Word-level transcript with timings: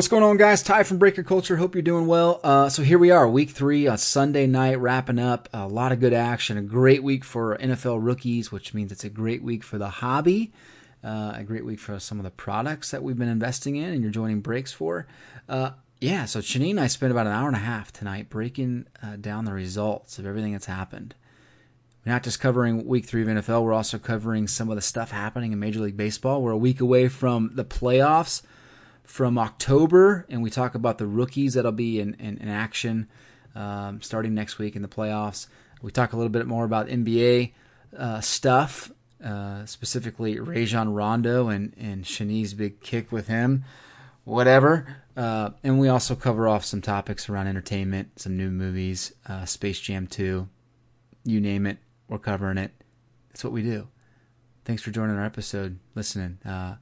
What's 0.00 0.08
going 0.08 0.22
on, 0.22 0.38
guys? 0.38 0.62
Ty 0.62 0.84
from 0.84 0.96
Breaker 0.96 1.22
Culture. 1.22 1.58
Hope 1.58 1.74
you're 1.74 1.82
doing 1.82 2.06
well. 2.06 2.40
Uh, 2.42 2.70
so 2.70 2.82
here 2.82 2.98
we 2.98 3.10
are, 3.10 3.28
week 3.28 3.50
three 3.50 3.86
on 3.86 3.98
Sunday 3.98 4.46
night, 4.46 4.80
wrapping 4.80 5.18
up. 5.18 5.46
A 5.52 5.68
lot 5.68 5.92
of 5.92 6.00
good 6.00 6.14
action. 6.14 6.56
A 6.56 6.62
great 6.62 7.02
week 7.02 7.22
for 7.22 7.58
NFL 7.58 7.98
rookies, 8.02 8.50
which 8.50 8.72
means 8.72 8.92
it's 8.92 9.04
a 9.04 9.10
great 9.10 9.42
week 9.42 9.62
for 9.62 9.76
the 9.76 9.90
hobby. 9.90 10.54
Uh, 11.04 11.34
a 11.36 11.44
great 11.44 11.66
week 11.66 11.78
for 11.78 12.00
some 12.00 12.18
of 12.18 12.24
the 12.24 12.30
products 12.30 12.90
that 12.92 13.02
we've 13.02 13.18
been 13.18 13.28
investing 13.28 13.76
in 13.76 13.92
and 13.92 14.00
you're 14.00 14.10
joining 14.10 14.40
breaks 14.40 14.72
for. 14.72 15.06
Uh, 15.50 15.72
yeah, 16.00 16.24
so 16.24 16.40
Shani 16.40 16.70
and 16.70 16.80
I 16.80 16.86
spent 16.86 17.12
about 17.12 17.26
an 17.26 17.34
hour 17.34 17.48
and 17.48 17.56
a 17.56 17.60
half 17.60 17.92
tonight 17.92 18.30
breaking 18.30 18.86
uh, 19.02 19.16
down 19.16 19.44
the 19.44 19.52
results 19.52 20.18
of 20.18 20.24
everything 20.24 20.52
that's 20.52 20.64
happened. 20.64 21.14
We're 22.06 22.12
not 22.12 22.22
just 22.22 22.40
covering 22.40 22.86
week 22.86 23.04
three 23.04 23.20
of 23.20 23.28
NFL, 23.28 23.64
we're 23.64 23.74
also 23.74 23.98
covering 23.98 24.48
some 24.48 24.70
of 24.70 24.76
the 24.76 24.80
stuff 24.80 25.10
happening 25.10 25.52
in 25.52 25.58
Major 25.58 25.80
League 25.80 25.98
Baseball. 25.98 26.40
We're 26.40 26.52
a 26.52 26.56
week 26.56 26.80
away 26.80 27.08
from 27.08 27.50
the 27.52 27.66
playoffs 27.66 28.40
from 29.10 29.38
October, 29.38 30.24
and 30.28 30.40
we 30.40 30.50
talk 30.50 30.76
about 30.76 30.98
the 30.98 31.06
rookies 31.06 31.54
that'll 31.54 31.72
be 31.72 31.98
in, 31.98 32.14
in, 32.14 32.38
in 32.38 32.48
action 32.48 33.08
um, 33.56 34.00
starting 34.00 34.34
next 34.34 34.56
week 34.58 34.76
in 34.76 34.82
the 34.82 34.88
playoffs. 34.88 35.48
We 35.82 35.90
talk 35.90 36.12
a 36.12 36.16
little 36.16 36.30
bit 36.30 36.46
more 36.46 36.64
about 36.64 36.86
NBA 36.86 37.50
uh, 37.98 38.20
stuff, 38.20 38.92
uh, 39.22 39.66
specifically 39.66 40.38
Rajon 40.38 40.94
Rondo 40.94 41.48
and, 41.48 41.74
and 41.76 42.04
Shani's 42.04 42.54
big 42.54 42.80
kick 42.80 43.10
with 43.10 43.26
him, 43.26 43.64
whatever. 44.22 44.98
Uh, 45.16 45.50
and 45.64 45.80
we 45.80 45.88
also 45.88 46.14
cover 46.14 46.46
off 46.46 46.64
some 46.64 46.80
topics 46.80 47.28
around 47.28 47.48
entertainment, 47.48 48.20
some 48.20 48.36
new 48.36 48.48
movies, 48.48 49.12
uh, 49.26 49.44
Space 49.44 49.80
Jam 49.80 50.06
2, 50.06 50.48
you 51.24 51.40
name 51.40 51.66
it, 51.66 51.78
we're 52.06 52.18
covering 52.20 52.58
it. 52.58 52.70
That's 53.30 53.42
what 53.42 53.52
we 53.52 53.64
do. 53.64 53.88
Thanks 54.64 54.82
for 54.82 54.92
joining 54.92 55.16
our 55.16 55.24
episode, 55.24 55.80
listening. 55.96 56.38
Uh, 56.46 56.76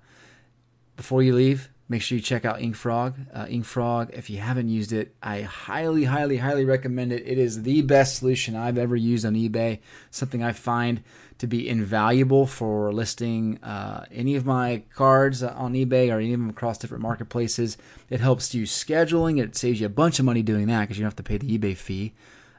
before 0.94 1.22
you 1.22 1.34
leave, 1.34 1.70
make 1.89 2.03
sure 2.03 2.17
you 2.17 2.22
check 2.22 2.44
out 2.44 2.58
InkFrog. 2.58 3.14
Uh, 3.33 3.47
InkFrog, 3.47 4.11
if 4.11 4.28
you 4.28 4.39
haven't 4.39 4.69
used 4.69 4.92
it, 4.92 5.14
I 5.22 5.42
highly, 5.42 6.05
highly, 6.05 6.36
highly 6.36 6.64
recommend 6.64 7.12
it. 7.12 7.27
It 7.27 7.39
is 7.39 7.62
the 7.62 7.83
best 7.83 8.17
solution 8.17 8.55
I've 8.55 8.78
ever 8.78 8.97
used 8.97 9.25
on 9.25 9.34
eBay. 9.34 9.81
Something 10.11 10.42
I 10.42 10.53
find 10.53 11.03
to 11.39 11.47
be 11.47 11.69
invaluable 11.69 12.47
for 12.47 12.92
listing 12.92 13.62
uh, 13.62 14.05
any 14.11 14.34
of 14.34 14.44
my 14.44 14.83
cards 14.94 15.42
on 15.42 15.72
eBay 15.75 16.12
or 16.12 16.19
any 16.19 16.34
of 16.34 16.41
them 16.41 16.50
across 16.50 16.78
different 16.78 17.03
marketplaces. 17.03 17.78
It 18.11 18.20
helps 18.20 18.55
you 18.55 18.64
scheduling. 18.64 19.41
It 19.41 19.56
saves 19.56 19.81
you 19.81 19.86
a 19.86 19.91
bunch 19.91 20.19
of 20.19 20.25
money 20.25 20.42
doing 20.42 20.66
that 20.66 20.83
because 20.83 20.98
you 20.98 21.03
don't 21.03 21.11
have 21.11 21.16
to 21.16 21.22
pay 21.22 21.39
the 21.39 21.59
eBay 21.59 21.77
fee. 21.77 22.12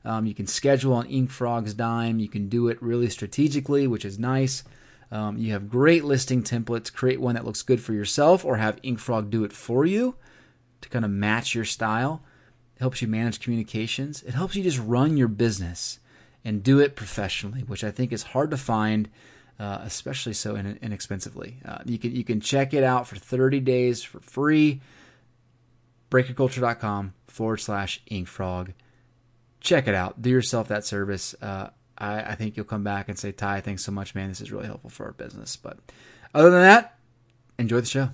Um, 0.05 0.25
you 0.25 0.33
can 0.33 0.47
schedule 0.47 0.93
on 0.93 1.07
InkFrog's 1.07 1.73
dime. 1.73 2.19
You 2.19 2.29
can 2.29 2.47
do 2.47 2.69
it 2.69 2.81
really 2.81 3.09
strategically, 3.09 3.85
which 3.85 4.05
is 4.05 4.17
nice. 4.17 4.63
Um, 5.11 5.37
you 5.37 5.53
have 5.53 5.69
great 5.69 6.05
listing 6.05 6.43
templates. 6.43 6.93
Create 6.93 7.19
one 7.19 7.35
that 7.35 7.45
looks 7.45 7.61
good 7.61 7.81
for 7.81 7.93
yourself, 7.93 8.45
or 8.45 8.57
have 8.57 8.81
InkFrog 8.81 9.29
do 9.29 9.43
it 9.43 9.53
for 9.53 9.85
you 9.85 10.15
to 10.81 10.89
kind 10.89 11.05
of 11.05 11.11
match 11.11 11.55
your 11.55 11.65
style. 11.65 12.23
It 12.75 12.79
helps 12.79 13.01
you 13.01 13.07
manage 13.07 13.39
communications. 13.39 14.23
It 14.23 14.33
helps 14.33 14.55
you 14.55 14.63
just 14.63 14.79
run 14.79 15.17
your 15.17 15.27
business 15.27 15.99
and 16.45 16.63
do 16.63 16.79
it 16.79 16.95
professionally, 16.95 17.61
which 17.61 17.83
I 17.83 17.91
think 17.91 18.13
is 18.13 18.23
hard 18.23 18.51
to 18.51 18.57
find, 18.57 19.09
uh, 19.59 19.79
especially 19.81 20.33
so 20.33 20.55
in, 20.55 20.79
inexpensively. 20.81 21.57
Uh, 21.65 21.79
you 21.85 21.97
can 21.97 22.15
you 22.15 22.23
can 22.23 22.39
check 22.39 22.73
it 22.73 22.83
out 22.83 23.07
for 23.07 23.15
30 23.15 23.59
days 23.59 24.03
for 24.03 24.19
free. 24.19 24.81
Breakerculture.com 26.11 27.13
forward 27.27 27.57
slash 27.57 28.01
InkFrog. 28.09 28.73
Check 29.59 29.87
it 29.87 29.93
out. 29.93 30.21
Do 30.21 30.29
yourself 30.29 30.67
that 30.69 30.85
service. 30.85 31.35
Uh, 31.41 31.69
I, 31.99 32.21
I 32.21 32.35
think 32.35 32.55
you'll 32.55 32.65
come 32.65 32.83
back 32.83 33.09
and 33.09 33.19
say, 33.19 33.31
Ty, 33.31 33.61
thanks 33.61 33.83
so 33.83 33.91
much, 33.91 34.15
man. 34.15 34.29
This 34.29 34.41
is 34.41 34.51
really 34.51 34.67
helpful 34.67 34.89
for 34.89 35.05
our 35.05 35.11
business. 35.11 35.55
But 35.55 35.77
other 36.33 36.49
than 36.49 36.61
that, 36.61 36.97
enjoy 37.57 37.81
the 37.81 37.85
show. 37.85 38.09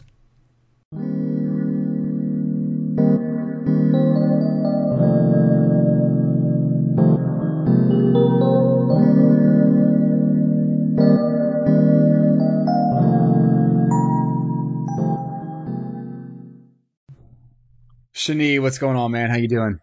Shani, 18.13 18.59
what's 18.59 18.79
going 18.79 18.97
on, 18.97 19.11
man? 19.11 19.29
How 19.29 19.35
you 19.35 19.47
doing? 19.47 19.79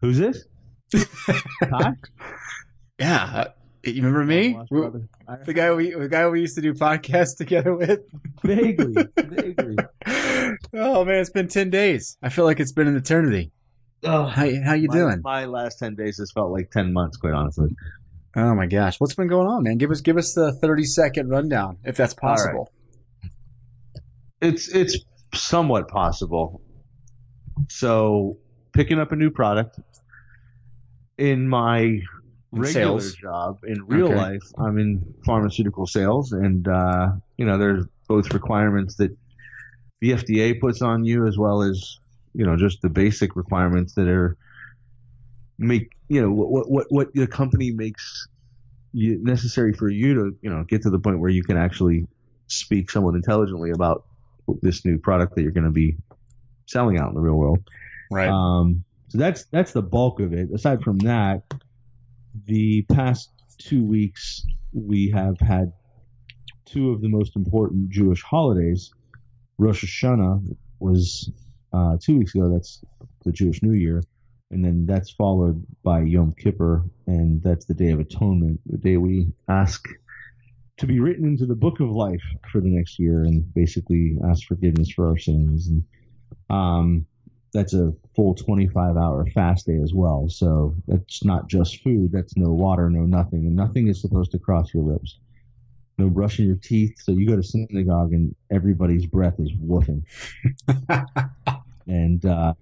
Who's 0.00 0.18
this? 0.18 0.44
Huh? 1.62 1.92
yeah. 2.98 3.24
Uh, 3.24 3.44
you 3.84 4.02
remember 4.02 4.24
me? 4.24 4.56
the 4.70 5.52
guy 5.54 5.72
we 5.72 5.90
the 5.90 6.08
guy 6.08 6.28
we 6.28 6.40
used 6.40 6.54
to 6.56 6.62
do 6.62 6.74
podcasts 6.74 7.36
together 7.38 7.74
with? 7.74 8.00
Vaguely. 8.42 8.94
Vaguely. 9.16 9.76
oh 10.74 11.04
man, 11.04 11.20
it's 11.20 11.30
been 11.30 11.48
ten 11.48 11.70
days. 11.70 12.16
I 12.22 12.28
feel 12.28 12.44
like 12.44 12.60
it's 12.60 12.72
been 12.72 12.88
an 12.88 12.96
eternity. 12.96 13.52
Oh, 14.02 14.24
how 14.24 14.48
how 14.64 14.74
you 14.74 14.88
my, 14.88 14.94
doing? 14.94 15.20
My 15.22 15.44
last 15.44 15.78
ten 15.78 15.94
days 15.94 16.18
has 16.18 16.30
felt 16.32 16.50
like 16.50 16.70
ten 16.70 16.92
months, 16.92 17.16
quite 17.16 17.34
honestly. 17.34 17.70
Oh 18.36 18.54
my 18.54 18.66
gosh, 18.66 19.00
what's 19.00 19.14
been 19.14 19.28
going 19.28 19.46
on, 19.46 19.62
man? 19.62 19.78
Give 19.78 19.90
us 19.90 20.00
give 20.00 20.16
us 20.16 20.32
the 20.34 20.52
thirty 20.60 20.84
second 20.84 21.28
rundown, 21.28 21.78
if 21.84 21.96
that's 21.96 22.14
possible. 22.14 22.70
Right. 23.22 23.32
It's 24.40 24.68
it's 24.68 24.98
somewhat 25.34 25.88
possible. 25.88 26.60
So, 27.68 28.38
picking 28.72 28.98
up 28.98 29.12
a 29.12 29.16
new 29.16 29.30
product, 29.30 29.78
in 31.18 31.48
my 31.48 32.00
regular 32.52 33.00
sales. 33.00 33.14
job 33.14 33.58
in 33.64 33.86
real 33.86 34.06
Okay. 34.06 34.14
life, 34.14 34.42
I'm 34.58 34.78
in 34.78 35.14
pharmaceutical 35.24 35.86
sales, 35.86 36.32
and 36.32 36.66
uh, 36.68 37.12
you 37.36 37.46
know 37.46 37.58
there's 37.58 37.84
both 38.08 38.32
requirements 38.32 38.96
that 38.96 39.16
the 40.00 40.12
FDA 40.12 40.60
puts 40.60 40.82
on 40.82 41.04
you, 41.04 41.26
as 41.26 41.38
well 41.38 41.62
as 41.62 41.98
you 42.34 42.44
know 42.44 42.56
just 42.56 42.82
the 42.82 42.88
basic 42.88 43.36
requirements 43.36 43.94
that 43.94 44.08
are 44.08 44.36
make 45.58 45.90
you 46.08 46.20
know 46.20 46.30
what 46.30 46.70
what 46.70 46.86
what 46.90 47.14
the 47.14 47.26
company 47.26 47.70
makes 47.70 48.26
you, 48.92 49.22
necessary 49.22 49.72
for 49.72 49.88
you 49.88 50.14
to 50.14 50.36
you 50.42 50.50
know 50.50 50.64
get 50.64 50.82
to 50.82 50.90
the 50.90 50.98
point 50.98 51.20
where 51.20 51.30
you 51.30 51.42
can 51.42 51.56
actually 51.56 52.06
speak 52.48 52.90
somewhat 52.90 53.14
intelligently 53.14 53.70
about 53.70 54.04
this 54.62 54.84
new 54.84 54.98
product 54.98 55.34
that 55.34 55.42
you're 55.42 55.52
going 55.52 55.64
to 55.64 55.70
be 55.70 55.96
selling 56.66 56.98
out 56.98 57.08
in 57.08 57.14
the 57.14 57.20
real 57.20 57.34
world. 57.34 57.58
Right. 58.10 58.28
Um, 58.28 58.83
so 59.14 59.18
that's 59.18 59.44
that's 59.52 59.70
the 59.70 59.80
bulk 59.80 60.18
of 60.18 60.32
it. 60.32 60.48
Aside 60.52 60.82
from 60.82 60.98
that, 60.98 61.42
the 62.46 62.82
past 62.82 63.30
two 63.58 63.84
weeks 63.84 64.44
we 64.72 65.08
have 65.10 65.38
had 65.38 65.72
two 66.64 66.90
of 66.90 67.00
the 67.00 67.08
most 67.08 67.36
important 67.36 67.90
Jewish 67.90 68.22
holidays. 68.22 68.92
Rosh 69.56 69.84
Hashanah 69.84 70.56
was 70.80 71.30
uh, 71.72 71.96
two 72.02 72.18
weeks 72.18 72.34
ago. 72.34 72.50
That's 72.52 72.82
the 73.24 73.30
Jewish 73.30 73.62
New 73.62 73.74
Year, 73.74 74.02
and 74.50 74.64
then 74.64 74.84
that's 74.84 75.12
followed 75.12 75.64
by 75.84 76.00
Yom 76.00 76.34
Kippur, 76.36 76.82
and 77.06 77.40
that's 77.40 77.66
the 77.66 77.74
Day 77.74 77.90
of 77.90 78.00
Atonement, 78.00 78.60
the 78.66 78.78
day 78.78 78.96
we 78.96 79.28
ask 79.48 79.86
to 80.78 80.88
be 80.88 80.98
written 80.98 81.24
into 81.24 81.46
the 81.46 81.54
book 81.54 81.78
of 81.78 81.88
life 81.88 82.24
for 82.50 82.60
the 82.60 82.66
next 82.68 82.98
year, 82.98 83.22
and 83.22 83.54
basically 83.54 84.18
ask 84.28 84.44
forgiveness 84.48 84.90
for 84.90 85.06
our 85.06 85.18
sins. 85.18 85.68
And 85.68 85.84
um, 86.50 87.06
that's 87.54 87.72
a 87.72 87.92
full 88.14 88.34
25 88.34 88.96
hour 88.98 89.24
fast 89.34 89.66
day 89.66 89.78
as 89.82 89.94
well. 89.94 90.28
So 90.28 90.74
that's 90.86 91.24
not 91.24 91.48
just 91.48 91.82
food. 91.82 92.10
That's 92.12 92.36
no 92.36 92.50
water, 92.50 92.90
no 92.90 93.06
nothing. 93.06 93.46
And 93.46 93.56
nothing 93.56 93.88
is 93.88 94.00
supposed 94.02 94.32
to 94.32 94.38
cross 94.38 94.74
your 94.74 94.82
lips. 94.82 95.18
No 95.96 96.10
brushing 96.10 96.46
your 96.46 96.56
teeth. 96.56 97.00
So 97.00 97.12
you 97.12 97.26
go 97.28 97.36
to 97.36 97.42
synagogue 97.42 98.12
and 98.12 98.34
everybody's 98.50 99.06
breath 99.06 99.38
is 99.38 99.52
woofing. 99.52 100.02
and, 101.86 102.24
uh, 102.26 102.54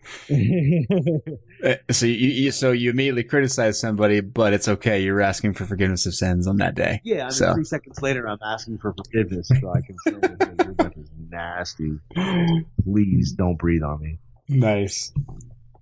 Uh, 1.64 1.74
so 1.90 2.06
you, 2.06 2.28
you 2.28 2.50
so 2.50 2.72
you 2.72 2.90
immediately 2.90 3.22
criticize 3.24 3.78
somebody, 3.80 4.20
but 4.20 4.52
it's 4.52 4.66
okay. 4.68 5.00
You're 5.02 5.20
asking 5.20 5.54
for 5.54 5.64
forgiveness 5.64 6.04
of 6.06 6.14
sins 6.14 6.46
on 6.46 6.56
that 6.56 6.74
day. 6.74 7.00
yeah, 7.04 7.20
I 7.20 7.24
mean, 7.24 7.30
So- 7.32 7.54
three 7.54 7.64
seconds 7.64 8.02
later, 8.02 8.28
I'm 8.28 8.38
asking 8.44 8.78
for 8.78 8.92
forgiveness 8.92 9.48
so 9.48 9.72
I 9.72 9.80
can 9.80 9.96
say, 10.06 10.12
hey, 10.20 10.64
your 10.64 10.72
breath 10.74 10.98
is 10.98 11.10
nasty. 11.30 11.92
Please 12.84 13.32
don't 13.32 13.56
breathe 13.56 13.82
on 13.82 14.00
me. 14.00 14.18
Nice. 14.58 15.12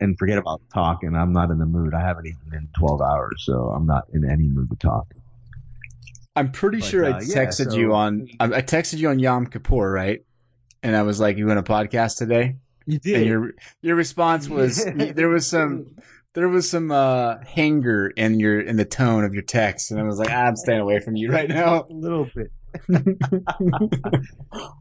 And 0.00 0.18
forget 0.18 0.38
about 0.38 0.62
talking. 0.72 1.14
I'm 1.14 1.32
not 1.32 1.50
in 1.50 1.58
the 1.58 1.66
mood. 1.66 1.92
I 1.94 2.00
haven't 2.00 2.26
eaten 2.26 2.52
in 2.54 2.68
12 2.78 3.00
hours, 3.02 3.42
so 3.44 3.70
I'm 3.70 3.86
not 3.86 4.04
in 4.12 4.24
any 4.28 4.44
mood 4.44 4.70
to 4.70 4.76
talk. 4.76 5.06
I'm 6.36 6.52
pretty 6.52 6.78
But, 6.78 6.86
sure 6.86 7.04
I 7.04 7.10
uh, 7.18 7.20
yeah, 7.22 7.34
texted 7.44 7.72
so- 7.72 7.76
you 7.76 7.92
on. 7.94 8.28
I, 8.38 8.44
I 8.46 8.62
texted 8.62 8.98
you 8.98 9.08
on 9.10 9.18
Yom 9.18 9.46
Kippur, 9.46 9.90
right? 9.92 10.24
And 10.82 10.96
I 10.96 11.02
was 11.02 11.20
like, 11.20 11.36
"You 11.36 11.50
in 11.50 11.58
a 11.58 11.62
podcast 11.62 12.16
today?" 12.16 12.56
You 12.86 12.98
did. 12.98 13.16
And 13.16 13.26
your 13.26 13.52
your 13.82 13.96
response 13.96 14.48
was 14.48 14.82
there 14.96 15.28
was 15.28 15.46
some 15.46 15.96
there 16.32 16.48
was 16.48 16.70
some 16.70 16.90
uh 16.90 17.36
hanger 17.44 18.08
in 18.08 18.40
your 18.40 18.58
in 18.60 18.76
the 18.76 18.86
tone 18.86 19.24
of 19.24 19.34
your 19.34 19.42
text, 19.42 19.90
and 19.90 20.00
I 20.00 20.04
was 20.04 20.18
like, 20.18 20.30
"I'm 20.30 20.56
staying 20.56 20.80
away 20.80 21.00
from 21.00 21.16
you 21.16 21.30
right 21.30 21.48
now." 21.50 21.82
a 21.82 21.92
little 21.92 22.26
bit. 22.34 22.50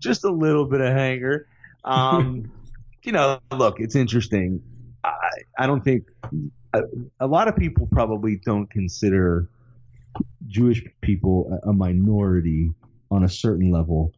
just 0.02 0.24
a 0.24 0.32
little 0.32 0.66
bit 0.66 0.82
of 0.82 0.94
hanger. 0.94 1.48
Um, 1.84 2.52
you 3.04 3.12
know, 3.12 3.40
look, 3.54 3.80
it's 3.80 3.96
interesting. 3.96 4.62
I, 5.04 5.12
I 5.58 5.68
don't 5.68 5.84
think 5.84 6.04
a, 6.74 6.82
a 7.20 7.28
lot 7.28 7.48
of 7.48 7.56
people 7.56 7.88
probably 7.92 8.42
don't 8.46 8.70
consider 8.70 9.50
Jewish 10.48 10.84
people 11.02 11.60
a, 11.66 11.70
a 11.70 11.74
minority 11.74 12.72
on 13.12 13.24
a 13.24 13.30
certain 13.30 13.72
level 13.72 14.14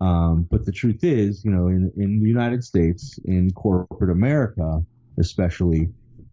Um, 0.00 0.46
but 0.50 0.64
the 0.64 0.72
truth 0.72 1.04
is, 1.04 1.44
you 1.44 1.50
know, 1.50 1.68
in, 1.68 1.90
in 1.96 2.20
the 2.20 2.28
United 2.28 2.62
States, 2.64 3.18
in 3.24 3.50
corporate 3.52 4.10
America, 4.10 4.82
especially, 5.18 5.88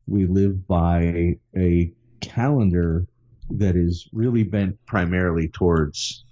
we 0.08 0.26
live 0.26 0.68
by 0.68 1.38
a 1.56 1.94
calendar 2.20 3.08
that 3.52 3.76
is 3.76 4.10
really 4.12 4.44
bent 4.44 4.78
primarily 4.86 5.48
towards 5.48 6.26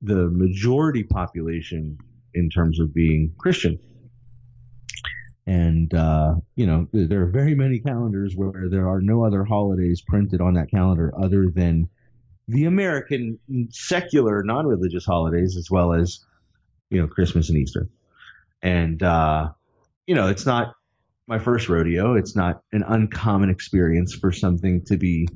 the 0.00 0.30
majority 0.30 1.02
population 1.02 1.98
in 2.34 2.48
terms 2.48 2.80
of 2.80 2.94
being 2.94 3.32
Christian. 3.38 3.78
And, 5.46 5.92
uh, 5.92 6.36
you 6.56 6.66
know, 6.66 6.88
there 6.92 7.22
are 7.22 7.30
very 7.30 7.54
many 7.54 7.78
calendars 7.78 8.34
where 8.34 8.68
there 8.70 8.88
are 8.88 9.00
no 9.00 9.24
other 9.24 9.44
holidays 9.44 10.00
printed 10.00 10.40
on 10.40 10.54
that 10.54 10.70
calendar 10.70 11.12
other 11.16 11.50
than 11.50 11.88
the 12.48 12.64
American 12.64 13.38
secular, 13.70 14.42
non 14.42 14.66
religious 14.66 15.04
holidays, 15.04 15.56
as 15.56 15.70
well 15.70 15.92
as, 15.92 16.20
you 16.90 17.00
know, 17.00 17.06
Christmas 17.06 17.50
and 17.50 17.58
Easter. 17.58 17.88
And, 18.62 19.02
uh, 19.02 19.50
you 20.06 20.14
know, 20.14 20.28
it's 20.28 20.46
not 20.46 20.74
my 21.26 21.38
first 21.38 21.68
rodeo. 21.68 22.14
It's 22.14 22.36
not 22.36 22.62
an 22.72 22.82
uncommon 22.82 23.50
experience 23.50 24.14
for 24.14 24.32
something 24.32 24.84
to 24.86 24.96
be 24.96 25.28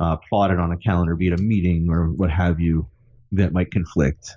uh, 0.00 0.16
plotted 0.28 0.58
on 0.58 0.72
a 0.72 0.76
calendar, 0.76 1.14
be 1.14 1.28
it 1.28 1.38
a 1.38 1.42
meeting 1.42 1.88
or 1.90 2.10
what 2.10 2.30
have 2.30 2.60
you, 2.60 2.88
that 3.32 3.52
might 3.52 3.70
conflict. 3.70 4.36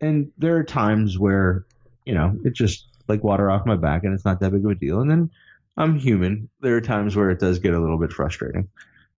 And 0.00 0.30
there 0.38 0.56
are 0.56 0.64
times 0.64 1.18
where, 1.18 1.66
you 2.04 2.14
know, 2.14 2.38
it 2.44 2.54
just 2.54 2.88
like 3.08 3.24
water 3.24 3.50
off 3.50 3.66
my 3.66 3.76
back 3.76 4.04
and 4.04 4.14
it's 4.14 4.24
not 4.24 4.40
that 4.40 4.52
big 4.52 4.64
of 4.64 4.70
a 4.70 4.74
deal. 4.74 5.00
And 5.00 5.10
then 5.10 5.30
I'm 5.76 5.98
human. 5.98 6.48
There 6.60 6.76
are 6.76 6.80
times 6.80 7.14
where 7.16 7.30
it 7.30 7.40
does 7.40 7.58
get 7.58 7.74
a 7.74 7.80
little 7.80 7.98
bit 7.98 8.12
frustrating. 8.12 8.68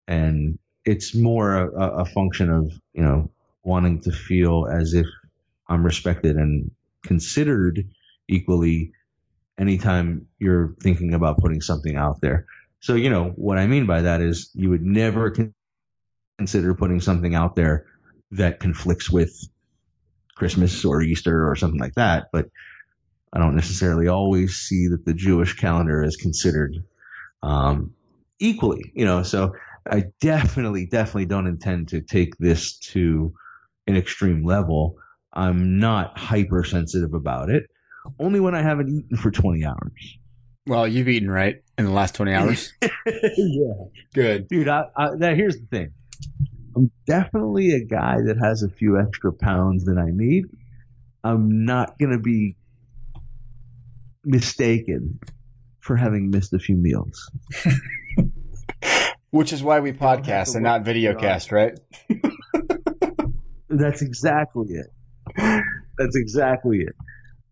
And 0.07 0.59
it's 0.85 1.15
more 1.15 1.55
a, 1.57 2.03
a 2.03 2.05
function 2.05 2.51
of, 2.51 2.73
you 2.93 3.03
know, 3.03 3.31
wanting 3.63 4.01
to 4.03 4.13
feel 4.13 4.67
as 4.71 4.95
if 4.95 5.07
I'm 5.69 5.85
respected 5.85 6.37
and 6.37 6.71
considered 7.03 7.89
equally 8.29 8.93
anytime 9.59 10.27
you're 10.39 10.75
thinking 10.81 11.15
about 11.15 11.39
putting 11.39 11.61
something 11.61 11.97
out 11.97 12.21
there. 12.21 12.47
So, 12.81 12.95
you 12.95 13.11
know, 13.11 13.27
what 13.37 13.59
I 13.59 13.67
mean 13.67 13.87
by 13.87 14.03
that 14.03 14.23
is 14.23 14.51
you 14.55 14.71
would 14.71 14.83
never 14.83 15.31
con- 15.31 15.55
consider 16.39 16.75
putting 16.75 17.01
something 17.01 17.35
out 17.35 17.57
there 17.57 17.87
that 18.33 18.61
conflicts 18.61 19.11
with 19.11 19.33
Christmas 20.35 20.85
or 20.85 21.03
Easter 21.03 21.49
or 21.49 21.57
something 21.57 21.81
like 21.81 21.95
that. 21.97 22.29
But 22.33 22.47
I 23.33 23.39
don't 23.39 23.55
necessarily 23.55 24.09
always 24.09 24.57
see 24.57 24.89
that 24.89 25.05
the 25.05 25.15
Jewish 25.15 25.55
calendar 25.55 26.03
is 26.03 26.17
considered 26.17 26.77
um, 27.43 27.95
equally, 28.39 28.93
you 28.95 29.05
know. 29.05 29.23
So 29.23 29.55
I 29.89 30.05
definitely, 30.21 30.87
definitely 30.87 31.27
don't 31.27 31.47
intend 31.47 31.89
to 31.89 32.01
take 32.01 32.37
this 32.39 32.77
to 32.79 33.33
an 33.87 33.97
extreme 33.97 34.45
level. 34.45 34.97
I'm 35.33 35.79
not 35.79 36.19
hypersensitive 36.19 37.15
about 37.15 37.51
it. 37.51 37.71
Only 38.19 38.41
when 38.41 38.55
I 38.55 38.63
haven't 38.63 38.89
eaten 38.89 39.17
for 39.17 39.31
20 39.31 39.65
hours. 39.65 40.19
Well, 40.67 40.87
you've 40.89 41.09
eaten 41.09 41.31
right 41.31 41.63
in 41.79 41.85
the 41.85 41.91
last 41.93 42.15
20 42.17 42.35
hours. 42.35 42.73
yeah. 42.83 42.89
Good. 44.15 44.49
Dude, 44.49 44.69
I, 44.69 44.85
I, 44.97 45.09
that, 45.17 45.37
here's 45.37 45.57
the 45.57 45.67
thing. 45.67 45.93
I'm 46.77 46.91
definitely 47.07 47.73
a 47.73 47.85
guy 47.85 48.17
that 48.27 48.39
has 48.39 48.63
a 48.63 48.69
few 48.69 48.99
extra 48.99 49.33
pounds 49.33 49.85
than 49.85 49.99
I 49.99 50.11
need. 50.11 50.47
I'm 51.25 51.65
not 51.65 51.99
going 51.99 52.13
to 52.13 52.19
be 52.19 52.57
mistaken 54.25 55.19
for 55.81 55.97
having 55.97 56.31
missed 56.31 56.53
a 56.53 56.59
few 56.59 56.77
meals. 56.77 57.31
Which 59.31 59.53
is 59.53 59.63
why 59.63 59.81
we 59.81 59.93
podcast 59.93 60.55
and 60.55 60.65
not 60.65 60.85
videocast, 60.85 61.53
right? 61.53 61.79
That's 63.69 64.03
exactly 64.03 64.75
it. 64.75 64.87
That's 65.99 66.17
exactly 66.17 66.81
it. 66.81 66.97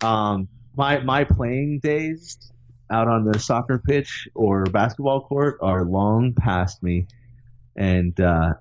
Um, 0.05 0.49
my 0.77 0.99
my 1.01 1.25
playing 1.25 1.81
days 1.81 2.37
out 2.91 3.07
on 3.07 3.25
the 3.25 3.39
soccer 3.39 3.79
pitch 3.79 4.29
or 4.35 4.65
basketball 4.65 5.21
court 5.21 5.59
are 5.63 5.85
long 5.85 6.35
past 6.35 6.83
me, 6.83 7.07
and 7.77 8.19
uh, 8.21 8.55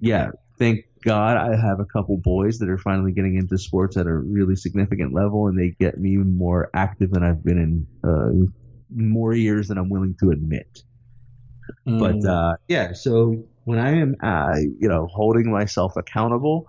yeah, 0.00 0.30
thank 0.58 0.86
God 1.04 1.36
I 1.36 1.54
have 1.56 1.80
a 1.80 1.84
couple 1.84 2.16
boys 2.16 2.58
that 2.58 2.68
are 2.70 2.78
finally 2.78 3.12
getting 3.12 3.36
into 3.36 3.58
sports 3.58 3.96
at 3.96 4.06
a 4.06 4.14
really 4.14 4.56
significant 4.56 5.12
level, 5.12 5.48
and 5.48 5.58
they 5.58 5.76
get 5.78 5.98
me 5.98 6.16
more 6.16 6.70
active 6.74 7.10
than 7.10 7.22
I've 7.22 7.44
been 7.44 7.58
in 7.58 7.86
uh, 8.02 8.46
more 8.94 9.34
years 9.34 9.68
than 9.68 9.76
I'm 9.76 9.90
willing 9.90 10.16
to 10.20 10.30
admit. 10.30 10.82
Mm. 11.86 11.98
But 11.98 12.28
uh, 12.28 12.56
yeah, 12.68 12.94
so 12.94 13.44
when 13.64 13.78
I 13.78 13.98
am, 13.98 14.16
uh, 14.22 14.56
you 14.56 14.88
know, 14.88 15.06
holding 15.12 15.50
myself 15.50 15.96
accountable, 15.96 16.66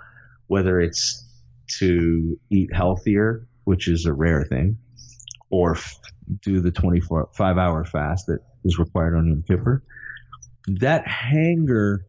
whether 0.47 0.79
it's 0.81 1.23
to 1.79 2.37
eat 2.49 2.73
healthier, 2.73 3.47
which 3.63 3.87
is 3.87 4.05
a 4.05 4.13
rare 4.13 4.43
thing, 4.43 4.77
or 5.49 5.75
f- 5.75 5.97
do 6.41 6.59
the 6.59 6.71
24 6.71 7.29
five 7.33 7.57
hour 7.57 7.85
fast 7.85 8.27
that 8.27 8.39
is 8.65 8.77
required 8.77 9.15
on 9.15 9.27
Yom 9.27 9.43
Kippur, 9.47 9.81
that 10.67 11.07
hanger 11.07 12.05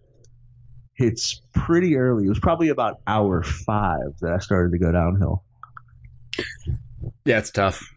hits 0.96 1.40
pretty 1.54 1.96
early. 1.96 2.26
It 2.26 2.28
was 2.28 2.38
probably 2.38 2.68
about 2.68 3.00
hour 3.06 3.42
five 3.42 4.18
that 4.20 4.32
I 4.32 4.38
started 4.38 4.72
to 4.72 4.78
go 4.78 4.92
downhill. 4.92 5.42
Yeah, 7.24 7.38
it's 7.38 7.50
tough. 7.50 7.94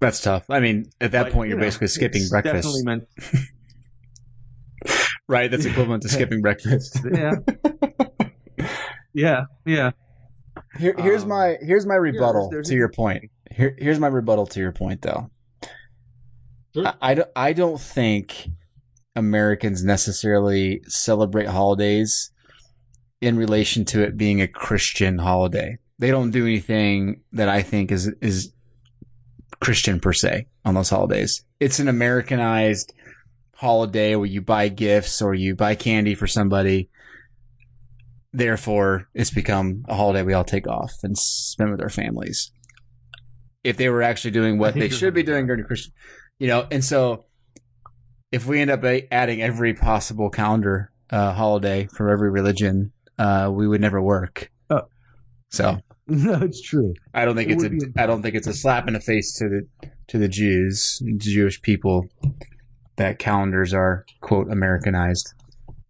That's 0.00 0.20
tough. 0.20 0.44
I 0.50 0.60
mean, 0.60 0.90
at 1.00 1.12
that 1.12 1.24
but, 1.24 1.32
point, 1.32 1.48
you're 1.48 1.56
you 1.56 1.60
know, 1.60 1.66
basically 1.66 1.88
skipping 1.88 2.28
breakfast. 2.28 2.54
Definitely 2.54 2.82
meant. 2.84 3.08
right, 5.28 5.50
that's 5.50 5.64
equivalent 5.64 6.02
to 6.02 6.08
skipping 6.08 6.42
breakfast. 6.42 7.00
yeah. 7.12 7.36
Yeah, 9.16 9.46
yeah. 9.64 9.92
Here, 10.78 10.94
here's 10.98 11.22
um, 11.22 11.30
my 11.30 11.56
here's 11.62 11.86
my 11.86 11.94
rebuttal 11.94 12.42
yeah, 12.42 12.48
there's, 12.50 12.50
there's 12.50 12.68
to 12.68 12.74
your 12.74 12.90
point. 12.90 13.30
Here, 13.50 13.74
here's 13.78 13.98
my 13.98 14.08
rebuttal 14.08 14.44
to 14.48 14.60
your 14.60 14.72
point, 14.72 15.00
though. 15.00 15.30
Sure. 16.74 16.92
I, 17.00 17.12
I, 17.12 17.24
I 17.34 17.52
don't 17.54 17.80
think 17.80 18.50
Americans 19.16 19.82
necessarily 19.82 20.82
celebrate 20.86 21.48
holidays 21.48 22.30
in 23.20 23.36
relation 23.36 23.84
to 23.86 24.02
it 24.02 24.16
being 24.16 24.40
a 24.40 24.46
Christian 24.46 25.18
holiday. 25.18 25.78
They 25.98 26.10
don't 26.10 26.30
do 26.30 26.44
anything 26.44 27.22
that 27.32 27.48
I 27.48 27.62
think 27.62 27.90
is 27.90 28.08
is 28.20 28.52
Christian 29.60 30.00
per 30.00 30.12
se 30.12 30.46
on 30.64 30.74
those 30.74 30.90
holidays. 30.90 31.42
It's 31.58 31.78
an 31.78 31.88
Americanized 31.88 32.92
holiday 33.54 34.14
where 34.16 34.26
you 34.26 34.42
buy 34.42 34.68
gifts 34.68 35.22
or 35.22 35.34
you 35.34 35.56
buy 35.56 35.74
candy 35.74 36.14
for 36.14 36.26
somebody. 36.26 36.90
Therefore, 38.32 39.08
it's 39.14 39.30
become 39.30 39.84
a 39.88 39.94
holiday 39.94 40.22
we 40.22 40.34
all 40.34 40.44
take 40.44 40.68
off 40.68 40.92
and 41.02 41.16
spend 41.16 41.70
with 41.70 41.80
our 41.80 41.88
families. 41.88 42.52
If 43.64 43.78
they 43.78 43.88
were 43.88 44.02
actually 44.02 44.32
doing 44.32 44.58
what 44.58 44.74
they 44.74 44.90
should 44.90 45.14
be 45.14 45.22
doing 45.22 45.46
during 45.46 45.64
Christian, 45.64 45.92
you 46.38 46.48
know, 46.48 46.66
and 46.70 46.84
so 46.84 47.24
if 48.32 48.46
we 48.46 48.60
end 48.60 48.70
up 48.70 48.84
adding 49.10 49.42
every 49.42 49.74
possible 49.74 50.30
calendar 50.30 50.90
uh, 51.10 51.32
holiday 51.32 51.86
for 51.86 52.10
every 52.10 52.30
religion, 52.30 52.92
uh, 53.18 53.50
we 53.52 53.68
would 53.68 53.80
never 53.80 54.02
work. 54.02 54.50
Oh. 54.70 54.82
So 55.50 55.78
no, 56.06 56.34
it's 56.42 56.60
true. 56.60 56.94
I 57.14 57.24
don't 57.24 57.36
think 57.36 57.50
it 57.50 57.62
it's 57.62 57.84
a. 57.84 58.02
I 58.02 58.06
don't 58.06 58.22
think 58.22 58.34
it's 58.34 58.46
a 58.46 58.54
slap 58.54 58.88
in 58.88 58.94
the 58.94 59.00
face 59.00 59.34
to 59.38 59.48
the 59.48 59.88
to 60.08 60.18
the 60.18 60.28
Jews, 60.28 61.02
Jewish 61.16 61.60
people, 61.62 62.08
that 62.96 63.18
calendars 63.18 63.72
are 63.72 64.04
quote 64.20 64.50
Americanized. 64.50 65.32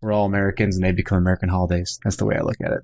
We're 0.01 0.13
all 0.13 0.27
Americans, 0.27 0.77
and 0.77 0.85
they 0.85 0.93
become 0.93 1.19
American 1.19 1.49
holidays. 1.49 1.99
That's 2.05 2.17
the 2.17 2.27
way 2.27 2.37
I 2.37 2.43
look 2.43 2.57
at 2.65 2.73
it. 2.73 2.81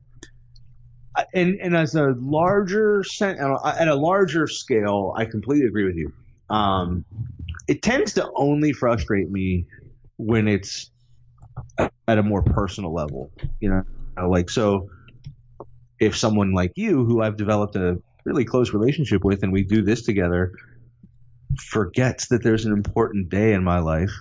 And 1.34 1.58
and 1.60 1.76
as 1.76 1.94
a 1.94 2.14
larger 2.18 3.02
at 3.20 3.88
a 3.88 3.94
larger 3.94 4.46
scale, 4.46 5.14
I 5.16 5.26
completely 5.26 5.66
agree 5.66 5.84
with 5.84 5.96
you. 5.96 6.12
Um, 6.48 7.04
it 7.68 7.82
tends 7.82 8.14
to 8.14 8.30
only 8.34 8.72
frustrate 8.72 9.30
me 9.30 9.66
when 10.16 10.48
it's 10.48 10.90
at 11.78 12.18
a 12.18 12.22
more 12.22 12.42
personal 12.42 12.92
level. 12.92 13.30
You 13.60 13.70
know, 13.70 14.28
like 14.28 14.50
so 14.50 14.88
if 16.00 16.16
someone 16.16 16.52
like 16.52 16.72
you, 16.76 17.04
who 17.04 17.22
I've 17.22 17.36
developed 17.36 17.76
a 17.76 18.00
really 18.24 18.44
close 18.44 18.72
relationship 18.72 19.24
with, 19.24 19.42
and 19.42 19.52
we 19.52 19.62
do 19.62 19.82
this 19.82 20.02
together, 20.02 20.52
forgets 21.60 22.28
that 22.28 22.42
there's 22.42 22.64
an 22.64 22.72
important 22.72 23.28
day 23.28 23.52
in 23.52 23.62
my 23.62 23.78
life, 23.78 24.12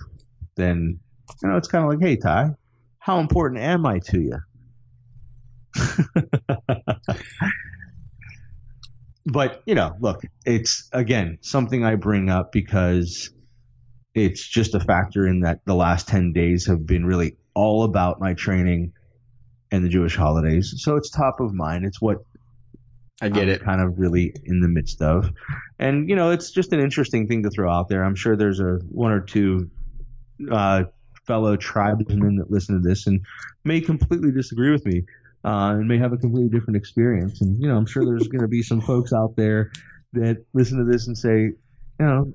then 0.56 0.98
you 1.42 1.48
know 1.48 1.56
it's 1.56 1.68
kind 1.68 1.84
of 1.84 1.90
like, 1.90 2.00
hey 2.00 2.16
Ty, 2.16 2.50
how 2.98 3.18
important 3.18 3.60
am 3.60 3.86
I 3.86 3.98
to 4.00 4.20
you? 4.20 4.38
but 9.26 9.62
you 9.66 9.74
know, 9.74 9.94
look, 10.00 10.22
it's 10.44 10.88
again 10.92 11.38
something 11.40 11.84
I 11.84 11.94
bring 11.96 12.28
up 12.30 12.52
because 12.52 13.30
it's 14.14 14.46
just 14.46 14.74
a 14.74 14.80
factor 14.80 15.26
in 15.26 15.40
that 15.40 15.60
the 15.64 15.74
last 15.74 16.08
10 16.08 16.32
days 16.32 16.66
have 16.66 16.86
been 16.86 17.06
really 17.06 17.36
all 17.54 17.84
about 17.84 18.20
my 18.20 18.34
training 18.34 18.92
and 19.70 19.84
the 19.84 19.88
Jewish 19.88 20.16
holidays. 20.16 20.74
So 20.76 20.96
it's 20.96 21.10
top 21.10 21.40
of 21.40 21.54
mind. 21.54 21.84
It's 21.84 22.00
what 22.00 22.18
I 23.22 23.28
get 23.28 23.44
I'm 23.44 23.48
it. 23.48 23.64
Kind 23.64 23.80
of 23.80 23.98
really 23.98 24.34
in 24.44 24.60
the 24.60 24.68
midst 24.68 25.00
of. 25.00 25.30
And, 25.78 26.08
you 26.08 26.16
know, 26.16 26.30
it's 26.30 26.50
just 26.50 26.72
an 26.72 26.80
interesting 26.80 27.26
thing 27.26 27.42
to 27.44 27.50
throw 27.50 27.72
out 27.72 27.88
there. 27.88 28.04
I'm 28.04 28.14
sure 28.14 28.36
there's 28.36 28.60
a 28.60 28.80
one 28.90 29.12
or 29.12 29.20
two 29.20 29.70
uh, 30.50 30.84
fellow 31.26 31.56
tribesmen 31.56 32.36
that 32.36 32.50
listen 32.50 32.82
to 32.82 32.86
this 32.86 33.06
and 33.06 33.20
may 33.64 33.80
completely 33.80 34.30
disagree 34.30 34.70
with 34.70 34.84
me. 34.84 35.04
Uh, 35.44 35.74
and 35.76 35.88
may 35.88 35.98
have 35.98 36.12
a 36.12 36.16
completely 36.16 36.48
different 36.50 36.76
experience. 36.76 37.40
And 37.40 37.60
you 37.60 37.68
know, 37.68 37.76
I'm 37.76 37.86
sure 37.86 38.04
there's 38.04 38.28
going 38.28 38.42
to 38.42 38.48
be 38.48 38.62
some 38.62 38.80
folks 38.80 39.12
out 39.12 39.36
there 39.36 39.70
that 40.14 40.44
listen 40.52 40.78
to 40.78 40.84
this 40.84 41.06
and 41.06 41.16
say, 41.16 41.38
you 41.40 41.56
know, 42.00 42.32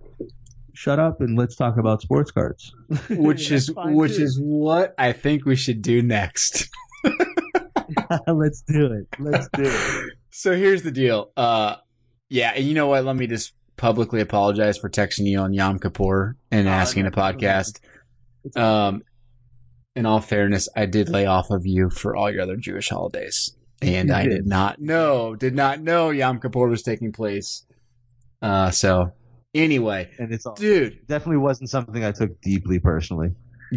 shut 0.74 1.00
up 1.00 1.22
and 1.22 1.38
let's 1.38 1.56
talk 1.56 1.78
about 1.78 2.02
sports 2.02 2.32
cards. 2.32 2.74
which 3.10 3.52
is 3.52 3.72
which 3.76 4.18
too. 4.18 4.24
is 4.24 4.40
what 4.40 4.94
I 4.98 5.12
think 5.14 5.46
we 5.46 5.56
should 5.56 5.82
do 5.82 6.02
next. 6.02 6.70
let's 8.28 8.62
do 8.62 8.86
it. 8.94 9.08
Let's 9.20 9.48
do 9.54 9.64
it. 9.66 10.14
So 10.30 10.56
here's 10.56 10.84
the 10.84 10.92
deal. 10.92 11.32
Uh, 11.36 11.78
yeah, 12.30 12.52
and 12.56 12.64
you 12.64 12.76
know 12.76 12.86
what? 12.86 13.04
Let 13.04 13.16
me 13.16 13.26
just 13.26 13.54
publicly 13.76 14.22
apologize 14.22 14.78
for 14.78 14.88
texting 14.88 15.26
you 15.26 15.40
on 15.40 15.52
Yom 15.52 15.80
Kippur 15.80 16.36
and 16.52 16.68
Oh, 16.68 16.72
asking 16.72 17.04
no, 17.04 17.08
a 17.08 17.12
podcast. 17.12 17.80
It's 18.44 18.56
all 18.56 18.64
Um, 18.90 19.04
in 19.98 20.06
all 20.06 20.22
fairness, 20.22 20.70
I 20.76 20.86
did 20.86 21.10
lay 21.10 21.26
off 21.26 21.50
of 21.52 21.66
you 21.66 21.90
for 21.90 22.16
all 22.16 22.32
your 22.32 22.42
other 22.44 22.56
Jewish 22.56 22.90
holidays, 22.90 23.56
and 23.82 24.10
You 24.10 24.16
I 24.16 24.24
did. 24.24 24.30
did 24.30 24.48
not 24.48 24.80
know, 24.80 25.36
did 25.36 25.56
not 25.56 25.82
know 25.82 26.12
Yom 26.12 26.40
Kippur 26.40 26.68
was 26.68 26.84
taking 26.84 27.12
place. 27.12 27.66
Uh, 28.42 28.70
so 28.72 29.12
anyway, 29.56 30.10
and 30.20 30.32
it's 30.32 30.46
all, 30.46 30.54
dude, 30.56 31.06
definitely 31.08 31.38
wasn't 31.38 31.70
something 31.70 32.04
I 32.06 32.12
took 32.12 32.40
deeply 32.42 32.80
personally. 32.80 33.32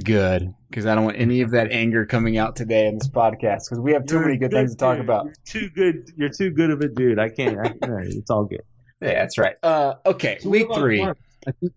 good 0.05 0.55
because 0.69 0.87
I 0.87 0.95
don't 0.95 1.05
want 1.05 1.17
any 1.19 1.41
of 1.41 1.51
that 1.51 1.73
anger 1.73 2.07
coming 2.07 2.39
out 2.39 2.55
today 2.55 2.87
in 2.87 2.97
this 2.99 3.09
podcast 3.09 3.63
because 3.69 3.81
we 3.81 3.93
have 3.93 4.07
too 4.07 4.17
You're 4.17 4.25
many 4.27 4.37
a 4.37 4.39
good 4.39 4.53
things 4.53 4.71
to 4.73 4.77
talk 4.77 4.97
dude. 4.99 5.05
about. 5.05 5.25
You're 5.25 5.35
too 5.45 5.71
good. 5.71 6.11
You're 6.17 6.29
too 6.29 6.51
good 6.51 6.71
of 6.71 6.81
a 6.81 6.89
dude. 6.89 7.19
I 7.19 7.29
can't. 7.29 7.59
I, 7.59 7.73
it's 8.03 8.31
all 8.31 8.45
good. 8.45 8.63
Yeah, 9.01 9.15
that's 9.15 9.37
right. 9.39 9.57
Uh, 9.63 9.95
okay, 10.07 10.39
So 10.41 10.51
week 10.51 10.69
three. 10.75 11.01
Mark? 11.03 11.19
I 11.49 11.53
think 11.53 11.73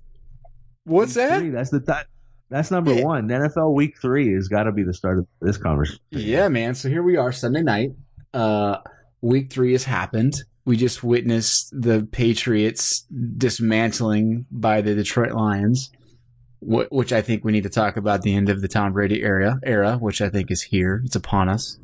What's 0.83 1.15
week 1.15 1.27
that? 1.29 1.39
three, 1.39 1.49
that's 1.49 1.69
the 1.71 1.79
that, 1.79 2.07
that's 2.53 2.71
number 2.71 2.93
Yeah. 2.93 3.03
one. 3.03 3.27
NFL 3.27 3.73
Week 3.73 3.95
Three 4.01 4.33
has 4.33 4.47
got 4.47 4.63
to 4.63 4.71
be 4.71 4.83
the 4.83 4.93
start 4.93 5.19
of 5.19 5.27
this 5.41 5.57
conversation. 5.57 5.99
Yeah, 6.11 6.47
man. 6.47 6.75
So 6.75 6.87
here 6.89 7.03
we 7.03 7.17
are, 7.17 7.31
Sunday 7.31 7.61
night. 7.63 7.91
Uh, 8.33 8.77
week 9.21 9.51
three 9.51 9.71
has 9.73 9.83
happened. 9.83 10.33
We 10.65 10.77
just 10.77 11.03
witnessed 11.03 11.69
the 11.71 12.07
Patriots 12.11 13.05
dismantling 13.37 14.45
by 14.51 14.81
the 14.81 14.95
Detroit 14.95 15.33
Lions, 15.33 15.91
wh- 16.61 16.91
which 16.91 17.11
I 17.13 17.21
think 17.21 17.43
we 17.43 17.51
need 17.51 17.63
to 17.63 17.69
talk 17.69 17.97
about 17.97 18.21
the 18.21 18.33
end 18.33 18.49
of 18.49 18.61
the 18.61 18.67
Tom 18.67 18.93
Brady 18.93 19.21
era, 19.21 19.59
era, 19.63 19.97
which 19.97 20.21
I 20.21 20.29
think 20.29 20.49
is 20.51 20.61
here. 20.63 21.01
It's 21.05 21.15
upon 21.15 21.49
us. 21.49 21.77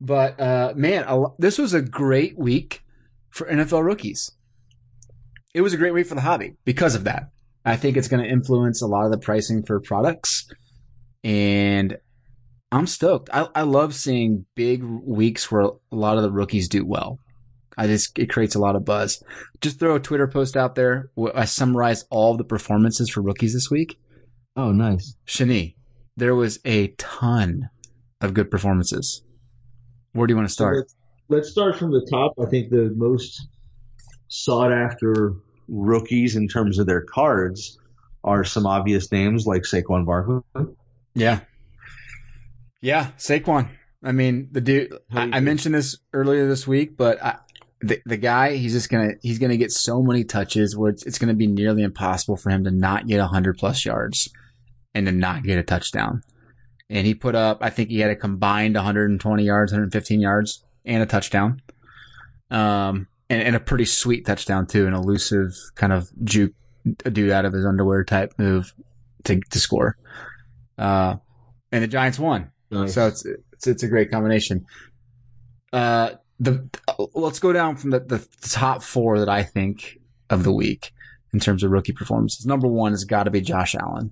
But 0.00 0.38
uh, 0.40 0.72
man, 0.76 1.04
a 1.08 1.24
this 1.38 1.58
was 1.58 1.74
a 1.74 1.82
great 1.82 2.38
week 2.38 2.82
for 3.30 3.46
NFL 3.46 3.84
rookies. 3.84 4.32
It 5.52 5.60
was 5.62 5.72
a 5.72 5.76
great 5.76 5.94
week 5.94 6.06
for 6.06 6.14
the 6.14 6.20
hobby 6.20 6.54
because 6.64 6.94
of 6.94 7.04
that. 7.04 7.30
I 7.64 7.76
think 7.76 7.96
it's 7.96 8.08
going 8.08 8.22
to 8.22 8.28
influence 8.30 8.82
a 8.82 8.86
lot 8.86 9.04
of 9.06 9.10
the 9.10 9.18
pricing 9.18 9.62
for 9.64 9.80
products, 9.80 10.46
and 11.22 11.96
I'm 12.70 12.86
stoked. 12.86 13.30
I, 13.32 13.48
I 13.54 13.62
love 13.62 13.94
seeing 13.94 14.46
big 14.54 14.82
weeks 14.82 15.50
where 15.50 15.62
a 15.62 15.70
lot 15.90 16.16
of 16.16 16.22
the 16.22 16.30
rookies 16.32 16.68
do 16.68 16.84
well. 16.84 17.18
I 17.76 17.86
just 17.86 18.18
it 18.18 18.30
creates 18.30 18.54
a 18.54 18.60
lot 18.60 18.76
of 18.76 18.84
buzz. 18.84 19.22
Just 19.60 19.80
throw 19.80 19.96
a 19.96 20.00
Twitter 20.00 20.28
post 20.28 20.56
out 20.56 20.74
there. 20.74 21.10
where 21.14 21.36
I 21.36 21.44
summarize 21.44 22.04
all 22.10 22.36
the 22.36 22.44
performances 22.44 23.10
for 23.10 23.20
rookies 23.22 23.52
this 23.54 23.70
week. 23.70 23.98
Oh, 24.56 24.70
nice. 24.70 25.16
Shani, 25.26 25.74
there 26.16 26.34
was 26.36 26.60
a 26.64 26.88
ton 26.98 27.70
of 28.20 28.32
good 28.34 28.50
performances. 28.50 29.22
Where 30.12 30.26
do 30.28 30.32
you 30.32 30.36
want 30.36 30.48
to 30.48 30.54
So 30.54 30.64
start? 30.64 30.76
let's, 30.76 30.94
let's 31.28 31.50
start 31.50 31.76
from 31.76 31.90
the 31.90 32.06
top. 32.10 32.34
I 32.40 32.48
think 32.48 32.70
the 32.70 32.92
most 32.96 33.48
sought 34.28 34.72
after 34.72 35.34
rookies 35.68 36.36
in 36.36 36.48
terms 36.48 36.78
of 36.78 36.86
their 36.86 37.02
cards 37.02 37.78
are 38.22 38.44
some 38.44 38.66
obvious 38.66 39.10
names 39.12 39.46
like 39.46 39.62
Saquon 39.62 40.06
Barkley. 40.06 40.40
Yeah, 41.14 41.40
yeah, 42.80 43.10
Saquon. 43.18 43.68
I 44.02 44.12
mean, 44.12 44.48
the 44.52 44.60
dude. 44.60 44.92
I, 45.12 45.30
I 45.34 45.40
mentioned 45.40 45.74
this 45.74 45.98
earlier 46.12 46.46
this 46.48 46.66
week, 46.66 46.96
but 46.96 47.22
I, 47.22 47.38
the 47.80 48.00
the 48.04 48.16
guy, 48.16 48.56
he's 48.56 48.72
just 48.72 48.90
gonna 48.90 49.12
he's 49.22 49.38
gonna 49.38 49.56
get 49.56 49.72
so 49.72 50.02
many 50.02 50.24
touches 50.24 50.76
where 50.76 50.90
it's, 50.90 51.04
it's 51.04 51.18
gonna 51.18 51.34
be 51.34 51.46
nearly 51.46 51.82
impossible 51.82 52.36
for 52.36 52.50
him 52.50 52.64
to 52.64 52.70
not 52.70 53.06
get 53.06 53.20
hundred 53.20 53.58
plus 53.58 53.84
yards 53.84 54.28
and 54.94 55.06
to 55.06 55.12
not 55.12 55.42
get 55.42 55.58
a 55.58 55.62
touchdown. 55.62 56.22
And 56.90 57.06
he 57.06 57.14
put 57.14 57.34
up, 57.34 57.58
I 57.60 57.70
think 57.70 57.88
he 57.88 58.00
had 58.00 58.10
a 58.10 58.16
combined 58.16 58.74
120 58.74 59.42
yards, 59.42 59.72
115 59.72 60.20
yards, 60.20 60.64
and 60.84 61.02
a 61.02 61.06
touchdown. 61.06 61.62
Um, 62.50 63.08
and, 63.30 63.42
and 63.42 63.56
a 63.56 63.60
pretty 63.60 63.84
sweet 63.84 64.26
touchdown 64.26 64.66
too, 64.66 64.86
an 64.86 64.94
elusive 64.94 65.52
kind 65.74 65.92
of 65.92 66.10
juke 66.24 66.52
a 67.04 67.10
dude 67.10 67.30
out 67.30 67.44
of 67.44 67.52
his 67.52 67.64
underwear 67.64 68.04
type 68.04 68.34
move 68.38 68.74
to 69.24 69.40
to 69.50 69.58
score. 69.58 69.96
Uh, 70.76 71.16
and 71.72 71.82
the 71.82 71.88
Giants 71.88 72.18
won. 72.18 72.50
So 72.88 73.06
it's, 73.06 73.24
it's 73.24 73.66
it's 73.66 73.82
a 73.82 73.88
great 73.88 74.10
combination. 74.10 74.66
Uh, 75.72 76.12
the 76.40 76.68
uh, 76.88 77.06
let's 77.14 77.38
go 77.38 77.52
down 77.52 77.76
from 77.76 77.90
the, 77.90 78.00
the 78.00 78.26
top 78.42 78.82
four 78.82 79.18
that 79.18 79.28
I 79.28 79.42
think 79.42 79.98
of 80.30 80.44
the 80.44 80.52
week 80.52 80.92
in 81.32 81.40
terms 81.40 81.62
of 81.62 81.70
rookie 81.70 81.92
performances. 81.92 82.46
Number 82.46 82.68
one 82.68 82.92
has 82.92 83.04
got 83.04 83.24
to 83.24 83.30
be 83.30 83.40
Josh 83.40 83.74
Allen. 83.74 84.10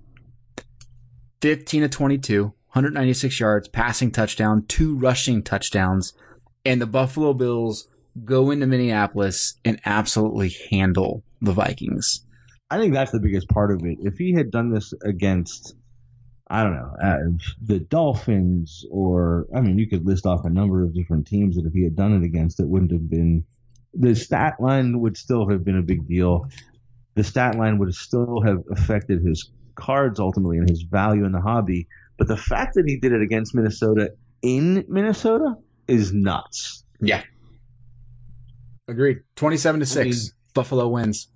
15 1.40 1.82
to 1.82 1.88
22, 1.88 2.44
196 2.44 3.40
yards, 3.40 3.68
passing 3.68 4.12
touchdown, 4.12 4.64
two 4.68 4.96
rushing 4.96 5.42
touchdowns, 5.42 6.14
and 6.64 6.80
the 6.80 6.86
Buffalo 6.86 7.34
Bills 7.34 7.88
go 8.24 8.50
into 8.50 8.66
Minneapolis 8.66 9.54
and 9.64 9.80
absolutely 9.84 10.54
handle 10.70 11.22
the 11.40 11.52
Vikings. 11.52 12.24
I 12.70 12.78
think 12.78 12.94
that's 12.94 13.12
the 13.12 13.20
biggest 13.20 13.48
part 13.48 13.70
of 13.70 13.84
it. 13.84 13.98
If 14.00 14.16
he 14.16 14.32
had 14.32 14.50
done 14.50 14.70
this 14.70 14.94
against, 15.04 15.74
I 16.48 16.62
don't 16.62 16.74
know, 16.74 16.96
uh, 17.02 17.18
the 17.62 17.80
Dolphins, 17.80 18.86
or 18.90 19.46
I 19.54 19.60
mean, 19.60 19.78
you 19.78 19.86
could 19.86 20.06
list 20.06 20.26
off 20.26 20.44
a 20.44 20.50
number 20.50 20.82
of 20.82 20.94
different 20.94 21.26
teams 21.26 21.56
that 21.56 21.66
if 21.66 21.72
he 21.72 21.84
had 21.84 21.96
done 21.96 22.14
it 22.14 22.24
against, 22.24 22.60
it 22.60 22.66
wouldn't 22.66 22.92
have 22.92 23.10
been. 23.10 23.44
The 23.94 24.14
stat 24.14 24.54
line 24.58 25.00
would 25.00 25.18
still 25.18 25.48
have 25.50 25.64
been 25.64 25.76
a 25.76 25.82
big 25.82 26.08
deal. 26.08 26.48
The 27.14 27.24
stat 27.24 27.56
line 27.56 27.76
would 27.78 27.94
still 27.94 28.40
have 28.40 28.62
affected 28.70 29.22
his 29.22 29.50
cards 29.74 30.18
ultimately 30.18 30.56
and 30.56 30.68
his 30.68 30.82
value 30.82 31.26
in 31.26 31.32
the 31.32 31.40
hobby. 31.40 31.88
But 32.16 32.28
the 32.28 32.38
fact 32.38 32.74
that 32.76 32.84
he 32.86 32.96
did 32.96 33.12
it 33.12 33.20
against 33.20 33.54
Minnesota 33.54 34.14
in 34.40 34.84
Minnesota 34.88 35.56
is 35.88 36.12
nuts. 36.12 36.84
Yeah. 37.00 37.22
Agreed. 38.88 39.18
27 39.36 39.80
to 39.80 39.86
6. 39.86 39.98
I 39.98 40.04
mean- 40.04 40.14
Buffalo 40.54 40.88
wins. 40.88 41.28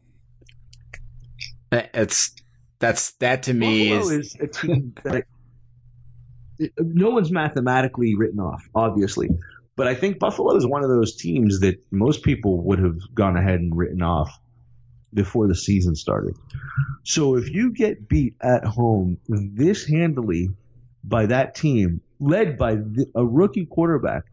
Eh, 1.72 1.86
it's 1.94 2.34
that's 2.78 3.12
that 3.12 3.44
to 3.44 3.54
me 3.54 3.90
Buffalo 3.90 4.18
is 4.18 4.26
is 4.26 4.36
a 4.40 4.46
team 4.46 4.94
that 5.04 5.24
no 6.78 7.10
one's 7.10 7.32
mathematically 7.32 8.14
written 8.14 8.40
off, 8.40 8.62
obviously, 8.74 9.30
but 9.74 9.86
I 9.86 9.94
think 9.94 10.18
Buffalo 10.18 10.54
is 10.56 10.66
one 10.66 10.82
of 10.84 10.90
those 10.90 11.16
teams 11.16 11.60
that 11.60 11.76
most 11.90 12.22
people 12.22 12.62
would 12.64 12.78
have 12.78 12.98
gone 13.14 13.36
ahead 13.36 13.60
and 13.60 13.74
written 13.76 14.02
off 14.02 14.38
before 15.12 15.48
the 15.48 15.54
season 15.54 15.94
started. 15.94 16.34
So 17.04 17.36
if 17.36 17.50
you 17.50 17.72
get 17.72 18.08
beat 18.08 18.34
at 18.42 18.64
home 18.64 19.18
this 19.28 19.86
handily 19.86 20.50
by 21.04 21.26
that 21.26 21.54
team, 21.54 22.00
led 22.20 22.58
by 22.58 22.74
the, 22.76 23.06
a 23.14 23.24
rookie 23.24 23.66
quarterback, 23.66 24.24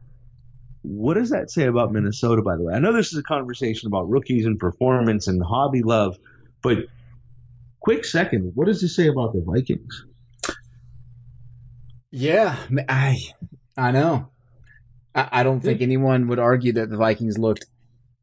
what 0.83 1.15
does 1.15 1.29
that 1.29 1.49
say 1.49 1.65
about 1.65 1.91
Minnesota? 1.91 2.41
By 2.41 2.57
the 2.57 2.63
way, 2.63 2.73
I 2.73 2.79
know 2.79 2.93
this 2.93 3.11
is 3.13 3.17
a 3.17 3.23
conversation 3.23 3.87
about 3.87 4.09
rookies 4.09 4.45
and 4.45 4.59
performance 4.59 5.27
and 5.27 5.41
hobby 5.41 5.81
love, 5.81 6.17
but 6.61 6.77
quick 7.79 8.05
second, 8.05 8.51
what 8.53 8.67
does 8.67 8.81
this 8.81 8.95
say 8.95 9.07
about 9.07 9.33
the 9.33 9.41
Vikings? 9.45 10.05
yeah. 12.11 12.57
I 12.87 13.17
I 13.77 13.91
know. 13.91 14.29
I, 15.15 15.29
I 15.31 15.43
don't 15.43 15.61
think 15.61 15.81
anyone 15.81 16.27
would 16.27 16.39
argue 16.39 16.73
that 16.73 16.89
the 16.89 16.97
Vikings 16.97 17.37
looked 17.37 17.65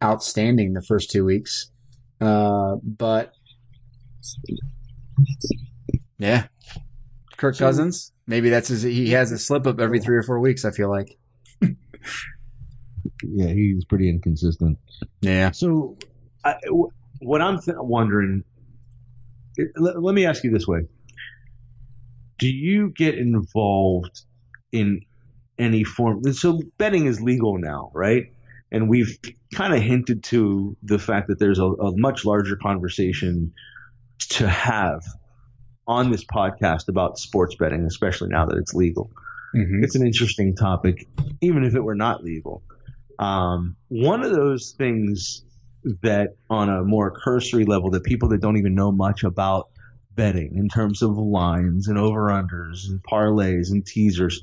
outstanding 0.02 0.74
the 0.74 0.82
first 0.82 1.10
two 1.10 1.24
weeks, 1.24 1.70
uh, 2.20 2.76
but 2.82 3.32
yeah, 6.18 6.46
Kirk 7.36 7.56
Cousins. 7.56 8.12
Maybe 8.26 8.50
that's 8.50 8.68
his. 8.68 8.82
He 8.82 9.10
has 9.10 9.32
a 9.32 9.38
slip 9.38 9.66
up 9.66 9.80
every 9.80 9.98
three 9.98 10.16
or 10.16 10.22
four 10.22 10.40
weeks. 10.40 10.64
I 10.64 10.70
feel 10.72 10.90
like. 10.90 11.16
Yeah, 13.22 13.48
he's 13.48 13.84
pretty 13.84 14.08
inconsistent. 14.08 14.78
Yeah. 15.20 15.50
So, 15.52 15.96
I, 16.44 16.56
what 17.20 17.40
I'm 17.42 17.60
th- 17.60 17.76
wondering, 17.80 18.44
let, 19.76 20.02
let 20.02 20.14
me 20.14 20.26
ask 20.26 20.44
you 20.44 20.50
this 20.50 20.66
way: 20.66 20.80
Do 22.38 22.48
you 22.48 22.90
get 22.90 23.16
involved 23.16 24.22
in 24.72 25.02
any 25.58 25.84
form? 25.84 26.22
So, 26.32 26.60
betting 26.78 27.06
is 27.06 27.20
legal 27.20 27.58
now, 27.58 27.90
right? 27.94 28.32
And 28.72 28.88
we've 28.88 29.18
kind 29.54 29.74
of 29.74 29.80
hinted 29.82 30.22
to 30.24 30.76
the 30.82 30.98
fact 30.98 31.28
that 31.28 31.38
there's 31.38 31.58
a, 31.58 31.64
a 31.64 31.96
much 31.96 32.24
larger 32.24 32.56
conversation 32.56 33.52
to 34.30 34.48
have 34.48 35.02
on 35.88 36.10
this 36.12 36.24
podcast 36.24 36.88
about 36.88 37.18
sports 37.18 37.56
betting, 37.56 37.84
especially 37.84 38.28
now 38.28 38.46
that 38.46 38.56
it's 38.58 38.74
legal 38.74 39.10
Mhm. 39.52 39.82
it's 39.82 39.96
an 39.96 40.06
interesting 40.06 40.54
topic, 40.54 41.08
even 41.40 41.64
if 41.64 41.74
it 41.74 41.80
were 41.80 41.96
not 41.96 42.22
legal. 42.22 42.62
Um, 43.20 43.76
one 43.88 44.24
of 44.24 44.32
those 44.32 44.74
things 44.76 45.44
that, 46.02 46.36
on 46.48 46.68
a 46.68 46.82
more 46.82 47.10
cursory 47.10 47.64
level, 47.64 47.90
that 47.90 48.02
people 48.04 48.30
that 48.30 48.40
don't 48.40 48.56
even 48.56 48.74
know 48.74 48.90
much 48.90 49.24
about 49.24 49.68
betting 50.14 50.56
in 50.56 50.68
terms 50.68 51.02
of 51.02 51.16
lines 51.16 51.88
and 51.88 51.98
over 51.98 52.28
unders 52.28 52.88
and 52.88 53.02
parlays 53.02 53.70
and 53.70 53.86
teasers, 53.86 54.42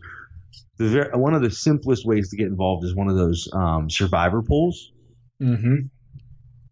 the 0.77 0.87
ver- 0.87 1.11
one 1.15 1.33
of 1.33 1.41
the 1.41 1.51
simplest 1.51 2.05
ways 2.05 2.29
to 2.29 2.37
get 2.37 2.47
involved 2.47 2.85
is 2.85 2.95
one 2.95 3.09
of 3.09 3.15
those 3.15 3.49
um, 3.51 3.89
survivor 3.89 4.41
pools. 4.41 4.91
Mm-hmm. 5.41 5.75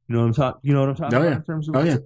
You 0.08 0.16
know 0.16 0.20
what 0.20 0.26
I'm 0.28 0.34
talking. 0.34 0.62
You 0.64 0.74
know 0.74 0.82
what 0.82 0.90
I'm 0.90 0.96
talking 0.96 1.18
Oh, 1.18 1.22
about 1.22 1.30
yeah. 1.30 1.36
in 1.38 1.44
terms 1.44 1.70
of. 1.70 1.76
Oh, 1.76 1.84
yeah. 1.84 1.98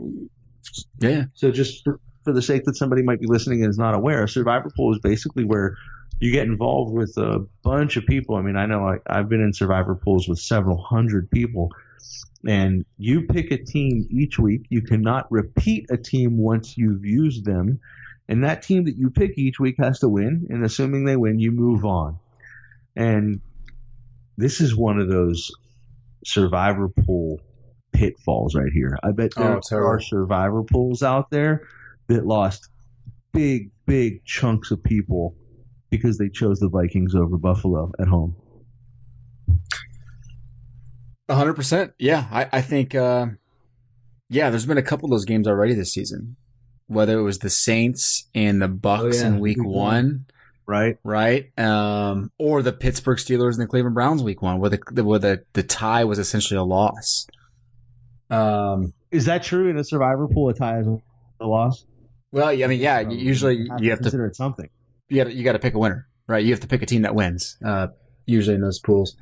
Yeah. 0.99 1.23
So 1.33 1.51
just 1.51 1.83
for, 1.83 1.99
for 2.23 2.33
the 2.33 2.41
sake 2.41 2.63
that 2.65 2.75
somebody 2.75 3.01
might 3.01 3.19
be 3.19 3.27
listening 3.27 3.61
and 3.63 3.69
is 3.69 3.77
not 3.77 3.95
aware, 3.95 4.23
a 4.23 4.29
survivor 4.29 4.69
pool 4.75 4.93
is 4.93 4.99
basically 4.99 5.43
where 5.43 5.75
you 6.19 6.31
get 6.31 6.47
involved 6.47 6.93
with 6.93 7.17
a 7.17 7.45
bunch 7.63 7.97
of 7.97 8.05
people. 8.05 8.35
I 8.35 8.41
mean, 8.41 8.57
I 8.57 8.65
know 8.65 8.87
I, 8.87 8.97
I've 9.07 9.29
been 9.29 9.41
in 9.41 9.53
survivor 9.53 9.95
pools 9.95 10.27
with 10.27 10.39
several 10.39 10.81
hundred 10.81 11.31
people, 11.31 11.71
and 12.47 12.85
you 12.97 13.23
pick 13.27 13.51
a 13.51 13.57
team 13.57 14.07
each 14.11 14.37
week. 14.37 14.65
You 14.69 14.81
cannot 14.81 15.31
repeat 15.31 15.85
a 15.89 15.97
team 15.97 16.37
once 16.37 16.77
you've 16.77 17.05
used 17.05 17.45
them, 17.45 17.79
and 18.27 18.43
that 18.43 18.63
team 18.63 18.85
that 18.85 18.97
you 18.97 19.09
pick 19.09 19.37
each 19.37 19.59
week 19.59 19.75
has 19.79 19.99
to 19.99 20.09
win. 20.09 20.47
And 20.49 20.63
assuming 20.65 21.05
they 21.05 21.15
win, 21.15 21.39
you 21.39 21.51
move 21.51 21.85
on. 21.85 22.19
And 22.95 23.41
this 24.37 24.61
is 24.61 24.75
one 24.75 24.99
of 24.99 25.09
those 25.09 25.51
survivor 26.25 26.89
pool 26.89 27.39
pitfalls 27.93 28.55
right 28.55 28.71
here. 28.73 28.97
I 29.03 29.11
bet 29.11 29.31
oh, 29.37 29.59
there 29.69 29.83
Oh, 29.83 29.87
are 29.87 29.99
survivor 29.99 30.63
pools 30.63 31.01
out 31.01 31.29
there 31.29 31.67
that 32.07 32.25
lost 32.25 32.69
big, 33.31 33.71
big 33.85 34.25
chunks 34.25 34.71
of 34.71 34.83
people 34.83 35.35
because 35.89 36.17
they 36.17 36.29
chose 36.29 36.59
the 36.59 36.69
Vikings 36.69 37.15
over 37.15 37.37
Buffalo 37.37 37.91
at 37.99 38.07
home. 38.07 38.35
A 41.27 41.35
hundred 41.35 41.53
percent. 41.53 41.93
Yeah, 41.99 42.27
I, 42.31 42.47
I 42.51 42.61
think. 42.61 42.95
Uh, 42.95 43.27
yeah, 44.29 44.49
there's 44.49 44.65
been 44.65 44.77
a 44.77 44.83
couple 44.83 45.05
of 45.05 45.11
those 45.11 45.25
games 45.25 45.47
already 45.47 45.73
this 45.73 45.93
season. 45.93 46.35
Whether 46.87 47.19
it 47.19 47.23
was 47.23 47.39
the 47.39 47.51
Saints 47.51 48.27
and 48.33 48.61
the 48.61 48.67
Bucks 48.67 49.19
Oh, 49.19 49.21
yeah, 49.21 49.27
in 49.27 49.39
Week 49.39 49.57
week 49.57 49.67
one, 49.67 49.75
one. 49.75 50.25
Right? 50.65 50.97
right? 51.03 51.59
Um, 51.59 52.31
or 52.39 52.63
the 52.63 52.73
Pittsburgh 52.73 53.19
Steelers 53.19 53.53
and 53.53 53.61
the 53.61 53.67
Cleveland 53.67 53.93
Browns 53.93 54.23
Week 54.23 54.41
one, 54.41 54.59
where 54.59 54.71
the 54.71 55.03
where 55.03 55.19
the, 55.19 55.43
the 55.53 55.61
tie 55.63 56.03
was 56.03 56.17
essentially 56.19 56.57
a 56.57 56.63
loss. 56.63 57.27
Um. 58.29 58.93
Is 59.11 59.25
that 59.25 59.41
true 59.43 59.69
in 59.69 59.77
a 59.77 59.83
survivor 59.83 60.27
pool? 60.27 60.49
A 60.49 60.53
tie 60.53 60.79
is 60.79 60.87
a 61.39 61.45
loss. 61.47 61.85
Well, 62.31 62.49
I 62.49 62.67
mean, 62.67 62.79
yeah. 62.79 62.99
Usually, 63.01 63.67
you 63.79 63.89
have 63.89 63.99
to 63.99 64.03
consider 64.03 64.27
it 64.27 64.35
something. 64.35 64.69
You 65.09 65.23
got 65.23 65.33
you 65.33 65.43
got 65.43 65.53
to 65.53 65.59
pick 65.59 65.73
a 65.73 65.79
winner, 65.79 66.07
right? 66.27 66.43
You 66.43 66.51
have 66.51 66.61
to 66.61 66.67
pick 66.67 66.81
a 66.81 66.85
team 66.85 67.01
that 67.03 67.15
wins. 67.15 67.57
Uh, 67.63 67.87
usually 68.25 68.55
in 68.55 68.61
those 68.61 68.79
pools. 68.79 69.15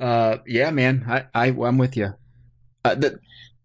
Uh, 0.00 0.38
yeah, 0.46 0.70
man, 0.70 1.04
I, 1.08 1.24
I 1.34 1.46
I'm 1.48 1.78
with 1.78 1.96
you. 1.96 2.14
Uh, 2.84 2.94
the, 2.94 3.18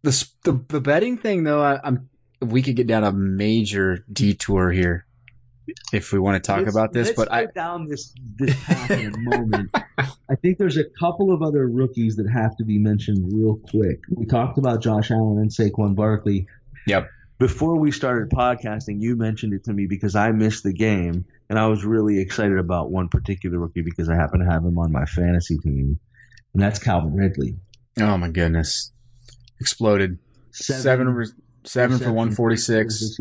the 0.03 0.27
the 0.43 0.63
the 0.67 0.81
betting 0.81 1.17
thing 1.17 1.43
though, 1.43 1.61
I, 1.61 1.79
I'm 1.83 2.09
we 2.41 2.61
could 2.61 2.75
get 2.75 2.87
down 2.87 3.03
a 3.03 3.11
major 3.11 4.03
detour 4.11 4.71
here 4.71 5.05
if 5.93 6.11
we 6.11 6.19
want 6.19 6.41
to 6.41 6.47
talk 6.47 6.61
Let's- 6.61 6.73
about 6.73 6.93
this, 6.93 7.11
but 7.11 7.31
I 7.31 7.45
down 7.45 7.87
this 7.87 8.13
this 8.37 8.55
path 8.63 8.91
in 8.91 9.13
a 9.13 9.17
moment. 9.17 9.69
I 9.97 10.35
think 10.41 10.57
there's 10.57 10.77
a 10.77 10.85
couple 10.99 11.33
of 11.33 11.41
other 11.41 11.67
rookies 11.67 12.15
that 12.15 12.29
have 12.29 12.55
to 12.57 12.63
be 12.63 12.79
mentioned 12.79 13.31
real 13.33 13.57
quick. 13.69 13.99
We 14.09 14.25
talked 14.25 14.57
about 14.57 14.81
Josh 14.81 15.11
Allen 15.11 15.37
and 15.37 15.51
Saquon 15.51 15.93
Barkley. 15.93 16.47
Yep. 16.87 17.09
Before 17.37 17.77
we 17.77 17.91
started 17.91 18.29
podcasting, 18.29 19.01
you 19.01 19.15
mentioned 19.15 19.53
it 19.53 19.63
to 19.65 19.73
me 19.73 19.87
because 19.87 20.15
I 20.15 20.31
missed 20.31 20.63
the 20.63 20.73
game, 20.73 21.25
and 21.51 21.59
I 21.59 21.67
was 21.67 21.83
really 21.83 22.17
excited 22.21 22.57
about 22.57 22.91
one 22.91 23.09
particular 23.09 23.59
rookie 23.59 23.81
because 23.81 24.07
I 24.07 24.15
happen 24.15 24.39
to 24.39 24.45
have 24.49 24.63
him 24.63 24.79
on 24.79 24.89
my 24.89 25.03
fantasy 25.03 25.57
team, 25.57 25.99
and 26.53 26.63
that's 26.63 26.79
Calvin 26.79 27.13
Ridley. 27.13 27.57
oh 27.99 28.17
my 28.17 28.29
goodness, 28.29 28.93
exploded 29.59 30.17
seven 30.51 30.81
seven, 31.13 31.35
seven 31.65 31.99
for 31.99 32.13
one 32.13 32.31
forty 32.31 32.55
six. 32.55 33.19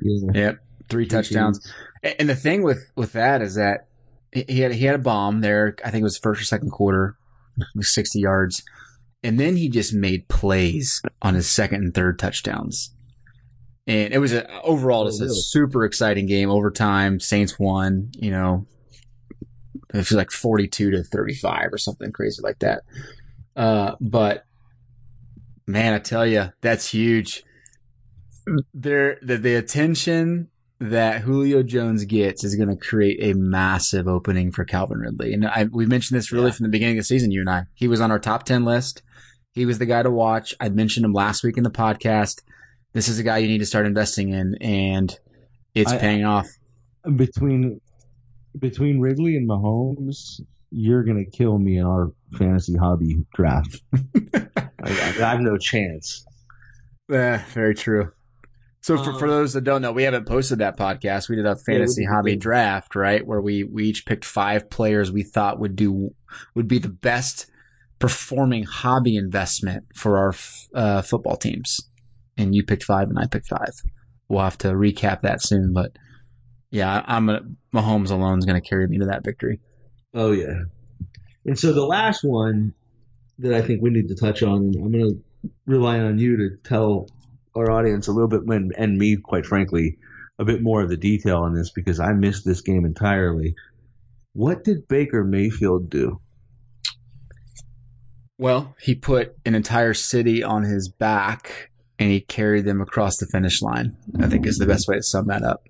Yeah. 0.00 0.30
Yep, 0.32 0.58
three 0.90 1.06
touchdowns. 1.06 1.74
And 2.04 2.28
the 2.28 2.36
thing 2.36 2.62
with 2.62 2.92
with 2.94 3.14
that 3.14 3.42
is 3.42 3.56
that 3.56 3.88
he 4.30 4.44
he 4.46 4.60
had 4.60 4.72
he 4.72 4.84
had 4.84 4.94
a 4.94 4.98
bomb 4.98 5.40
there. 5.40 5.74
I 5.84 5.90
think 5.90 6.02
it 6.02 6.04
was 6.04 6.18
first 6.18 6.40
or 6.40 6.44
second 6.44 6.70
quarter, 6.70 7.16
sixty 7.80 8.20
yards, 8.20 8.62
and 9.24 9.40
then 9.40 9.56
he 9.56 9.68
just 9.68 9.92
made 9.92 10.28
plays 10.28 11.02
on 11.20 11.34
his 11.34 11.50
second 11.50 11.82
and 11.82 11.92
third 11.92 12.20
touchdowns. 12.20 12.94
And 13.86 14.12
it 14.14 14.18
was 14.18 14.32
a 14.32 14.48
overall 14.62 15.06
just 15.06 15.20
Oh, 15.20 15.26
a 15.26 15.28
super 15.30 15.84
exciting 15.84 16.26
game. 16.26 16.50
Overtime, 16.50 17.18
Saints 17.20 17.58
won. 17.58 18.10
You 18.14 18.30
know, 18.30 18.66
it 19.92 19.96
was 19.96 20.12
like 20.12 20.30
forty 20.30 20.68
two 20.68 20.90
to 20.92 21.02
thirty 21.02 21.34
five 21.34 21.68
or 21.72 21.78
something 21.78 22.12
crazy 22.12 22.40
like 22.42 22.60
that. 22.60 22.82
Uh, 23.56 23.96
but 24.00 24.44
man, 25.66 25.94
I 25.94 25.98
tell 25.98 26.26
you, 26.26 26.52
that's 26.60 26.90
huge. 26.90 27.44
There, 28.74 29.18
the, 29.22 29.36
the 29.38 29.54
attention 29.54 30.48
that 30.80 31.20
Julio 31.22 31.62
Jones 31.62 32.04
gets 32.04 32.42
is 32.42 32.56
going 32.56 32.68
to 32.68 32.76
create 32.76 33.18
a 33.22 33.38
massive 33.38 34.08
opening 34.08 34.50
for 34.50 34.64
Calvin 34.64 34.98
Ridley. 34.98 35.32
And 35.32 35.46
I, 35.46 35.64
we 35.70 35.86
mentioned 35.86 36.18
this 36.18 36.32
really 36.32 36.46
Yeah. 36.46 36.52
from 36.52 36.64
the 36.64 36.70
beginning 36.70 36.98
of 36.98 37.02
the 37.02 37.06
season, 37.06 37.30
you 37.30 37.40
and 37.40 37.48
I. 37.50 37.66
He 37.74 37.86
was 37.86 38.00
on 38.00 38.10
our 38.10 38.18
top 38.18 38.42
10 38.44 38.64
list. 38.64 39.02
He 39.52 39.64
was 39.64 39.78
the 39.78 39.86
guy 39.86 40.02
to 40.02 40.10
watch. 40.10 40.54
I 40.58 40.70
mentioned 40.70 41.04
him 41.06 41.12
last 41.12 41.44
week 41.44 41.56
in 41.56 41.62
the 41.62 41.70
podcast. 41.70 42.42
This 42.92 43.08
is 43.08 43.18
a 43.18 43.22
guy 43.22 43.38
you 43.38 43.48
need 43.48 43.58
to 43.58 43.66
start 43.66 43.86
investing 43.86 44.30
in, 44.30 44.54
and 44.60 45.16
it's 45.74 45.92
I- 45.92 45.98
paying 45.98 46.24
off. 46.24 46.46
between 47.16 47.80
between 48.58 49.00
Ridley 49.00 49.36
and 49.36 49.48
Mahomes, 49.48 50.40
you're 50.70 51.02
gonna 51.04 51.24
kill 51.24 51.58
me 51.58 51.78
in 51.78 51.86
our 51.86 52.12
fantasy 52.38 52.76
hobby 52.76 53.24
draft. 53.34 53.80
I, 54.34 54.58
I 54.84 54.90
have 54.90 55.40
no 55.40 55.56
chance. 55.56 56.24
Eh, 57.10 57.38
very 57.52 57.74
true. 57.74 58.12
So 58.82 58.96
for, 58.98 59.16
for 59.18 59.24
Um, 59.26 59.30
those 59.30 59.52
that 59.52 59.62
don't 59.62 59.80
know, 59.80 59.92
we 59.92 60.02
haven't 60.02 60.26
posted 60.26 60.58
that 60.58 60.76
podcast. 60.76 61.28
We 61.28 61.36
did 61.36 61.46
a 61.46 61.54
fantasy 61.56 62.02
we- 62.02 62.06
hobby 62.12 62.36
draft, 62.36 62.94
right? 62.96 63.24
Where 63.26 63.40
we, 63.40 63.62
we 63.64 63.84
each 63.84 64.04
picked 64.06 64.24
five 64.24 64.68
players 64.70 65.12
we 65.12 65.22
thought 65.22 65.60
would 65.60 65.76
do, 65.76 66.14
would 66.54 66.66
be 66.68 66.78
the 66.78 66.88
best 66.88 67.46
performing 68.00 68.64
hobby 68.64 69.16
investment 69.16 69.84
for 69.94 70.18
our 70.18 70.30
f- 70.30 70.66
uh, 70.74 71.02
football 71.02 71.36
teams. 71.36 71.80
And 72.36 72.54
you 72.54 72.64
picked 72.64 72.84
five 72.84 73.08
and 73.08 73.18
I 73.18 73.26
picked 73.26 73.48
five. 73.48 73.72
We'll 74.28 74.42
have 74.42 74.58
to 74.58 74.68
recap 74.68 75.20
that 75.20 75.42
soon, 75.42 75.72
but 75.72 75.92
yeah, 76.70 77.02
I'm 77.06 77.28
a, 77.28 77.40
Mahomes 77.74 78.10
alone 78.10 78.38
is 78.38 78.46
going 78.46 78.60
to 78.60 78.66
carry 78.66 78.86
me 78.88 78.98
to 78.98 79.06
that 79.06 79.24
victory. 79.24 79.60
Oh 80.14 80.32
yeah. 80.32 80.62
And 81.44 81.58
so 81.58 81.72
the 81.72 81.84
last 81.84 82.22
one 82.22 82.74
that 83.38 83.52
I 83.52 83.62
think 83.62 83.82
we 83.82 83.90
need 83.90 84.08
to 84.08 84.14
touch 84.14 84.42
on, 84.42 84.72
I'm 84.76 84.92
gonna 84.92 85.10
rely 85.66 85.98
on 85.98 86.18
you 86.18 86.36
to 86.36 86.56
tell 86.62 87.08
our 87.54 87.70
audience 87.70 88.08
a 88.08 88.12
little 88.12 88.28
bit 88.28 88.42
and, 88.46 88.72
and 88.76 88.96
me, 88.96 89.16
quite 89.16 89.44
frankly, 89.44 89.98
a 90.38 90.44
bit 90.44 90.62
more 90.62 90.82
of 90.82 90.88
the 90.88 90.96
detail 90.96 91.38
on 91.38 91.54
this 91.54 91.70
because 91.70 92.00
I 92.00 92.12
missed 92.12 92.44
this 92.44 92.60
game 92.60 92.84
entirely. 92.84 93.54
What 94.32 94.64
did 94.64 94.88
Baker 94.88 95.24
Mayfield 95.24 95.90
do? 95.90 96.20
Well, 98.38 98.74
he 98.80 98.94
put 98.94 99.36
an 99.44 99.54
entire 99.54 99.94
city 99.94 100.42
on 100.42 100.62
his 100.62 100.88
back 100.88 101.70
and 102.02 102.10
he 102.10 102.20
carried 102.20 102.64
them 102.64 102.80
across 102.80 103.16
the 103.18 103.26
finish 103.26 103.62
line. 103.62 103.96
I 104.20 104.26
think 104.26 104.46
is 104.46 104.58
the 104.58 104.66
best 104.66 104.88
way 104.88 104.96
to 104.96 105.02
sum 105.02 105.28
that 105.28 105.42
up. 105.42 105.62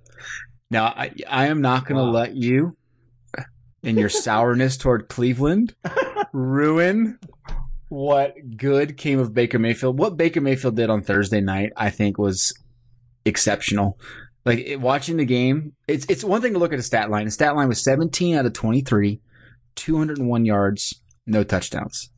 Now, 0.70 0.86
I, 0.86 1.12
I 1.28 1.46
am 1.48 1.60
not 1.60 1.84
going 1.86 1.98
to 1.98 2.04
Wow. 2.04 2.10
let 2.12 2.34
you, 2.34 2.76
in 3.82 3.98
your 3.98 4.08
sourness 4.08 4.76
toward 4.78 5.08
Cleveland, 5.08 5.74
ruin 6.32 7.18
what 7.88 8.34
good 8.56 8.96
came 8.96 9.18
of 9.18 9.34
Baker 9.34 9.58
Mayfield. 9.58 9.98
What 9.98 10.16
Baker 10.16 10.40
Mayfield 10.40 10.76
did 10.76 10.88
on 10.88 11.02
Thursday 11.02 11.42
night, 11.42 11.72
I 11.76 11.90
think, 11.90 12.16
was 12.16 12.54
exceptional. 13.26 13.98
Like 14.46 14.60
it, 14.60 14.80
watching 14.80 15.18
the 15.18 15.26
game, 15.26 15.74
it's 15.86 16.06
it's 16.06 16.24
one 16.24 16.40
thing 16.40 16.54
to 16.54 16.58
look 16.58 16.72
at 16.72 16.78
a 16.78 16.82
stat 16.82 17.10
line. 17.10 17.26
The 17.26 17.30
stat 17.30 17.54
line 17.54 17.68
was 17.68 17.84
17 17.84 18.34
out 18.36 18.46
of 18.46 18.54
23, 18.54 19.20
201 19.76 20.44
yards, 20.46 21.02
no 21.26 21.44
touchdowns. 21.44 22.10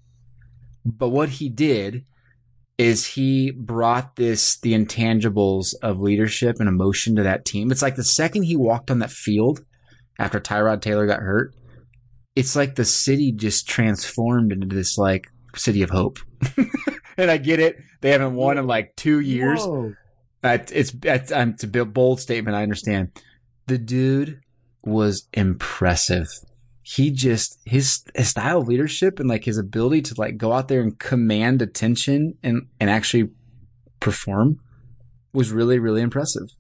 But 0.87 1.09
what 1.09 1.29
he 1.31 1.49
did 1.49 2.05
is 2.77 3.07
he 3.07 3.51
brought 3.53 4.17
this 4.17 4.59
the 4.61 4.73
intangibles 4.73 5.75
of 5.83 6.01
leadership 6.01 6.57
and 6.59 6.69
emotion 6.69 7.17
to 7.17 7.23
that 7.23 7.45
team. 7.45 7.71
It's 7.71 7.83
like 7.83 7.97
the 7.97 8.05
second 8.05 8.45
he 8.45 8.57
walked 8.57 8.91
on 8.91 8.99
that 8.99 9.11
field 9.11 9.65
after 10.19 10.41
Tyrod 10.41 10.81
Taylor 10.81 11.07
got 11.07 11.21
hurt, 11.21 11.55
it's 12.37 12.57
like 12.57 12.75
the 12.75 12.85
city 12.85 13.33
just 13.33 13.69
transformed 13.69 14.53
into 14.53 14.75
this 14.75 14.99
like 14.99 15.29
city 15.55 15.83
of 15.83 15.91
hope. 15.91 16.19
and 17.17 17.31
I 17.31 17.37
get 17.37 17.61
it; 17.61 17.77
they 18.01 18.11
haven't 18.11 18.35
won 18.35 18.59
in 18.59 18.67
like 18.67 18.97
two 18.97 19.21
years. 19.21 19.65
Whoa. 19.65 19.95
That 20.43 20.71
it's 20.73 20.93
um, 21.33 21.51
it's 21.51 21.65
a 21.65 21.85
bold 21.85 22.21
statement. 22.21 22.57
I 22.57 22.63
understand. 22.63 23.11
The 23.67 23.79
dude 23.79 24.41
was 24.85 25.27
impressive. 25.33 26.29
He 26.87 27.11
just 27.11 27.59
his, 27.65 28.05
his 28.15 28.29
style 28.29 28.59
of 28.59 28.69
leadership 28.69 29.19
and 29.19 29.29
like 29.29 29.45
his 29.45 29.57
ability 29.57 30.03
to 30.03 30.15
like 30.19 30.37
go 30.37 30.53
out 30.53 30.69
there 30.69 30.83
and 30.83 30.99
command 30.99 31.63
attention 31.63 32.35
and 32.43 32.67
and 32.79 32.91
actually 32.91 33.31
perform 34.01 34.61
was 35.33 35.51
really 35.51 35.79
really 35.79 36.03
impressive. 36.03 36.51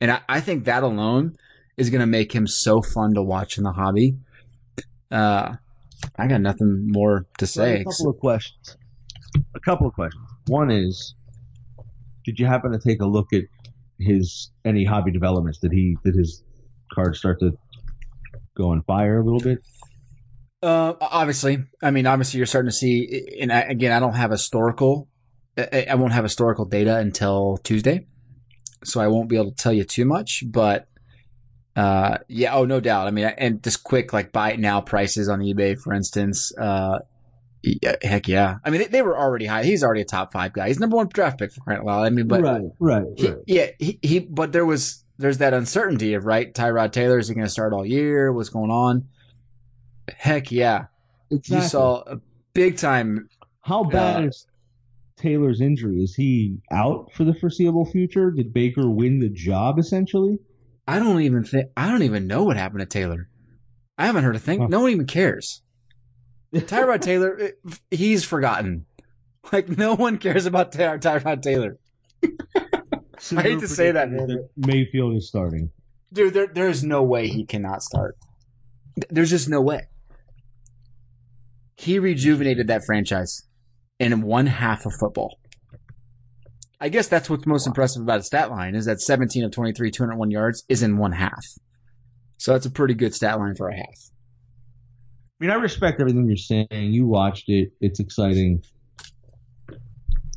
And 0.00 0.12
I, 0.12 0.20
I 0.28 0.40
think 0.40 0.64
that 0.64 0.84
alone 0.84 1.36
is 1.76 1.90
going 1.90 2.00
to 2.00 2.06
make 2.06 2.32
him 2.32 2.46
so 2.46 2.82
fun 2.82 3.14
to 3.14 3.22
watch 3.22 3.58
in 3.58 3.64
the 3.64 3.72
hobby. 3.72 4.16
Uh, 5.10 5.56
I 6.16 6.26
got 6.28 6.40
nothing 6.40 6.86
more 6.88 7.26
to 7.38 7.46
So 7.46 7.64
I 7.64 7.68
have 7.68 7.76
say. 7.76 7.80
a 7.80 7.84
couple 7.84 8.10
of 8.10 8.18
questions. 8.18 8.76
A 9.56 9.60
couple 9.60 9.86
of 9.88 9.94
questions. 9.94 10.24
One 10.46 10.70
is, 10.70 11.14
did 12.24 12.38
you 12.38 12.46
happen 12.46 12.72
to 12.72 12.78
take 12.78 13.00
a 13.00 13.06
look 13.06 13.32
at 13.32 13.42
his 13.98 14.50
any 14.64 14.84
hobby 14.84 15.10
developments? 15.10 15.58
Did 15.58 15.72
he 15.72 15.96
did 16.04 16.14
his 16.14 16.42
cards 16.92 17.18
start 17.18 17.40
to 17.40 17.52
go 18.54 18.70
on 18.70 18.82
fire 18.82 19.20
a 19.20 19.24
little 19.24 19.40
bit? 19.40 19.58
Uh, 20.62 20.94
obviously, 21.00 21.64
I 21.82 21.90
mean, 21.90 22.06
obviously, 22.06 22.38
you're 22.38 22.46
starting 22.46 22.70
to 22.70 22.76
see. 22.76 23.38
And 23.40 23.52
I, 23.52 23.60
again, 23.62 23.92
I 23.92 24.00
don't 24.00 24.14
have 24.14 24.30
historical. 24.30 25.08
I, 25.58 25.86
I 25.90 25.94
won't 25.96 26.12
have 26.12 26.24
historical 26.24 26.64
data 26.64 26.96
until 26.96 27.58
Tuesday, 27.58 28.06
so 28.84 29.00
I 29.00 29.08
won't 29.08 29.28
be 29.28 29.36
able 29.36 29.50
to 29.50 29.56
tell 29.56 29.72
you 29.72 29.84
too 29.84 30.04
much. 30.04 30.44
But 30.46 30.86
uh, 31.74 32.18
yeah, 32.28 32.54
oh, 32.54 32.64
no 32.64 32.80
doubt. 32.80 33.08
I 33.08 33.10
mean, 33.10 33.24
and 33.24 33.62
just 33.62 33.82
quick, 33.82 34.12
like 34.12 34.32
buy 34.32 34.52
it 34.52 34.60
now 34.60 34.80
prices 34.80 35.28
on 35.28 35.40
eBay, 35.40 35.78
for 35.78 35.92
instance. 35.92 36.52
Uh, 36.56 37.00
yeah, 37.62 37.96
heck 38.02 38.28
yeah. 38.28 38.56
I 38.64 38.70
mean, 38.70 38.82
they, 38.82 38.86
they, 38.88 39.02
were 39.02 39.16
already 39.16 39.46
high. 39.46 39.64
He's 39.64 39.82
already 39.82 40.02
a 40.02 40.04
top 40.04 40.32
five 40.32 40.52
guy. 40.52 40.68
He's 40.68 40.80
number 40.80 40.96
one 40.96 41.08
draft 41.08 41.38
pick 41.38 41.52
for 41.52 41.60
crying 41.60 41.80
out 41.80 41.86
loud. 41.86 42.02
I 42.04 42.10
mean, 42.10 42.26
but 42.26 42.42
right, 42.42 42.62
right, 42.78 43.04
he, 43.16 43.28
right. 43.28 43.38
yeah, 43.46 43.66
he, 43.78 43.98
he, 44.02 44.18
but 44.18 44.52
there 44.52 44.66
was 44.66 45.01
there's 45.18 45.38
that 45.38 45.54
uncertainty 45.54 46.14
of 46.14 46.24
right. 46.26 46.52
Tyrod 46.52 46.92
Taylor 46.92 47.18
is 47.18 47.28
he 47.28 47.34
going 47.34 47.46
to 47.46 47.50
start 47.50 47.72
all 47.72 47.86
year? 47.86 48.32
What's 48.32 48.48
going 48.48 48.70
on? 48.70 49.08
Heck 50.16 50.50
yeah, 50.50 50.86
exactly. 51.30 51.56
you 51.56 51.62
saw 51.68 52.02
a 52.06 52.20
big 52.54 52.76
time. 52.76 53.28
How 53.60 53.84
bad 53.84 54.24
uh, 54.24 54.26
is 54.28 54.46
Taylor's 55.16 55.60
injury? 55.60 56.02
Is 56.02 56.14
he 56.14 56.58
out 56.70 57.12
for 57.14 57.24
the 57.24 57.34
foreseeable 57.34 57.84
future? 57.86 58.30
Did 58.30 58.52
Baker 58.52 58.88
win 58.90 59.20
the 59.20 59.28
job 59.28 59.78
essentially? 59.78 60.38
I 60.88 60.98
don't 60.98 61.22
even 61.22 61.44
think 61.44 61.68
I 61.76 61.88
don't 61.88 62.02
even 62.02 62.26
know 62.26 62.42
what 62.44 62.56
happened 62.56 62.80
to 62.80 62.86
Taylor. 62.86 63.28
I 63.96 64.06
haven't 64.06 64.24
heard 64.24 64.36
a 64.36 64.40
thing. 64.40 64.60
Huh. 64.60 64.66
No 64.68 64.80
one 64.80 64.90
even 64.90 65.06
cares. 65.06 65.62
Tyrod 66.52 67.00
Taylor, 67.02 67.38
eh, 67.40 67.50
he's 67.90 68.24
forgotten. 68.24 68.86
Like 69.52 69.68
no 69.68 69.94
one 69.94 70.18
cares 70.18 70.46
about 70.46 70.72
Ty- 70.72 70.98
Tyrod 70.98 71.42
Taylor. 71.42 71.78
I 73.30 73.42
hate 73.42 73.60
to 73.60 73.68
say 73.68 73.92
that, 73.92 74.10
man. 74.10 74.48
Mayfield 74.56 75.16
is 75.16 75.28
starting. 75.28 75.70
Dude, 76.12 76.34
there, 76.34 76.46
there's 76.46 76.82
no 76.82 77.02
way 77.02 77.28
he 77.28 77.44
cannot 77.44 77.82
start. 77.82 78.16
There's 79.08 79.30
just 79.30 79.48
no 79.48 79.60
way. 79.60 79.88
He 81.76 81.98
rejuvenated 81.98 82.66
that 82.66 82.82
franchise 82.84 83.42
in 83.98 84.22
one 84.22 84.46
half 84.46 84.84
of 84.84 84.92
football. 84.98 85.38
I 86.80 86.88
guess 86.88 87.06
that's 87.06 87.30
what's 87.30 87.46
most 87.46 87.66
impressive 87.66 88.02
about 88.02 88.18
his 88.18 88.26
stat 88.26 88.50
line 88.50 88.74
is 88.74 88.86
that 88.86 89.00
17 89.00 89.44
of 89.44 89.52
23, 89.52 89.90
201 89.90 90.30
yards 90.30 90.64
is 90.68 90.82
in 90.82 90.98
one 90.98 91.12
half. 91.12 91.44
So 92.38 92.52
that's 92.52 92.66
a 92.66 92.70
pretty 92.70 92.94
good 92.94 93.14
stat 93.14 93.38
line 93.38 93.54
for 93.54 93.68
a 93.68 93.76
half. 93.76 94.10
I 95.40 95.44
mean, 95.44 95.50
I 95.50 95.54
respect 95.54 96.00
everything 96.00 96.26
you're 96.26 96.36
saying. 96.36 96.66
You 96.70 97.06
watched 97.06 97.48
it. 97.48 97.72
It's 97.80 98.00
exciting. 98.00 98.64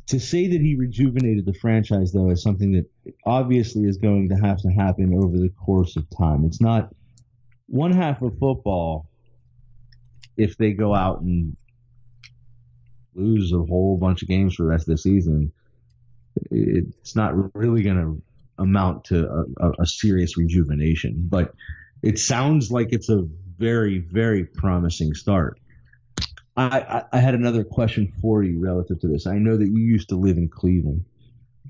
To 0.08 0.20
say 0.20 0.46
that 0.46 0.60
he 0.60 0.76
rejuvenated 0.76 1.46
the 1.46 1.54
franchise, 1.54 2.12
though, 2.12 2.30
is 2.30 2.42
something 2.42 2.72
that 2.72 2.86
obviously 3.24 3.84
is 3.84 3.96
going 3.96 4.28
to 4.28 4.36
have 4.36 4.60
to 4.62 4.68
happen 4.68 5.12
over 5.14 5.36
the 5.36 5.48
course 5.48 5.96
of 5.96 6.08
time. 6.16 6.44
It's 6.44 6.60
not 6.60 6.94
one 7.66 7.90
half 7.90 8.22
of 8.22 8.38
football 8.38 9.08
if 10.36 10.56
they 10.56 10.72
go 10.72 10.94
out 10.94 11.22
and 11.22 11.56
lose 13.14 13.52
a 13.52 13.58
whole 13.58 13.96
bunch 13.96 14.22
of 14.22 14.28
games 14.28 14.54
for 14.54 14.62
the 14.62 14.68
rest 14.68 14.88
of 14.88 14.94
the 14.94 14.98
season. 14.98 15.52
It's 16.50 17.16
not 17.16 17.54
really 17.56 17.82
going 17.82 17.96
to 17.96 18.22
amount 18.58 19.04
to 19.06 19.46
a, 19.58 19.72
a, 19.80 19.86
serious 19.86 20.36
rejuvenation, 20.36 21.26
but 21.28 21.54
it 22.02 22.18
sounds 22.18 22.70
like 22.70 22.88
it's 22.92 23.08
a 23.08 23.26
very, 23.58 23.98
very 23.98 24.44
promising 24.44 25.14
start. 25.14 25.58
I, 26.56 26.80
I, 26.80 27.04
I, 27.12 27.18
had 27.18 27.34
another 27.34 27.64
question 27.64 28.12
for 28.20 28.42
you 28.42 28.58
relative 28.58 29.00
to 29.00 29.08
this. 29.08 29.26
I 29.26 29.34
know 29.34 29.56
that 29.56 29.68
you 29.68 29.78
used 29.78 30.08
to 30.08 30.16
live 30.16 30.38
in 30.38 30.48
Cleveland. 30.48 31.04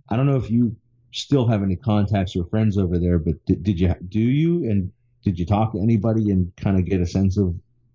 I 0.09 0.17
don't 0.17 0.27
know 0.27 0.37
if 0.37 0.51
you 0.51 0.77
still 1.13 1.49
have 1.49 1.63
any 1.63 1.77
contacts 1.77 2.37
or 2.37 2.45
friends 2.47 2.79
over 2.79 2.99
there, 2.99 3.19
but 3.19 3.45
did, 3.47 3.65
did 3.65 3.81
you 3.81 3.95
do 4.09 4.21
you 4.21 4.71
and 4.71 4.93
did 5.25 5.39
you 5.39 5.47
talk 5.47 5.73
to 5.73 5.81
anybody 5.81 6.31
and 6.31 6.55
kind 6.57 6.79
of 6.79 6.85
get 6.85 7.01
a 7.01 7.07
sense 7.07 7.37
of 7.37 7.55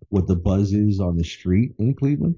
what 0.10 0.28
the 0.28 0.36
buzz 0.36 0.74
is 0.74 1.00
on 1.00 1.16
the 1.16 1.24
street 1.24 1.74
in 1.80 1.94
Cleveland? 1.94 2.36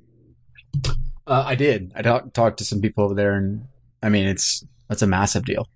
Uh, 1.26 1.44
I 1.46 1.56
did. 1.56 1.92
I 1.96 2.04
talked 2.04 2.34
talked 2.34 2.58
to 2.60 2.66
some 2.66 2.82
people 2.82 3.06
over 3.06 3.16
there, 3.16 3.34
and 3.36 3.66
I 4.04 4.10
mean, 4.10 4.28
it's 4.28 4.64
that's 4.88 5.02
a 5.02 5.08
massive 5.08 5.46
deal, 5.46 5.68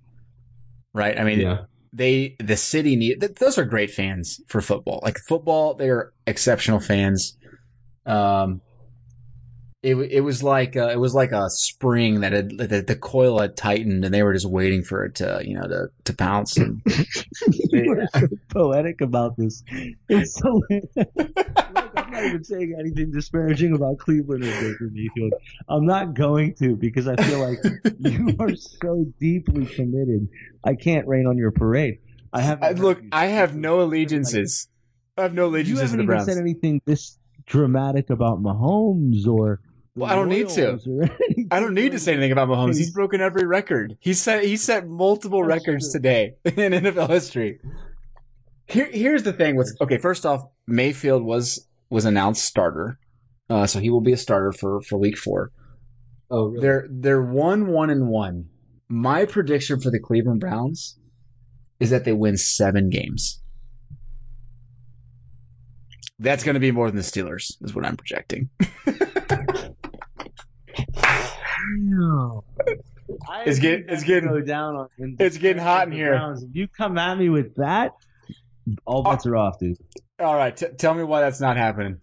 right? 0.93 1.19
I 1.19 1.23
mean, 1.23 1.39
yeah 1.39 1.63
they 1.93 2.35
the 2.39 2.57
city 2.57 2.95
need 2.95 3.21
those 3.21 3.57
are 3.57 3.65
great 3.65 3.91
fans 3.91 4.41
for 4.47 4.61
football. 4.61 4.99
Like 5.03 5.17
football, 5.27 5.73
they're 5.73 6.13
exceptional 6.25 6.79
fans. 6.79 7.37
Um, 8.05 8.61
it 9.83 9.95
it 9.95 10.21
was 10.21 10.41
like 10.41 10.75
uh, 10.75 10.89
it 10.89 10.99
was 10.99 11.13
like 11.13 11.31
a 11.31 11.49
spring 11.49 12.21
that 12.21 12.33
had 12.33 12.49
the, 12.57 12.83
the, 12.85 12.95
coil 12.95 13.39
had 13.39 13.55
tightened, 13.55 14.03
and 14.03 14.13
they 14.13 14.23
were 14.23 14.33
just 14.33 14.49
waiting 14.49 14.83
for 14.83 15.05
it 15.05 15.15
to 15.15 15.41
you 15.45 15.55
know 15.55 15.67
to 15.67 15.89
to 16.05 16.13
pounce. 16.13 16.57
And 16.57 16.81
you 17.71 17.89
were 17.89 18.07
so 18.13 18.27
poetic 18.49 19.01
about 19.01 19.37
this. 19.37 19.63
It's 20.09 20.33
so. 20.33 20.63
I'm 21.97 22.11
not 22.11 22.23
even 22.23 22.43
saying 22.43 22.75
anything 22.79 23.11
disparaging 23.11 23.75
about 23.75 23.99
Cleveland 23.99 24.43
or 24.43 24.51
Baker 24.51 24.89
Mayfield. 24.91 25.33
I'm 25.69 25.85
not 25.85 26.15
going 26.15 26.55
to 26.55 26.75
because 26.75 27.07
I 27.07 27.15
feel 27.17 27.39
like 27.39 27.59
you 27.99 28.35
are 28.39 28.55
so 28.55 29.05
deeply 29.19 29.67
committed. 29.67 30.27
I 30.63 30.73
can't 30.73 31.07
rain 31.07 31.27
on 31.27 31.37
your 31.37 31.51
parade. 31.51 31.99
I 32.33 32.41
have. 32.41 32.79
Look, 32.79 33.01
I 33.11 33.27
have 33.27 33.55
no 33.55 33.81
allegiances. 33.81 34.69
I 35.17 35.23
have 35.23 35.33
no 35.33 35.47
allegiances 35.47 35.91
to 35.91 35.97
the 35.97 35.97
Browns. 35.97 35.97
you 35.97 35.97
haven't 35.97 35.97
to 35.97 35.97
the 35.97 36.03
even 36.03 36.05
Browns. 36.07 36.25
said 36.25 36.37
anything 36.37 36.81
this 36.85 37.17
dramatic 37.47 38.09
about 38.09 38.41
Mahomes 38.41 39.25
or. 39.25 39.61
Well, 39.95 40.11
I 40.11 40.13
don't 40.13 40.29
need 40.29 40.49
to. 40.49 40.79
I 41.49 41.59
don't 41.59 41.73
need 41.73 41.93
to 41.93 41.99
say 41.99 42.13
anything 42.13 42.31
about 42.31 42.49
Mahomes. 42.49 42.77
He's 42.77 42.91
broken 42.91 43.19
every 43.19 43.47
record. 43.47 43.97
He 43.99 44.13
set 44.13 44.43
he 44.43 44.55
set 44.55 44.87
multiple 44.87 45.41
That's 45.41 45.65
records 45.65 45.91
true. 45.91 45.99
today 45.99 46.35
in 46.45 46.73
NFL 46.73 47.09
history. 47.09 47.59
Here, 48.67 48.89
here's 48.91 49.23
the 49.23 49.33
thing 49.33 49.55
with 49.55 49.75
okay. 49.81 49.97
First 49.97 50.23
off, 50.25 50.43
Mayfield 50.67 51.23
was 51.23 51.67
was 51.89 52.05
announced 52.05 52.45
starter, 52.45 52.99
uh, 53.49 53.65
so 53.65 53.79
he 53.79 53.89
will 53.89 54.01
be 54.01 54.13
a 54.13 54.17
starter 54.17 54.51
for 54.51 54.81
for 54.81 54.99
week 54.99 55.17
four. 55.17 55.51
Oh, 56.29 56.47
really? 56.47 56.61
They're 56.61 56.87
they're 56.91 57.23
one 57.23 57.67
one 57.67 57.89
and 57.89 58.07
one. 58.07 58.49
My 58.89 59.25
prediction 59.25 59.79
for 59.79 59.89
the 59.89 59.99
Cleveland 59.99 60.41
Browns 60.41 60.99
is 61.79 61.89
that 61.89 62.05
they 62.05 62.13
win 62.13 62.37
seven 62.37 62.89
games. 62.89 63.41
That's 66.19 66.43
going 66.43 66.55
to 66.55 66.59
be 66.59 66.71
more 66.71 66.87
than 66.87 66.95
the 66.95 67.03
Steelers, 67.03 67.63
is 67.63 67.75
what 67.75 67.85
I'm 67.85 67.95
projecting. 67.95 68.49
it's 73.45 73.59
getting 73.59 73.85
it's 73.87 74.03
getting 74.03 74.45
down 74.45 74.75
on, 74.75 74.87
it's 75.19 75.37
getting 75.37 75.61
hot 75.61 75.87
in 75.87 75.93
here. 75.93 76.11
Browns. 76.11 76.43
If 76.43 76.55
you 76.55 76.67
come 76.67 76.97
at 76.97 77.17
me 77.17 77.29
with 77.29 77.55
that, 77.55 77.93
all 78.85 79.03
bets 79.03 79.25
are 79.25 79.35
off, 79.35 79.59
dude. 79.59 79.77
All 80.19 80.35
right, 80.35 80.55
t- 80.55 80.67
tell 80.77 80.93
me 80.93 81.03
why 81.03 81.21
that's 81.21 81.39
not 81.39 81.57
happening. 81.57 81.99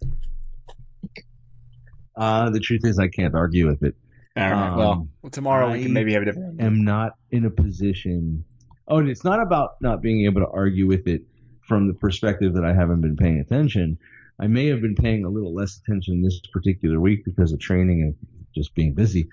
Uh, 2.15 2.49
the 2.49 2.61
truth 2.61 2.81
is, 2.85 2.97
I 2.97 3.09
can't 3.09 3.35
argue 3.35 3.67
with 3.67 3.83
it. 3.83 3.95
All 4.37 4.49
right. 4.49 4.69
Um, 4.69 5.09
well, 5.21 5.31
tomorrow 5.31 5.67
I 5.67 5.73
we 5.73 5.83
can 5.83 5.93
maybe 5.93 6.13
have 6.13 6.21
a 6.21 6.25
different. 6.25 6.61
I'm 6.61 6.83
not 6.83 7.13
in 7.31 7.45
a 7.45 7.49
position. 7.49 8.45
Oh, 8.87 8.99
and 8.99 9.09
it's 9.09 9.23
not 9.23 9.41
about 9.41 9.81
not 9.81 10.01
being 10.01 10.25
able 10.25 10.41
to 10.41 10.47
argue 10.47 10.87
with 10.87 11.07
it 11.07 11.23
from 11.67 11.87
the 11.87 11.93
perspective 11.93 12.53
that 12.53 12.65
I 12.65 12.73
haven't 12.73 13.01
been 13.01 13.17
paying 13.17 13.39
attention. 13.39 13.97
I 14.39 14.47
may 14.47 14.67
have 14.67 14.81
been 14.81 14.95
paying 14.95 15.25
a 15.25 15.29
little 15.29 15.53
less 15.53 15.77
attention 15.77 16.21
this 16.21 16.39
particular 16.51 16.99
week 16.99 17.23
because 17.25 17.51
of 17.51 17.59
training 17.59 18.01
and 18.01 18.15
just 18.53 18.75
being 18.75 18.93
busy. 18.93 19.29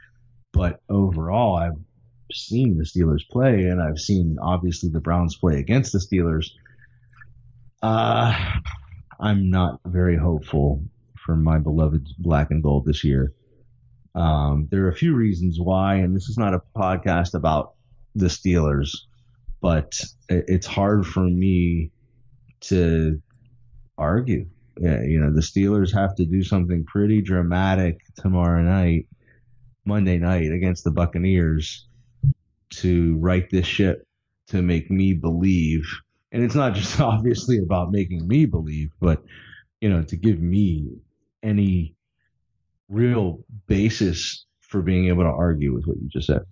But 0.52 0.80
overall, 0.88 1.56
I've 1.56 1.78
seen 2.32 2.78
the 2.78 2.84
Steelers 2.84 3.28
play, 3.28 3.64
and 3.64 3.82
I've 3.82 3.98
seen 3.98 4.38
obviously 4.40 4.90
the 4.90 5.00
Browns 5.00 5.36
play 5.36 5.58
against 5.58 5.92
the 5.92 5.98
Steelers. 5.98 6.50
Uh, 7.82 8.32
I'm 9.18 9.50
not 9.50 9.80
very 9.84 10.16
hopeful 10.16 10.84
for 11.24 11.36
my 11.36 11.58
beloved 11.58 12.08
black 12.18 12.50
and 12.50 12.62
gold 12.62 12.84
this 12.86 13.04
year. 13.04 13.32
Um, 14.14 14.68
there 14.70 14.84
are 14.84 14.90
a 14.90 14.94
few 14.94 15.14
reasons 15.14 15.58
why, 15.58 15.96
and 15.96 16.14
this 16.14 16.28
is 16.28 16.38
not 16.38 16.54
a 16.54 16.62
podcast 16.76 17.34
about 17.34 17.74
the 18.14 18.26
Steelers, 18.26 18.90
but 19.60 20.00
it's 20.28 20.66
hard 20.66 21.06
for 21.06 21.22
me 21.22 21.90
to 22.62 23.20
argue. 23.98 24.46
Yeah, 24.80 25.02
you 25.02 25.20
know, 25.20 25.32
the 25.32 25.42
Steelers 25.42 25.92
have 25.94 26.14
to 26.16 26.24
do 26.24 26.42
something 26.42 26.84
pretty 26.84 27.20
dramatic 27.20 28.00
tomorrow 28.16 28.62
night, 28.62 29.06
Monday 29.84 30.18
night 30.18 30.50
against 30.50 30.84
the 30.84 30.90
Buccaneers 30.90 31.86
to 32.70 33.18
right 33.18 33.48
this 33.50 33.66
ship 33.66 34.06
to 34.48 34.62
make 34.62 34.90
me 34.90 35.12
believe 35.12 35.84
and 36.32 36.42
it's 36.42 36.54
not 36.54 36.74
just 36.74 37.00
obviously 37.00 37.58
about 37.58 37.92
making 37.92 38.26
me 38.26 38.46
believe, 38.46 38.90
but 39.00 39.22
you 39.80 39.88
know, 39.88 40.02
to 40.02 40.16
give 40.16 40.40
me 40.40 40.88
any 41.42 41.94
real 42.88 43.44
basis 43.66 44.46
for 44.60 44.80
being 44.80 45.08
able 45.08 45.24
to 45.24 45.28
argue 45.28 45.74
with 45.74 45.84
what 45.86 45.98
you 45.98 46.08
just 46.08 46.26
said. 46.26 46.42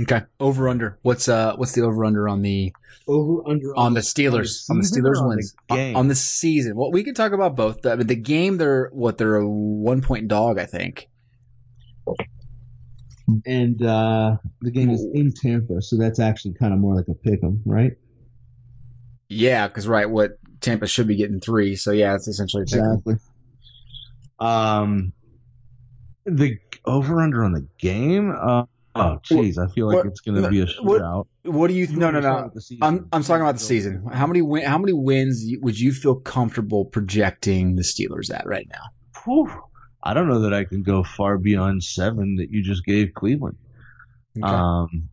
Okay. 0.00 0.22
Over 0.40 0.68
under. 0.68 0.98
What's 1.02 1.28
uh 1.28 1.54
what's 1.56 1.72
the 1.72 1.82
over 1.82 2.04
under 2.04 2.28
on 2.28 2.42
the 2.42 2.72
over 3.06 3.48
under 3.48 3.76
on, 3.76 3.86
on 3.86 3.94
the 3.94 4.00
Steelers 4.00 4.68
on 4.70 4.78
the, 4.78 4.84
Steelers 4.84 5.26
wins 5.26 5.54
on 5.68 5.76
the, 5.76 5.94
on 5.94 6.08
the 6.08 6.14
season? 6.14 6.76
Well, 6.76 6.90
we 6.90 7.04
can 7.04 7.14
talk 7.14 7.32
about 7.32 7.56
both. 7.56 7.82
The, 7.82 7.96
the 7.96 8.16
game 8.16 8.56
they're 8.56 8.88
what 8.92 9.18
they're 9.18 9.36
a 9.36 9.48
one 9.48 10.00
point 10.00 10.28
dog, 10.28 10.58
I 10.58 10.66
think. 10.66 11.08
And 13.46 13.82
uh 13.84 14.36
the 14.60 14.70
game 14.70 14.90
is 14.90 15.06
in 15.12 15.32
Tampa, 15.32 15.82
so 15.82 15.96
that's 15.96 16.18
actually 16.18 16.54
kind 16.54 16.72
of 16.72 16.78
more 16.78 16.94
like 16.94 17.08
a 17.08 17.14
pick 17.14 17.42
'em, 17.42 17.62
right? 17.66 17.92
Yeah, 19.28 19.68
because 19.68 19.86
right, 19.88 20.08
what 20.08 20.38
Tampa 20.60 20.86
should 20.86 21.06
be 21.08 21.16
getting 21.16 21.40
three. 21.40 21.76
So 21.76 21.90
yeah, 21.90 22.14
it's 22.14 22.28
essentially 22.28 22.62
exactly. 22.62 23.16
Um, 24.38 25.12
the 26.24 26.58
over 26.84 27.20
under 27.20 27.44
on 27.44 27.52
the 27.52 27.66
game. 27.78 28.34
Uh, 28.38 28.64
oh, 28.94 29.18
jeez, 29.24 29.58
I 29.58 29.72
feel 29.72 29.86
like 29.88 29.96
what- 29.98 30.06
it's 30.06 30.20
going 30.20 30.42
to 30.42 30.48
be 30.48 30.60
a 30.60 30.66
shootout. 30.66 31.26
What 31.44 31.68
do 31.68 31.74
you? 31.74 31.86
You 31.86 31.96
No, 31.96 32.10
no, 32.10 32.20
no. 32.20 32.44
with 32.44 32.54
the 32.54 32.60
season. 32.60 32.82
I'm 32.82 33.08
I'm 33.12 33.22
talking 33.22 33.42
about 33.42 33.54
the 33.54 33.60
season. 33.64 34.04
How 34.12 34.26
many 34.26 34.42
win, 34.42 34.64
how 34.64 34.78
many 34.78 34.92
wins 34.92 35.44
would 35.60 35.78
you 35.80 35.92
feel 35.92 36.16
comfortable 36.16 36.84
projecting 36.84 37.76
the 37.76 37.82
Steelers 37.82 38.32
at 38.32 38.46
right 38.46 38.66
now? 38.70 38.82
Whew. 39.24 39.50
I 40.02 40.14
don't 40.14 40.28
know 40.28 40.40
that 40.40 40.52
I 40.52 40.64
can 40.64 40.82
go 40.82 41.04
far 41.04 41.38
beyond 41.38 41.82
seven 41.84 42.36
that 42.36 42.50
you 42.50 42.62
just 42.62 42.84
gave 42.84 43.14
Cleveland. 43.14 43.56
Um, 44.42 45.08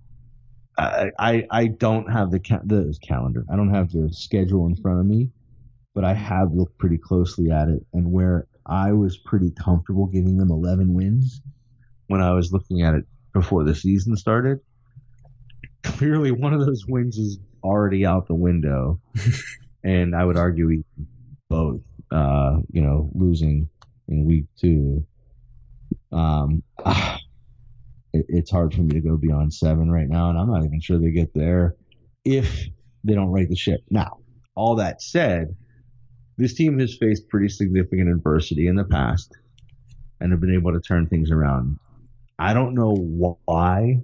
I, 0.78 1.12
I 1.20 1.48
I 1.52 1.68
don't 1.68 2.12
have 2.12 2.32
the 2.32 2.40
ca- 2.40 2.62
the 2.64 2.96
calendar. 3.06 3.46
I 3.52 3.56
don't 3.56 3.74
have 3.74 3.92
the 3.92 4.10
schedule 4.14 4.66
in 4.68 4.76
front 4.78 5.00
of 5.00 5.06
me, 5.06 5.30
but 5.94 6.06
I 6.06 6.14
have 6.14 6.54
looked 6.54 6.78
pretty 6.78 6.98
closely 6.98 7.52
at 7.52 7.68
it, 7.70 7.86
and 7.94 8.12
where 8.12 8.48
I 8.66 8.94
was 8.94 9.18
pretty 9.18 9.52
comfortable 9.52 10.06
giving 10.06 10.38
them 10.38 10.52
11 10.52 10.94
wins 10.94 11.42
when 12.08 12.22
I 12.22 12.32
was 12.34 12.52
looking 12.54 12.82
at 12.82 12.94
it 12.96 13.06
before 13.40 13.64
the 13.64 13.74
season 13.76 14.16
started. 14.16 14.60
Clearly, 15.84 16.32
one 16.32 16.54
of 16.54 16.66
those 16.66 16.86
wins 16.88 17.18
is 17.18 17.40
already 17.64 18.06
out 18.06 18.28
the 18.28 18.36
window, 18.36 19.00
and 19.84 20.16
I 20.16 20.26
would 20.26 20.38
argue 20.38 20.84
both. 21.50 21.82
Uh, 22.12 22.58
you 22.72 22.82
know, 22.82 23.10
losing 23.14 23.70
in 24.08 24.26
week 24.26 24.46
two. 24.60 25.06
Um, 26.12 26.64
it, 28.14 28.26
it's 28.28 28.52
hard 28.52 28.74
for 28.74 28.82
me 28.82 28.94
to 28.94 29.00
go 29.00 29.16
beyond 29.16 29.54
seven 29.54 29.92
right 29.92 30.10
now, 30.10 30.30
and 30.30 30.40
I'm 30.40 30.52
not 30.52 30.66
even 30.66 30.82
sure 30.82 30.98
they 30.98 31.12
get 31.12 31.34
there 31.34 31.76
if 32.26 32.66
they 33.04 33.14
don't 33.14 33.30
right 33.32 33.48
the 33.48 33.56
ship. 33.56 33.82
Now, 33.90 34.18
all 34.56 34.76
that 34.76 35.02
said, 35.02 35.56
this 36.38 36.56
team 36.56 36.80
has 36.80 36.98
faced 36.98 37.30
pretty 37.30 37.50
significant 37.50 38.10
adversity 38.10 38.68
in 38.68 38.76
the 38.76 38.86
past 38.86 39.38
and 40.20 40.32
have 40.32 40.42
been 40.42 40.56
able 40.56 40.74
to 40.74 40.82
turn 40.82 41.08
things 41.08 41.32
around. 41.32 41.78
I 42.40 42.54
don't 42.54 42.74
know 42.74 42.96
why 42.96 44.00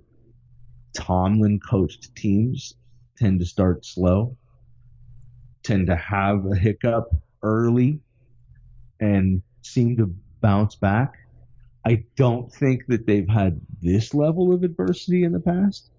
Tomlin 0.93 1.61
coached 1.61 2.13
teams 2.15 2.75
tend 3.17 3.39
to 3.39 3.45
start 3.45 3.85
slow, 3.85 4.35
tend 5.63 5.87
to 5.87 5.95
have 5.95 6.45
a 6.45 6.55
hiccup 6.55 7.15
early, 7.41 8.01
and 8.99 9.41
seem 9.61 9.95
to 9.97 10.13
bounce 10.41 10.75
back. 10.75 11.13
I 11.85 12.03
don't 12.17 12.51
think 12.51 12.87
that 12.87 13.07
they've 13.07 13.29
had 13.29 13.61
this 13.81 14.13
level 14.13 14.51
of 14.53 14.63
adversity 14.63 15.23
in 15.23 15.31
the 15.31 15.39
past. 15.39 15.89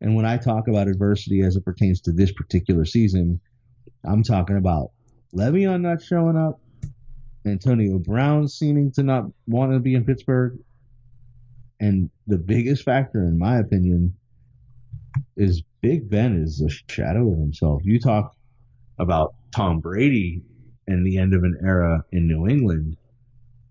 And 0.00 0.16
when 0.16 0.24
I 0.24 0.38
talk 0.38 0.66
about 0.66 0.88
adversity 0.88 1.42
as 1.42 1.56
it 1.56 1.64
pertains 1.64 2.00
to 2.02 2.12
this 2.12 2.32
particular 2.32 2.86
season, 2.86 3.38
I'm 4.02 4.22
talking 4.22 4.56
about 4.56 4.92
Le'Veon 5.34 5.82
not 5.82 6.02
showing 6.02 6.38
up, 6.38 6.58
Antonio 7.44 7.98
Brown 7.98 8.48
seeming 8.48 8.92
to 8.92 9.02
not 9.02 9.26
want 9.46 9.72
to 9.72 9.78
be 9.78 9.94
in 9.94 10.06
Pittsburgh, 10.06 10.58
and 11.80 12.10
the 12.26 12.38
biggest 12.38 12.84
factor, 12.84 13.24
in 13.24 13.38
my 13.38 13.58
opinion, 13.58 14.14
is 15.36 15.62
Big 15.80 16.10
Ben 16.10 16.42
is 16.42 16.60
a 16.60 16.68
shadow 16.92 17.32
of 17.32 17.38
himself. 17.38 17.82
You 17.84 17.98
talk 17.98 18.36
about 18.98 19.34
Tom 19.54 19.80
Brady 19.80 20.42
and 20.86 21.06
the 21.06 21.18
end 21.18 21.34
of 21.34 21.42
an 21.42 21.58
era 21.64 22.04
in 22.12 22.26
New 22.26 22.46
England. 22.46 22.96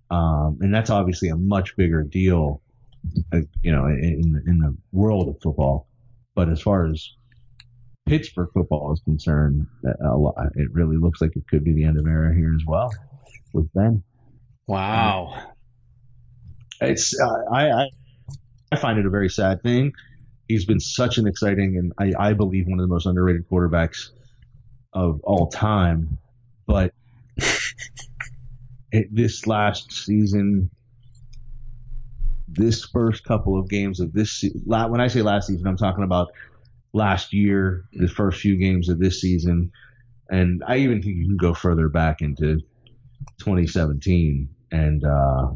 Um, 0.10 0.58
and 0.62 0.74
that's 0.74 0.90
obviously 0.90 1.30
a 1.30 1.36
much 1.36 1.78
bigger 1.78 2.02
deal, 2.02 2.62
uh, 3.32 3.42
you 3.62 3.72
know, 3.72 3.86
in, 3.86 4.42
in 4.48 4.58
the 4.58 4.76
world 4.92 5.30
of 5.30 5.40
football. 5.42 5.88
But 6.34 6.50
as 6.50 6.62
far 6.62 6.88
as 6.88 7.12
Pittsburgh 8.08 8.50
football 8.54 8.92
is 8.94 9.02
concerned, 9.02 9.68
a 10.04 10.18
lot, 10.18 10.36
it 10.56 10.74
really 10.74 10.98
looks 10.98 11.22
like 11.22 11.36
it 11.36 11.44
could 11.48 11.64
be 11.64 11.74
the 11.74 11.84
end 11.84 12.00
of 12.00 12.06
an 12.06 12.12
era 12.12 12.34
here 12.34 12.54
as 12.56 12.64
well 12.66 12.90
with 13.54 13.72
Ben. 13.74 14.04
Wow. 14.66 15.54
It's 16.82 17.20
uh, 17.20 17.52
I, 17.52 17.70
I 17.70 17.88
I 18.72 18.76
find 18.76 19.00
it 19.00 19.06
a 19.06 19.10
very 19.10 19.30
sad 19.30 19.64
thing. 19.64 19.94
He's 20.48 20.66
been 20.66 20.80
such 20.80 21.18
an 21.18 21.28
exciting 21.28 21.78
and 21.78 21.94
I, 21.98 22.30
I 22.30 22.34
believe 22.34 22.68
one 22.68 22.80
of 22.80 22.84
the 22.84 22.94
most 22.94 23.06
underrated 23.06 23.48
quarterbacks 23.50 24.10
of 24.94 25.22
all 25.24 25.48
time, 25.48 26.18
but 26.66 26.94
it, 28.92 29.08
this 29.12 29.46
last 29.46 29.92
season, 29.92 30.70
this 32.48 32.86
first 32.86 33.24
couple 33.24 33.60
of 33.60 33.70
games 33.70 34.00
of 34.00 34.14
this 34.14 34.32
se- 34.42 34.54
la- 34.66 34.88
when 34.88 35.02
I 35.02 35.08
say 35.08 35.22
last 35.22 35.48
season, 35.48 35.68
I'm 35.68 35.78
talking 35.78 36.04
about 36.04 36.30
last 36.94 37.34
year, 37.34 37.86
the 37.94 38.08
first 38.08 38.40
few 38.42 38.58
games 38.58 38.90
of 38.90 39.00
this 39.00 39.22
season, 39.22 39.72
and 40.30 40.64
I 40.66 40.78
even 40.78 41.02
think 41.02 41.18
you 41.18 41.26
can 41.28 41.38
go 41.38 41.54
further 41.54 41.90
back 41.90 42.22
into 42.22 42.60
2017 43.40 44.50
and. 44.72 45.04
uh 45.04 45.48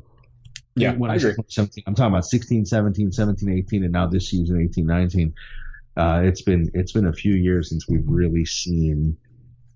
Yeah, 0.76 0.94
when 0.94 1.12
I, 1.12 1.16
I 1.16 1.18
agree. 1.18 1.36
17, 1.48 1.84
I'm 1.86 1.96
talking 1.96 2.14
about 2.14 2.26
16, 2.26 2.66
17, 2.66 3.12
17, 3.12 3.50
18, 3.50 3.84
and 3.84 3.94
now 3.94 4.08
this 4.08 4.30
season 4.30 4.62
18, 4.62 4.86
19. 4.86 5.34
Uh, 5.96 6.22
it's 6.24 6.42
been 6.42 6.72
it's 6.74 6.92
been 6.92 7.06
a 7.06 7.14
few 7.14 7.36
years 7.36 7.70
since 7.70 7.88
we've 7.88 8.08
really 8.08 8.46
seen 8.46 9.16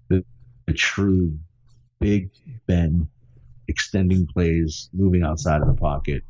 the, 0.10 0.26
the 0.66 0.74
true 0.74 1.38
Big 2.00 2.32
Ben 2.66 3.08
extending 3.68 4.26
plays, 4.28 4.90
moving 4.94 5.24
outside 5.24 5.62
of 5.62 5.68
the 5.68 5.76
pocket, 5.76 6.24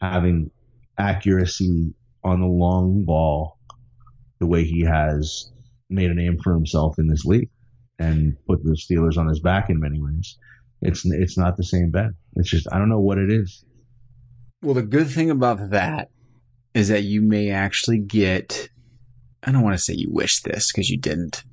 having 0.00 0.50
accuracy 0.98 1.94
on 2.22 2.40
the 2.40 2.46
long 2.46 3.04
ball, 3.04 3.58
the 4.38 4.46
way 4.46 4.64
he 4.64 4.82
has 4.82 5.50
made 5.88 6.10
a 6.10 6.14
name 6.14 6.38
for 6.42 6.52
himself 6.52 6.98
in 6.98 7.08
this 7.08 7.24
league 7.24 7.50
and 7.98 8.36
put 8.46 8.62
the 8.62 8.70
Steelers 8.70 9.16
on 9.16 9.28
his 9.28 9.40
back 9.40 9.70
in 9.70 9.80
many 9.80 10.00
ways. 10.00 10.38
It's 10.82 11.04
it's 11.04 11.36
not 11.36 11.56
the 11.56 11.64
same 11.64 11.90
Ben. 11.90 12.14
It's 12.36 12.50
just 12.50 12.66
I 12.72 12.78
don't 12.78 12.88
know 12.88 13.00
what 13.00 13.18
it 13.18 13.30
is. 13.30 13.64
Well, 14.62 14.74
the 14.74 14.82
good 14.82 15.08
thing 15.08 15.30
about 15.30 15.70
that 15.70 16.10
is 16.74 16.88
that 16.88 17.02
you 17.04 17.22
may 17.22 17.50
actually 17.50 17.98
get. 17.98 18.68
I 19.42 19.52
don't 19.52 19.62
want 19.62 19.76
to 19.76 19.82
say 19.82 19.94
you 19.94 20.10
wish 20.10 20.42
this 20.42 20.70
because 20.70 20.90
you 20.90 20.98
didn't, 20.98 21.44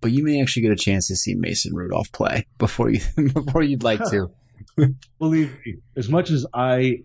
but 0.00 0.12
you 0.12 0.24
may 0.24 0.40
actually 0.40 0.62
get 0.62 0.72
a 0.72 0.76
chance 0.76 1.08
to 1.08 1.16
see 1.16 1.34
Mason 1.34 1.74
Rudolph 1.74 2.10
play 2.12 2.46
before 2.58 2.90
you 2.90 3.00
before 3.34 3.62
you'd 3.62 3.82
like 3.82 4.00
to. 4.10 4.30
believe 5.18 5.56
me, 5.66 5.76
as 5.96 6.08
much 6.08 6.30
as 6.30 6.46
I 6.54 7.02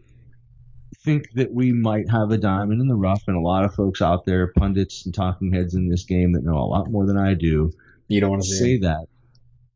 think 1.04 1.26
that 1.34 1.52
we 1.54 1.74
might 1.74 2.10
have 2.10 2.32
a 2.32 2.38
diamond 2.38 2.80
in 2.82 2.88
the 2.88 2.96
rough, 2.96 3.24
and 3.28 3.36
a 3.36 3.42
lot 3.42 3.66
of 3.66 3.74
folks 3.76 4.02
out 4.02 4.26
there, 4.26 4.54
pundits 4.54 5.06
and 5.06 5.14
talking 5.14 5.52
heads 5.52 5.74
in 5.74 5.90
this 5.90 6.06
game 6.06 6.32
that 6.34 6.44
know 6.44 6.56
a 6.58 6.64
lot 6.66 6.90
more 6.90 7.06
than 7.06 7.18
I 7.18 7.34
do, 7.34 7.72
You 8.08 8.22
don't 8.22 8.30
want 8.30 8.44
to 8.44 8.48
say 8.48 8.76
him. 8.76 8.82
that. 8.82 9.08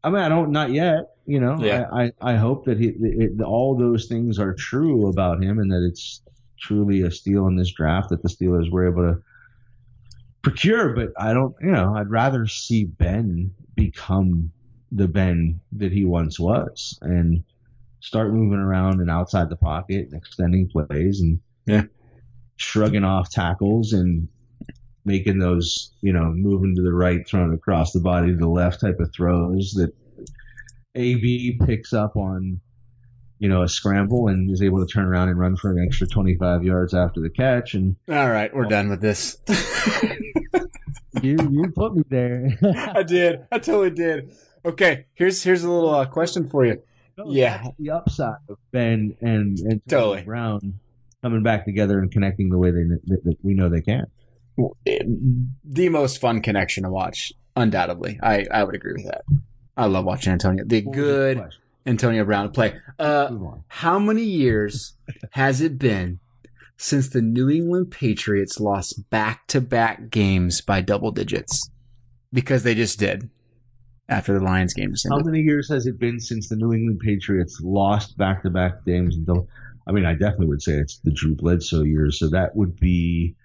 I 0.04 0.10
mean, 0.10 0.22
I 0.22 0.30
don't, 0.30 0.52
not 0.52 0.72
yet. 0.72 1.17
You 1.28 1.42
know, 1.42 1.58
Yeah. 1.62 1.88
I, 1.92 2.06
I, 2.06 2.12
I 2.22 2.36
hope 2.38 2.66
that 2.66 2.80
he, 2.80 2.94
it, 3.02 3.42
all 3.42 3.76
those 3.76 4.08
things 4.08 4.40
are 4.40 4.54
true 4.54 5.10
about 5.10 5.44
him, 5.44 5.60
and 5.60 5.70
that 5.72 5.86
it's 5.86 6.22
truly 6.58 7.02
a 7.02 7.12
steal 7.12 7.48
in 7.48 7.56
this 7.58 7.72
draft 7.74 8.10
that 8.10 8.24
the 8.24 8.30
Steelers 8.30 8.72
were 8.72 8.88
able 8.88 9.14
to 9.14 9.22
procure. 10.42 10.96
But 10.96 11.12
I 11.20 11.34
don't, 11.34 11.54
you 11.62 11.72
know, 11.72 11.96
I'd 11.96 12.10
rather 12.10 12.48
see 12.48 12.86
Ben 12.86 13.54
become 13.76 14.52
the 14.94 15.08
Ben 15.08 15.60
that 15.74 15.92
he 15.92 16.06
once 16.06 16.40
was, 16.40 16.98
and 17.02 17.44
start 18.00 18.34
moving 18.34 18.60
around 18.60 19.02
and 19.02 19.12
outside 19.12 19.50
the 19.50 19.58
pocket 19.58 20.06
and 20.06 20.14
extending 20.14 20.70
plays 20.70 21.20
and 21.20 21.40
Yeah. 21.66 21.84
shrugging 22.56 23.04
off 23.04 23.30
tackles 23.30 23.92
and 23.92 24.30
making 25.04 25.40
those, 25.40 25.92
you 26.02 26.14
know, 26.14 26.32
moving 26.32 26.74
to 26.76 26.82
the 26.82 26.94
right, 26.94 27.28
throwing 27.28 27.54
across 27.54 27.92
the 27.92 28.00
body 28.00 28.32
to 28.32 28.38
the 28.38 28.48
left 28.48 28.80
type 28.80 29.00
of 29.00 29.12
throws 29.14 29.72
that 29.74 29.94
AB 30.98 31.60
picks 31.66 31.94
up 31.94 32.16
on, 32.16 32.60
you 33.40 33.48
know, 33.50 33.64
a 33.64 33.68
scramble 33.68 34.28
and 34.28 34.50
is 34.52 34.62
able 34.62 34.86
to 34.86 34.92
turn 34.92 35.06
around 35.06 35.30
and 35.30 35.40
run 35.40 35.56
for 35.56 35.72
an 35.72 35.84
extra 35.86 36.08
25 36.08 36.64
yards 36.64 36.94
after 36.94 37.22
the 37.22 37.30
catch. 37.30 37.74
And 37.74 37.96
All 38.10 38.30
right, 38.30 38.54
we're 38.54 38.66
done 38.66 38.90
with 38.90 39.02
this. 39.02 39.38
you, 41.22 41.38
you 41.52 41.72
put 41.76 41.96
me 41.96 42.04
there. 42.10 42.58
I 42.94 43.04
did. 43.04 43.46
I 43.52 43.60
totally 43.60 43.92
did. 43.92 44.32
Okay, 44.66 45.06
here's 45.14 45.44
here's 45.44 45.64
a 45.64 45.72
little 45.72 45.94
uh, 45.94 46.06
question 46.06 46.50
for 46.50 46.66
you. 46.66 46.82
Yeah. 47.26 47.64
the 47.80 47.92
upside 47.92 48.36
of 48.50 48.58
Ben 48.72 49.16
and 49.22 49.58
and 49.60 49.82
Totally. 49.88 50.24
Brown 50.24 50.80
coming 51.22 51.42
back 51.44 51.66
together 51.66 52.00
and 52.00 52.12
connecting 52.12 52.50
the 52.50 52.58
way 52.58 52.72
they 52.72 52.84
that, 53.06 53.24
that 53.24 53.38
we 53.44 53.54
know 53.54 53.70
they 53.70 53.82
can. 53.82 54.06
The 54.56 55.90
most 55.90 56.20
fun 56.20 56.42
connection 56.42 56.84
to 56.84 56.90
watch, 56.90 57.32
undoubtedly. 57.56 58.20
I 58.22 58.46
I 58.52 58.64
would 58.64 58.76
agree 58.76 58.94
with 58.94 59.06
that. 59.06 59.22
I 59.78 59.86
love 59.86 60.06
watching 60.06 60.34
Antonio, 60.34 60.66
the 60.66 60.82
What 60.82 60.94
good? 60.94 61.42
Antonio 61.86 62.26
Brown 62.26 62.52
play. 62.52 62.76
Uh, 63.00 63.30
How 63.70 63.98
many 63.98 64.24
years 64.24 64.94
has 65.32 65.62
it 65.62 65.80
been 65.80 66.20
since 66.76 67.10
the 67.10 67.22
New 67.22 67.50
England 67.50 67.92
Patriots 67.92 68.60
lost 68.60 69.10
back 69.10 69.48
to 69.48 69.62
back 69.62 70.10
games 70.10 70.60
by 70.60 70.82
double 70.82 71.12
digits? 71.12 71.70
Because 72.34 72.64
they 72.64 72.76
just 72.76 73.00
did 73.00 73.30
after 74.10 74.34
the 74.34 74.44
Lions 74.44 74.74
game 74.74 74.94
How 75.10 75.20
many 75.20 75.42
years 75.42 75.70
has 75.70 75.86
it 75.86 76.00
been 76.00 76.20
since 76.20 76.50
the 76.50 76.56
New 76.56 76.74
England 76.74 77.00
Patriots 77.00 77.60
lost 77.62 78.18
back-to-back 78.18 78.86
games? 78.86 79.16
And 79.16 79.48
I 79.88 79.92
mean, 79.92 80.06
I 80.06 80.14
definitely 80.14 80.48
would 80.48 80.62
say 80.62 80.74
it's 80.74 80.98
the 81.00 81.12
Drew 81.12 81.36
Bledsoe 81.36 81.84
years. 81.84 82.20
So 82.20 82.30
that 82.30 82.56
would 82.56 82.80
be 82.80 83.36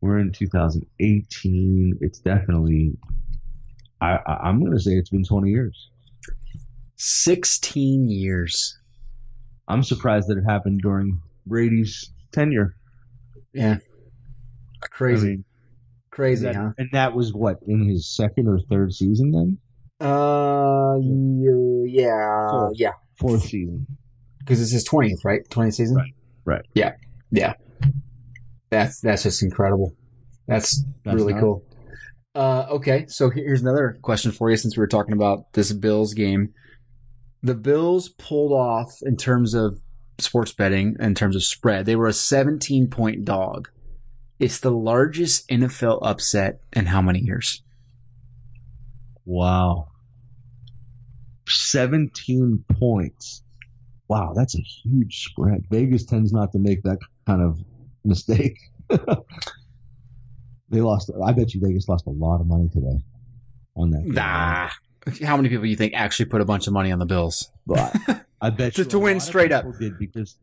we're 0.00 0.18
in 0.18 0.32
2018. 0.32 1.98
It's 2.00 2.18
definitely 2.18 2.96
I, 4.00 4.16
I 4.26 4.32
I'm 4.48 4.60
going 4.60 4.72
to 4.72 4.80
say 4.80 4.92
it's 4.92 5.10
been 5.10 5.24
20 5.24 5.50
years. 5.50 5.90
16 6.96 8.08
years. 8.08 8.78
I'm 9.68 9.82
surprised 9.82 10.28
that 10.28 10.38
it 10.38 10.44
happened 10.44 10.80
during 10.82 11.20
Brady's 11.46 12.12
tenure. 12.32 12.74
Yeah. 13.52 13.78
Crazy. 14.90 15.26
I 15.26 15.30
mean, 15.30 15.44
Crazy, 16.10 16.44
that- 16.46 16.56
huh? 16.56 16.70
And 16.78 16.88
that 16.92 17.14
was 17.14 17.32
what 17.32 17.58
in 17.66 17.88
his 17.88 18.06
second 18.08 18.48
or 18.48 18.58
third 18.68 18.92
season 18.92 19.30
then? 19.30 19.58
Uh, 20.00 20.96
yeah, 21.00 22.50
Fourth. 22.50 22.72
yeah. 22.78 22.92
Fourth 23.16 23.42
season. 23.42 23.86
Because 24.38 24.60
it's 24.60 24.70
his 24.72 24.88
20th, 24.88 25.24
right? 25.24 25.40
20th 25.50 25.74
season? 25.74 25.96
Right, 25.96 26.14
right. 26.44 26.64
Yeah, 26.74 26.92
yeah. 27.30 27.54
That's 28.70 29.00
that's 29.00 29.22
just 29.24 29.42
incredible. 29.42 29.94
That's, 30.46 30.82
That's 31.04 31.14
really 31.16 31.34
not- 31.34 31.40
cool. 31.42 31.64
Uh, 32.38 32.68
okay, 32.70 33.04
so 33.08 33.30
here's 33.30 33.62
another 33.62 33.98
question 34.00 34.30
for 34.30 34.48
you 34.48 34.56
since 34.56 34.76
we 34.76 34.80
were 34.80 34.86
talking 34.86 35.12
about 35.12 35.52
this 35.54 35.72
Bills 35.72 36.14
game. 36.14 36.54
The 37.42 37.56
Bills 37.56 38.10
pulled 38.10 38.52
off 38.52 39.00
in 39.02 39.16
terms 39.16 39.54
of 39.54 39.80
sports 40.18 40.52
betting, 40.52 40.94
in 41.00 41.16
terms 41.16 41.34
of 41.34 41.42
spread, 41.42 41.84
they 41.84 41.96
were 41.96 42.06
a 42.06 42.12
17 42.12 42.90
point 42.90 43.24
dog. 43.24 43.68
It's 44.38 44.60
the 44.60 44.70
largest 44.70 45.48
NFL 45.48 45.98
upset 46.02 46.60
in 46.72 46.86
how 46.86 47.02
many 47.02 47.18
years? 47.18 47.60
Wow. 49.24 49.88
17 51.48 52.64
points. 52.78 53.42
Wow, 54.06 54.32
that's 54.36 54.54
a 54.54 54.62
huge 54.62 55.24
spread. 55.24 55.64
Vegas 55.70 56.04
tends 56.04 56.32
not 56.32 56.52
to 56.52 56.60
make 56.60 56.84
that 56.84 56.98
kind 57.26 57.42
of 57.42 57.58
mistake. 58.04 58.60
they 60.70 60.80
lost. 60.80 61.10
I 61.24 61.32
bet 61.32 61.54
you 61.54 61.60
Vegas 61.62 61.88
lost 61.88 62.06
a 62.06 62.10
lot 62.10 62.40
of 62.40 62.46
money 62.46 62.68
today 62.68 62.98
on 63.76 63.90
that. 63.90 64.02
game. 64.04 64.12
Nah. 64.14 64.68
How 65.24 65.36
many 65.36 65.48
people 65.48 65.62
do 65.64 65.68
you 65.70 65.76
think 65.76 65.94
actually 65.94 66.26
put 66.26 66.40
a 66.40 66.44
bunch 66.44 66.66
of 66.66 66.72
money 66.72 66.92
on 66.92 66.98
the 66.98 67.06
Bills? 67.06 67.50
But 67.66 67.96
I 68.40 68.50
bet 68.50 68.74
To- 68.74 68.82
you 68.82 68.88
to 68.90 68.98
win 68.98 69.20
straight 69.20 69.52
up. 69.52 69.64
Did 69.78 69.98
because 69.98 70.36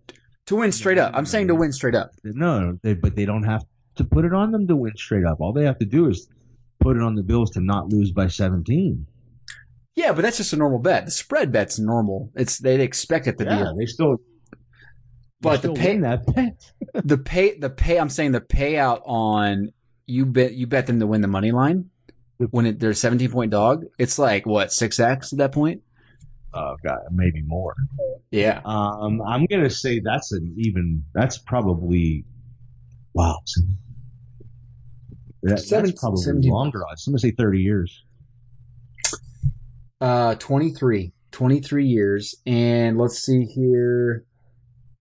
To 0.47 0.55
win 0.55 0.71
straight 0.71 0.97
up. 0.97 1.11
I'm 1.15 1.25
saying 1.25 1.47
to 1.49 1.55
win 1.55 1.71
straight 1.71 1.95
up. 1.95 2.11
no, 2.23 2.77
they, 2.81 2.93
but 2.93 3.15
they 3.15 3.25
don't 3.25 3.43
have 3.43 3.63
to 3.97 4.03
put 4.03 4.25
it 4.25 4.33
on 4.33 4.51
them 4.51 4.67
to 4.67 4.75
win 4.75 4.93
straight 4.97 5.23
up. 5.25 5.39
All 5.41 5.53
they 5.53 5.65
have 5.65 5.77
to 5.79 5.85
do 5.85 6.07
is 6.09 6.27
put 6.79 6.97
it 6.97 7.03
on 7.03 7.15
the 7.15 7.23
Bills 7.23 7.51
to 7.51 7.61
not 7.61 7.89
lose 7.89 8.11
by 8.11 8.27
17. 8.27 9.05
Yeah, 9.95 10.11
but 10.11 10.23
that's 10.23 10.37
just 10.37 10.51
a 10.51 10.57
normal 10.57 10.79
bet. 10.79 11.05
The 11.05 11.11
spread 11.11 11.51
bet's 11.51 11.79
normal. 11.79 12.29
It's 12.35 12.57
they 12.57 12.81
expect 12.81 13.27
it 13.27 13.37
to 13.37 13.45
Yeah, 13.45 13.71
be. 13.73 13.79
they 13.79 13.85
still. 13.85 14.17
But 15.41 15.61
the 15.61 15.73
pay- 15.73 15.97
that 15.99 16.25
bet. 16.33 16.71
The 17.05 17.17
pay 17.17 17.57
the 17.57 17.69
pay 17.69 17.97
I'm 17.99 18.09
saying 18.09 18.31
the 18.31 18.41
payout 18.41 19.01
on 19.05 19.69
you 20.07 20.25
bet 20.25 20.53
you 20.53 20.67
bet 20.67 20.87
them 20.87 20.99
to 20.99 21.07
win 21.07 21.21
the 21.21 21.27
money 21.27 21.51
line 21.51 21.89
when 22.51 22.65
it, 22.65 22.79
they're 22.79 22.91
a 22.91 22.95
17 22.95 23.31
point 23.31 23.51
dog. 23.51 23.85
It's 23.97 24.19
like 24.19 24.45
what 24.45 24.69
6x 24.69 25.33
at 25.33 25.39
that 25.39 25.51
point. 25.51 25.81
Oh 26.53 26.75
god, 26.83 26.99
maybe 27.11 27.41
more. 27.41 27.75
Yeah. 28.31 28.61
Um, 28.65 29.21
I'm 29.21 29.45
gonna 29.45 29.69
say 29.69 29.99
that's 29.99 30.31
an 30.31 30.55
even. 30.57 31.03
That's 31.13 31.37
probably 31.37 32.25
wow. 33.13 33.39
That, 35.43 35.59
Seven- 35.59 35.85
that's 35.89 35.99
probably 35.99 36.21
17. 36.23 36.49
longer. 36.51 36.81
I'm 36.83 36.95
gonna 37.05 37.19
say 37.19 37.31
30 37.31 37.59
years. 37.61 38.03
Uh, 40.01 40.35
23, 40.35 41.13
23 41.31 41.85
years, 41.87 42.35
and 42.45 42.97
let's 42.97 43.19
see 43.19 43.45
here. 43.45 44.25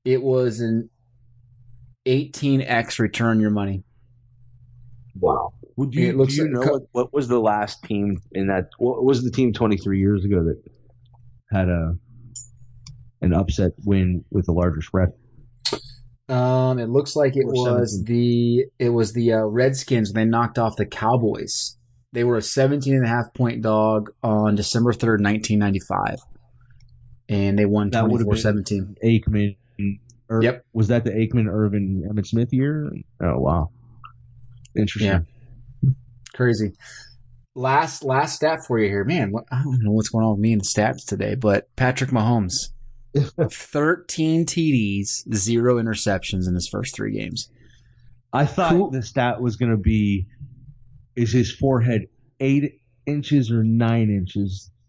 It 0.05 0.23
was 0.23 0.61
an 0.61 0.90
18x 2.07 2.99
return 2.99 3.40
your 3.40 3.51
money. 3.51 3.83
Wow. 5.18 5.53
Well, 5.77 5.88
do 5.88 6.00
you, 6.00 6.09
It 6.11 6.16
looks 6.16 6.35
do 6.37 6.42
you 6.44 6.53
like- 6.59 6.66
know 6.66 6.72
what, 6.72 6.83
what 6.92 7.12
was 7.14 7.29
the 7.29 7.38
last 7.40 7.83
team 7.85 8.16
in 8.33 8.48
that? 8.48 8.64
What 8.79 9.05
was 9.05 9.22
the 9.22 9.31
team 9.31 9.53
23 9.53 9.98
years 9.98 10.24
ago 10.24 10.44
that 10.44 10.61
had 11.53 11.68
a 11.68 11.94
an 13.22 13.33
upset 13.33 13.72
win 13.85 14.24
with 14.31 14.48
a 14.48 14.53
larger 14.53 14.83
spread? 14.83 15.09
Um, 16.29 16.79
it 16.79 16.88
looks 16.88 17.14
like 17.16 17.37
it 17.37 17.44
was 17.46 17.98
17. 17.98 18.05
the 18.07 18.64
it 18.79 18.88
was 18.90 19.12
the 19.12 19.33
uh, 19.35 19.44
Redskins. 19.44 20.12
They 20.12 20.24
knocked 20.24 20.59
off 20.59 20.77
the 20.77 20.87
Cowboys. 20.87 21.77
They 22.12 22.24
were 22.24 22.37
a 22.37 22.42
17 22.42 22.94
and 22.94 23.05
a 23.05 23.09
half 23.09 23.35
point 23.35 23.61
dog 23.62 24.11
on 24.22 24.55
December 24.55 24.92
3rd, 24.92 25.20
1995. 25.22 26.16
And 27.29 27.59
they 27.59 27.66
won 27.66 27.90
That 27.90 28.05
24-17. 28.05 28.94
Aikman. 29.05 29.57
Ir- 30.31 30.42
Yep. 30.42 30.64
Was 30.72 30.88
that 30.88 31.05
the 31.05 31.11
Aikman, 31.11 31.46
Irvin, 31.48 32.09
Emmitt 32.11 32.27
Smith 32.27 32.53
year? 32.53 32.90
Oh 33.22 33.38
wow. 33.38 33.70
Interesting. 34.76 35.10
Yeah. 35.10 35.90
Crazy. 36.34 36.72
Last 37.54 38.02
last 38.04 38.34
stat 38.37 38.60
for 38.66 38.78
you 38.78 38.88
here, 38.88 39.04
man. 39.04 39.30
What, 39.30 39.44
I 39.52 39.62
don't 39.62 39.78
know 39.82 39.92
what's 39.92 40.08
going 40.08 40.24
on 40.24 40.32
with 40.32 40.40
me 40.40 40.52
and 40.52 40.62
stats 40.62 41.06
today, 41.06 41.37
but 41.37 41.68
Patrick 41.76 42.10
Mahomes, 42.10 42.70
13 43.14 44.44
TDs, 44.44 45.32
zero 45.34 45.76
interceptions 45.76 46.48
in 46.48 46.54
his 46.54 46.68
first 46.68 46.96
three 46.96 47.12
games. 47.16 47.48
I 48.32 48.46
thought 48.46 48.72
Who- 48.72 48.90
the 48.90 49.02
stat 49.02 49.40
was 49.40 49.54
going 49.56 49.70
to 49.70 49.76
be 49.76 50.26
is 51.14 51.32
his 51.32 51.52
forehead 51.52 52.08
eight 52.40 52.80
inches 53.06 53.52
or 53.52 53.62
nine 53.62 54.10
inches 54.10 54.72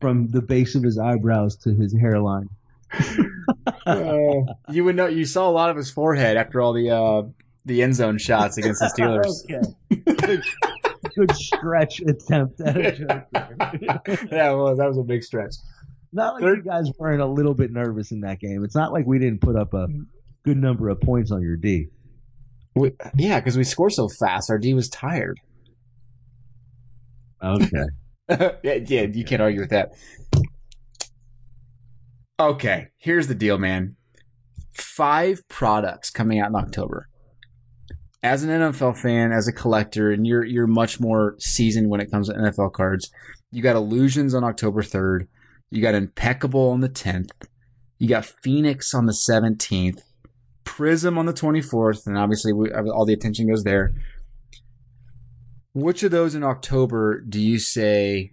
from 0.00 0.26
the 0.28 0.42
base 0.42 0.74
of 0.74 0.82
his 0.82 0.98
eyebrows 0.98 1.54
to 1.58 1.72
his 1.72 1.94
hairline. 1.96 2.48
you 4.70 4.84
would 4.84 4.96
know. 4.96 5.06
You 5.06 5.24
saw 5.24 5.48
a 5.48 5.52
lot 5.52 5.70
of 5.70 5.76
his 5.76 5.90
forehead 5.90 6.36
after 6.36 6.60
all 6.60 6.72
the 6.72 6.90
uh, 6.90 7.22
the 7.64 7.82
end 7.82 7.94
zone 7.94 8.18
shots 8.18 8.56
against 8.58 8.80
the 8.80 8.86
Steelers. 8.98 9.44
Okay. 9.44 10.14
Good, 10.26 10.42
good 11.14 11.34
stretch 11.36 12.00
attempt 12.00 12.60
at 12.60 12.76
a 12.76 12.92
joke. 12.92 13.26
yeah, 14.30 14.52
it 14.52 14.56
was. 14.56 14.78
That 14.78 14.88
was 14.88 14.98
a 14.98 15.02
big 15.02 15.22
stretch. 15.22 15.54
Not 16.12 16.34
like 16.34 16.42
Third- 16.42 16.64
you 16.64 16.70
guys 16.70 16.90
weren't 16.98 17.20
a 17.22 17.26
little 17.26 17.54
bit 17.54 17.70
nervous 17.70 18.10
in 18.12 18.20
that 18.22 18.40
game. 18.40 18.64
It's 18.64 18.74
not 18.74 18.92
like 18.92 19.06
we 19.06 19.18
didn't 19.18 19.40
put 19.40 19.56
up 19.56 19.74
a 19.74 19.86
good 20.44 20.56
number 20.56 20.88
of 20.88 21.00
points 21.00 21.30
on 21.30 21.42
your 21.42 21.56
D. 21.56 21.86
We, 22.74 22.92
yeah, 23.16 23.40
because 23.40 23.56
we 23.56 23.64
scored 23.64 23.92
so 23.92 24.08
fast. 24.08 24.50
Our 24.50 24.58
D 24.58 24.74
was 24.74 24.88
tired. 24.88 25.38
Okay. 27.42 27.84
yeah, 28.28 28.78
yeah, 28.86 29.02
you 29.12 29.24
can't 29.24 29.42
argue 29.42 29.60
with 29.60 29.70
that. 29.70 29.90
Okay, 32.38 32.88
here's 32.96 33.26
the 33.26 33.34
deal, 33.34 33.58
man. 33.58 33.96
Five 34.72 35.46
products 35.48 36.10
coming 36.10 36.38
out 36.40 36.48
in 36.48 36.54
October. 36.56 37.08
As 38.22 38.42
an 38.42 38.50
NFL 38.50 38.98
fan, 38.98 39.32
as 39.32 39.48
a 39.48 39.52
collector, 39.52 40.10
and 40.10 40.26
you're 40.26 40.44
you're 40.44 40.66
much 40.66 41.00
more 41.00 41.36
seasoned 41.38 41.88
when 41.88 42.00
it 42.00 42.10
comes 42.10 42.28
to 42.28 42.34
NFL 42.34 42.72
cards. 42.72 43.10
You 43.50 43.62
got 43.62 43.76
Illusions 43.76 44.34
on 44.34 44.44
October 44.44 44.82
3rd. 44.82 45.26
You 45.70 45.80
got 45.82 45.94
Impeccable 45.94 46.70
on 46.70 46.80
the 46.80 46.88
10th. 46.88 47.30
You 47.98 48.08
got 48.08 48.24
Phoenix 48.24 48.94
on 48.94 49.06
the 49.06 49.12
17th. 49.12 50.00
Prism 50.64 51.18
on 51.18 51.26
the 51.26 51.32
24th, 51.32 52.06
and 52.06 52.16
obviously 52.16 52.52
we, 52.52 52.70
uh, 52.72 52.84
all 52.84 53.04
the 53.04 53.12
attention 53.12 53.48
goes 53.48 53.64
there. 53.64 53.92
Which 55.72 56.02
of 56.02 56.10
those 56.10 56.34
in 56.34 56.42
October 56.42 57.20
do 57.20 57.40
you 57.40 57.58
say 57.58 58.32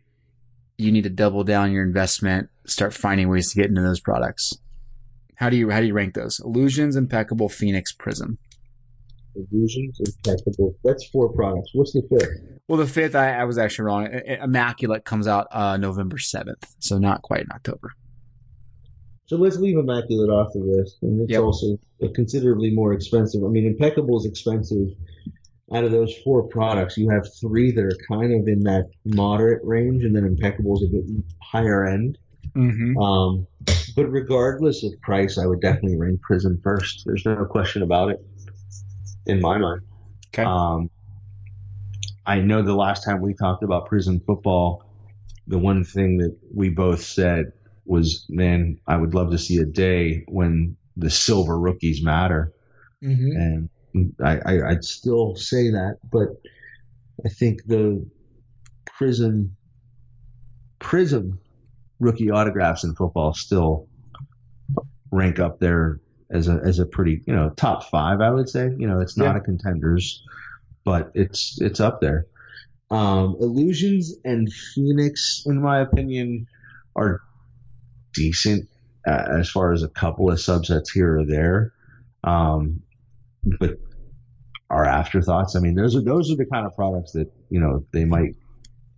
you 0.77 0.91
need 0.91 1.03
to 1.03 1.09
double 1.09 1.43
down 1.43 1.71
your 1.71 1.83
investment, 1.83 2.49
start 2.65 2.93
finding 2.93 3.29
ways 3.29 3.51
to 3.51 3.59
get 3.59 3.69
into 3.69 3.81
those 3.81 3.99
products? 3.99 4.53
How 5.35 5.49
do 5.49 5.57
you 5.57 5.69
how 5.69 5.81
do 5.81 5.87
you 5.87 5.93
rank 5.93 6.15
those? 6.15 6.39
Illusions, 6.43 6.95
Impeccable, 6.95 7.49
Phoenix, 7.49 7.91
Prism. 7.91 8.39
Illusions, 9.51 9.99
impeccable. 9.99 10.75
That's 10.83 11.05
four 11.09 11.31
products. 11.33 11.69
What's 11.73 11.93
the 11.93 12.01
fifth? 12.09 12.59
Well, 12.67 12.77
the 12.77 12.87
fifth, 12.87 13.15
I, 13.15 13.33
I 13.33 13.43
was 13.45 13.57
actually 13.57 13.85
wrong. 13.85 14.07
Immaculate 14.07 15.05
comes 15.05 15.27
out 15.27 15.47
uh, 15.51 15.77
November 15.77 16.17
seventh, 16.17 16.75
so 16.79 16.97
not 16.97 17.21
quite 17.21 17.41
in 17.41 17.51
October. 17.53 17.93
So 19.27 19.35
let's 19.37 19.57
leave 19.57 19.77
Immaculate 19.77 20.29
off 20.29 20.53
the 20.53 20.59
list. 20.59 20.97
And 21.01 21.21
it's 21.21 21.31
Yep. 21.31 21.41
also 21.43 21.77
considerably 22.15 22.71
more 22.73 22.93
expensive. 22.93 23.43
I 23.43 23.47
mean, 23.47 23.65
Impeccable 23.65 24.17
is 24.17 24.25
expensive. 24.25 24.87
Out 25.73 25.83
of 25.83 25.91
those 25.91 26.15
four 26.23 26.43
products, 26.43 26.97
you 26.97 27.09
have 27.09 27.27
three 27.41 27.71
that 27.71 27.83
are 27.83 27.97
kind 28.07 28.33
of 28.33 28.47
in 28.47 28.61
that 28.63 28.89
moderate 29.03 29.61
range, 29.65 30.03
and 30.05 30.15
then 30.15 30.23
Impeccable 30.23 30.77
is 30.77 30.83
a 30.83 30.91
bit 30.91 31.03
higher 31.41 31.85
end. 31.85 32.17
Mm-hmm. 32.55 32.97
Um, 32.97 33.45
but 33.95 34.05
regardless 34.05 34.83
of 34.83 34.93
price, 35.01 35.37
I 35.37 35.45
would 35.45 35.59
definitely 35.59 35.97
rank 35.97 36.21
Prism 36.21 36.59
first. 36.63 37.03
There's 37.05 37.25
no 37.25 37.45
question 37.45 37.81
about 37.81 38.11
it 38.11 38.25
in 39.27 39.41
my 39.41 39.57
mind. 39.57 39.81
Okay. 40.27 40.43
Um, 40.43 40.89
I 42.25 42.39
know 42.39 42.61
the 42.61 42.75
last 42.75 43.03
time 43.03 43.21
we 43.21 43.33
talked 43.33 43.63
about 43.63 43.87
Prism 43.87 44.19
football, 44.19 44.83
the 45.47 45.57
one 45.57 45.83
thing 45.83 46.17
that 46.17 46.37
we 46.53 46.69
both 46.69 47.01
said 47.01 47.53
was, 47.85 48.25
man, 48.29 48.79
I 48.85 48.97
would 48.97 49.13
love 49.13 49.31
to 49.31 49.37
see 49.37 49.57
a 49.57 49.65
day 49.65 50.23
when 50.27 50.75
the 50.97 51.09
silver 51.09 51.57
rookies 51.57 52.03
matter. 52.03 52.53
Mm-hmm. 53.03 53.69
And 53.93 54.13
I, 54.23 54.39
I, 54.45 54.69
I'd 54.71 54.83
still 54.83 55.35
say 55.35 55.71
that, 55.71 55.99
but 56.11 56.29
I 57.25 57.29
think 57.29 57.65
the 57.65 58.05
prison 58.85 59.55
Prism 60.79 61.39
rookie 61.99 62.29
autographs 62.29 62.83
in 62.83 62.93
football 62.93 63.33
still 63.33 63.87
rank 65.11 65.39
up 65.39 65.59
there 65.59 65.99
as 66.31 66.47
a 66.47 66.59
as 66.63 66.79
a 66.79 66.85
pretty 66.85 67.21
you 67.25 67.33
know 67.35 67.49
top 67.51 67.89
five 67.89 68.19
I 68.21 68.29
would 68.29 68.49
say 68.49 68.69
you 68.77 68.87
know 68.87 68.99
it's 68.99 69.17
not 69.17 69.35
Yeah. 69.35 69.37
a 69.37 69.41
contenders 69.41 70.23
but 70.83 71.11
it's 71.15 71.59
it's 71.61 71.79
up 71.79 72.01
there 72.01 72.27
Um, 72.89 73.35
Illusions 73.41 74.15
and 74.23 74.51
Phoenix, 74.51 75.43
in 75.45 75.61
my 75.61 75.81
opinion, 75.81 76.47
are 76.95 77.19
decent 78.13 78.69
uh, 79.05 79.25
as 79.39 79.49
far 79.49 79.73
as 79.73 79.83
a 79.83 79.89
couple 79.89 80.31
of 80.31 80.37
subsets 80.37 80.91
here 80.93 81.19
or 81.19 81.25
there. 81.25 81.73
Um, 82.23 82.81
but 83.59 83.79
are 84.69 84.85
afterthoughts. 84.85 85.55
I 85.55 85.59
mean, 85.59 85.75
those 85.75 85.95
are 85.97 86.01
those 86.01 86.31
are 86.31 86.35
the 86.37 86.45
kind 86.45 86.65
of 86.65 86.75
products 86.75 87.11
that 87.13 87.31
you 87.49 87.59
know 87.59 87.85
they 87.91 88.05
might 88.05 88.35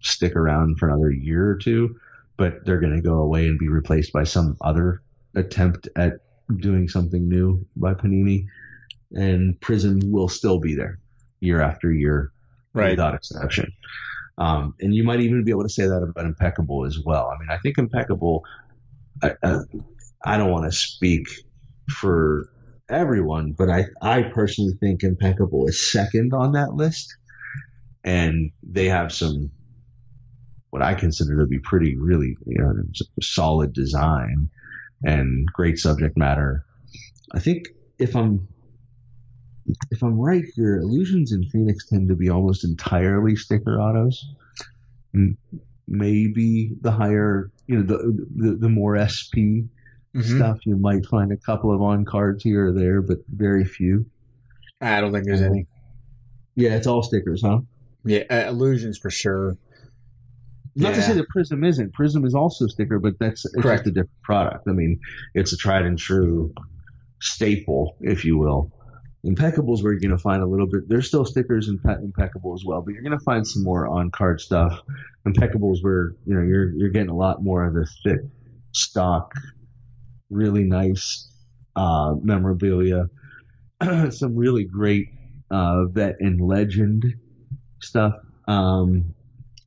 stick 0.02 0.36
around 0.36 0.78
for 0.78 0.88
another 0.90 1.12
year 1.12 1.50
or 1.50 1.56
two, 1.56 2.00
but 2.38 2.66
they're 2.66 2.80
going 2.80 2.96
to 2.96 3.02
go 3.02 3.16
away 3.16 3.48
and 3.48 3.58
be 3.60 3.68
replaced 3.70 4.14
by 4.14 4.24
some 4.24 4.56
other 4.62 5.02
attempt 5.36 5.90
at 5.96 6.20
doing 6.58 6.88
something 6.88 7.28
new 7.28 7.66
by 7.76 7.94
Panini, 7.94 8.46
and 9.12 9.60
Prism 9.60 10.00
will 10.12 10.30
still 10.30 10.60
be 10.60 10.76
there 10.76 11.00
year 11.40 11.62
after 11.62 11.92
year, 11.92 12.32
Right. 12.74 12.92
without 12.92 13.16
exception. 13.16 13.74
Um, 14.38 14.74
and 14.80 14.94
you 14.94 15.04
might 15.04 15.20
even 15.22 15.44
be 15.44 15.52
able 15.52 15.64
to 15.64 15.70
say 15.70 15.88
that 15.88 16.02
about 16.02 16.26
Impeccable 16.26 16.86
as 16.86 16.98
well. 17.04 17.30
I 17.34 17.40
mean, 17.40 17.50
I 17.50 17.58
think 17.58 17.78
Impeccable. 17.78 18.46
I, 19.22 19.34
I, 19.44 19.60
I 20.24 20.38
don't 20.38 20.52
want 20.52 20.72
to 20.72 20.78
speak 20.78 21.28
for 21.90 22.50
everyone, 22.90 23.54
but 23.54 23.70
I, 23.70 23.86
I 24.02 24.24
personally 24.24 24.74
think 24.80 25.04
Impeccable 25.04 25.68
is 25.68 25.92
second 25.92 26.34
on 26.34 26.54
that 26.54 26.74
list, 26.74 27.16
and 28.04 28.52
they 28.64 28.88
have 28.88 29.12
some 29.12 29.52
what 30.70 30.82
I 30.84 30.94
consider 30.94 31.38
to 31.40 31.48
be 31.48 31.60
pretty 31.60 31.96
really 31.98 32.38
you 32.46 32.58
know 32.60 32.74
solid 33.22 33.74
design 33.74 34.50
and 35.04 35.48
great 35.54 35.78
subject 35.78 36.18
matter. 36.18 36.66
I 37.34 37.40
think 37.40 37.68
if 38.00 38.16
I'm 38.16 38.48
if 39.92 40.02
I'm 40.02 40.20
right 40.20 40.44
here, 40.56 40.78
Illusions 40.78 41.32
in 41.32 41.44
Phoenix 41.50 41.86
tend 41.88 42.08
to 42.08 42.16
be 42.16 42.30
almost 42.30 42.64
entirely 42.64 43.36
sticker 43.36 43.80
autos. 43.80 44.26
Maybe 45.88 46.72
the 46.82 46.92
higher, 46.92 47.52
you 47.68 47.78
know, 47.78 47.84
the 47.84 48.26
the, 48.36 48.56
the 48.56 48.70
more 48.70 48.98
SP 48.98 49.66
Mhm. 50.16 50.38
stuff, 50.38 50.66
you 50.66 50.76
might 50.76 51.06
find 51.06 51.32
a 51.32 51.38
couple 51.38 51.72
of 51.72 51.84
on 51.84 52.04
cards 52.04 52.44
here 52.44 52.68
or 52.68 52.72
there, 52.72 53.00
but 53.00 53.20
very 53.30 53.64
few. 53.64 54.08
I 54.82 55.02
don't 55.02 55.12
think 55.14 55.26
there's 55.26 55.42
any. 55.42 55.68
Yeah, 56.56 56.76
it's 56.76 56.88
all 56.88 57.04
stickers, 57.04 57.44
huh? 57.44 57.60
Yeah, 58.04 58.24
uh, 58.32 58.50
illusions 58.50 58.98
for 58.98 59.12
sure. 59.12 59.56
Not 60.76 60.96
to 60.96 61.02
say 61.02 61.14
that 61.14 61.28
Prism 61.30 61.64
isn't. 61.64 61.94
Prism 61.94 62.26
is 62.26 62.36
also 62.36 62.66
a 62.66 62.70
sticker, 62.70 63.00
but 63.00 63.14
that's 63.20 63.46
it's 63.46 63.56
Correct. 63.62 63.86
just 63.86 63.88
a 63.88 63.92
different 63.92 64.22
product. 64.24 64.68
I 64.68 64.72
mean, 64.72 65.00
it's 65.34 65.54
a 65.54 65.58
tried 65.58 65.86
and 65.86 65.98
true 65.98 66.54
staple, 67.22 67.98
if 68.02 68.24
you 68.26 68.38
will. 68.38 68.72
Impeccables 69.26 69.84
where 69.84 69.92
you're 69.92 70.00
going 70.00 70.12
to 70.12 70.18
find 70.18 70.42
a 70.42 70.46
little 70.46 70.68
bit. 70.68 70.88
There's 70.88 71.08
still 71.08 71.26
stickers 71.26 71.68
in 71.68 71.78
Pe- 71.80 72.02
Impeccable 72.02 72.54
as 72.54 72.64
well, 72.66 72.82
but 72.82 72.94
you're 72.94 73.04
going 73.04 73.18
to 73.18 73.24
find 73.26 73.46
some 73.46 73.64
more 73.64 73.86
on 73.88 74.12
card 74.12 74.40
stuff. 74.40 74.82
Impeccables 75.28 75.80
where 75.82 76.14
you 76.26 76.36
know 76.36 76.42
you're 76.42 76.72
you're 76.72 76.90
getting 76.90 77.10
a 77.10 77.16
lot 77.16 77.44
more 77.44 77.66
of 77.66 77.74
the 77.74 77.86
thick 78.04 78.22
stock, 78.72 79.34
really 80.30 80.64
nice 80.64 81.30
uh, 81.76 82.16
memorabilia, 82.22 83.10
some 84.10 84.36
really 84.36 84.64
great 84.64 85.08
uh, 85.52 85.86
vet 85.86 86.16
and 86.22 86.40
legend 86.40 87.04
stuff. 87.82 88.14
Um, 88.48 89.14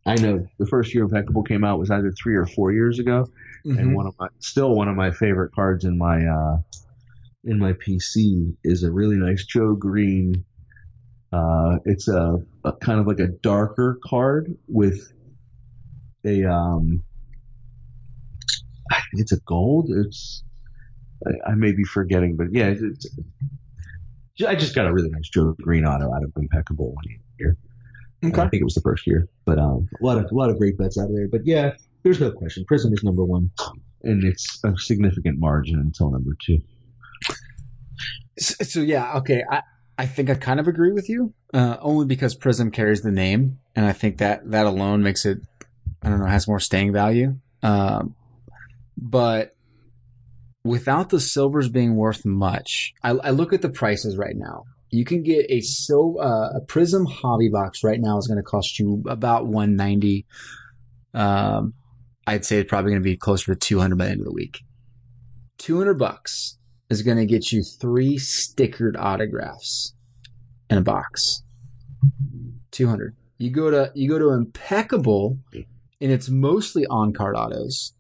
I 0.05 0.17
know 0.17 0.47
the 0.59 0.67
first 0.67 0.93
year 0.95 1.05
Impeccable 1.05 1.43
came 1.45 1.63
out 1.65 1.79
was 1.79 1.91
either 1.91 2.13
three 2.13 2.35
or 2.35 2.47
four 2.47 2.73
years 2.73 2.99
ago, 2.99 3.29
Mm-hmm. 3.65 3.79
and 3.79 3.95
one 3.95 4.09
of 4.09 4.15
my 4.19 4.27
still 4.41 4.75
one 4.75 4.89
of 4.89 4.97
my 4.97 5.13
favorite 5.13 5.53
cards 5.55 5.85
in 5.85 5.97
my 5.97 6.27
uh, 6.27 6.57
in 7.45 7.61
my 7.61 7.75
PC 7.75 8.57
is 8.65 8.83
a 8.83 8.91
really 8.91 9.15
nice 9.15 9.45
Joe 9.45 9.75
Greene. 9.77 10.45
Uh, 11.33 11.79
it's 11.85 12.09
a, 12.09 12.39
a 12.65 12.73
kind 12.73 12.99
of 12.99 13.07
like 13.07 13.21
a 13.21 13.29
darker 13.29 14.01
card 14.05 14.57
with 14.67 15.13
a 16.25 16.45
um, 16.45 17.05
I 18.91 18.97
think 18.97 19.23
it's 19.23 19.31
a 19.33 19.41
gold. 19.47 19.91
It's 19.91 20.43
I, 21.25 21.53
I 21.53 21.55
may 21.55 21.71
be 21.71 21.85
forgetting, 21.85 22.35
but 22.37 22.49
yeah, 22.51 22.75
it's, 22.77 23.07
I 24.45 24.57
just 24.57 24.75
got 24.75 24.87
a 24.87 24.93
really 24.93 25.11
nice 25.11 25.29
Joe 25.29 25.55
Greene 25.63 25.85
auto 25.87 26.13
out 26.13 26.25
of 26.25 26.33
Impeccable 26.37 26.93
one 26.93 27.05
year. 27.39 27.57
Okay. 28.25 28.41
I 28.41 28.49
think 28.49 28.61
it 28.61 28.65
was 28.65 28.75
the 28.75 28.83
first 28.83 29.07
year, 29.07 29.29
but 29.45 29.59
um, 29.59 29.89
a 30.01 30.05
lot 30.05 30.19
of 30.19 30.31
a 30.31 30.35
lot 30.35 30.49
of 30.49 30.59
great 30.59 30.79
bets 30.79 30.99
out 30.99 31.09
there. 31.13 31.27
But 31.29 31.41
yeah, 31.45 31.73
there's 32.05 32.21
no 32.21 32.31
question. 32.31 32.65
Prism 32.67 32.93
is 32.93 33.03
number 33.03 33.25
one, 33.25 33.51
and 34.03 34.23
it's 34.23 34.61
a 34.65 34.77
significant 34.77 35.39
margin 35.41 35.81
until 35.81 36.11
number 36.11 36.37
two. 36.45 36.59
So, 38.39 38.65
so 38.65 38.81
yeah, 38.81 39.15
okay. 39.19 39.43
I 39.51 39.63
I 39.99 40.07
think 40.07 40.31
I 40.31 40.35
kind 40.35 40.61
of 40.61 40.69
agree 40.69 40.93
with 40.93 41.09
you, 41.09 41.35
uh, 41.53 41.77
only 41.81 42.07
because 42.07 42.35
Prism 42.35 42.71
carries 42.71 43.03
the 43.03 43.11
name, 43.11 43.59
and 43.75 43.87
I 43.87 43.93
think 43.93 44.19
that 44.19 44.51
that 44.51 44.67
alone 44.67 45.03
makes 45.03 45.27
it, 45.27 45.39
I 46.03 46.09
don't 46.09 46.21
know, 46.21 46.27
has 46.27 46.47
more 46.47 46.61
staying 46.61 46.93
value. 46.93 47.37
Um, 47.63 48.15
but 48.97 49.57
without 50.65 51.11
the 51.11 51.21
silvers 51.21 51.69
being 51.69 51.97
worth 51.97 52.25
much, 52.25 52.95
I, 53.03 53.11
I 53.11 53.31
look 53.31 53.53
at 53.53 53.63
the 53.63 53.69
prices 53.69 54.17
right 54.17 54.37
now. 54.37 54.65
You 54.93 55.05
can 55.05 55.25
get 55.25 55.47
a 55.49 55.61
so 55.61 56.21
uh, 56.21 56.53
a 56.55 56.61
Prism 56.61 57.07
hobby 57.07 57.49
box 57.49 57.83
right 57.83 58.01
now 58.01 58.19
is 58.19 58.29
going 58.29 58.37
to 58.37 58.45
cost 58.45 58.79
you 58.79 59.03
about 59.09 59.49
one 59.49 59.75
ninety. 59.75 60.27
Um, 61.15 61.75
I'd 62.27 62.45
say 62.45 62.59
it's 62.59 62.69
probably 62.69 62.93
going 62.93 63.03
to 63.03 63.05
be 63.09 63.17
closer 63.17 63.53
to 63.53 63.59
two 63.59 63.81
hundred 63.81 63.99
by 63.99 64.05
the 64.05 64.11
end 64.13 64.21
of 64.21 64.27
the 64.27 64.33
week. 64.33 64.61
Two 65.59 65.79
hundred 65.79 65.99
bucks 65.99 66.59
is 66.91 67.03
going 67.03 67.17
to 67.17 67.27
get 67.27 67.51
you 67.51 67.65
three 67.65 68.19
stickered 68.19 68.97
autographs 68.99 69.95
in 70.71 70.79
a 70.79 70.83
box. 70.83 71.43
200. 72.71 73.15
You 73.39 73.51
go 73.51 73.71
to 73.71 73.91
you 73.95 74.09
go 74.09 74.19
to 74.19 74.31
Impeccable 74.31 75.39
and 75.55 76.11
it's 76.11 76.29
mostly 76.29 76.85
on 76.87 77.13
card 77.13 77.37
autos. 77.37 77.95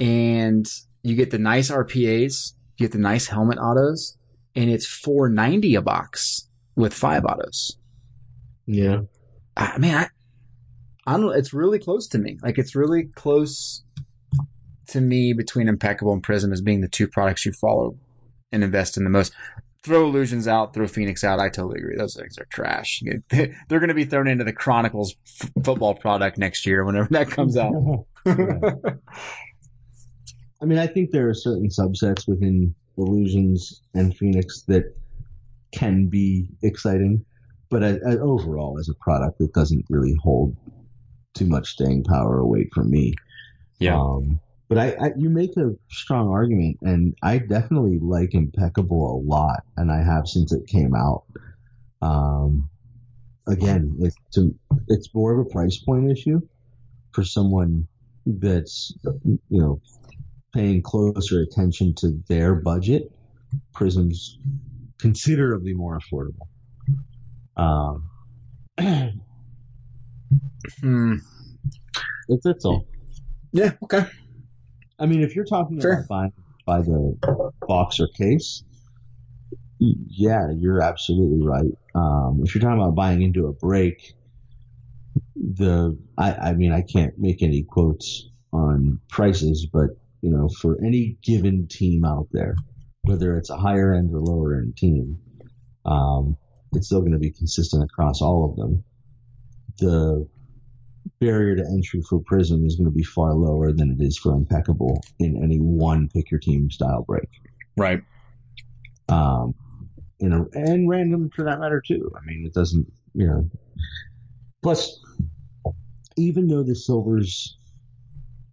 And 0.00 0.66
you 1.02 1.14
get 1.14 1.30
the 1.30 1.38
nice 1.38 1.70
RPAs, 1.70 2.52
you 2.76 2.86
get 2.86 2.92
the 2.92 2.98
nice 2.98 3.28
helmet 3.28 3.58
autos, 3.58 4.18
and 4.56 4.70
it's 4.70 4.86
490 4.86 5.74
a 5.74 5.82
box 5.82 6.48
with 6.74 6.94
five 6.94 7.24
autos. 7.24 7.76
Yeah, 8.66 9.02
I 9.56 9.78
mean, 9.78 9.94
I, 9.94 10.08
I 11.06 11.16
don't. 11.16 11.36
It's 11.36 11.52
really 11.52 11.78
close 11.78 12.08
to 12.08 12.18
me. 12.18 12.38
Like 12.42 12.58
it's 12.58 12.74
really 12.74 13.04
close 13.14 13.84
to 14.88 15.00
me 15.00 15.32
between 15.32 15.68
Impeccable 15.68 16.12
and 16.12 16.22
Prism 16.22 16.52
as 16.52 16.60
being 16.60 16.80
the 16.80 16.88
two 16.88 17.06
products 17.06 17.46
you 17.46 17.52
follow 17.52 17.96
and 18.50 18.64
invest 18.64 18.96
in 18.96 19.04
the 19.04 19.10
most. 19.10 19.32
Throw 19.82 20.04
Illusions 20.04 20.48
out, 20.48 20.74
throw 20.74 20.88
Phoenix 20.88 21.22
out. 21.22 21.38
I 21.38 21.48
totally 21.48 21.78
agree. 21.78 21.94
Those 21.96 22.16
things 22.16 22.38
are 22.38 22.46
trash. 22.46 23.02
They're 23.30 23.54
going 23.68 23.86
to 23.86 23.94
be 23.94 24.04
thrown 24.04 24.26
into 24.26 24.42
the 24.42 24.52
Chronicles 24.52 25.14
f- 25.40 25.50
football 25.64 25.94
product 25.94 26.38
next 26.38 26.66
year 26.66 26.84
whenever 26.84 27.06
that 27.12 27.30
comes 27.30 27.56
out. 27.56 27.72
I 30.60 30.64
mean, 30.64 30.78
I 30.78 30.88
think 30.88 31.12
there 31.12 31.28
are 31.28 31.34
certain 31.34 31.68
subsets 31.68 32.26
within 32.26 32.74
Illusions 32.98 33.82
and 33.94 34.16
Phoenix 34.16 34.62
that 34.62 34.94
can 35.72 36.06
be 36.06 36.48
exciting, 36.62 37.24
but 37.70 37.82
I, 37.82 37.98
I, 38.08 38.16
overall, 38.18 38.78
as 38.78 38.88
a 38.88 38.94
product, 38.94 39.40
it 39.40 39.52
doesn't 39.52 39.84
really 39.90 40.16
hold 40.22 40.56
too 41.34 41.46
much 41.46 41.70
staying 41.70 42.04
power 42.04 42.38
away 42.38 42.68
from 42.72 42.90
me. 42.90 43.14
Yeah. 43.78 44.00
Um, 44.00 44.40
but 44.68 44.78
I, 44.78 44.96
I, 45.00 45.12
you 45.16 45.28
make 45.28 45.56
a 45.56 45.76
strong 45.90 46.28
argument, 46.28 46.78
and 46.82 47.14
I 47.22 47.38
definitely 47.38 47.98
like 48.00 48.34
Impeccable 48.34 49.16
a 49.16 49.18
lot, 49.22 49.62
and 49.76 49.92
I 49.92 50.02
have 50.02 50.26
since 50.26 50.52
it 50.52 50.66
came 50.66 50.94
out. 50.94 51.24
Um, 52.02 52.68
again, 53.46 53.96
it's 54.00 54.16
to, 54.34 54.54
it's 54.88 55.14
more 55.14 55.32
of 55.32 55.46
a 55.46 55.50
price 55.50 55.78
point 55.78 56.10
issue 56.10 56.40
for 57.12 57.22
someone 57.22 57.86
that's 58.26 58.92
you 59.24 59.38
know 59.48 59.80
paying 60.56 60.80
closer 60.82 61.42
attention 61.42 61.94
to 61.94 62.18
their 62.28 62.54
budget. 62.54 63.12
Prism's 63.74 64.38
considerably 64.98 65.74
more 65.74 65.98
affordable. 65.98 66.48
Um, 67.56 68.10
Hmm. 70.80 71.14
that's, 72.28 72.42
that's 72.42 72.64
all. 72.64 72.86
Yeah. 73.52 73.72
Okay. 73.84 74.04
I 74.98 75.06
mean, 75.06 75.22
if 75.22 75.36
you're 75.36 75.44
talking 75.44 75.80
Sure. 75.80 75.92
about 75.92 76.08
buying 76.08 76.32
by 76.64 76.82
the 76.82 77.16
box 77.68 78.00
or 78.00 78.08
case, 78.08 78.64
yeah, 79.78 80.50
you're 80.50 80.80
absolutely 80.82 81.46
right. 81.46 81.70
Um, 81.94 82.40
if 82.44 82.54
you're 82.54 82.62
talking 82.62 82.80
about 82.82 82.96
buying 82.96 83.22
into 83.22 83.46
a 83.46 83.52
break, 83.52 84.14
the 85.36 85.96
I, 86.18 86.32
I 86.32 86.52
mean, 86.54 86.72
I 86.72 86.82
can't 86.82 87.16
make 87.18 87.42
any 87.42 87.62
quotes 87.62 88.28
on 88.52 88.98
prices, 89.08 89.66
but 89.72 89.90
you 90.26 90.32
know, 90.32 90.48
for 90.48 90.76
any 90.84 91.16
given 91.22 91.68
team 91.68 92.04
out 92.04 92.26
there, 92.32 92.56
whether 93.02 93.36
it's 93.36 93.50
a 93.50 93.56
higher 93.56 93.94
end 93.94 94.10
or 94.12 94.18
lower 94.18 94.56
end 94.56 94.76
team, 94.76 95.18
um, 95.84 96.36
it's 96.72 96.86
still 96.86 96.98
going 96.98 97.12
to 97.12 97.18
be 97.18 97.30
consistent 97.30 97.84
across 97.84 98.20
all 98.20 98.50
of 98.50 98.56
them. 98.56 98.82
The 99.78 100.28
barrier 101.20 101.54
to 101.54 101.62
entry 101.62 102.02
for 102.10 102.20
Prism 102.26 102.66
is 102.66 102.74
going 102.74 102.90
to 102.90 102.96
be 102.96 103.04
far 103.04 103.34
lower 103.34 103.72
than 103.72 103.92
it 103.92 104.04
is 104.04 104.18
for 104.18 104.32
Impeccable 104.32 105.00
in 105.20 105.40
any 105.40 105.58
one 105.58 106.08
pick 106.12 106.32
your 106.32 106.40
team 106.40 106.72
style 106.72 107.04
break. 107.06 107.28
Right. 107.76 108.00
Um, 109.08 109.54
you 110.18 110.28
know, 110.28 110.48
and 110.54 110.88
random 110.88 111.30
for 111.36 111.44
that 111.44 111.60
matter 111.60 111.80
too. 111.86 112.10
I 112.16 112.24
mean, 112.26 112.44
it 112.44 112.52
doesn't, 112.52 112.92
you 113.14 113.28
know, 113.28 113.48
Plus, 114.66 115.00
even 116.16 116.48
though 116.48 116.64
the 116.64 116.74
silvers 116.74 117.56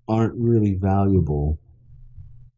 aren't 0.08 0.36
really 0.36 0.76
valuable 0.76 1.58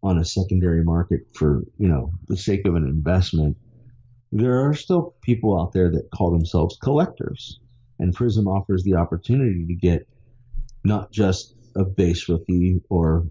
on 0.06 0.20
a 0.20 0.26
secondary 0.26 0.84
market 0.84 1.22
for 1.34 1.64
you 1.78 1.88
know 1.88 2.12
the 2.28 2.38
sake 2.38 2.66
of 2.66 2.76
an 2.76 2.84
investment, 2.84 3.58
there 4.32 4.68
are 4.68 4.74
still 4.74 5.16
people 5.22 5.60
out 5.60 5.74
there 5.74 5.90
that 5.92 6.10
call 6.14 6.32
themselves 6.32 6.78
collectors, 6.82 7.60
and 8.00 8.14
Prism 8.14 8.48
offers 8.48 8.84
the 8.84 8.94
opportunity 8.94 9.66
to 9.68 9.74
get 9.74 10.08
not 10.84 11.12
just 11.12 11.56
a 11.76 11.84
base 11.84 12.30
rookie 12.30 12.82
or 12.90 13.28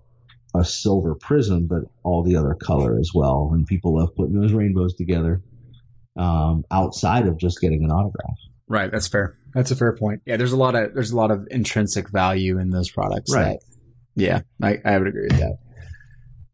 a 0.55 0.65
silver 0.65 1.15
prism, 1.15 1.67
but 1.67 1.83
all 2.03 2.23
the 2.23 2.37
other 2.37 2.55
color 2.55 2.99
as 2.99 3.11
well. 3.15 3.51
And 3.53 3.67
people 3.67 3.99
love 3.99 4.15
putting 4.15 4.39
those 4.39 4.53
rainbows 4.53 4.95
together 4.95 5.43
um, 6.17 6.65
outside 6.71 7.27
of 7.27 7.39
just 7.39 7.61
getting 7.61 7.85
an 7.85 7.91
autograph. 7.91 8.37
Right, 8.69 8.91
that's 8.91 9.09
fair. 9.09 9.37
That's 9.53 9.71
a 9.71 9.77
fair 9.77 9.97
point. 9.97 10.23
Yeah, 10.27 10.37
there's 10.37 10.53
a 10.53 10.57
lot 10.57 10.75
of 10.75 10.95
there's 10.95 11.13
a 11.13 11.17
lot 11.17 11.31
of 11.31 11.47
intrinsic 11.51 12.11
value 12.11 12.59
in 12.59 12.71
those 12.71 12.91
products. 12.91 13.33
Right. 13.33 13.59
That, 13.59 13.61
yeah, 14.17 14.41
I, 14.63 14.79
I 14.85 14.99
would 14.99 15.09
agree 15.09 15.29
with 15.31 15.39
that. 15.39 15.59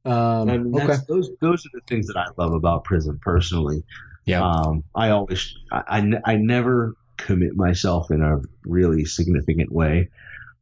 Um, 0.04 0.48
And 0.48 0.74
okay. 0.76 0.96
those 1.08 1.30
those 1.40 1.66
are 1.66 1.70
the 1.74 1.82
things 1.86 2.06
that 2.06 2.16
I 2.16 2.26
love 2.36 2.52
about 2.54 2.84
Prism 2.84 3.18
personally. 3.20 3.84
Yeah. 4.24 4.42
Um, 4.42 4.84
I 4.94 5.10
always 5.10 5.54
I, 5.70 5.82
I, 5.88 6.32
I 6.32 6.36
never 6.36 6.94
commit 7.16 7.54
myself 7.54 8.10
in 8.10 8.22
a 8.22 8.40
really 8.64 9.04
significant 9.04 9.70
way, 9.72 10.08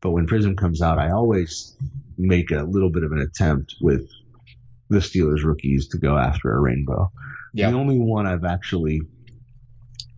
but 0.01 0.11
when 0.11 0.26
Prism 0.26 0.57
comes 0.57 0.82
out, 0.82 0.99
I 0.99 1.11
always 1.11 1.76
make 2.16 2.51
a 2.51 2.62
little 2.64 2.91
bit 2.91 3.05
of 3.05 3.12
an 3.12 3.20
attempt 3.20 3.76
with 3.80 4.09
the 4.89 4.99
Steelers 4.99 5.45
rookies 5.45 5.89
to 5.89 5.99
go 5.99 6.16
after 6.16 6.53
a 6.53 6.61
rainbow. 6.61 7.11
Yeah. 7.53 7.70
The 7.70 7.76
only 7.76 7.99
one 7.99 8.26
I've 8.26 8.45
actually 8.45 9.03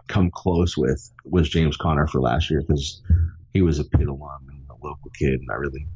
come 0.09 0.31
close 0.31 0.77
with 0.77 1.11
was 1.25 1.49
James 1.49 1.77
Conner 1.77 2.07
for 2.07 2.21
last 2.21 2.51
year 2.51 2.63
because 2.67 3.03
he 3.53 3.63
was 3.63 3.79
a 3.79 3.85
Pitt 3.85 4.09
alum 4.09 4.47
and 4.49 4.61
a 4.71 4.75
local 4.85 5.11
kid, 5.19 5.41
and 5.41 5.49
I 5.51 5.55
really, 5.55 5.87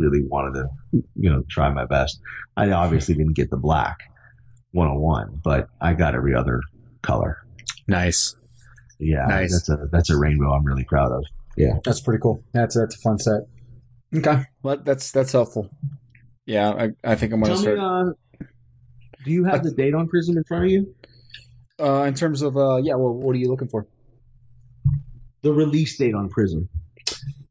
really 0.00 0.22
wanted 0.26 0.54
to, 0.60 0.68
you 1.14 1.30
know, 1.30 1.44
try 1.48 1.70
my 1.70 1.84
best. 1.86 2.18
I 2.56 2.70
obviously 2.72 3.14
didn't 3.14 3.34
get 3.36 3.50
the 3.50 3.56
black 3.56 3.98
one 4.72 4.88
on 4.88 4.98
one, 4.98 5.40
but 5.44 5.68
I 5.80 5.94
got 5.94 6.14
every 6.14 6.34
other 6.34 6.60
color. 7.02 7.38
Nice. 7.86 8.34
Yeah, 8.98 9.26
Nice. 9.26 9.52
that's 9.52 9.68
a 9.68 9.88
that's 9.92 10.10
a 10.10 10.16
rainbow 10.18 10.52
I'm 10.52 10.64
really 10.64 10.84
proud 10.84 11.12
of. 11.12 11.24
Yeah, 11.56 11.74
That's 11.84 12.00
pretty 12.00 12.20
cool. 12.20 12.42
That's 12.52 12.76
that's 12.76 12.96
a 12.96 12.98
fun 12.98 13.18
set. 13.18 13.42
Okay, 14.14 14.42
well 14.62 14.76
that's 14.84 15.10
that's 15.12 15.32
helpful. 15.32 15.70
Yeah, 16.46 16.70
I, 16.70 16.88
I 17.04 17.14
think 17.14 17.32
I'm 17.32 17.40
gonna 17.42 17.56
start. 17.56 17.78
me, 17.78 17.82
uh, 17.84 18.46
do 19.24 19.30
you 19.30 19.44
have 19.44 19.62
the 19.62 19.70
date 19.70 19.94
on 19.94 20.08
Prism 20.08 20.36
in 20.36 20.44
front 20.44 20.64
of 20.64 20.70
you? 20.70 20.94
Uh, 21.80 22.02
in 22.04 22.14
terms 22.14 22.42
of 22.42 22.56
uh, 22.56 22.76
yeah, 22.76 22.94
well, 22.94 23.12
what 23.14 23.34
are 23.34 23.38
you 23.38 23.48
looking 23.48 23.68
for? 23.68 23.86
The 25.42 25.52
release 25.52 25.96
date 25.96 26.14
on 26.14 26.28
Prism. 26.28 26.68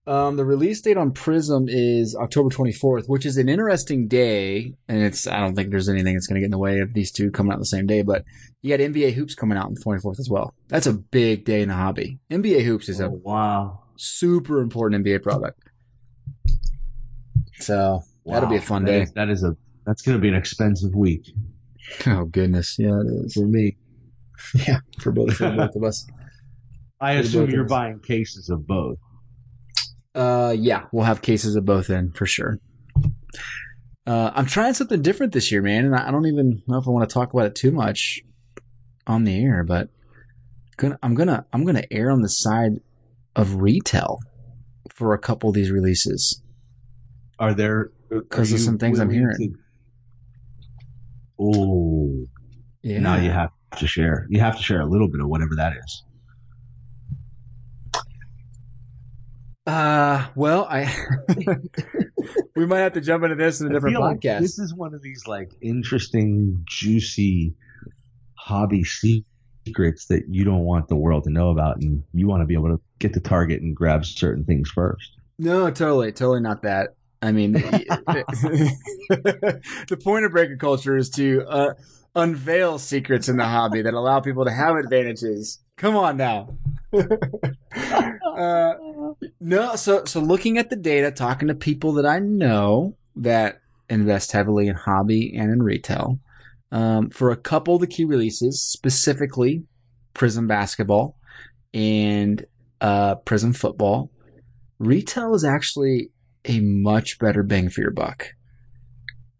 Um, 0.10 0.38
the 0.38 0.46
release 0.46 0.82
date 0.82 0.98
on 0.98 1.12
Prism 1.12 1.66
is 1.70 2.16
October 2.16 2.50
24th, 2.50 3.08
which 3.08 3.28
is 3.28 3.38
an 3.38 3.48
interesting 3.48 4.08
day, 4.08 4.74
and 4.88 5.04
it's 5.04 5.28
I 5.28 5.40
don't 5.40 5.54
think 5.56 5.70
there's 5.70 5.88
anything 5.88 6.16
that's 6.16 6.26
going 6.26 6.36
to 6.36 6.40
get 6.42 6.46
in 6.46 6.52
the 6.52 6.58
way 6.58 6.80
of 6.80 6.94
these 6.96 7.12
two 7.12 7.30
coming 7.30 7.54
out 7.54 7.60
the 7.60 7.66
same 7.66 7.86
day. 7.86 8.02
But 8.02 8.24
you 8.64 8.76
got 8.76 8.84
NBA 8.84 9.14
hoops 9.14 9.36
coming 9.36 9.56
out 9.56 9.68
on 9.68 9.76
the 9.76 9.82
24th 9.82 10.20
as 10.20 10.28
well. 10.28 10.56
That's 10.68 10.88
a 10.88 10.94
big 10.94 11.46
day 11.46 11.62
in 11.62 11.70
the 11.70 11.76
hobby. 11.76 12.18
NBA 12.32 12.64
hoops 12.64 12.90
is 12.90 13.00
a 13.00 13.06
Oh, 13.06 13.22
wow. 13.24 13.84
super 13.98 14.62
important 14.62 15.06
NBA 15.06 15.22
product. 15.22 15.62
So 17.60 18.02
that'll 18.26 18.50
be 18.50 18.56
a 18.56 18.62
fun 18.62 18.86
That 18.86 18.92
day. 18.92 19.02
is- 19.04 19.12
that 19.14 19.30
is 19.30 19.44
a 19.44 19.56
that's 19.86 20.02
going 20.02 20.18
to 20.18 20.22
be 20.22 20.28
an 20.30 20.36
expensive 20.36 20.94
week 20.96 21.32
Oh 22.08 22.26
goodness, 22.26 22.78
yeah, 22.80 23.00
it 23.00 23.26
is. 23.26 23.34
for 23.34 23.46
me. 23.46 23.78
Yeah, 24.68 24.80
for 25.02 25.12
both 25.12 25.34
for 25.36 25.52
both 25.52 25.76
of 25.76 25.84
us. 25.84 26.08
I 27.02 27.16
For 27.16 27.20
assume 27.22 27.50
you're 27.52 27.66
us. 27.66 27.70
buying 27.70 28.00
cases 28.00 28.50
of 28.50 28.66
both. 28.66 28.98
Uh, 30.20 30.52
yeah, 30.58 30.86
we'll 30.92 31.06
have 31.06 31.22
cases 31.22 31.56
of 31.56 31.64
both 31.66 31.90
in 31.90 32.12
for 32.12 32.26
sure. 32.26 32.60
Uh, 34.06 34.32
I'm 34.34 34.46
trying 34.48 34.74
something 34.74 35.02
different 35.02 35.32
this 35.34 35.52
year, 35.52 35.62
man, 35.62 35.86
and 35.86 35.96
I 35.96 36.12
don't 36.12 36.26
even 36.26 36.62
know 36.68 36.78
if 36.78 36.88
I 36.88 36.92
want 36.92 37.08
to 37.10 37.14
talk 37.14 37.32
about 37.34 37.46
it 37.46 37.56
too 37.56 37.72
much 37.72 38.22
on 39.08 39.24
the 39.24 39.42
air, 39.42 39.64
but 39.64 39.90
gonna, 40.78 40.98
I'm 41.02 41.16
gonna 41.16 41.46
I'm 41.54 41.64
gonna 41.64 41.84
err 41.92 42.10
on 42.12 42.22
the 42.22 42.30
side 42.30 42.82
of 43.36 43.62
retail 43.62 44.20
for 44.90 45.14
a 45.14 45.20
couple 45.20 45.50
of 45.50 45.56
these 45.56 45.72
releases. 45.72 46.42
Are 47.38 47.54
there 47.54 47.92
because 48.10 48.52
of 48.52 48.60
some 48.60 48.78
things 48.78 49.00
I'm 49.00 49.12
hearing. 49.12 49.38
to- 49.38 49.60
Oh, 51.42 52.26
Yeah, 52.82 53.00
now 53.00 53.16
you 53.16 53.30
have 53.32 53.52
to 53.78 53.88
share. 53.88 54.28
You 54.30 54.42
have 54.42 54.58
to 54.58 54.64
share 54.64 54.82
a 54.82 54.86
little 54.86 55.08
bit 55.08 55.22
of 55.22 55.28
whatever 55.30 55.52
that 55.56 55.74
is. 55.78 56.04
Uh, 59.70 60.26
well, 60.34 60.66
I 60.68 60.92
we 62.56 62.66
might 62.66 62.80
have 62.80 62.94
to 62.94 63.02
jump 63.02 63.24
into 63.24 63.36
this 63.36 63.62
in 63.62 63.68
a 63.68 63.70
different 63.70 63.98
I 63.98 64.00
like 64.00 64.20
podcast. 64.20 64.40
this 64.40 64.58
is 64.58 64.74
one 64.74 64.96
of 64.96 65.04
these 65.04 65.28
like 65.28 65.52
interesting, 65.62 66.64
juicy 66.68 67.54
hobby 68.34 68.84
secrets 68.84 70.08
that 70.08 70.24
you 70.28 70.44
don't 70.44 70.64
want 70.64 70.88
the 70.88 70.96
world 70.96 71.26
to 71.26 71.30
know 71.30 71.52
about, 71.52 71.78
and 71.82 72.04
you 72.16 72.28
want 72.28 72.42
to 72.42 72.48
be 72.48 72.56
able 72.56 72.70
to 72.70 72.82
get 72.98 73.14
to 73.14 73.20
Target 73.20 73.62
and 73.62 73.76
grab 73.76 74.06
certain 74.06 74.44
things 74.44 74.72
first. 74.72 75.12
No, 75.38 75.70
totally, 75.70 76.14
totally 76.14 76.42
not 76.42 76.64
that. 76.64 76.96
I 77.22 77.32
mean, 77.32 77.52
the 77.54 78.02
point 80.04 80.26
of 80.26 80.32
breaker 80.32 80.58
culture 80.58 80.98
is 80.98 81.12
to 81.12 81.46
uh, 81.48 81.74
unveil 82.16 82.80
secrets 82.80 83.30
in 83.30 83.38
the 83.38 83.46
hobby 83.46 83.84
that 83.84 83.94
allow 83.94 84.20
people 84.20 84.46
to 84.46 84.52
have 84.52 84.78
advantages. 84.78 85.60
Come 85.78 85.96
on 85.96 86.18
now. 86.18 86.58
uh, 86.94 88.74
no, 89.40 89.76
so 89.76 90.06
so 90.06 90.20
looking 90.20 90.58
at 90.58 90.70
the 90.70 90.76
data, 90.76 91.12
talking 91.12 91.48
to 91.48 91.56
people 91.56 91.94
that 91.94 92.06
I 92.06 92.20
know 92.20 92.96
that 93.16 93.62
invest 93.90 94.32
heavily 94.32 94.68
in 94.68 94.76
hobby 94.76 95.36
and 95.36 95.52
in 95.52 95.62
retail, 95.64 96.20
um, 96.72 97.10
for 97.10 97.32
a 97.32 97.36
couple 97.38 97.76
of 97.76 97.82
the 97.82 97.88
key 97.88 98.06
releases, 98.06 98.62
specifically 98.62 99.64
Prism 100.14 100.48
Basketball 100.48 101.18
and 101.74 102.46
uh, 102.82 103.16
Prism 103.16 103.54
Football, 103.54 104.12
retail 104.80 105.34
is 105.36 105.44
actually 105.44 106.12
a 106.46 106.60
much 106.62 107.20
better 107.20 107.44
bang 107.44 107.70
for 107.70 107.82
your 107.82 107.92
buck. 107.92 108.28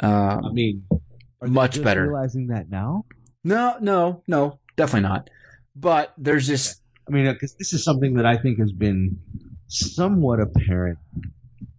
I 0.02 0.08
Um, 0.08 0.54
mean, 0.54 0.84
are 0.92 1.00
they 1.48 1.50
Much 1.50 1.82
better. 1.82 2.04
Realizing 2.10 2.48
that 2.48 2.70
now, 2.70 3.06
no, 3.44 3.78
no, 3.82 4.24
no, 4.28 4.60
definitely 4.76 5.08
not. 5.10 5.30
But 5.76 6.14
there's 6.18 6.48
just 6.48 6.82
I 7.08 7.12
mean, 7.12 7.32
because 7.32 7.56
this 7.56 7.74
is 7.74 7.84
something 7.84 8.16
that 8.16 8.26
I 8.26 8.38
think 8.38 8.60
has 8.60 8.72
been 8.72 9.20
somewhat 9.70 10.40
apparent 10.40 11.00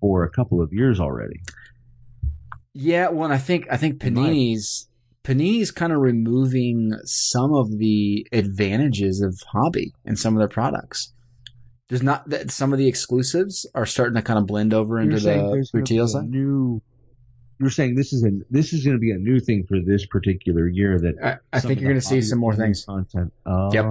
for 0.00 0.24
a 0.24 0.30
couple 0.30 0.62
of 0.62 0.72
years 0.72 0.98
already. 0.98 1.40
yeah. 2.72 3.08
Well, 3.08 3.24
and 3.24 3.34
I 3.34 3.38
think 3.38 3.66
I 3.70 3.76
think 3.76 4.00
Panini's 4.00 4.88
Panini's 5.24 5.70
kind 5.70 5.92
of 5.92 6.00
removing 6.00 6.92
some 7.04 7.52
of 7.52 7.78
the 7.78 8.26
advantages 8.32 9.20
of 9.20 9.38
hobby 9.52 9.92
in 10.04 10.16
some 10.16 10.34
of 10.34 10.38
their 10.38 10.48
products. 10.48 11.12
There's 11.88 12.02
not 12.02 12.28
that 12.30 12.50
some 12.50 12.72
of 12.72 12.78
the 12.78 12.86
exclusives 12.86 13.66
are 13.74 13.84
starting 13.84 14.14
to 14.14 14.22
kind 14.22 14.38
of 14.38 14.46
blend 14.46 14.72
over 14.72 15.00
into 15.00 15.16
the 15.16 15.50
there's 15.52 15.70
gonna 15.70 15.84
be 15.84 15.90
retail 15.92 16.08
side. 16.08 16.30
new. 16.30 16.80
You're 17.58 17.68
saying 17.68 17.96
this 17.96 18.12
is 18.12 18.24
a 18.24 18.30
this 18.48 18.72
is 18.72 18.84
going 18.84 18.96
to 18.96 19.00
be 19.00 19.10
a 19.10 19.18
new 19.18 19.38
thing 19.38 19.66
for 19.68 19.78
this 19.84 20.06
particular 20.06 20.66
year 20.66 20.98
that 20.98 21.14
I, 21.22 21.56
I 21.56 21.60
think 21.60 21.80
you're 21.80 21.90
going 21.90 21.98
oh, 21.98 22.00
to 22.00 22.06
see 22.06 22.22
some 22.22 22.38
more 22.38 22.54
things. 22.54 22.86
Content. 22.86 23.34
Oh, 23.44 23.70
Yep. 23.72 23.86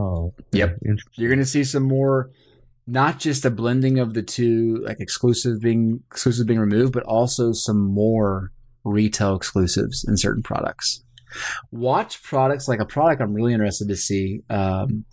Yep. 0.54 0.80
You're 1.16 1.30
going 1.30 1.40
to 1.40 1.46
see 1.46 1.64
some 1.64 1.84
more, 1.84 2.32
not 2.90 3.20
just 3.20 3.46
a 3.46 3.52
blending 3.52 4.00
of 4.00 4.14
the 4.14 4.24
two, 4.24 4.78
like 4.84 5.00
exclusive 5.00 5.62
being 5.62 6.02
exclusive 6.12 6.48
being 6.48 6.60
removed, 6.60 6.94
but 6.94 7.04
also 7.04 7.52
some 7.52 7.80
more 7.80 8.52
retail 8.84 9.36
exclusives 9.36 10.04
in 10.08 10.18
certain 10.18 10.42
products. 10.42 11.04
Watch 11.72 12.24
products 12.24 12.68
like 12.68 12.80
a 12.80 12.86
product 12.86 13.22
I'm 13.22 13.34
really 13.34 13.54
interested 13.54 13.88
to 13.90 13.96
see 13.96 14.42
um, 14.50 15.06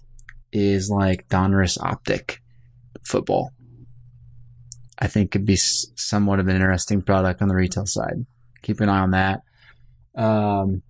is 0.52 0.88
like 0.88 1.28
Donruss 1.28 1.78
Optic 1.78 2.42
football. 3.04 3.52
I 4.98 5.08
think 5.08 5.30
could 5.30 5.44
be 5.44 5.56
somewhat 5.56 6.40
of 6.40 6.48
an 6.48 6.54
interesting 6.54 7.02
product 7.02 7.42
on 7.42 7.48
the 7.48 7.54
retail 7.54 7.84
side. 7.84 8.24
Keep 8.62 8.80
an 8.80 8.88
eye 8.88 9.00
on 9.00 9.10
that. 9.10 9.42
Um, 10.16 10.82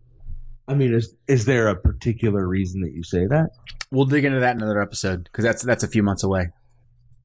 I 0.69 0.75
mean, 0.75 0.95
is 0.95 1.13
is 1.27 1.45
there 1.45 1.69
a 1.69 1.75
particular 1.75 2.47
reason 2.47 2.83
that 2.83 2.93
you 2.93 3.03
say 3.03 3.27
that? 3.27 3.51
We'll 3.91 4.05
dig 4.05 4.25
into 4.25 4.39
that 4.41 4.55
in 4.55 4.63
another 4.63 4.81
episode 4.81 5.25
because 5.25 5.45
that's 5.45 5.65
that's 5.65 5.83
a 5.83 5.89
few 5.89 6.05
months 6.05 6.23
away. 6.23 6.51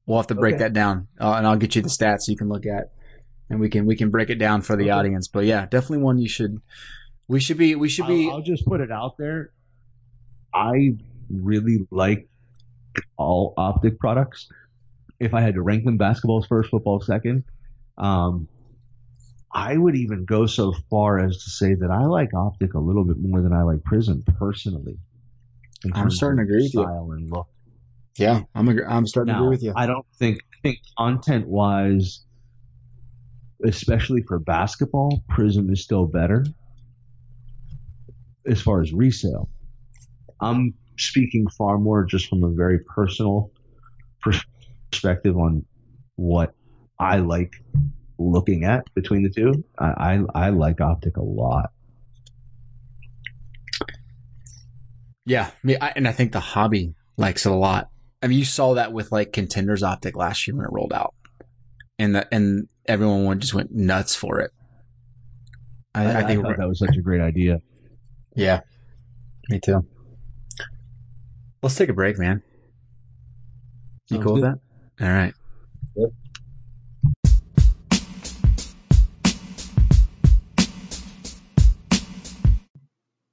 We'll 0.06 0.18
have 0.18 0.26
to 0.28 0.34
break 0.34 0.54
Okay. 0.54 0.64
that 0.64 0.72
down, 0.72 1.08
uh, 1.20 1.34
and 1.34 1.46
I'll 1.46 1.56
get 1.56 1.76
you 1.76 1.82
the 1.82 1.88
stats 1.88 2.22
so 2.22 2.32
you 2.32 2.36
can 2.36 2.48
look 2.48 2.66
at, 2.66 2.90
and 3.48 3.60
we 3.60 3.68
can 3.68 3.86
we 3.86 3.96
can 3.96 4.10
break 4.10 4.30
it 4.30 4.36
down 4.36 4.62
for 4.62 4.74
the 4.76 4.84
Okay. 4.84 4.90
audience. 4.90 5.28
But 5.28 5.44
yeah, 5.44 5.66
definitely 5.66 5.98
one 5.98 6.18
you 6.18 6.28
should. 6.28 6.58
We 7.28 7.38
should 7.40 7.56
be. 7.56 7.74
We 7.76 7.88
should 7.88 8.08
be. 8.08 8.26
I'll, 8.28 8.36
I'll 8.36 8.42
just 8.42 8.66
put 8.66 8.80
it 8.80 8.90
out 8.90 9.16
there. 9.16 9.52
I 10.52 10.96
really 11.30 11.86
like 11.90 12.28
all 13.16 13.54
optic 13.56 13.98
products. 14.00 14.48
If 15.20 15.34
I 15.34 15.40
had 15.40 15.54
to 15.54 15.62
rank 15.62 15.84
them, 15.84 15.96
basketball's 15.98 16.46
first, 16.46 16.70
football 16.70 17.00
second. 17.00 17.44
Um, 17.96 18.48
I 19.54 19.76
would 19.76 19.94
even 19.96 20.24
go 20.24 20.46
so 20.46 20.72
far 20.90 21.20
as 21.20 21.44
to 21.44 21.50
say 21.50 21.74
that 21.74 21.90
I 21.90 22.06
like 22.06 22.34
optic 22.34 22.74
a 22.74 22.78
little 22.80 23.04
bit 23.04 23.18
more 23.18 23.40
than 23.40 23.52
I 23.52 23.62
like 23.62 23.84
prism 23.84 24.24
personally. 24.38 24.98
I'm 25.84 25.92
terms 25.92 26.16
starting 26.16 26.38
to 26.38 26.42
agree 26.44 26.62
with 26.64 26.74
you. 26.74 26.82
style 26.82 27.12
and 27.12 27.30
look. 27.30 27.46
Yeah, 28.16 28.42
I'm. 28.54 28.68
Agree, 28.68 28.84
I'm 28.84 29.06
starting 29.06 29.34
to 29.34 29.40
agree 29.40 29.50
with 29.50 29.62
you. 29.62 29.72
I 29.74 29.86
don't 29.86 30.06
think 30.18 30.40
think 30.62 30.78
content 30.96 31.48
wise, 31.48 32.20
especially 33.64 34.22
for 34.22 34.38
basketball, 34.38 35.22
Prism 35.28 35.70
is 35.72 35.82
still 35.82 36.06
better 36.06 36.44
as 38.46 38.60
far 38.60 38.80
as 38.80 38.92
resale. 38.92 39.48
I'm 40.40 40.74
speaking 40.98 41.46
far 41.48 41.78
more 41.78 42.04
just 42.04 42.28
from 42.28 42.44
a 42.44 42.50
very 42.50 42.80
personal 42.80 43.50
perspective 44.20 45.36
on 45.36 45.64
what 46.16 46.54
I 46.98 47.18
like 47.18 47.52
looking 48.18 48.64
at 48.64 48.92
between 48.94 49.22
the 49.22 49.30
two. 49.30 49.64
I, 49.78 50.20
I, 50.34 50.46
I 50.46 50.50
like 50.50 50.80
Optic 50.80 51.16
a 51.16 51.22
lot. 51.22 51.70
Yeah, 55.24 55.46
I 55.46 55.66
mean, 55.66 55.76
I, 55.80 55.92
and 55.94 56.08
I 56.08 56.12
think 56.12 56.32
the 56.32 56.40
hobby 56.40 56.94
likes 57.16 57.46
it 57.46 57.52
a 57.52 57.54
lot. 57.54 57.91
I 58.22 58.28
mean, 58.28 58.38
you 58.38 58.44
saw 58.44 58.74
that 58.74 58.92
with 58.92 59.10
like 59.10 59.32
Contenders 59.32 59.82
Optic 59.82 60.16
last 60.16 60.46
year 60.46 60.56
when 60.56 60.64
it 60.64 60.72
rolled 60.72 60.92
out, 60.92 61.12
and 61.98 62.14
the, 62.14 62.32
and 62.32 62.68
everyone 62.86 63.40
just 63.40 63.52
went 63.52 63.72
nuts 63.72 64.14
for 64.14 64.38
it. 64.38 64.52
I, 65.92 66.04
I, 66.04 66.18
I 66.20 66.26
think 66.26 66.46
that 66.46 66.68
was 66.68 66.78
such 66.78 66.96
a 66.96 67.00
great 67.00 67.20
idea. 67.20 67.60
Yeah, 68.36 68.60
me 69.48 69.58
too. 69.58 69.84
Let's 71.62 71.74
take 71.74 71.88
a 71.88 71.92
break, 71.92 72.16
man. 72.16 72.42
You 74.08 74.16
Sounds 74.16 74.24
cool 74.24 74.34
good. 74.36 74.42
with 74.44 74.60
that? 74.98 75.04
All 75.04 75.12
right. 75.12 75.34
Yep. 75.96 76.10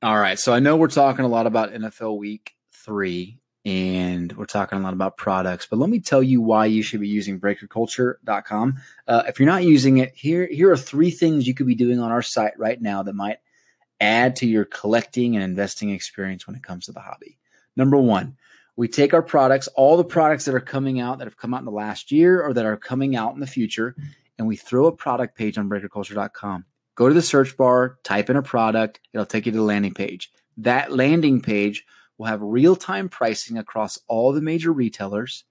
All 0.02 0.18
right. 0.18 0.40
So 0.40 0.54
I 0.54 0.60
know 0.60 0.78
we're 0.78 0.88
talking 0.88 1.26
a 1.26 1.28
lot 1.28 1.46
about 1.46 1.74
NFL 1.74 2.18
week 2.18 2.54
three 2.74 3.40
and 3.70 4.36
we're 4.36 4.46
talking 4.46 4.80
a 4.80 4.82
lot 4.82 4.94
about 4.94 5.16
products, 5.16 5.68
but 5.70 5.78
let 5.78 5.92
me 5.92 6.00
tell 6.00 6.24
you 6.24 6.42
why 6.42 6.66
you 6.66 6.82
should 6.82 7.02
be 7.02 7.08
using 7.08 7.40
breakerculture.com. 7.40 8.82
Uh, 9.08 9.24
if 9.28 9.40
you're 9.40 9.46
not 9.46 9.64
using 9.64 10.00
it, 10.00 10.12
here, 10.16 10.48
here 10.48 10.72
are 10.72 10.78
three 10.78 11.12
things 11.12 11.46
you 11.46 11.54
could 11.54 11.68
be 11.68 11.76
doing 11.76 12.00
on 12.00 12.10
our 12.10 12.24
site 12.24 12.58
right 12.58 12.82
now 12.82 13.04
that 13.04 13.14
might 13.14 13.38
add 14.02 14.36
to 14.38 14.48
your 14.48 14.66
collecting 14.66 15.36
and 15.36 15.44
investing 15.44 15.92
experience 15.92 16.48
when 16.48 16.56
it 16.56 16.64
comes 16.64 16.86
to 16.86 16.92
the 16.92 17.00
hobby. 17.00 17.38
Number 17.76 17.98
one, 17.98 18.38
we 18.76 18.88
take 18.88 19.14
our 19.14 19.22
products, 19.22 19.68
all 19.76 19.98
the 19.98 20.04
products 20.04 20.46
that 20.46 20.56
are 20.56 20.60
coming 20.60 21.00
out 21.00 21.20
that 21.20 21.28
have 21.28 21.38
come 21.38 21.54
out 21.54 21.60
in 21.60 21.66
the 21.66 21.72
last 21.72 22.12
year 22.12 22.42
or 22.42 22.56
that 22.56 22.66
are 22.66 22.76
coming 22.76 23.16
out 23.16 23.36
in 23.36 23.40
the 23.40 23.46
future, 23.46 23.96
and 24.40 24.48
we 24.48 24.56
throw 24.56 24.88
a 24.88 24.92
product 24.92 25.38
page 25.38 25.60
on 25.60 25.70
breakerculture.com. 25.70 26.66
Go 26.96 27.08
to 27.08 27.14
the 27.14 27.22
search 27.22 27.56
bar, 27.56 28.00
type 28.04 28.32
in 28.32 28.36
a 28.36 28.42
product, 28.42 29.00
it'll 29.14 29.28
take 29.28 29.46
you 29.46 29.52
to 29.52 29.60
the 29.60 29.64
landing 29.64 29.94
page. 29.94 30.32
That 30.58 30.92
landing 30.92 31.42
page 31.42 31.86
will 32.20 32.28
have 32.28 32.42
real 32.42 32.76
time 32.76 33.10
pricing 33.10 33.58
across 33.58 33.98
all 34.08 34.34
the 34.34 34.42
major 34.42 34.72
retailers, 34.72 35.46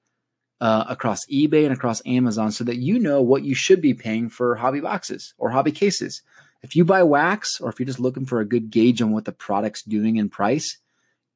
uh, 0.61 0.85
across 0.89 1.27
eBay 1.27 1.65
and 1.65 1.73
across 1.73 2.03
Amazon, 2.07 2.53
so 2.53 2.63
that 2.63 2.77
you 2.77 3.01
know 3.01 3.23
what 3.23 3.43
you 3.43 3.55
should 3.55 3.81
be 3.81 3.95
paying 3.95 4.29
for 4.29 4.55
hobby 4.55 4.81
boxes 4.81 5.35
or 5.39 5.51
hobby 5.51 5.73
cases. 5.73 6.23
If 6.63 6.77
you 6.77 6.85
buy 6.85 7.03
wax 7.03 7.61
or 7.61 7.71
if 7.71 7.81
you're 7.81 7.87
just 7.87 8.01
looking 8.01 8.27
for 8.27 8.41
a 8.41 8.45
good 8.45 8.71
gauge 8.71 9.01
on 9.01 9.13
what 9.13 9.25
the 9.25 9.33
product's 9.33 9.83
doing 9.83 10.17
in 10.17 10.29
price, 10.29 10.79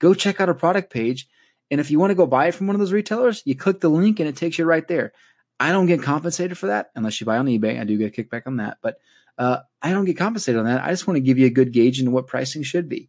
go 0.01 0.14
check 0.14 0.41
out 0.41 0.49
a 0.49 0.55
product 0.55 0.93
page. 0.93 1.28
And 1.70 1.80
if 1.80 1.91
you 1.91 1.99
want 1.99 2.11
to 2.11 2.16
go 2.16 2.26
buy 2.26 2.49
it 2.49 2.55
from 2.55 2.66
one 2.66 2.76
of 2.76 2.80
those 2.80 2.93
retailers, 2.93 3.43
you 3.47 3.57
click 3.57 3.80
the 3.80 3.89
link 3.89 4.20
and 4.20 4.28
it 4.28 4.37
takes 4.37 4.59
you 4.59 4.64
right 4.66 4.87
there. 4.87 5.12
I 5.59 5.70
don't 5.70 5.87
get 5.87 6.03
compensated 6.03 6.59
for 6.59 6.66
that 6.66 6.91
unless 6.95 7.20
you 7.20 7.24
buy 7.24 7.39
on 7.39 7.47
eBay. 7.47 7.80
I 7.80 7.85
do 7.85 7.97
get 7.97 8.18
a 8.18 8.22
kickback 8.22 8.47
on 8.47 8.57
that, 8.57 8.78
but 8.83 8.99
uh, 9.39 9.59
I 9.80 9.93
don't 9.93 10.05
get 10.05 10.18
compensated 10.18 10.59
on 10.59 10.66
that. 10.66 10.83
I 10.83 10.91
just 10.91 11.07
want 11.07 11.16
to 11.16 11.22
give 11.22 11.39
you 11.39 11.47
a 11.47 11.51
good 11.51 11.72
gauge 11.72 12.01
into 12.01 12.11
what 12.11 12.26
pricing 12.26 12.64
should 12.64 12.89
be. 12.89 13.09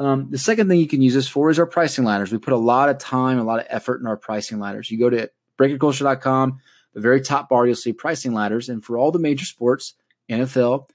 Um, 0.00 0.30
the 0.30 0.38
second 0.38 0.68
thing 0.68 0.80
you 0.80 0.88
can 0.88 1.02
use 1.02 1.12
this 1.12 1.28
for 1.28 1.50
is 1.50 1.58
our 1.58 1.66
pricing 1.66 2.04
ladders. 2.04 2.32
We 2.32 2.38
put 2.38 2.54
a 2.54 2.56
lot 2.56 2.88
of 2.88 2.96
time, 2.96 3.38
a 3.38 3.44
lot 3.44 3.60
of 3.60 3.66
effort 3.68 4.00
in 4.00 4.06
our 4.06 4.16
pricing 4.16 4.58
ladders. 4.58 4.90
You 4.90 4.98
go 4.98 5.10
to 5.10 5.30
breakerculture.com, 5.58 6.58
the 6.94 7.00
very 7.02 7.20
top 7.20 7.50
bar, 7.50 7.66
you'll 7.66 7.76
see 7.76 7.92
pricing 7.92 8.32
ladders. 8.32 8.70
And 8.70 8.82
for 8.82 8.96
all 8.96 9.12
the 9.12 9.18
major 9.18 9.44
sports, 9.44 9.92
NFL, 10.30 10.88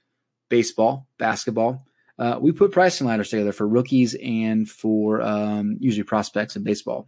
baseball, 0.48 1.06
basketball, 1.18 1.86
uh, 2.18 2.38
we 2.40 2.50
put 2.50 2.72
pricing 2.72 3.06
ladders 3.06 3.30
together 3.30 3.52
for 3.52 3.68
rookies 3.68 4.16
and 4.20 4.68
for 4.68 5.22
um, 5.22 5.76
usually 5.78 6.02
prospects 6.02 6.56
in 6.56 6.64
baseball. 6.64 7.06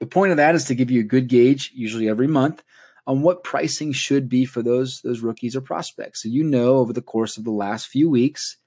The 0.00 0.06
point 0.06 0.32
of 0.32 0.36
that 0.36 0.54
is 0.54 0.64
to 0.64 0.74
give 0.74 0.90
you 0.90 1.00
a 1.00 1.04
good 1.04 1.28
gauge, 1.28 1.72
usually 1.74 2.10
every 2.10 2.26
month, 2.26 2.62
on 3.06 3.22
what 3.22 3.42
pricing 3.42 3.92
should 3.92 4.28
be 4.28 4.44
for 4.44 4.60
those 4.60 5.00
those 5.00 5.20
rookies 5.20 5.56
or 5.56 5.62
prospects. 5.62 6.22
So 6.22 6.28
you 6.28 6.44
know 6.44 6.76
over 6.76 6.92
the 6.92 7.00
course 7.00 7.38
of 7.38 7.44
the 7.44 7.52
last 7.52 7.86
few 7.86 8.10
weeks, 8.10 8.58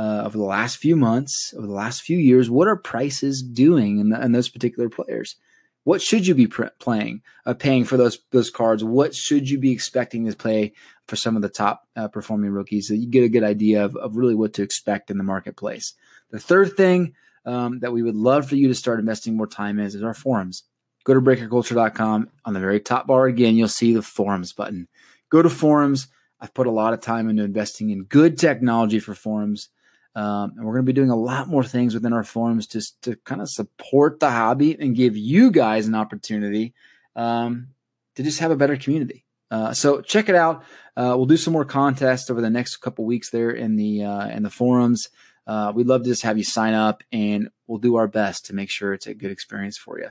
uh, 0.00 0.22
over 0.24 0.38
the 0.38 0.44
last 0.44 0.78
few 0.78 0.96
months, 0.96 1.52
over 1.56 1.66
the 1.66 1.74
last 1.74 2.00
few 2.00 2.16
years, 2.16 2.48
what 2.48 2.68
are 2.68 2.76
prices 2.76 3.42
doing 3.42 3.98
in, 3.98 4.08
the, 4.08 4.24
in 4.24 4.32
those 4.32 4.48
particular 4.48 4.88
players? 4.88 5.36
What 5.84 6.00
should 6.00 6.26
you 6.26 6.34
be 6.34 6.46
pr- 6.46 6.76
playing, 6.78 7.20
uh, 7.44 7.52
paying 7.52 7.84
for 7.84 7.98
those 7.98 8.18
those 8.30 8.48
cards? 8.48 8.82
What 8.82 9.14
should 9.14 9.50
you 9.50 9.58
be 9.58 9.72
expecting 9.72 10.26
to 10.26 10.34
play 10.34 10.72
for 11.06 11.16
some 11.16 11.36
of 11.36 11.42
the 11.42 11.50
top 11.50 11.86
uh, 11.96 12.08
performing 12.08 12.50
rookies? 12.50 12.88
So 12.88 12.94
you 12.94 13.08
get 13.08 13.24
a 13.24 13.28
good 13.28 13.44
idea 13.44 13.84
of, 13.84 13.94
of 13.96 14.16
really 14.16 14.34
what 14.34 14.54
to 14.54 14.62
expect 14.62 15.10
in 15.10 15.18
the 15.18 15.24
marketplace. 15.24 15.92
The 16.30 16.40
third 16.40 16.76
thing 16.76 17.14
um, 17.44 17.80
that 17.80 17.92
we 17.92 18.02
would 18.02 18.16
love 18.16 18.48
for 18.48 18.56
you 18.56 18.68
to 18.68 18.74
start 18.74 19.00
investing 19.00 19.36
more 19.36 19.46
time 19.46 19.78
in 19.78 19.84
is, 19.84 19.94
is 19.94 20.02
our 20.02 20.14
forums 20.14 20.64
go 21.04 21.14
to 21.14 21.20
breakerculture.com. 21.20 22.30
On 22.44 22.54
the 22.54 22.60
very 22.60 22.80
top 22.80 23.06
bar 23.06 23.26
again, 23.26 23.56
you'll 23.56 23.68
see 23.68 23.92
the 23.92 24.02
forums 24.02 24.52
button. 24.52 24.88
Go 25.30 25.42
to 25.42 25.50
forums. 25.50 26.08
I've 26.40 26.54
put 26.54 26.66
a 26.66 26.70
lot 26.70 26.94
of 26.94 27.00
time 27.00 27.28
into 27.28 27.42
investing 27.42 27.90
in 27.90 28.04
good 28.04 28.38
technology 28.38 28.98
for 28.98 29.14
forums. 29.14 29.68
Um, 30.14 30.54
and 30.56 30.66
we're 30.66 30.72
going 30.72 30.86
to 30.86 30.92
be 30.92 30.94
doing 30.94 31.10
a 31.10 31.16
lot 31.16 31.48
more 31.48 31.64
things 31.64 31.94
within 31.94 32.12
our 32.12 32.24
forums 32.24 32.66
just 32.66 33.00
to 33.02 33.16
kind 33.16 33.40
of 33.40 33.48
support 33.48 34.18
the 34.18 34.30
hobby 34.30 34.76
and 34.78 34.96
give 34.96 35.16
you 35.16 35.50
guys 35.50 35.86
an 35.86 35.94
opportunity 35.94 36.74
um, 37.14 37.68
to 38.16 38.22
just 38.22 38.40
have 38.40 38.50
a 38.50 38.56
better 38.56 38.76
community. 38.76 39.24
Uh, 39.50 39.72
so 39.72 40.00
check 40.00 40.28
it 40.28 40.34
out. 40.34 40.64
Uh, 40.96 41.14
we'll 41.16 41.26
do 41.26 41.36
some 41.36 41.52
more 41.52 41.64
contests 41.64 42.30
over 42.30 42.40
the 42.40 42.50
next 42.50 42.78
couple 42.78 43.04
weeks 43.04 43.30
there 43.30 43.50
in 43.50 43.76
the 43.76 44.04
uh, 44.04 44.28
in 44.28 44.42
the 44.42 44.50
forums. 44.50 45.08
Uh, 45.46 45.72
we'd 45.74 45.86
love 45.86 46.02
to 46.02 46.08
just 46.08 46.22
have 46.22 46.38
you 46.38 46.44
sign 46.44 46.74
up, 46.74 47.02
and 47.10 47.48
we'll 47.66 47.78
do 47.78 47.96
our 47.96 48.06
best 48.06 48.46
to 48.46 48.54
make 48.54 48.70
sure 48.70 48.92
it's 48.92 49.06
a 49.06 49.14
good 49.14 49.30
experience 49.30 49.76
for 49.76 49.98
you. 49.98 50.08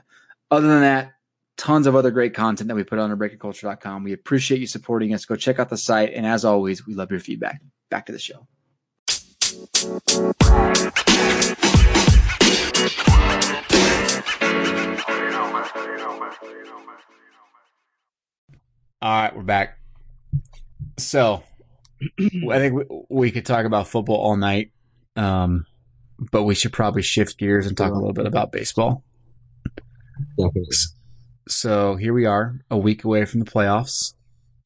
Other 0.50 0.66
than 0.66 0.80
that, 0.80 1.12
tons 1.56 1.86
of 1.86 1.94
other 1.94 2.10
great 2.10 2.34
content 2.34 2.68
that 2.68 2.74
we 2.74 2.84
put 2.84 2.98
on 2.98 3.16
breakerculture.com. 3.16 4.02
We 4.02 4.12
appreciate 4.12 4.60
you 4.60 4.66
supporting 4.66 5.14
us. 5.14 5.24
Go 5.24 5.36
check 5.36 5.58
out 5.58 5.68
the 5.68 5.76
site. 5.76 6.12
And 6.14 6.26
as 6.26 6.44
always, 6.44 6.86
we 6.86 6.94
love 6.94 7.10
your 7.10 7.20
feedback. 7.20 7.60
Back 7.90 8.06
to 8.06 8.12
the 8.12 8.18
show. 8.18 8.46
All 9.62 9.66
right, 19.02 19.36
we're 19.36 19.42
back. 19.42 19.78
So, 20.98 21.42
I 22.00 22.58
think 22.58 22.74
we, 22.74 22.84
we, 23.10 23.30
could 23.30 23.44
talk 23.44 23.66
about 23.66 23.86
football 23.88 24.16
all 24.16 24.36
night, 24.36 24.70
um, 25.16 25.66
but 26.32 26.44
we 26.44 26.54
should 26.54 26.72
probably 26.72 27.02
shift 27.02 27.36
gears 27.36 27.66
and 27.66 27.76
talk 27.76 27.92
a 27.92 27.96
little 27.96 28.14
bit 28.14 28.26
about 28.26 28.52
baseball. 28.52 29.04
So 31.48 31.96
here 31.96 32.14
we 32.14 32.24
are, 32.24 32.60
a 32.70 32.78
week 32.78 33.04
away 33.04 33.26
from 33.26 33.40
the 33.40 33.50
playoffs. 33.50 34.14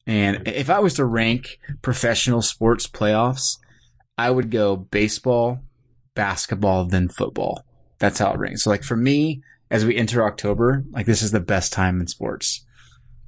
And 0.07 0.47
if 0.47 0.69
I 0.69 0.79
was 0.79 0.93
to 0.93 1.05
rank 1.05 1.59
professional 1.81 2.41
sports 2.41 2.87
playoffs, 2.87 3.57
I 4.17 4.31
would 4.31 4.51
go 4.51 4.75
baseball, 4.75 5.59
basketball, 6.13 6.85
then 6.85 7.09
football. 7.09 7.63
That's 7.99 8.19
how 8.19 8.31
it 8.31 8.39
rings. 8.39 8.63
So 8.63 8.69
like 8.69 8.83
for 8.83 8.95
me, 8.95 9.41
as 9.69 9.85
we 9.85 9.95
enter 9.95 10.25
October, 10.25 10.83
like 10.91 11.05
this 11.05 11.21
is 11.21 11.31
the 11.31 11.39
best 11.39 11.73
time 11.73 11.99
in 11.99 12.07
sports, 12.07 12.65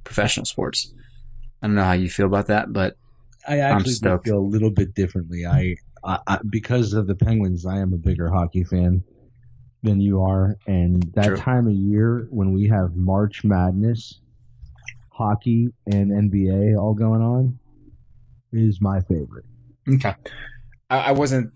professional 0.04 0.46
sports. 0.46 0.92
I 1.62 1.66
don't 1.66 1.76
know 1.76 1.84
how 1.84 1.92
you 1.92 2.08
feel 2.08 2.26
about 2.26 2.46
that, 2.46 2.72
but 2.72 2.96
I 3.46 3.58
actually 3.58 3.94
feel 3.94 4.38
a 4.38 4.38
little 4.38 4.70
bit 4.70 4.94
differently. 4.94 5.46
I, 5.46 5.76
I, 6.04 6.38
because 6.48 6.92
of 6.92 7.06
the 7.06 7.14
Penguins, 7.14 7.66
I 7.66 7.78
am 7.78 7.92
a 7.92 7.96
bigger 7.96 8.30
hockey 8.30 8.64
fan 8.64 9.02
than 9.82 10.00
you 10.00 10.22
are. 10.22 10.56
And 10.66 11.02
that 11.14 11.26
True. 11.26 11.36
time 11.36 11.66
of 11.66 11.72
year 11.72 12.26
when 12.30 12.52
we 12.52 12.68
have 12.68 12.94
March 12.94 13.44
Madness, 13.44 14.20
hockey, 15.10 15.68
and 15.86 16.10
NBA 16.10 16.78
all 16.78 16.94
going 16.94 17.22
on 17.22 17.58
is 18.52 18.80
my 18.80 19.00
favorite. 19.00 19.44
Okay. 19.88 20.14
I, 20.90 20.98
I 20.98 21.12
wasn't 21.12 21.52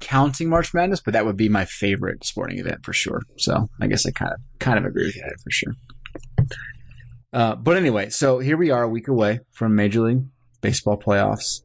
counting 0.00 0.48
March 0.48 0.74
Madness, 0.74 1.00
but 1.00 1.12
that 1.12 1.24
would 1.24 1.36
be 1.36 1.48
my 1.48 1.64
favorite 1.64 2.24
sporting 2.24 2.58
event 2.58 2.84
for 2.84 2.92
sure. 2.92 3.22
So 3.38 3.68
I 3.80 3.86
guess 3.86 4.04
I 4.06 4.10
kind 4.10 4.32
of 4.32 4.40
kind 4.58 4.78
of 4.78 4.84
agree 4.84 5.06
with 5.06 5.14
that 5.14 5.36
for 5.42 5.50
sure. 5.50 5.74
Uh, 7.32 7.54
but 7.54 7.76
anyway, 7.76 8.10
so 8.10 8.40
here 8.40 8.56
we 8.56 8.70
are 8.70 8.82
a 8.82 8.88
week 8.88 9.08
away 9.08 9.40
from 9.52 9.74
Major 9.74 10.00
League 10.02 10.24
Baseball 10.60 10.98
playoffs. 10.98 11.62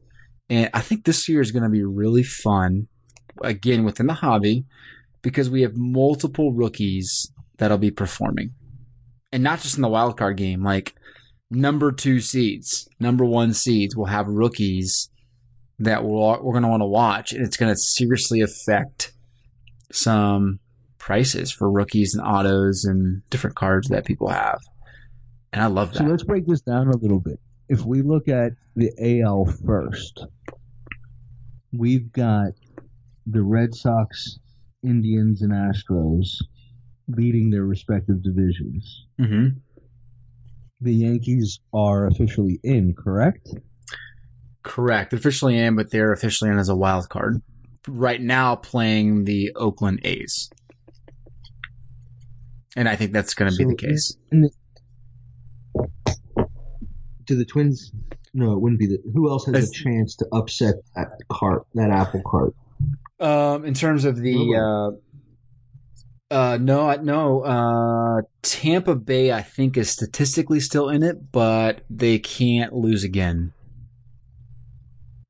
And 0.48 0.70
I 0.72 0.80
think 0.80 1.04
this 1.04 1.28
year 1.28 1.42
is 1.42 1.50
going 1.50 1.64
to 1.64 1.68
be 1.68 1.84
really 1.84 2.22
fun, 2.22 2.88
again, 3.42 3.84
within 3.84 4.06
the 4.06 4.14
hobby, 4.14 4.64
because 5.20 5.50
we 5.50 5.62
have 5.62 5.76
multiple 5.76 6.52
rookies 6.52 7.30
that'll 7.58 7.76
be 7.76 7.90
performing. 7.90 8.54
And 9.30 9.42
not 9.42 9.60
just 9.60 9.76
in 9.76 9.82
the 9.82 9.88
wild 9.88 10.16
card 10.16 10.38
game, 10.38 10.62
like 10.62 10.94
number 11.50 11.92
two 11.92 12.20
seeds, 12.20 12.88
number 12.98 13.26
one 13.26 13.52
seeds 13.52 13.94
will 13.94 14.06
have 14.06 14.26
rookies 14.26 15.10
that 15.80 16.04
we'll, 16.04 16.42
we're 16.42 16.52
going 16.52 16.62
to 16.62 16.68
want 16.68 16.82
to 16.82 16.86
watch. 16.86 17.32
And 17.32 17.44
it's 17.44 17.56
going 17.56 17.72
to 17.72 17.78
seriously 17.78 18.40
affect 18.40 19.12
some 19.92 20.58
prices 20.98 21.50
for 21.52 21.70
rookies 21.70 22.14
and 22.14 22.26
autos 22.26 22.84
and 22.84 23.22
different 23.30 23.56
cards 23.56 23.88
that 23.88 24.04
people 24.04 24.28
have. 24.28 24.58
and 25.52 25.62
I 25.62 25.66
love 25.66 25.92
that. 25.92 25.98
So 25.98 26.04
let's 26.04 26.24
break 26.24 26.46
this 26.46 26.60
down 26.60 26.88
a 26.88 26.96
little 26.96 27.20
bit. 27.20 27.38
If 27.68 27.84
we 27.84 28.02
look 28.02 28.28
at 28.28 28.52
the 28.76 28.90
AL 29.22 29.46
first, 29.64 30.24
we've 31.72 32.10
got 32.12 32.52
the 33.26 33.42
Red 33.42 33.74
Sox, 33.74 34.38
Indians, 34.82 35.42
and 35.42 35.52
Astros 35.52 36.36
leading 37.08 37.50
their 37.50 37.64
respective 37.64 38.22
divisions. 38.22 39.06
hmm 39.18 39.48
The 40.80 40.94
Yankees 40.94 41.60
are 41.72 42.06
officially 42.06 42.58
in, 42.62 42.94
correct? 42.94 43.48
Correct. 44.68 45.14
Officially 45.14 45.58
in, 45.58 45.76
but 45.76 45.90
they're 45.90 46.12
officially 46.12 46.50
in 46.50 46.58
as 46.58 46.68
a 46.68 46.76
wild 46.76 47.08
card. 47.08 47.40
Right 47.88 48.20
now, 48.20 48.54
playing 48.54 49.24
the 49.24 49.50
Oakland 49.56 50.00
A's, 50.04 50.50
and 52.76 52.86
I 52.86 52.94
think 52.96 53.12
that's 53.12 53.32
going 53.32 53.50
to 53.50 53.56
be 53.56 53.64
the 53.64 53.74
case. 53.74 54.14
Do 57.24 57.34
the 57.34 57.46
Twins? 57.46 57.92
No, 58.34 58.52
it 58.52 58.60
wouldn't 58.60 58.78
be 58.78 58.86
the. 58.86 58.98
Who 59.14 59.30
else 59.30 59.46
has 59.46 59.52
That's- 59.54 59.70
a 59.70 59.72
chance 59.72 60.16
to 60.16 60.26
upset 60.32 60.74
that 60.94 61.08
cart, 61.32 61.66
that 61.74 61.90
apple 61.90 62.22
cart? 62.26 62.54
Um, 63.20 63.64
in 63.64 63.72
terms 63.72 64.04
of 64.04 64.16
the, 64.18 64.92
uh, 66.30 66.34
uh, 66.34 66.58
no, 66.60 66.88
I- 66.90 66.96
no, 66.96 67.40
uh, 67.40 68.22
Tampa 68.42 68.94
Bay, 68.94 69.32
I 69.32 69.40
think 69.42 69.78
is 69.78 69.88
statistically 69.90 70.60
still 70.60 70.90
in 70.90 71.02
it, 71.02 71.32
but 71.32 71.80
they 71.88 72.18
can't 72.18 72.74
lose 72.74 73.02
again. 73.02 73.54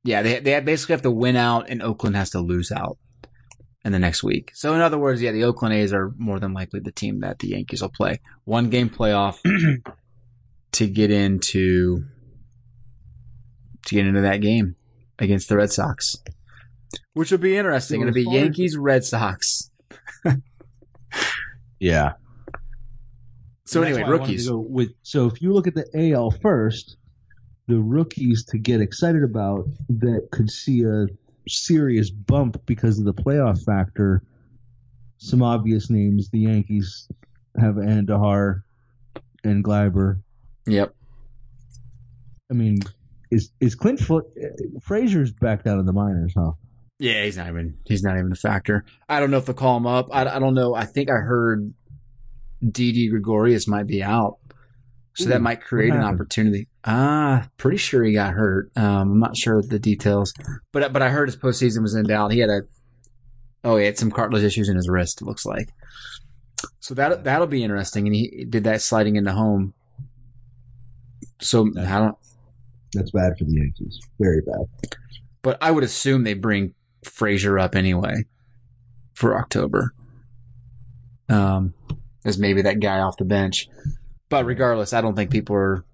Yeah, 0.08 0.22
they 0.22 0.38
they 0.40 0.58
basically 0.60 0.94
have 0.94 1.02
to 1.02 1.10
win 1.10 1.36
out, 1.36 1.68
and 1.68 1.82
Oakland 1.82 2.16
has 2.16 2.30
to 2.30 2.40
lose 2.40 2.72
out 2.72 2.96
in 3.84 3.92
the 3.92 3.98
next 3.98 4.22
week. 4.22 4.52
So, 4.54 4.72
in 4.72 4.80
other 4.80 4.96
words, 4.96 5.20
yeah, 5.20 5.32
the 5.32 5.44
Oakland 5.44 5.74
A's 5.74 5.92
are 5.92 6.14
more 6.16 6.40
than 6.40 6.54
likely 6.54 6.80
the 6.80 6.90
team 6.90 7.20
that 7.20 7.40
the 7.40 7.48
Yankees 7.48 7.82
will 7.82 7.90
play. 7.90 8.20
One 8.44 8.70
game 8.70 8.88
playoff 8.88 9.38
to 10.72 10.86
get 10.86 11.10
into 11.10 12.04
to 13.84 13.94
get 13.94 14.06
into 14.06 14.22
that 14.22 14.40
game 14.40 14.76
against 15.18 15.50
the 15.50 15.58
Red 15.58 15.72
Sox, 15.72 16.16
which 17.12 17.30
will 17.30 17.36
be 17.36 17.58
interesting. 17.58 18.00
It'll 18.00 18.14
be 18.14 18.24
far 18.24 18.32
Yankees 18.32 18.78
Red 18.78 19.04
Sox. 19.04 19.70
Yeah. 21.80 22.14
So 23.66 23.82
anyway, 23.82 24.02
why 24.02 24.08
I 24.08 24.10
wanted 24.10 24.26
to 24.26 24.32
rookies. 24.32 24.50
with 24.50 24.88
so 25.02 25.26
if 25.26 25.42
you 25.42 25.52
look 25.52 25.66
at 25.66 25.74
the 25.74 25.86
AL 26.12 26.30
first, 26.30 26.96
the 27.68 27.78
rookies 27.78 28.44
to 28.46 28.58
get 28.58 28.80
excited 28.80 29.22
about 29.22 29.66
that 29.88 30.28
could 30.32 30.50
see 30.50 30.82
a 30.82 31.06
serious 31.46 32.10
bump 32.10 32.60
because 32.66 32.98
of 32.98 33.04
the 33.04 33.14
playoff 33.14 33.62
factor. 33.64 34.22
Some 35.18 35.42
obvious 35.42 35.90
names: 35.90 36.30
the 36.30 36.40
Yankees 36.40 37.08
have 37.60 37.74
Andujar 37.74 38.62
and 39.44 39.62
Gleyber. 39.62 40.20
Yep. 40.66 40.94
I 42.50 42.54
mean, 42.54 42.80
is 43.30 43.50
is 43.60 43.74
Clint 43.74 44.00
Foot 44.00 44.26
Frazier's 44.80 45.32
back 45.32 45.64
down 45.64 45.78
in 45.78 45.86
the 45.86 45.92
minors, 45.92 46.32
huh? 46.36 46.52
Yeah, 46.98 47.24
he's 47.24 47.36
not 47.36 47.48
even 47.48 47.76
he's 47.84 48.02
not 48.02 48.18
even 48.18 48.32
a 48.32 48.36
factor. 48.36 48.84
I 49.08 49.20
don't 49.20 49.30
know 49.30 49.38
if 49.38 49.46
they'll 49.46 49.54
call 49.54 49.76
him 49.76 49.86
up. 49.86 50.08
I, 50.10 50.22
I 50.22 50.38
don't 50.38 50.54
know. 50.54 50.74
I 50.74 50.84
think 50.84 51.10
I 51.10 51.16
heard 51.16 51.72
Didi 52.66 53.08
Gregorius 53.08 53.68
might 53.68 53.86
be 53.86 54.02
out, 54.02 54.38
so 55.14 55.26
that 55.26 55.42
might 55.42 55.62
create 55.62 55.92
an 55.92 56.02
opportunity. 56.02 56.68
Ah, 56.90 57.46
pretty 57.58 57.76
sure 57.76 58.02
he 58.02 58.14
got 58.14 58.32
hurt. 58.32 58.70
Um, 58.74 59.12
I'm 59.12 59.18
not 59.20 59.36
sure 59.36 59.60
the 59.60 59.78
details, 59.78 60.32
but 60.72 60.90
but 60.92 61.02
I 61.02 61.10
heard 61.10 61.28
his 61.28 61.36
postseason 61.36 61.82
was 61.82 61.94
in 61.94 62.06
doubt. 62.06 62.32
He 62.32 62.38
had 62.38 62.48
a 62.48 62.62
oh, 63.62 63.76
he 63.76 63.84
had 63.84 63.98
some 63.98 64.10
cartilage 64.10 64.42
issues 64.42 64.70
in 64.70 64.76
his 64.76 64.88
wrist. 64.88 65.20
It 65.20 65.26
looks 65.26 65.44
like. 65.44 65.68
So 66.80 66.94
that 66.94 67.24
that'll 67.24 67.46
be 67.46 67.62
interesting. 67.62 68.06
And 68.06 68.14
he 68.16 68.46
did 68.48 68.64
that 68.64 68.80
sliding 68.80 69.16
into 69.16 69.32
home. 69.32 69.74
So 71.40 71.64
That's- 71.74 71.92
I 71.92 71.98
don't. 71.98 72.16
That's 72.94 73.10
bad 73.10 73.36
for 73.38 73.44
the 73.44 73.52
Yankees. 73.52 74.00
Very 74.18 74.40
bad. 74.40 74.64
but 75.42 75.58
I 75.60 75.70
would 75.70 75.84
assume 75.84 76.24
they 76.24 76.32
bring 76.32 76.72
Frazier 77.04 77.58
up 77.58 77.76
anyway 77.76 78.24
for 79.12 79.38
October. 79.38 79.92
Um, 81.28 81.74
as 82.24 82.38
maybe 82.38 82.62
that 82.62 82.80
guy 82.80 83.00
off 83.00 83.18
the 83.18 83.26
bench. 83.26 83.68
But 84.30 84.46
regardless, 84.46 84.94
I 84.94 85.02
don't 85.02 85.14
think 85.16 85.30
people 85.30 85.54
are 85.54 85.84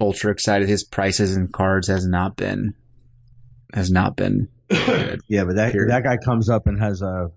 ultra 0.00 0.30
excited. 0.32 0.68
His 0.68 0.84
prices 0.84 1.36
and 1.36 1.52
cards 1.52 1.88
has 1.88 2.06
not 2.06 2.36
been 2.36 2.74
has 3.72 3.90
not 3.90 4.16
been 4.16 4.48
good. 4.68 5.20
Yeah, 5.28 5.44
but 5.44 5.56
that 5.56 5.72
Period. 5.72 5.90
that 5.90 6.02
guy 6.04 6.16
comes 6.16 6.48
up 6.48 6.66
and 6.66 6.80
has 6.80 7.02
a 7.02 7.30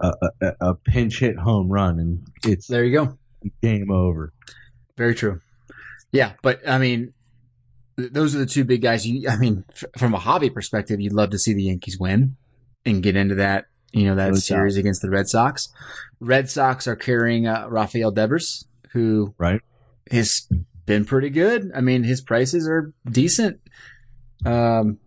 a, 0.00 0.12
a, 0.40 0.52
a 0.60 0.74
pinch 0.74 1.18
hit 1.18 1.36
home 1.36 1.68
run, 1.68 1.98
and 1.98 2.26
it's 2.44 2.66
There 2.68 2.84
you 2.84 2.92
go. 2.92 3.18
game 3.62 3.90
over. 3.90 4.32
Very 4.96 5.14
true. 5.14 5.40
Yeah, 6.12 6.32
but 6.42 6.66
I 6.68 6.78
mean, 6.78 7.12
th- 7.98 8.12
those 8.12 8.34
are 8.34 8.38
the 8.38 8.46
two 8.46 8.64
big 8.64 8.80
guys. 8.82 9.06
You, 9.06 9.28
I 9.28 9.36
mean, 9.36 9.64
f- 9.70 9.84
from 9.98 10.14
a 10.14 10.18
hobby 10.18 10.50
perspective, 10.50 11.00
you'd 11.00 11.12
love 11.12 11.30
to 11.30 11.38
see 11.38 11.52
the 11.52 11.64
Yankees 11.64 11.98
win 11.98 12.36
and 12.86 13.02
get 13.02 13.16
into 13.16 13.34
that, 13.36 13.66
you 13.92 14.04
know, 14.06 14.14
that 14.14 14.36
series 14.36 14.76
against 14.76 15.02
the 15.02 15.10
Red 15.10 15.28
Sox. 15.28 15.68
Red 16.20 16.48
Sox 16.48 16.86
are 16.86 16.96
carrying 16.96 17.46
uh, 17.48 17.66
Rafael 17.68 18.10
Devers, 18.12 18.66
who 18.92 19.34
Right. 19.36 19.60
has 20.10 20.48
been 20.88 21.04
pretty 21.04 21.30
good. 21.30 21.70
I 21.74 21.80
mean, 21.80 22.02
his 22.02 22.20
prices 22.20 22.66
are 22.68 22.92
decent. 23.08 23.60
Um, 24.44 24.98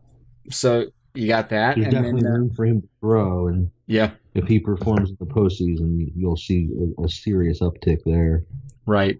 so 0.49 0.85
you 1.13 1.27
got 1.27 1.49
that, 1.49 1.75
There's 1.75 1.87
and 1.87 1.93
definitely 1.93 2.21
then 2.21 2.31
uh, 2.31 2.35
room 2.37 2.49
for 2.55 2.65
him 2.65 2.81
to 2.81 2.87
grow, 3.01 3.47
and 3.47 3.69
yeah, 3.87 4.11
if 4.33 4.47
he 4.47 4.59
performs 4.59 5.09
in 5.09 5.17
the 5.19 5.25
postseason, 5.25 6.11
you'll 6.15 6.37
see 6.37 6.69
a, 6.97 7.03
a 7.03 7.09
serious 7.09 7.59
uptick 7.59 7.99
there. 8.05 8.45
right. 8.85 9.19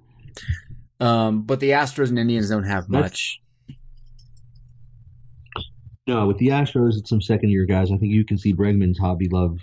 Um, 1.02 1.42
but 1.42 1.60
the 1.60 1.72
Astros 1.72 2.10
and 2.10 2.20
Indians 2.20 2.50
don't 2.50 2.64
have 2.64 2.88
That's- 2.88 3.12
much. 3.12 3.42
No, 6.08 6.28
with 6.28 6.38
the 6.38 6.50
Astros, 6.50 6.98
it's 6.98 7.10
some 7.10 7.22
second 7.22 7.50
year 7.50 7.66
guys. 7.66 7.92
I 7.92 7.98
think 7.98 8.12
you 8.12 8.24
can 8.26 8.38
see 8.38 8.54
Bregman's 8.54 9.00
hobby 9.00 9.28
love 9.30 9.60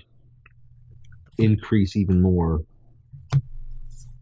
increase 1.36 1.94
even 1.96 2.20
more. 2.22 2.62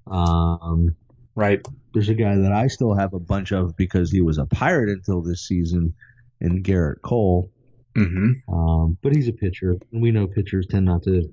Um, 0.07 0.95
Right. 1.37 1.61
there's 1.93 2.09
a 2.09 2.15
guy 2.15 2.35
that 2.37 2.53
I 2.53 2.67
still 2.67 2.95
have 2.95 3.13
a 3.13 3.21
bunch 3.21 3.53
of 3.53 3.77
because 3.77 4.11
he 4.11 4.23
was 4.23 4.39
a 4.39 4.47
pirate 4.47 4.89
until 4.89 5.21
this 5.23 5.47
season, 5.47 5.95
and 6.41 6.65
Gerrit 6.65 7.03
Cole. 7.03 7.51
Mm-hmm. 7.95 8.55
Um, 8.55 8.99
but 9.03 9.15
he's 9.15 9.29
a 9.29 9.33
pitcher, 9.33 9.77
and 9.93 10.03
we 10.03 10.11
know 10.11 10.27
pitchers 10.27 10.67
tend 10.67 10.87
not 10.87 11.03
to 11.05 11.33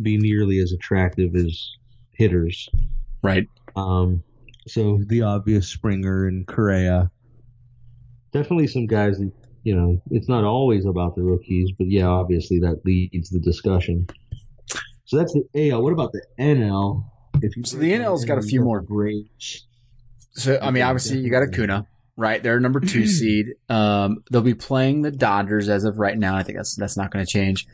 be 0.00 0.18
nearly 0.18 0.58
as 0.58 0.72
attractive 0.72 1.34
as 1.34 1.70
hitters. 2.12 2.68
Right. 3.22 3.48
Um, 3.76 4.22
so 4.66 5.00
the 5.06 5.22
obvious 5.22 5.68
Springer 5.68 6.26
and 6.26 6.46
Correa. 6.46 7.10
Definitely 8.32 8.66
some 8.66 8.86
guys 8.86 9.18
that, 9.18 9.32
you 9.62 9.74
know, 9.74 10.00
it's 10.10 10.28
not 10.28 10.44
always 10.44 10.86
about 10.86 11.14
the 11.14 11.22
rookies, 11.22 11.70
but 11.78 11.88
yeah, 11.88 12.06
obviously 12.06 12.58
that 12.60 12.84
leads 12.84 13.30
the 13.30 13.38
discussion. 13.38 14.06
So 15.04 15.18
that's 15.18 15.32
the 15.32 15.70
AL. 15.70 15.82
What 15.82 15.92
about 15.92 16.12
the 16.12 16.22
NL? 16.38 17.04
If 17.44 17.56
you 17.56 17.64
So 17.64 17.76
the 17.76 17.92
NL's 17.92 18.24
got 18.24 18.38
a 18.38 18.42
few 18.42 18.62
more. 18.62 18.80
great. 18.80 19.26
So 20.32 20.58
I 20.60 20.70
mean, 20.70 20.82
obviously 20.82 21.18
you 21.18 21.30
got 21.30 21.40
definitely. 21.40 21.64
Acuna, 21.64 21.86
right? 22.16 22.42
They're 22.42 22.60
number 22.60 22.80
two 22.80 23.06
seed. 23.06 23.54
Um, 23.68 24.24
they'll 24.30 24.42
be 24.42 24.54
playing 24.54 25.02
the 25.02 25.10
Dodgers 25.10 25.68
as 25.68 25.84
of 25.84 25.98
right 25.98 26.18
now. 26.18 26.36
I 26.36 26.42
think 26.42 26.58
that's 26.58 26.74
that's 26.74 26.96
not 26.96 27.10
going 27.10 27.24
to 27.24 27.30
change. 27.30 27.66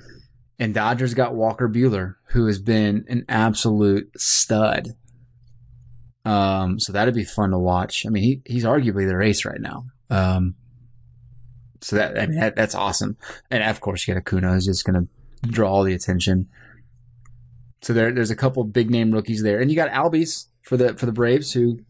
And 0.58 0.74
Dodgers 0.74 1.14
got 1.14 1.34
Walker 1.34 1.68
Buehler, 1.68 2.16
who 2.26 2.46
has 2.46 2.58
been 2.58 3.06
an 3.08 3.24
absolute 3.28 4.10
stud. 4.20 4.88
Um, 6.26 6.78
so 6.78 6.92
that'd 6.92 7.14
be 7.14 7.24
fun 7.24 7.50
to 7.50 7.58
watch. 7.58 8.04
I 8.06 8.10
mean, 8.10 8.22
he 8.22 8.42
he's 8.44 8.64
arguably 8.64 9.08
their 9.08 9.22
ace 9.22 9.44
right 9.46 9.60
now. 9.60 9.86
Um, 10.10 10.54
so 11.80 11.96
that 11.96 12.18
I 12.18 12.26
mean 12.26 12.38
that, 12.38 12.56
that's 12.56 12.74
awesome. 12.74 13.16
And 13.50 13.64
of 13.64 13.80
course, 13.80 14.06
you 14.06 14.14
got 14.14 14.20
Acuna, 14.20 14.52
who's 14.52 14.66
just 14.66 14.84
going 14.84 15.08
to 15.42 15.48
draw 15.48 15.72
all 15.72 15.84
the 15.84 15.94
attention. 15.94 16.48
So 17.82 17.92
there, 17.92 18.12
there's 18.12 18.30
a 18.30 18.36
couple 18.36 18.62
big 18.64 18.90
name 18.90 19.10
rookies 19.10 19.42
there, 19.42 19.60
and 19.60 19.70
you 19.70 19.76
got 19.76 19.90
Albies 19.90 20.46
for 20.62 20.76
the 20.76 20.94
for 20.94 21.06
the 21.06 21.12
Braves, 21.12 21.52
who 21.52 21.80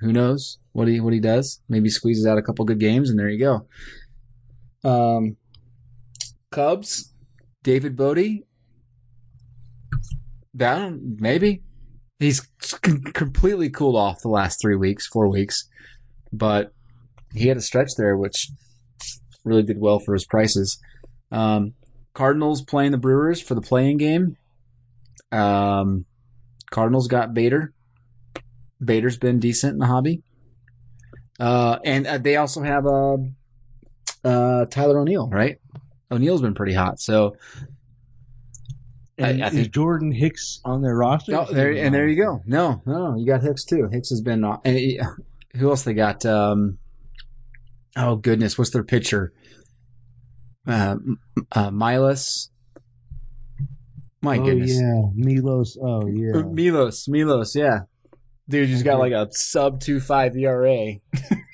who 0.00 0.12
knows 0.12 0.58
what 0.72 0.88
he 0.88 1.00
what 1.00 1.12
he 1.12 1.20
does? 1.20 1.60
Maybe 1.68 1.88
squeezes 1.88 2.26
out 2.26 2.38
a 2.38 2.42
couple 2.42 2.64
good 2.64 2.78
games, 2.78 3.10
and 3.10 3.18
there 3.18 3.28
you 3.28 3.38
go. 3.38 4.88
Um, 4.88 5.36
Cubs, 6.50 7.12
David 7.62 7.96
Bote. 7.96 8.44
Down, 10.56 11.16
maybe 11.20 11.62
he's 12.18 12.42
c- 12.60 12.78
completely 13.12 13.70
cooled 13.70 13.94
off 13.94 14.22
the 14.22 14.28
last 14.28 14.60
three 14.60 14.74
weeks, 14.74 15.06
four 15.06 15.28
weeks, 15.28 15.68
but 16.32 16.72
he 17.32 17.46
had 17.46 17.56
a 17.56 17.60
stretch 17.60 17.90
there 17.96 18.16
which 18.16 18.50
really 19.44 19.62
did 19.62 19.78
well 19.78 20.00
for 20.00 20.14
his 20.14 20.24
prices. 20.24 20.80
Um, 21.30 21.74
Cardinals 22.14 22.62
playing 22.62 22.92
the 22.92 22.98
Brewers 22.98 23.40
for 23.40 23.54
the 23.54 23.60
playing 23.60 23.98
game. 23.98 24.36
Um, 25.32 26.04
Cardinals 26.70 27.08
got 27.08 27.34
Bader. 27.34 27.72
Bader's 28.84 29.18
been 29.18 29.40
decent 29.40 29.74
in 29.74 29.78
the 29.78 29.86
hobby. 29.86 30.22
Uh, 31.40 31.78
and 31.84 32.06
uh, 32.06 32.18
they 32.18 32.36
also 32.36 32.62
have 32.62 32.86
uh, 32.86 33.16
uh, 34.24 34.64
Tyler 34.66 35.00
O'Neill, 35.00 35.28
right? 35.28 35.58
O'Neill's 36.10 36.42
been 36.42 36.54
pretty 36.54 36.74
hot. 36.74 37.00
So 37.00 37.36
And 39.18 39.42
I 39.42 39.48
is 39.48 39.52
think- 39.54 39.70
Jordan 39.72 40.12
Hicks 40.12 40.60
on 40.64 40.82
their 40.82 40.96
roster? 40.96 41.34
Oh, 41.36 41.46
there 41.52 41.70
and 41.72 41.94
there 41.94 42.08
you 42.08 42.16
go. 42.22 42.42
No, 42.46 42.82
no, 42.86 43.16
you 43.16 43.26
got 43.26 43.42
Hicks 43.42 43.64
too. 43.64 43.88
Hicks 43.90 44.10
has 44.10 44.20
been. 44.20 44.44
And 44.44 44.76
he- 44.76 45.00
who 45.56 45.70
else 45.70 45.82
they 45.82 45.94
got? 45.94 46.24
Um, 46.26 46.78
oh 47.96 48.16
goodness, 48.16 48.56
what's 48.58 48.70
their 48.70 48.84
pitcher? 48.84 49.32
Uh, 50.66 50.96
uh, 51.52 51.70
Milos. 51.70 52.50
My 54.20 54.38
oh, 54.38 54.44
goodness, 54.44 54.74
yeah, 54.74 55.02
Milos. 55.14 55.78
Oh 55.80 56.06
yeah. 56.06 56.42
Milos, 56.52 57.08
Milos, 57.08 57.54
yeah, 57.54 57.80
dude, 58.48 58.68
he's 58.68 58.82
got 58.82 58.98
like 58.98 59.12
a 59.12 59.28
sub 59.30 59.80
two 59.80 60.00
five 60.00 60.36
ERA. 60.36 60.94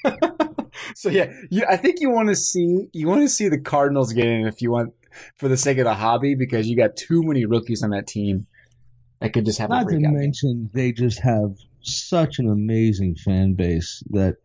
so 0.94 1.10
yeah, 1.10 1.32
you, 1.50 1.64
I 1.68 1.76
think 1.76 2.00
you 2.00 2.10
want 2.10 2.30
to 2.30 2.36
see 2.36 2.88
you 2.92 3.06
want 3.06 3.22
to 3.22 3.28
see 3.28 3.48
the 3.48 3.60
Cardinals 3.60 4.12
get 4.12 4.26
in 4.26 4.46
if 4.46 4.62
you 4.62 4.70
want 4.70 4.94
for 5.36 5.48
the 5.48 5.56
sake 5.56 5.78
of 5.78 5.84
the 5.84 5.94
hobby 5.94 6.34
because 6.34 6.66
you 6.66 6.76
got 6.76 6.96
too 6.96 7.22
many 7.22 7.44
rookies 7.44 7.82
on 7.82 7.90
that 7.90 8.06
team 8.06 8.46
that 9.20 9.32
could 9.32 9.44
just 9.44 9.58
have 9.58 9.70
a 9.70 9.74
Not 9.74 9.88
to 9.88 9.98
mention, 9.98 10.70
they 10.72 10.92
just 10.92 11.20
have 11.20 11.56
such 11.80 12.38
an 12.38 12.48
amazing 12.48 13.14
fan 13.16 13.54
base 13.54 14.02
that 14.10 14.36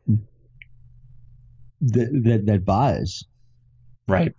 that 1.82 2.22
that, 2.24 2.46
that 2.46 2.66
buys. 2.66 3.24
Right. 4.08 4.34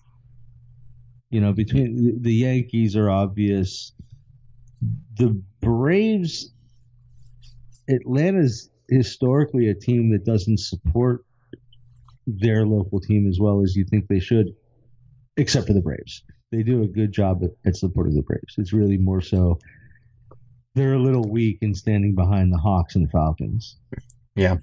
You 1.30 1.40
know, 1.40 1.52
between 1.52 2.22
the 2.22 2.34
Yankees 2.34 2.96
are 2.96 3.08
obvious. 3.08 3.92
The 5.16 5.40
Braves, 5.60 6.52
Atlanta's 7.88 8.70
historically 8.88 9.68
a 9.68 9.74
team 9.74 10.10
that 10.10 10.24
doesn't 10.24 10.58
support 10.58 11.24
their 12.26 12.66
local 12.66 13.00
team 13.00 13.28
as 13.28 13.38
well 13.38 13.62
as 13.62 13.76
you 13.76 13.84
think 13.84 14.08
they 14.08 14.20
should, 14.20 14.54
except 15.36 15.66
for 15.66 15.72
the 15.72 15.80
Braves. 15.80 16.22
They 16.50 16.62
do 16.62 16.82
a 16.82 16.86
good 16.86 17.12
job 17.12 17.44
at, 17.44 17.50
at 17.64 17.76
supporting 17.76 18.14
the 18.14 18.22
Braves. 18.22 18.54
It's 18.58 18.72
really 18.72 18.98
more 18.98 19.20
so 19.20 19.58
they're 20.74 20.94
a 20.94 21.02
little 21.02 21.28
weak 21.28 21.58
in 21.62 21.74
standing 21.74 22.14
behind 22.14 22.52
the 22.52 22.58
Hawks 22.58 22.94
and 22.96 23.10
Falcons. 23.10 23.76
Yeah. 24.34 24.56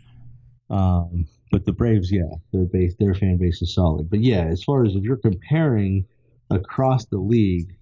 Um, 0.70 1.28
but 1.52 1.66
the 1.66 1.72
Braves, 1.72 2.12
yeah, 2.12 2.30
their 2.52 2.66
base, 2.66 2.96
their 3.00 3.14
fan 3.14 3.38
base 3.38 3.62
is 3.62 3.74
solid. 3.74 4.10
But 4.10 4.22
yeah, 4.22 4.46
as 4.46 4.64
far 4.64 4.86
as 4.86 4.96
if 4.96 5.04
you're 5.04 5.18
comparing 5.18 6.06
across 6.50 7.06
the 7.06 7.18
league, 7.18 7.76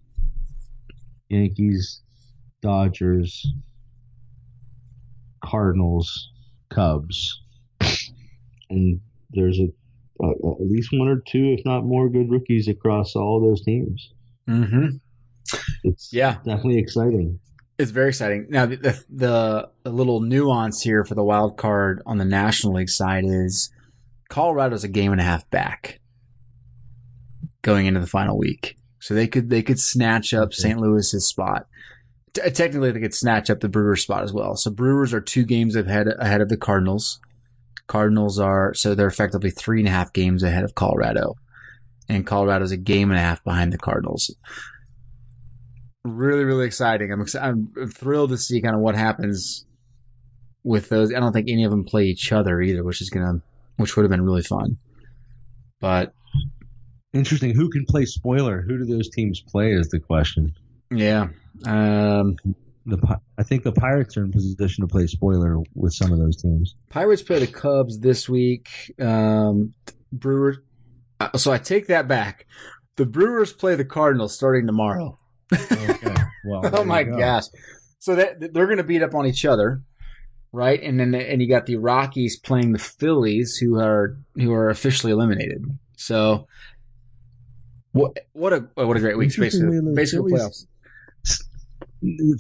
Yankees, 1.30 2.02
Dodgers, 2.62 3.46
Cardinals, 5.44 6.32
Cubs, 6.70 7.42
and 8.70 9.00
there's 9.32 9.60
a, 9.60 9.68
a 10.24 10.30
at 10.30 10.68
least 10.68 10.90
one 10.94 11.08
or 11.08 11.22
two, 11.28 11.56
if 11.58 11.66
not 11.66 11.84
more, 11.86 12.10
good 12.10 12.30
rookies 12.30 12.68
across 12.68 13.16
all 13.16 13.40
those 13.42 13.64
teams. 13.64 14.12
Mm-hmm. 14.50 14.88
It's 15.84 16.12
Yeah, 16.12 16.36
definitely 16.38 16.80
exciting. 16.80 17.40
it's 17.78 17.92
very 17.92 18.10
exciting. 18.10 18.48
Now, 18.50 18.66
the, 18.66 18.78
the 18.78 19.04
the 19.10 19.70
the 19.84 19.92
little 19.92 20.22
nuance 20.22 20.82
here 20.82 21.04
for 21.06 21.14
the 21.14 21.24
wild 21.24 21.58
card 21.58 22.02
on 22.06 22.18
the 22.18 22.26
National 22.26 22.74
League 22.74 22.90
side 22.90 23.24
is 23.26 23.72
Colorado's 24.30 24.84
a 24.84 24.88
game 24.88 25.12
and 25.12 25.22
a 25.22 25.24
half 25.24 25.48
back 25.52 26.00
going 27.66 27.88
into 27.88 28.00
the 28.00 28.08
final 28.08 28.38
week, 28.38 28.78
so 29.00 29.14
they 29.14 29.28
could 29.28 29.50
they 29.50 29.64
could 29.64 29.80
snatch 29.80 30.34
up. 30.34 30.54
St. 30.54 30.80
Louis's 30.80 31.28
spot. 31.28 31.68
T- 32.34 32.42
uh, 32.42 32.50
technically, 32.52 32.92
they 32.92 33.02
could 33.02 33.16
snatch 33.16 33.50
up 33.50 33.60
the 33.60 33.68
Brewers 33.68 34.04
spot 34.04 34.24
as 34.24 34.32
well. 34.32 34.56
So 34.56 34.70
Brewers 34.70 35.14
are 35.14 35.22
two 35.22 35.44
games 35.44 35.76
ahead 35.76 36.08
ahead 36.20 36.42
of 36.42 36.50
the 36.50 36.58
Cardinals. 36.58 37.20
Cardinals 37.88 38.40
are 38.40 38.74
so 38.76 38.94
they're 38.94 39.08
effectively 39.08 39.50
three 39.50 39.80
and 39.80 39.88
a 39.90 39.92
half 39.92 40.14
games 40.14 40.44
ahead 40.44 40.64
of 40.64 40.76
Colorado, 40.76 41.36
and 42.08 42.26
Colorado's 42.26 42.72
a 42.72 42.78
game 42.78 43.10
and 43.10 43.20
a 43.20 43.24
half 43.24 43.44
behind 43.44 43.74
the 43.74 43.78
Cardinals 43.78 44.34
really 46.06 46.44
really 46.44 46.68
exciting 46.68 47.12
i'm 47.12 47.20
exci- 47.20 47.42
i'm 47.42 47.90
thrilled 47.90 48.30
to 48.30 48.38
see 48.38 48.62
kind 48.62 48.76
of 48.76 48.82
what 48.82 48.96
happens 48.96 49.66
with 50.64 50.88
those 50.90 51.12
i 51.12 51.20
don't 51.20 51.34
think 51.34 51.50
any 51.50 51.64
of 51.64 51.72
them 51.72 51.84
play 51.84 52.04
each 52.06 52.32
other 52.32 52.62
either 52.62 52.84
which 52.84 53.02
is 53.02 53.10
gonna 53.10 53.42
which 53.78 53.96
would 53.96 54.04
have 54.04 54.12
been 54.12 54.24
really 54.24 54.44
fun 54.44 54.78
but 55.82 56.14
Interesting. 57.16 57.56
Who 57.56 57.70
can 57.70 57.86
play 57.86 58.06
spoiler? 58.06 58.62
Who 58.62 58.78
do 58.78 58.86
those 58.86 59.10
teams 59.10 59.42
play? 59.42 59.72
Is 59.72 59.88
the 59.90 60.00
question. 60.00 60.54
yeah 60.92 61.28
um 61.66 62.36
The 62.86 63.20
I 63.38 63.44
think 63.44 63.64
the 63.64 63.72
Pirates 63.72 64.16
are 64.18 64.24
in 64.26 64.32
position 64.32 64.84
to 64.84 64.88
play 64.88 65.08
spoiler 65.08 65.58
with 65.74 65.94
some 65.94 66.12
of 66.12 66.20
those 66.20 66.36
teams. 66.42 66.76
pirates 66.90 67.24
play 67.24 67.40
the 67.40 67.48
cubs 67.48 68.00
this 68.00 68.28
week 68.30 68.94
um 69.00 69.74
brewers 70.12 70.58
uh, 71.20 71.36
so 71.38 71.52
i 71.52 71.58
take 71.58 71.88
that 71.88 72.08
back 72.08 72.46
the 72.98 73.06
brewers 73.06 73.52
play 73.54 73.76
the 73.76 73.86
cardinals 73.86 74.36
starting 74.36 74.66
tomorrow 74.68 75.18
Okay. 75.54 76.16
Well, 76.46 76.62
oh 76.74 76.84
my 76.84 77.04
gosh 77.04 77.46
so 78.00 78.16
that 78.16 78.54
they're 78.54 78.68
gonna 78.68 78.84
beat 78.84 79.02
up 79.02 79.16
on 79.16 79.26
each 79.26 79.46
other 79.46 79.82
right? 80.52 80.82
And 80.82 80.98
then 81.00 81.14
and 81.16 81.42
you 81.42 81.50
got 81.50 81.66
the 81.66 81.76
Rockies 81.76 82.40
playing 82.40 82.72
the 82.72 82.80
Phillies, 82.80 83.58
who 83.58 83.78
are 83.78 84.18
who 84.36 84.54
are 84.54 84.70
officially 84.70 85.12
eliminated. 85.12 85.62
So 85.98 86.48
what 87.96 88.18
what 88.34 88.52
a 88.54 88.68
what 88.76 88.98
a 88.98 89.00
great 89.00 89.18
week! 89.18 89.30
Basically, 89.30 89.48
Interestingly, 89.48 89.80
the 89.92 89.96
basically 89.96 90.32
Phillies- 90.32 90.68
playoffs. 91.24 91.44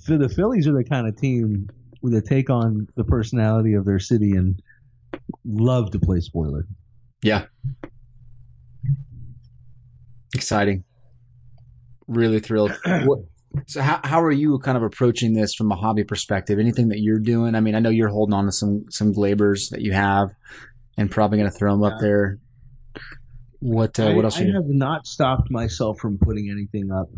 So 0.03 0.17
the 0.17 0.29
Phillies 0.29 0.67
are 0.67 0.73
the 0.73 0.83
kind 0.83 1.07
of 1.07 1.15
team 1.17 1.69
that 2.03 2.25
take 2.25 2.49
on 2.49 2.87
the 2.95 3.03
personality 3.03 3.73
of 3.73 3.85
their 3.85 3.99
city 3.99 4.31
and 4.31 4.61
love 5.45 5.91
to 5.91 5.99
play 5.99 6.19
spoiler. 6.19 6.67
Yeah, 7.23 7.45
exciting. 10.35 10.83
Really 12.07 12.39
thrilled. 12.39 12.77
what, 12.85 13.19
so 13.65 13.81
how 13.81 14.01
how 14.03 14.21
are 14.21 14.31
you 14.31 14.59
kind 14.59 14.77
of 14.77 14.83
approaching 14.83 15.33
this 15.33 15.55
from 15.55 15.71
a 15.71 15.75
hobby 15.75 16.03
perspective? 16.03 16.59
Anything 16.59 16.89
that 16.89 16.99
you're 16.99 17.19
doing? 17.19 17.55
I 17.55 17.61
mean, 17.61 17.75
I 17.75 17.79
know 17.79 17.89
you're 17.89 18.09
holding 18.09 18.33
on 18.33 18.45
to 18.45 18.51
some 18.51 18.85
some 18.89 19.13
Gleybers 19.13 19.69
that 19.71 19.81
you 19.81 19.93
have, 19.93 20.29
and 20.97 21.09
probably 21.09 21.37
going 21.39 21.49
to 21.49 21.57
throw 21.57 21.71
them 21.71 21.83
up 21.83 21.99
there. 22.01 22.39
What 23.65 23.99
uh, 23.99 24.11
what 24.11 24.25
else? 24.25 24.37
I, 24.37 24.41
I 24.41 24.45
you 24.45 24.53
have 24.53 24.67
not 24.67 25.07
stopped 25.07 25.49
myself 25.49 25.97
from 25.97 26.19
putting 26.19 26.51
anything 26.51 26.91
up 26.91 27.09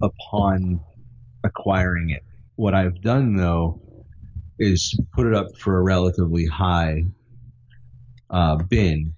upon 0.00 0.80
acquiring 1.44 2.08
it. 2.08 2.22
What 2.56 2.74
I've 2.74 3.02
done 3.02 3.36
though 3.36 3.78
is 4.58 4.98
put 5.14 5.26
it 5.26 5.34
up 5.34 5.48
for 5.58 5.76
a 5.76 5.82
relatively 5.82 6.46
high 6.46 7.02
uh, 8.30 8.56
bin 8.56 9.12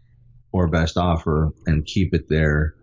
or 0.50 0.66
best 0.66 0.96
offer 0.96 1.52
and 1.66 1.86
keep 1.86 2.12
it 2.12 2.28
there 2.28 2.74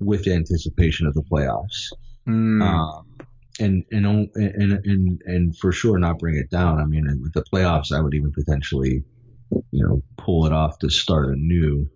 with 0.00 0.26
anticipation 0.26 1.06
of 1.06 1.12
the 1.12 1.24
playoffs. 1.30 1.92
Mm, 2.26 2.62
Um, 2.62 3.18
and 3.60 3.84
and 3.92 4.06
and 4.34 4.72
and 4.72 5.22
and 5.26 5.58
for 5.58 5.72
sure 5.72 5.98
not 5.98 6.18
bring 6.18 6.36
it 6.36 6.48
down. 6.48 6.80
I 6.80 6.86
mean, 6.86 7.04
with 7.22 7.34
the 7.34 7.44
playoffs, 7.52 7.92
I 7.92 8.00
would 8.00 8.14
even 8.14 8.32
potentially, 8.32 9.04
you 9.50 9.86
know, 9.86 10.00
pull 10.16 10.46
it 10.46 10.52
off 10.52 10.78
to 10.78 10.88
start 10.88 11.34
anew 11.34 11.90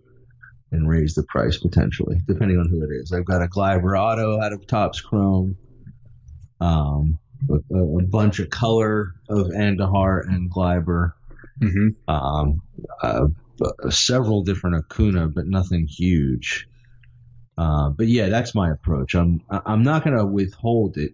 and 0.71 0.87
raise 0.87 1.15
the 1.15 1.23
price 1.23 1.57
potentially, 1.57 2.17
depending 2.27 2.57
on 2.57 2.69
who 2.69 2.83
it 2.83 2.89
is. 2.93 3.11
I've 3.11 3.25
got 3.25 3.41
a 3.41 3.47
Gleyber 3.47 3.99
Auto 3.99 4.39
out 4.39 4.53
of 4.53 4.65
Topps 4.67 5.01
Chrome, 5.01 5.57
um, 6.59 7.19
a, 7.49 7.75
a 7.75 8.03
bunch 8.03 8.39
of 8.39 8.49
color 8.49 9.13
of 9.29 9.47
Andujar 9.47 10.27
and 10.27 10.51
Gleyber, 10.51 11.13
mhm. 11.61 11.95
um, 12.07 12.61
uh, 13.01 13.27
uh, 13.61 13.89
several 13.89 14.43
different 14.43 14.77
Acuna, 14.77 15.27
but 15.27 15.45
nothing 15.45 15.87
huge. 15.87 16.67
Uh, 17.57 17.89
but 17.89 18.07
yeah, 18.07 18.29
that's 18.29 18.55
my 18.55 18.71
approach. 18.71 19.13
I'm 19.13 19.41
I'm 19.49 19.83
not 19.83 20.03
going 20.03 20.17
to 20.17 20.25
withhold 20.25 20.97
it 20.97 21.11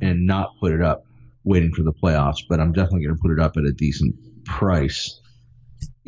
and 0.00 0.26
not 0.26 0.50
put 0.60 0.72
it 0.72 0.82
up, 0.82 1.04
waiting 1.44 1.72
for 1.72 1.82
the 1.82 1.92
playoffs. 1.92 2.44
But 2.48 2.60
I'm 2.60 2.72
definitely 2.72 3.06
going 3.06 3.16
to 3.16 3.22
put 3.22 3.32
it 3.32 3.40
up 3.40 3.56
at 3.56 3.64
a 3.64 3.72
decent 3.72 4.14
price, 4.44 5.20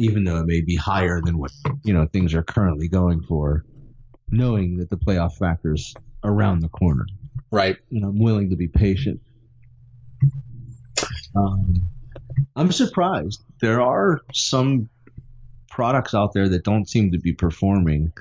even 0.01 0.25
though 0.25 0.39
it 0.39 0.47
may 0.47 0.63
be 0.63 0.77
higher 0.77 1.21
than 1.23 1.39
what 1.39 1.53
you 1.85 1.93
know 1.93 2.07
things 2.07 2.35
are 2.35 2.43
currently 2.43 2.89
going 2.89 3.23
for, 3.23 3.65
knowing 4.31 4.79
that 4.79 4.91
the 4.91 4.97
playoff 4.97 5.37
factors 5.37 5.95
around 6.25 6.61
the 6.61 6.69
corner. 6.69 7.07
Right. 7.51 7.77
And 7.91 8.05
I'm 8.05 8.19
willing 8.19 8.51
to 8.51 8.57
be 8.57 8.69
patient. 8.69 9.21
Um, 11.37 11.89
I'm 12.57 12.73
surprised. 12.73 13.43
There 13.61 13.81
are 13.81 14.21
some 14.33 14.89
products 15.69 16.15
out 16.15 16.33
there 16.33 16.49
that 16.49 16.65
don't 16.65 16.89
seem 16.89 17.13
to 17.13 17.19
be 17.19 17.33
performing. 17.33 18.13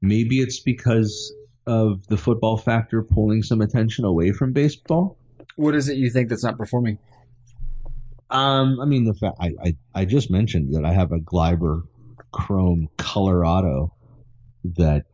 Maybe 0.00 0.40
it's 0.40 0.60
because 0.60 1.32
of 1.66 2.06
the 2.08 2.16
football 2.16 2.56
factor 2.56 3.02
pulling 3.02 3.42
some 3.42 3.60
attention 3.60 4.04
away 4.04 4.32
from 4.32 4.52
baseball. 4.52 5.16
What 5.56 5.74
is 5.74 5.88
it 5.88 5.96
you 5.96 6.10
think 6.10 6.28
that's 6.28 6.44
not 6.44 6.58
performing? 6.58 6.98
Um, 8.30 8.80
I 8.80 8.84
mean, 8.86 9.04
the 9.04 9.14
fact 9.14 9.36
I, 9.40 9.52
I, 9.62 9.76
I 9.94 10.04
just 10.04 10.30
mentioned 10.30 10.74
that 10.74 10.84
I 10.84 10.92
have 10.92 11.12
a 11.12 11.18
Gleyber 11.18 11.82
Chrome 12.32 12.88
Colorado 12.96 13.92
that, 14.76 15.04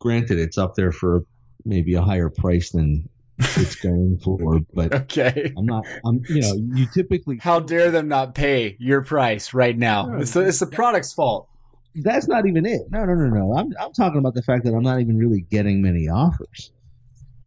granted, 0.00 0.38
it's 0.38 0.58
up 0.58 0.74
there 0.74 0.92
for 0.92 1.22
maybe 1.64 1.94
a 1.94 2.02
higher 2.02 2.28
price 2.28 2.70
than 2.70 3.08
it's 3.38 3.76
going 3.76 4.18
for, 4.22 4.60
but 4.74 4.92
Okay. 4.92 5.52
I'm 5.56 5.66
not. 5.66 5.84
I'm. 6.04 6.24
You 6.28 6.40
know, 6.42 6.54
you 6.74 6.86
typically 6.92 7.38
How 7.40 7.60
dare 7.60 7.90
them 7.90 8.08
not 8.08 8.34
pay 8.34 8.76
your 8.78 9.02
price 9.02 9.54
right 9.54 9.76
now? 9.76 10.06
No, 10.06 10.18
It's 10.18 10.32
the, 10.32 10.40
it's 10.40 10.60
the 10.60 10.66
product's 10.66 11.12
fault. 11.12 11.48
that's 11.94 12.28
not 12.28 12.46
even 12.46 12.66
it. 12.66 12.82
No, 12.90 13.04
no, 13.04 13.14
no, 13.14 13.28
no. 13.28 13.56
I'm 13.56 13.72
I'm 13.80 13.92
talking 13.92 14.18
about 14.18 14.34
the 14.34 14.42
fact 14.42 14.64
that 14.64 14.74
I'm 14.74 14.82
not 14.82 15.00
even 15.00 15.16
really 15.16 15.40
getting 15.40 15.80
many 15.80 16.08
offers. 16.08 16.72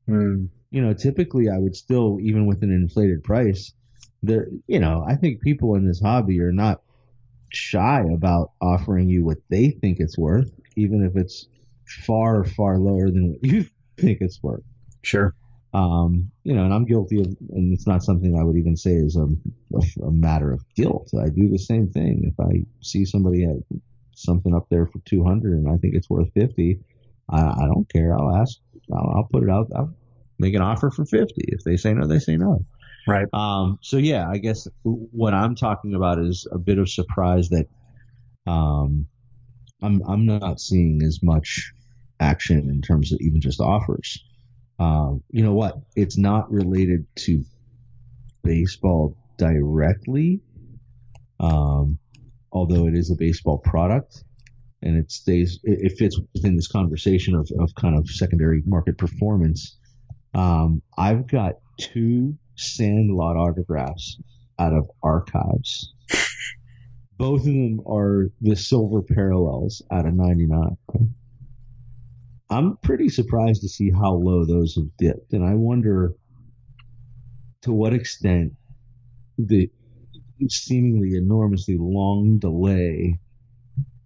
you 0.07 0.49
know, 0.71 0.93
typically 0.93 1.49
I 1.49 1.57
would 1.57 1.75
still, 1.75 2.19
even 2.21 2.45
with 2.45 2.63
an 2.63 2.71
inflated 2.71 3.23
price, 3.23 3.73
there, 4.21 4.47
you 4.67 4.79
know, 4.79 5.03
I 5.07 5.15
think 5.15 5.41
people 5.41 5.75
in 5.75 5.87
this 5.87 6.01
hobby 6.01 6.39
are 6.41 6.51
not 6.51 6.81
shy 7.51 8.03
about 8.13 8.51
offering 8.61 9.09
you 9.09 9.25
what 9.25 9.37
they 9.49 9.69
think 9.69 9.99
it's 9.99 10.17
worth, 10.17 10.51
even 10.75 11.03
if 11.03 11.15
it's 11.15 11.47
far, 12.05 12.43
far 12.43 12.77
lower 12.77 13.09
than 13.09 13.31
what 13.31 13.43
you 13.43 13.65
think 13.97 14.19
it's 14.21 14.41
worth. 14.43 14.63
Sure. 15.01 15.33
Um, 15.73 16.31
you 16.43 16.53
know, 16.55 16.63
and 16.63 16.73
I'm 16.73 16.85
guilty 16.85 17.19
of, 17.21 17.27
and 17.51 17.73
it's 17.73 17.85
not 17.85 18.03
something 18.03 18.37
I 18.37 18.43
would 18.43 18.57
even 18.57 18.75
say 18.75 18.93
is 18.93 19.15
a, 19.15 19.27
a, 19.75 20.07
a 20.07 20.11
matter 20.11 20.51
of 20.51 20.63
guilt. 20.75 21.11
I 21.19 21.29
do 21.29 21.47
the 21.47 21.59
same 21.59 21.89
thing. 21.89 22.23
If 22.25 22.39
I 22.39 22.65
see 22.81 23.05
somebody 23.05 23.45
at 23.45 23.57
something 24.15 24.53
up 24.53 24.67
there 24.69 24.87
for 24.87 24.99
200 25.05 25.53
and 25.53 25.69
I 25.69 25.77
think 25.77 25.93
it's 25.93 26.09
worth 26.09 26.33
50, 26.33 26.79
I, 27.29 27.39
I 27.39 27.65
don't 27.67 27.87
care. 27.91 28.17
I'll 28.17 28.35
ask, 28.35 28.57
I'll, 28.91 29.13
I'll 29.15 29.27
put 29.31 29.43
it 29.43 29.49
out. 29.49 29.67
I'll 29.75 29.93
make 30.39 30.55
an 30.55 30.61
offer 30.61 30.89
for 30.89 31.05
50. 31.05 31.33
If 31.37 31.63
they 31.63 31.77
say 31.77 31.93
no, 31.93 32.07
they 32.07 32.19
say 32.19 32.35
no. 32.35 32.65
Right. 33.09 33.27
Um, 33.33 33.79
so 33.81 33.97
yeah, 33.97 34.29
I 34.29 34.37
guess 34.37 34.67
what 34.83 35.33
I'm 35.33 35.55
talking 35.55 35.95
about 35.95 36.19
is 36.19 36.47
a 36.51 36.57
bit 36.57 36.77
of 36.77 36.89
surprise 36.89 37.49
that, 37.49 37.67
um, 38.45 39.07
I'm, 39.81 40.01
I'm 40.07 40.25
not 40.25 40.59
seeing 40.59 41.01
as 41.03 41.23
much 41.23 41.71
action 42.19 42.69
in 42.69 42.81
terms 42.81 43.11
of 43.11 43.19
even 43.21 43.41
just 43.41 43.61
offers. 43.61 44.21
Um, 44.77 45.23
you 45.31 45.43
know 45.43 45.53
what? 45.53 45.77
It's 45.95 46.17
not 46.17 46.51
related 46.51 47.05
to 47.17 47.43
baseball 48.43 49.15
directly, 49.37 50.41
um, 51.39 51.97
although 52.51 52.87
it 52.87 52.95
is 52.95 53.11
a 53.11 53.15
baseball 53.15 53.57
product, 53.57 54.23
and 54.81 54.97
it 54.97 55.11
stays. 55.11 55.59
It, 55.63 55.91
it 55.91 55.97
fits 55.97 56.19
within 56.33 56.55
this 56.55 56.67
conversation 56.67 57.35
of, 57.35 57.49
of 57.59 57.73
kind 57.75 57.97
of 57.97 58.09
secondary 58.09 58.61
market 58.65 58.97
performance. 58.97 59.77
Um, 60.33 60.81
I've 60.97 61.27
got 61.27 61.55
two 61.77 62.37
Sandlot 62.59 63.37
autographs 63.37 64.19
out 64.59 64.73
of 64.73 64.89
archives. 65.01 65.93
Both 67.17 67.41
of 67.41 67.45
them 67.47 67.81
are 67.85 68.31
the 68.41 68.55
silver 68.55 69.01
parallels 69.01 69.81
out 69.91 70.05
of 70.05 70.13
99. 70.13 70.77
I'm 72.49 72.77
pretty 72.77 73.09
surprised 73.09 73.61
to 73.61 73.69
see 73.69 73.91
how 73.91 74.13
low 74.13 74.45
those 74.45 74.75
have 74.75 74.97
dipped, 74.97 75.33
and 75.33 75.45
I 75.45 75.55
wonder 75.55 76.15
to 77.61 77.71
what 77.71 77.93
extent 77.93 78.53
the 79.37 79.69
seemingly 80.47 81.15
enormously 81.15 81.77
long 81.77 82.39
delay 82.39 83.19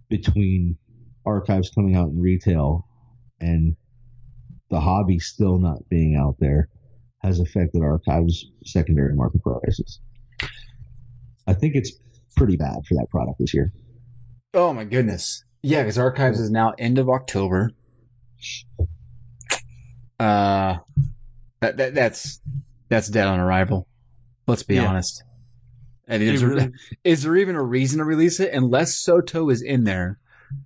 between 0.09 0.77
archives 1.25 1.69
coming 1.69 1.95
out 1.95 2.09
in 2.09 2.19
retail 2.19 2.87
and 3.39 3.75
the 4.69 4.79
hobby 4.79 5.19
still 5.19 5.57
not 5.57 5.87
being 5.89 6.15
out 6.15 6.35
there 6.39 6.69
has 7.23 7.39
affected 7.39 7.81
archives 7.81 8.45
secondary 8.65 9.15
market 9.15 9.41
prices. 9.43 9.99
I 11.47 11.53
think 11.53 11.75
it's 11.75 11.93
pretty 12.35 12.57
bad 12.57 12.85
for 12.87 12.95
that 12.95 13.07
product 13.09 13.39
this 13.39 13.53
year. 13.53 13.71
Oh 14.53 14.73
my 14.73 14.83
goodness. 14.83 15.43
Yeah, 15.61 15.83
because 15.83 15.97
archives 15.97 16.39
is 16.39 16.51
now 16.51 16.73
end 16.77 16.97
of 16.97 17.09
October. 17.09 17.71
Uh, 20.19 20.77
that, 21.61 21.77
that 21.77 21.93
that's 21.95 22.41
that's 22.89 23.07
dead 23.09 23.27
on 23.27 23.39
arrival. 23.39 23.87
Let's 24.47 24.63
be 24.63 24.75
Yeah. 24.75 24.87
honest. 24.87 25.23
And 26.07 26.21
is, 26.21 26.43
really- 26.43 26.69
is 27.05 27.23
there 27.23 27.37
even 27.37 27.55
a 27.55 27.63
reason 27.63 27.99
to 27.99 28.03
release 28.05 28.39
it 28.41 28.53
unless 28.53 28.95
Soto 28.99 29.49
is 29.49 29.61
in 29.61 29.85
there? 29.85 30.19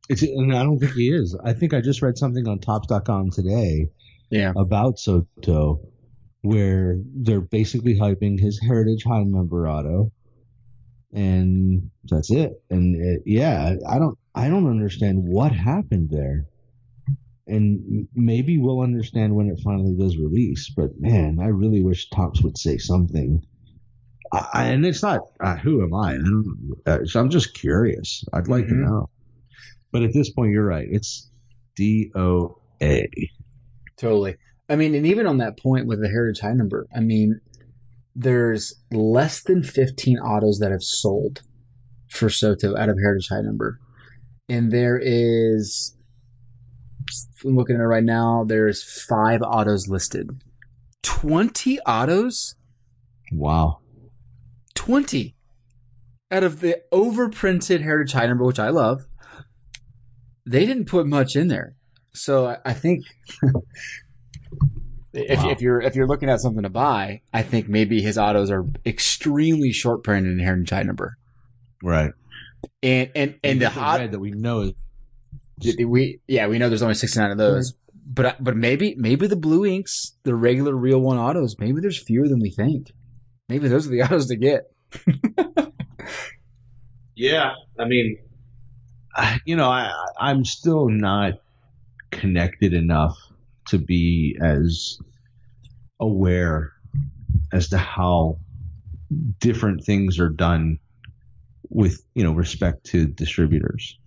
It's, 0.10 0.24
and 0.24 0.54
I 0.54 0.64
don't 0.64 0.80
think 0.80 0.94
he 0.94 1.10
is. 1.12 1.38
I 1.44 1.54
think 1.54 1.74
I 1.76 1.80
just 1.80 2.02
read 2.02 2.18
something 2.18 2.48
on 2.48 2.60
Topps.com 2.60 3.30
today 3.30 3.88
Yeah. 4.32 4.52
about 4.58 4.98
Soto 5.00 5.80
where 6.42 6.98
they're 7.16 7.42
basically 7.42 7.98
hyping 8.00 8.40
his 8.40 8.60
Heritage 8.60 9.04
High 9.04 9.24
number 9.24 9.68
auto, 9.68 10.12
and 11.14 11.90
that's 12.06 12.32
it. 12.32 12.62
And 12.70 12.96
it, 13.02 13.24
yeah, 13.26 13.76
I 13.88 14.00
don't, 14.00 14.18
I 14.36 14.50
don't 14.50 14.70
understand 14.70 15.24
what 15.24 15.52
happened 15.52 16.10
there. 16.12 16.46
And 17.50 18.08
maybe 18.14 18.58
we'll 18.58 18.82
understand 18.82 19.34
when 19.34 19.48
it 19.50 19.60
finally 19.64 19.96
does 19.98 20.18
release. 20.18 20.70
But 20.76 21.00
man, 21.00 21.40
I 21.42 21.48
really 21.48 21.82
wish 21.82 22.10
Topps 22.10 22.42
would 22.44 22.58
say 22.58 22.78
something. 22.78 23.42
I, 24.34 24.48
I- 24.54 24.64
and 24.66 24.86
it's 24.86 25.02
not 25.02 25.22
uh, 25.40 25.56
who 25.56 25.82
am 25.82 25.94
I? 25.94 26.18
I 26.86 26.92
uh, 26.92 27.06
so 27.06 27.22
I'm 27.22 27.30
just 27.30 27.54
curious. 27.54 28.26
I'd 28.34 28.50
like 28.50 28.68
to 28.68 28.74
Mhm. 28.74 28.86
know. 28.90 29.10
But 29.94 30.04
at 30.04 30.12
this 30.14 30.30
point, 30.30 30.52
you're 30.52 30.66
right. 30.66 30.88
It's 30.92 31.32
D 31.78 32.12
O 32.16 32.58
A. 32.84 33.08
Totally. 33.96 34.36
I 34.70 34.76
mean, 34.76 34.96
and 34.96 35.06
even 35.06 35.26
on 35.26 35.38
that 35.38 35.58
point 35.58 35.88
with 35.88 36.02
the 36.02 36.10
Heritage 36.10 36.42
High 36.42 36.54
number, 36.54 36.88
I 36.96 37.00
mean, 37.00 37.40
there's 38.16 38.74
less 38.92 39.42
than 39.42 39.64
15 39.64 40.18
autos 40.20 40.60
that 40.60 40.72
have 40.72 40.84
sold 40.84 41.42
for 42.10 42.30
Soto 42.30 42.76
out 42.76 42.90
of 42.90 42.98
Heritage 43.00 43.30
High 43.30 43.42
number. 43.42 43.80
And 44.50 44.72
there 44.72 45.00
is, 45.02 45.96
I'm 47.46 47.56
looking 47.56 47.76
at 47.76 47.82
it 47.82 47.86
right 47.86 48.04
now, 48.04 48.44
there's 48.46 48.84
five 48.84 49.42
autos 49.42 49.88
listed. 49.88 50.42
20 51.04 51.80
autos? 51.82 52.56
Wow. 53.32 53.80
20 54.76 55.36
out 56.32 56.44
of 56.44 56.60
the 56.60 56.82
overprinted 56.92 57.82
Heritage 57.82 58.14
High 58.14 58.28
number, 58.28 58.44
which 58.44 58.60
I 58.60 58.70
love. 58.70 59.08
They 60.46 60.66
didn't 60.66 60.86
put 60.86 61.08
much 61.08 61.36
in 61.36 61.48
there. 61.48 61.76
So 62.14 62.48
I, 62.48 62.58
I 62.66 62.74
think 62.74 63.06
if, 65.18 65.40
Wow. 65.40 65.50
if 65.52 65.62
you're 65.62 65.82
if 65.82 65.96
you're 65.96 66.08
looking 66.08 66.30
at 66.30 66.40
something 66.40 66.64
to 66.64 66.70
buy, 66.70 67.22
I 67.34 67.42
think 67.44 67.68
maybe 67.68 68.02
his 68.02 68.18
autos 68.18 68.52
are 68.52 68.66
extremely 68.86 69.72
short 69.72 70.04
printed 70.04 70.32
in 70.32 70.40
Heritage 70.40 70.70
High 70.70 70.84
number. 70.84 71.18
Right. 71.84 72.12
And 72.84 73.10
and 73.16 73.36
and 73.44 73.62
the 73.62 73.66
Just 73.66 73.78
hot 73.78 74.12
that 74.12 74.20
we 74.20 74.32
know 74.32 74.62
is 74.62 75.76
we 75.86 76.20
yeah 76.28 76.48
we 76.48 76.58
know 76.60 76.70
there's 76.70 76.82
only 76.84 76.96
69 76.96 77.32
of 77.32 77.38
those. 77.38 77.72
Mm-hmm. 77.74 77.82
But 78.10 78.42
but 78.44 78.56
maybe 78.56 78.96
maybe 78.98 79.28
the 79.28 79.36
blue 79.36 79.66
inks, 79.66 80.16
the 80.24 80.34
regular 80.36 80.74
real 80.76 81.00
one 81.00 81.18
autos, 81.18 81.58
maybe 81.60 81.82
there's 81.82 82.02
fewer 82.02 82.28
than 82.28 82.40
we 82.40 82.50
think. 82.52 82.94
Maybe 83.50 83.68
those 83.68 83.86
are 83.88 83.90
the 83.90 84.02
autos 84.04 84.28
to 84.28 84.36
get. 84.38 84.72
Yeah, 87.16 87.54
I 87.80 87.86
mean, 87.86 88.18
I- 89.16 89.40
you 89.46 89.56
know, 89.56 89.70
I 89.70 89.92
I'm 90.20 90.46
still 90.46 90.88
not 90.88 91.34
connected 92.12 92.74
enough 92.74 93.18
to 93.70 93.78
be 93.78 94.38
as 94.42 95.00
aware 96.00 96.74
as 97.52 97.70
to 97.70 97.78
how 97.78 98.40
different 99.40 99.84
things 99.84 100.20
are 100.20 100.30
done 100.30 100.80
with 101.70 102.04
you 102.14 102.24
know 102.24 102.34
respect 102.34 102.86
to 102.88 103.08
distributors. 103.08 103.98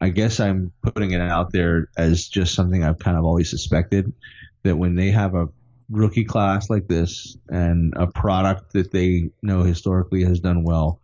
I 0.00 0.10
guess 0.10 0.38
I'm 0.38 0.72
putting 0.82 1.10
it 1.10 1.20
out 1.20 1.52
there 1.52 1.88
as 1.96 2.28
just 2.28 2.54
something 2.54 2.84
I've 2.84 2.98
kind 2.98 3.16
of 3.16 3.24
always 3.24 3.50
suspected 3.50 4.12
that 4.62 4.76
when 4.76 4.94
they 4.94 5.10
have 5.10 5.34
a 5.34 5.48
rookie 5.90 6.24
class 6.24 6.70
like 6.70 6.86
this 6.86 7.36
and 7.48 7.94
a 7.96 8.06
product 8.06 8.74
that 8.74 8.92
they 8.92 9.30
know 9.42 9.62
historically 9.62 10.24
has 10.24 10.40
done 10.40 10.62
well 10.62 11.00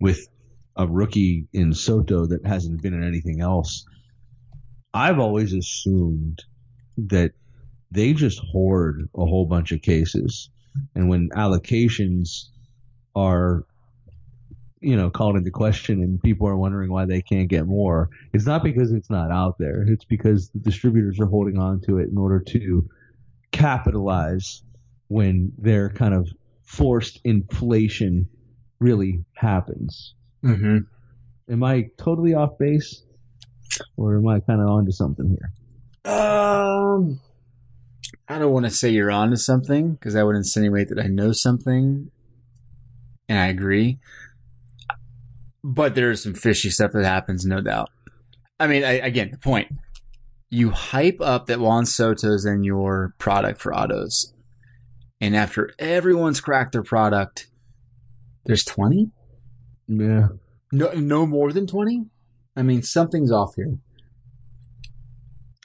with 0.00 0.26
a 0.76 0.86
rookie 0.86 1.46
in 1.52 1.72
Soto 1.72 2.26
that 2.26 2.44
hasn't 2.46 2.82
been 2.82 2.94
in 2.94 3.04
anything 3.04 3.40
else, 3.40 3.86
I've 4.92 5.18
always 5.18 5.52
assumed 5.52 6.42
that 6.98 7.32
they 7.90 8.12
just 8.12 8.38
hoard 8.38 9.08
a 9.16 9.24
whole 9.24 9.46
bunch 9.46 9.72
of 9.72 9.82
cases. 9.82 10.50
And 10.94 11.08
when 11.08 11.30
allocations 11.30 12.46
are, 13.16 13.64
you 14.80 14.96
know, 14.96 15.10
called 15.10 15.36
into 15.36 15.50
question 15.50 16.00
and 16.00 16.22
people 16.22 16.46
are 16.46 16.56
wondering 16.56 16.90
why 16.90 17.04
they 17.04 17.20
can't 17.20 17.48
get 17.48 17.66
more, 17.66 18.08
it's 18.32 18.46
not 18.46 18.62
because 18.62 18.92
it's 18.92 19.10
not 19.10 19.30
out 19.30 19.56
there. 19.58 19.82
It's 19.88 20.04
because 20.04 20.50
the 20.50 20.60
distributors 20.60 21.18
are 21.20 21.26
holding 21.26 21.58
on 21.58 21.80
to 21.86 21.98
it 21.98 22.08
in 22.08 22.16
order 22.16 22.40
to 22.48 22.88
capitalize 23.50 24.62
when 25.08 25.52
their 25.58 25.90
kind 25.90 26.14
of 26.14 26.28
forced 26.62 27.20
inflation 27.24 28.28
really 28.78 29.24
happens. 29.34 30.14
Mm-hmm. 30.44 30.78
Am 31.52 31.64
I 31.64 31.88
totally 31.98 32.32
off 32.32 32.56
base, 32.58 33.02
or 33.96 34.16
am 34.18 34.28
I 34.28 34.38
kind 34.38 34.60
of 34.60 34.68
onto 34.68 34.92
something 34.92 35.36
here? 35.36 36.14
Um, 36.14 37.20
I 38.28 38.38
don't 38.38 38.52
want 38.52 38.66
to 38.66 38.70
say 38.70 38.90
you're 38.90 39.10
onto 39.10 39.36
something 39.36 39.92
because 39.94 40.14
that 40.14 40.24
would 40.24 40.36
insinuate 40.36 40.88
that 40.88 40.98
I 40.98 41.06
know 41.08 41.32
something, 41.32 42.10
and 43.28 43.38
I 43.38 43.46
agree. 43.46 43.98
But 45.62 45.94
there's 45.94 46.22
some 46.22 46.34
fishy 46.34 46.70
stuff 46.70 46.92
that 46.92 47.04
happens, 47.04 47.44
no 47.44 47.60
doubt. 47.60 47.90
I 48.58 48.66
mean, 48.66 48.84
I, 48.84 48.92
again, 48.92 49.30
the 49.30 49.38
point: 49.38 49.68
you 50.48 50.70
hype 50.70 51.20
up 51.20 51.46
that 51.46 51.60
Juan 51.60 51.86
Soto's 51.86 52.44
in 52.44 52.64
your 52.64 53.14
product 53.18 53.60
for 53.60 53.74
autos, 53.74 54.32
and 55.20 55.36
after 55.36 55.72
everyone's 55.78 56.40
cracked 56.40 56.72
their 56.72 56.82
product, 56.82 57.48
there's 58.46 58.64
twenty. 58.64 59.10
Yeah. 59.88 60.28
No, 60.72 60.92
no 60.92 61.26
more 61.26 61.52
than 61.52 61.66
twenty. 61.66 62.06
I 62.56 62.62
mean, 62.62 62.82
something's 62.82 63.32
off 63.32 63.54
here. 63.56 63.78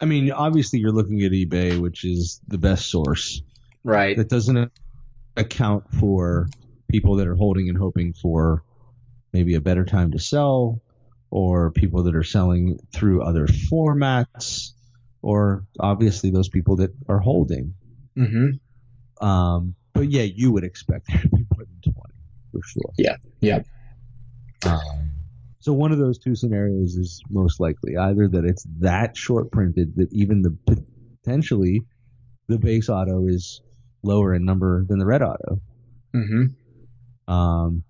I 0.01 0.05
mean, 0.05 0.31
obviously, 0.31 0.79
you're 0.79 0.91
looking 0.91 1.21
at 1.23 1.31
eBay, 1.31 1.79
which 1.79 2.03
is 2.03 2.41
the 2.47 2.57
best 2.57 2.89
source. 2.89 3.41
Right. 3.83 4.17
That 4.17 4.29
doesn't 4.29 4.71
account 5.37 5.93
for 5.93 6.49
people 6.89 7.15
that 7.17 7.27
are 7.27 7.35
holding 7.35 7.69
and 7.69 7.77
hoping 7.77 8.13
for 8.13 8.63
maybe 9.31 9.55
a 9.55 9.61
better 9.61 9.85
time 9.85 10.11
to 10.11 10.19
sell, 10.19 10.81
or 11.29 11.71
people 11.71 12.03
that 12.03 12.15
are 12.15 12.23
selling 12.23 12.79
through 12.93 13.21
other 13.21 13.47
formats, 13.47 14.71
or 15.21 15.65
obviously 15.79 16.29
those 16.29 16.49
people 16.49 16.77
that 16.77 16.91
are 17.07 17.19
holding. 17.19 17.73
Mm-hmm. 18.17 19.25
Um, 19.25 19.75
but 19.93 20.09
yeah, 20.11 20.23
you 20.23 20.51
would 20.51 20.63
expect 20.63 21.07
there 21.07 21.21
to 21.21 21.29
be 21.29 21.45
more 21.55 21.65
than 21.65 21.93
20 21.93 21.99
for 22.51 22.61
sure. 22.63 22.91
Yeah. 22.97 23.17
Yeah. 23.41 23.61
Um, 24.65 25.11
so 25.65 25.73
one 25.73 25.91
of 25.91 25.97
those 25.97 26.19
two 26.19 26.35
scenarios 26.35 26.95
is 26.95 27.23
most 27.27 27.59
likely 27.59 27.97
either 27.97 28.27
that 28.27 28.45
it's 28.45 28.67
that 28.81 29.17
short 29.17 29.51
printed 29.51 29.95
that 29.95 30.13
even 30.13 30.43
the 30.43 30.55
potentially 31.23 31.81
the 32.47 32.59
base 32.59 32.87
auto 32.87 33.25
is 33.25 33.63
lower 34.03 34.35
in 34.35 34.45
number 34.45 34.85
than 34.87 34.99
the 34.99 35.07
red 35.07 35.23
auto. 35.23 35.59
Mm-hmm. 36.15 37.33
Um, 37.33 37.83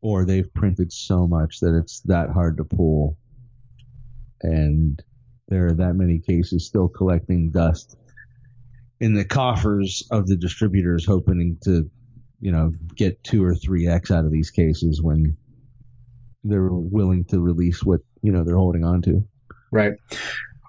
or 0.00 0.24
they've 0.24 0.50
printed 0.54 0.94
so 0.94 1.26
much 1.26 1.60
that 1.60 1.76
it's 1.76 2.00
that 2.06 2.30
hard 2.30 2.56
to 2.56 2.64
pull. 2.64 3.18
And 4.40 4.98
there 5.48 5.66
are 5.66 5.74
that 5.74 5.92
many 5.92 6.20
cases 6.20 6.64
still 6.64 6.88
collecting 6.88 7.50
dust 7.50 7.98
in 8.98 9.12
the 9.12 9.26
coffers 9.26 10.08
of 10.10 10.26
the 10.26 10.38
distributors, 10.38 11.04
hoping 11.04 11.58
to, 11.64 11.90
you 12.40 12.50
know, 12.50 12.72
get 12.96 13.22
two 13.22 13.44
or 13.44 13.54
three 13.54 13.86
X 13.86 14.10
out 14.10 14.24
of 14.24 14.32
these 14.32 14.50
cases 14.50 15.02
when 15.02 15.36
they're 16.48 16.68
willing 16.70 17.24
to 17.26 17.40
release 17.40 17.84
what, 17.84 18.00
you 18.22 18.32
know, 18.32 18.44
they're 18.44 18.56
holding 18.56 18.84
on 18.84 19.02
to. 19.02 19.24
Right. 19.70 19.92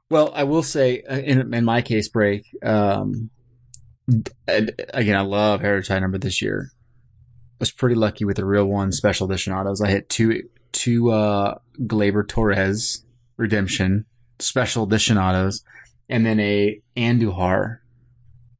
Well, 0.09 0.32
I 0.36 0.43
will 0.43 0.63
say 0.63 1.01
uh, 1.03 1.17
in, 1.17 1.53
in 1.53 1.65
my 1.65 1.82
case 1.82 2.09
break, 2.09 2.45
um, 2.63 3.30
again, 4.47 5.15
I 5.15 5.21
love 5.21 5.61
Heritage 5.61 5.88
High 5.88 5.99
Number 5.99 6.17
this 6.17 6.41
year. 6.41 6.71
I 6.73 7.55
was 7.59 7.71
pretty 7.71 7.95
lucky 7.95 8.25
with 8.25 8.38
the 8.38 8.45
real 8.45 8.65
one 8.65 8.91
special 8.91 9.30
edition 9.30 9.53
autos. 9.53 9.82
I 9.82 9.89
hit 9.89 10.09
two, 10.09 10.43
two, 10.71 11.11
uh, 11.11 11.59
Gleyber 11.82 12.27
Torres 12.27 13.05
redemption 13.38 14.05
special 14.39 14.84
edition 14.84 15.17
autos 15.17 15.63
and 16.09 16.25
then 16.25 16.39
a 16.39 16.82
Andujar, 16.97 17.80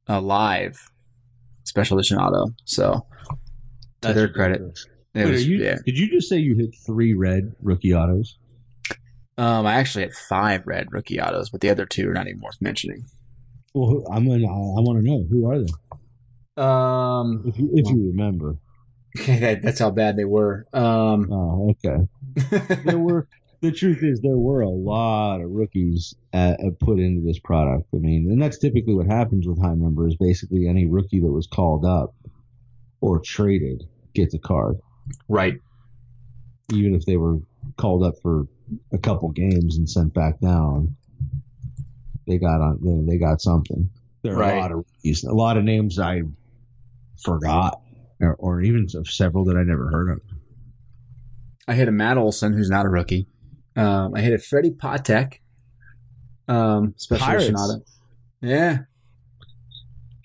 uh, 0.08 0.20
live 0.20 0.90
special 1.64 1.98
edition 1.98 2.18
auto. 2.18 2.52
So 2.64 3.06
to 4.02 4.12
their 4.12 4.28
credit, 4.28 4.62
it 5.14 5.24
Wait, 5.24 5.30
was, 5.30 5.48
you, 5.48 5.58
yeah. 5.58 5.76
Did 5.84 5.98
you 5.98 6.08
just 6.10 6.28
say 6.28 6.36
you 6.38 6.54
hit 6.56 6.74
three 6.86 7.14
red 7.14 7.52
rookie 7.62 7.94
autos? 7.94 8.38
Um, 9.38 9.66
I 9.66 9.74
actually 9.74 10.04
had 10.04 10.14
five 10.14 10.66
red 10.66 10.92
rookie 10.92 11.20
autos, 11.20 11.48
but 11.50 11.60
the 11.60 11.70
other 11.70 11.86
two 11.86 12.08
are 12.10 12.12
not 12.12 12.28
even 12.28 12.40
worth 12.40 12.60
mentioning. 12.60 13.06
Well, 13.74 14.04
I'm 14.12 14.26
gonna, 14.26 14.46
I 14.46 14.80
want 14.80 15.02
to 15.02 15.08
know 15.08 15.24
who 15.30 15.48
are 15.48 15.60
they 15.60 16.62
Um, 16.62 17.44
if 17.46 17.58
you 17.58 17.70
if 17.72 17.88
you 17.88 18.08
remember. 18.10 18.56
that, 19.26 19.62
that's 19.62 19.78
how 19.78 19.90
bad 19.90 20.16
they 20.16 20.24
were. 20.24 20.66
Um, 20.72 21.28
Oh, 21.32 21.74
okay. 21.84 22.06
there 22.84 22.98
were 22.98 23.28
the 23.60 23.72
truth 23.72 24.02
is 24.02 24.20
there 24.20 24.38
were 24.38 24.60
a 24.60 24.68
lot 24.68 25.40
of 25.40 25.50
rookies 25.50 26.14
uh 26.32 26.54
uh 26.64 26.70
put 26.78 26.98
into 26.98 27.22
this 27.26 27.38
product. 27.38 27.88
I 27.94 27.98
mean, 27.98 28.30
and 28.30 28.40
that's 28.40 28.58
typically 28.58 28.94
what 28.94 29.06
happens 29.06 29.46
with 29.46 29.60
high 29.60 29.74
numbers. 29.74 30.16
Basically, 30.16 30.68
any 30.68 30.86
rookie 30.86 31.20
that 31.20 31.32
was 31.32 31.46
called 31.46 31.84
up 31.84 32.14
or 33.00 33.20
traded 33.20 33.84
gets 34.14 34.34
a 34.34 34.38
card, 34.38 34.76
right. 35.28 35.54
even 36.72 36.94
if 36.94 37.04
they 37.06 37.16
were 37.16 37.38
called 37.76 38.02
up 38.02 38.14
for 38.22 38.46
a 38.92 38.98
couple 38.98 39.28
games 39.30 39.76
and 39.78 39.88
sent 39.88 40.14
back 40.14 40.38
down. 40.40 40.96
They 42.26 42.38
got 42.38 42.60
on. 42.60 42.78
They, 43.06 43.12
they 43.14 43.18
got 43.18 43.40
something. 43.40 43.90
There 44.22 44.34
are 44.34 44.38
Right. 44.40 44.56
a 44.56 44.60
lot 44.60 44.70
of 44.70 44.76
rookies, 44.78 45.24
a 45.24 45.32
lot 45.32 45.56
of 45.56 45.64
names 45.64 45.98
I 45.98 46.22
forgot, 47.24 47.80
or, 48.20 48.34
or 48.34 48.60
even 48.62 48.86
of 48.94 49.08
several 49.08 49.44
that 49.46 49.56
I 49.56 49.62
never 49.64 49.88
heard 49.88 50.10
of. 50.10 50.20
I 51.66 51.74
hit 51.74 51.88
a 51.88 51.92
Matt 51.92 52.18
Olson, 52.18 52.52
who's 52.52 52.70
not 52.70 52.86
a 52.86 52.88
rookie. 52.88 53.26
Um, 53.76 54.14
I 54.14 54.20
hit 54.20 54.32
a 54.32 54.38
Freddie 54.38 54.70
Patek, 54.70 55.38
um, 56.48 56.94
special 56.96 57.28
edition 57.28 57.54
Pirates. 57.54 57.98
Yeah. 58.40 58.78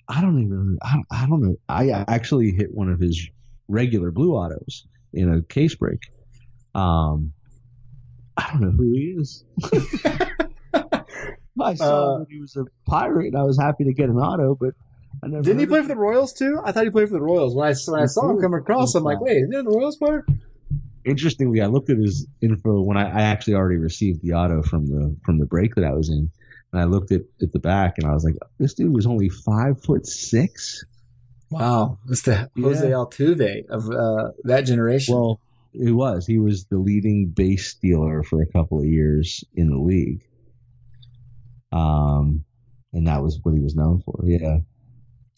I 0.08 0.20
don't 0.20 0.40
even. 0.40 0.78
I, 0.82 0.98
I 1.10 1.26
don't 1.26 1.42
know. 1.42 1.56
I 1.68 1.90
actually 1.90 2.52
hit 2.52 2.72
one 2.72 2.88
of 2.90 3.00
his 3.00 3.28
regular 3.68 4.10
blue 4.10 4.32
autos 4.32 4.86
in 5.12 5.32
a 5.32 5.42
case 5.42 5.74
break. 5.74 6.00
Um, 6.74 7.32
I 8.36 8.50
don't 8.52 8.60
know 8.60 8.70
who 8.70 8.92
he 8.92 9.14
is. 9.18 9.44
I 11.58 11.74
saw 11.74 12.16
Uh, 12.16 12.18
that 12.18 12.26
he 12.28 12.38
was 12.38 12.54
a 12.56 12.64
pirate, 12.84 13.28
and 13.28 13.36
I 13.38 13.42
was 13.42 13.58
happy 13.58 13.84
to 13.84 13.92
get 13.94 14.08
an 14.10 14.16
auto, 14.18 14.54
but 14.54 14.74
I 15.22 15.28
never. 15.28 15.42
Didn't 15.42 15.60
he 15.60 15.66
play 15.66 15.78
of 15.78 15.86
for 15.86 15.94
the 15.94 15.96
Royals 16.00 16.32
too? 16.34 16.60
I 16.62 16.72
thought 16.72 16.84
he 16.84 16.90
played 16.90 17.08
for 17.08 17.14
the 17.14 17.22
Royals. 17.22 17.54
When 17.54 17.66
I 17.66 17.74
when 17.86 18.02
I 18.02 18.06
saw 18.06 18.28
him 18.30 18.40
come 18.40 18.52
across, 18.54 18.94
I'm 18.94 19.04
like, 19.04 19.20
wait, 19.20 19.38
isn't 19.38 19.50
that 19.50 19.64
the 19.64 19.70
Royals 19.70 19.96
player? 19.96 20.26
Interestingly, 21.06 21.62
I 21.62 21.66
looked 21.66 21.88
at 21.88 21.96
his 21.96 22.26
info 22.42 22.82
when 22.82 22.96
I, 22.96 23.04
I 23.08 23.22
actually 23.22 23.54
already 23.54 23.78
received 23.78 24.22
the 24.22 24.34
auto 24.34 24.62
from 24.62 24.86
the 24.86 25.16
from 25.24 25.38
the 25.38 25.46
break 25.46 25.74
that 25.76 25.84
I 25.84 25.92
was 25.92 26.10
in, 26.10 26.30
and 26.72 26.80
I 26.82 26.84
looked 26.84 27.10
at, 27.12 27.22
at 27.40 27.52
the 27.52 27.58
back, 27.58 27.94
and 27.98 28.06
I 28.06 28.12
was 28.12 28.24
like, 28.24 28.34
this 28.58 28.74
dude 28.74 28.92
was 28.94 29.06
only 29.06 29.30
five 29.30 29.82
foot 29.82 30.04
six. 30.06 30.84
Wow, 31.58 31.98
it's 32.08 32.22
the 32.22 32.50
Jose 32.60 32.86
Yeah. 32.88 32.94
Altuve 32.94 33.66
of 33.68 33.90
uh, 33.90 34.32
that 34.44 34.62
generation. 34.62 35.14
Well, 35.14 35.40
it 35.72 35.92
was. 35.92 36.26
He 36.26 36.38
was 36.38 36.66
the 36.66 36.78
leading 36.78 37.28
base 37.28 37.68
stealer 37.68 38.22
for 38.22 38.42
a 38.42 38.46
couple 38.46 38.78
of 38.80 38.86
years 38.86 39.44
in 39.54 39.70
the 39.70 39.78
league. 39.78 40.22
Um, 41.72 42.44
and 42.92 43.06
that 43.06 43.22
was 43.22 43.38
what 43.42 43.54
he 43.54 43.60
was 43.60 43.74
known 43.74 44.00
for. 44.00 44.20
Yeah. 44.24 44.58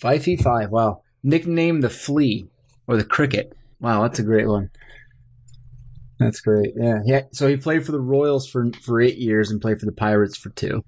five 0.01 0.23
feet 0.23 0.41
five. 0.41 0.71
Wow. 0.71 1.03
Nicknamed 1.23 1.83
the 1.83 1.91
Flea 1.91 2.49
or 2.87 2.97
the 2.97 3.05
Cricket. 3.05 3.53
Wow, 3.81 4.03
that's 4.03 4.19
a 4.19 4.23
great 4.23 4.47
one. 4.47 4.71
That's 6.19 6.41
great. 6.41 6.73
Yeah, 6.77 7.01
yeah. 7.05 7.23
So 7.33 7.49
he 7.49 7.57
played 7.57 7.87
for 7.87 7.93
the 7.93 8.01
Royals 8.01 8.49
for 8.49 8.71
for 8.83 9.01
eight 9.01 9.19
years 9.19 9.51
and 9.51 9.61
played 9.61 9.79
for 9.81 9.87
the 9.87 9.93
Pirates 9.93 10.37
for 10.37 10.51
two. 10.51 10.85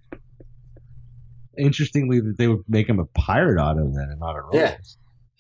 Interestingly, 1.59 2.21
that 2.21 2.37
they 2.39 2.49
would 2.49 2.65
make 2.69 2.89
him 2.89 2.99
a 2.99 3.05
pirate 3.07 3.61
auto 3.61 3.91
then, 3.93 4.09
and 4.11 4.21
not 4.21 4.37
a 4.37 4.41
Royals. 4.41 4.55
Yeah. 4.55 4.77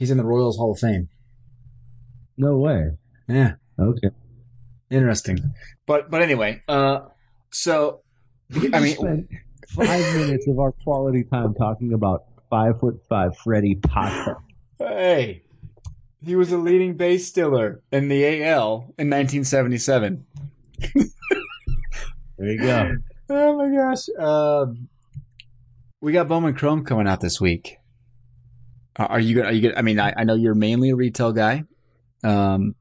He's 0.00 0.10
in 0.10 0.16
the 0.16 0.24
Royals 0.24 0.56
Hall 0.56 0.72
of 0.72 0.78
Fame. 0.78 1.10
No 2.38 2.56
way. 2.56 2.92
Yeah. 3.28 3.52
Okay. 3.78 4.08
Interesting. 4.90 5.38
But 5.86 6.10
but 6.10 6.22
anyway, 6.22 6.62
uh 6.66 7.00
so 7.50 8.00
We 8.48 8.72
I 8.72 8.80
mean 8.80 8.96
spent 8.96 9.28
five 9.68 10.16
minutes 10.16 10.48
of 10.48 10.58
our 10.58 10.72
quality 10.72 11.24
time 11.24 11.52
talking 11.54 11.92
about 11.92 12.24
five 12.48 12.80
foot 12.80 13.02
five 13.10 13.36
Freddie 13.36 13.74
Potter. 13.74 14.38
hey, 14.78 15.42
he 16.24 16.34
was 16.34 16.50
a 16.50 16.56
leading 16.56 16.96
base 16.96 17.26
stealer 17.28 17.82
in 17.92 18.08
the 18.08 18.24
AL 18.42 18.94
in 18.98 19.10
1977. 19.10 20.24
There 22.38 22.52
you 22.52 22.58
go. 22.58 22.94
Oh 23.28 23.56
my 23.58 23.68
gosh. 23.76 24.08
Um 24.18 24.88
we 26.00 26.12
got 26.12 26.26
Bowman 26.26 26.54
Chrome 26.54 26.86
coming 26.86 27.06
out 27.06 27.20
this 27.20 27.38
week. 27.38 27.76
Are 29.06 29.20
you 29.20 29.34
good? 29.34 29.46
Are 29.46 29.52
you 29.52 29.60
good? 29.62 29.74
I 29.76 29.82
mean, 29.82 29.98
I, 29.98 30.12
I 30.16 30.24
know 30.24 30.34
you're 30.34 30.54
mainly 30.54 30.90
a 30.90 30.96
retail 30.96 31.32
guy. 31.32 31.64
Um, 32.22 32.74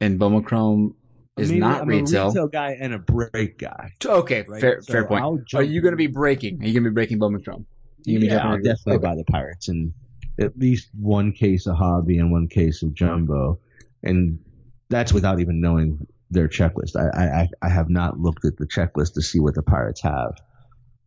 and 0.00 0.18
Bowman 0.18 0.42
Chrome 0.42 0.94
I 1.36 1.42
is 1.42 1.50
mean, 1.50 1.60
not 1.60 1.82
I'm 1.82 1.88
retail. 1.88 2.24
a 2.24 2.28
retail 2.28 2.48
guy 2.48 2.76
and 2.80 2.94
a 2.94 2.98
break 2.98 3.58
guy. 3.58 3.92
Okay, 4.04 4.44
Right? 4.48 4.60
fair 4.60 4.82
So 4.82 4.92
fair 4.92 5.04
point. 5.06 5.24
Are 5.54 5.62
you 5.62 5.80
going 5.82 5.92
to 5.92 5.96
be 5.96 6.06
breaking? 6.06 6.62
Are 6.62 6.66
you 6.66 6.72
going 6.72 6.84
to 6.84 6.90
be 6.90 6.94
breaking 6.94 7.18
Bowman 7.18 7.42
Chrome? 7.42 7.66
You 8.04 8.18
gonna 8.18 8.26
yeah, 8.26 8.38
jumping 8.38 8.50
I'll 8.50 8.56
definitely 8.56 8.94
Okay. 8.94 9.02
buy 9.02 9.14
the 9.16 9.24
Pirates 9.24 9.68
and 9.68 9.92
at 10.40 10.56
least 10.58 10.88
one 10.98 11.32
case 11.32 11.66
of 11.66 11.76
hobby 11.76 12.16
and 12.18 12.32
one 12.32 12.48
case 12.48 12.82
of 12.82 12.94
jumbo, 12.94 13.60
and 14.02 14.38
that's 14.88 15.12
without 15.12 15.38
even 15.40 15.60
knowing 15.60 16.06
their 16.30 16.48
checklist. 16.48 16.96
I 16.96 17.42
I, 17.42 17.48
I 17.60 17.68
have 17.68 17.90
not 17.90 18.18
looked 18.18 18.46
at 18.46 18.56
the 18.56 18.66
checklist 18.66 19.14
to 19.14 19.22
see 19.22 19.38
what 19.38 19.54
the 19.54 19.62
Pirates 19.62 20.00
have. 20.00 20.32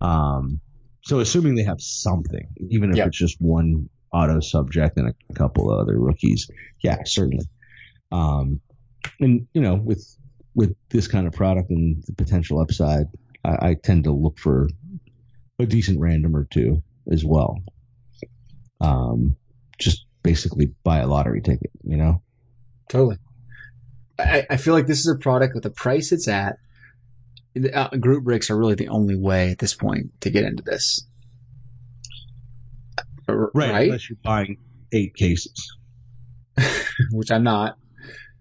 Um, 0.02 0.60
so 1.02 1.20
assuming 1.20 1.56
they 1.56 1.64
have 1.64 1.82
something, 1.82 2.48
even 2.70 2.92
if 2.92 2.98
Yeah. 2.98 3.08
it's 3.08 3.18
just 3.18 3.42
one 3.42 3.90
auto 4.14 4.40
subject 4.40 4.98
and 4.98 5.10
a 5.10 5.34
couple 5.34 5.72
of 5.72 5.80
other 5.80 5.99
rookies, 5.99 6.49
yeah, 6.81 6.98
certainly. 7.06 7.45
Um, 8.11 8.61
and 9.19 9.48
you 9.53 9.61
know, 9.61 9.76
with 9.76 10.06
with 10.56 10.76
this 10.90 11.07
kind 11.07 11.27
of 11.27 11.34
product 11.34 11.69
and 11.72 12.03
the 12.06 12.14
potential 12.14 12.60
upside, 12.60 13.07
I, 13.44 13.69
I 13.69 13.73
tend 13.73 14.03
to 14.06 14.11
look 14.11 14.38
for 14.40 14.68
a 15.60 15.65
decent 15.65 15.99
random 15.99 16.35
or 16.35 16.45
two 16.45 16.84
as 17.11 17.23
well. 17.26 17.57
Um, 18.80 19.35
just 19.80 20.06
basically 20.23 20.73
buy 20.84 20.99
a 20.99 21.07
lottery 21.07 21.41
ticket, 21.41 21.72
you 21.84 21.98
know? 21.98 22.22
Totally. 22.90 23.18
I, 24.19 24.45
I 24.49 24.57
feel 24.57 24.73
like 24.73 24.88
this 24.88 24.99
is 24.99 25.07
a 25.07 25.18
product 25.18 25.53
with 25.53 25.64
the 25.64 25.69
price 25.69 26.11
it's 26.11 26.27
at. 26.27 26.57
the, 27.56 27.73
Uh, 27.73 27.95
group 27.98 28.23
breaks 28.23 28.49
are 28.49 28.57
really 28.57 28.76
the 28.76 28.88
only 28.90 29.15
way 29.15 29.52
at 29.52 29.60
this 29.60 29.73
point 29.73 30.11
to 30.22 30.30
get 30.30 30.44
into 30.44 30.64
this. 30.64 31.07
R- 33.28 33.52
Right? 33.54 33.86
Unless 33.86 34.10
you're 34.10 34.18
buying 34.24 34.58
eight 34.91 35.16
cases. 35.16 35.78
Which 37.12 37.32
I'm 37.32 37.44
not. 37.44 37.78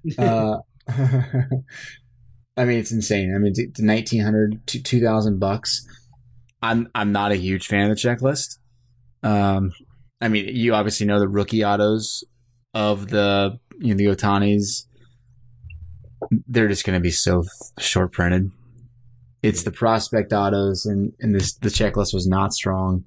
Uh, 0.18 0.56
I 0.88 2.64
mean, 2.64 2.78
it's 2.80 2.90
insane. 2.92 3.32
I 3.34 3.38
mean, 3.38 3.52
it's 3.56 3.80
1900 3.80 4.66
to 4.66 4.82
2000 4.82 5.38
bucks. 5.38 5.86
I'm, 6.60 6.88
I'm 6.94 7.12
not 7.12 7.30
a 7.32 7.36
huge 7.36 7.66
fan 7.68 7.88
of 7.88 7.96
the 7.96 8.08
checklist. 8.08 8.58
Um, 9.22 9.72
I 10.20 10.28
mean, 10.28 10.48
you 10.54 10.74
obviously 10.74 11.06
know 11.06 11.18
the 11.20 11.28
rookie 11.28 11.64
autos 11.64 12.24
of 12.74 13.08
the 13.08 13.58
you 13.78 13.94
know 13.94 13.98
the 13.98 14.16
Ohtanis. 14.16 14.86
They're 16.48 16.68
just 16.68 16.84
going 16.84 16.98
to 16.98 17.00
be 17.02 17.10
so 17.10 17.44
short 17.78 18.12
printed. 18.12 18.50
It's 19.42 19.62
the 19.64 19.72
prospect 19.72 20.32
autos, 20.32 20.86
and 20.86 21.12
and 21.20 21.34
this 21.34 21.54
the 21.54 21.68
checklist 21.68 22.14
was 22.14 22.26
not 22.26 22.52
strong. 22.52 23.04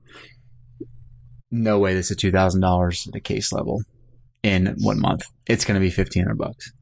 No 1.57 1.79
way, 1.79 1.93
this 1.93 2.11
is 2.11 2.17
two 2.17 2.31
thousand 2.31 2.59
dollars 2.59 3.07
at 3.07 3.15
a 3.15 3.21
case 3.21 3.53
level 3.53 3.81
in 4.43 4.75
one 4.79 4.99
month. 4.99 5.23
It's 5.47 5.63
going 5.63 5.75
to 5.75 5.79
be 5.79 5.89
fifteen 5.89 6.23
hundred 6.23 6.37
bucks. 6.37 6.73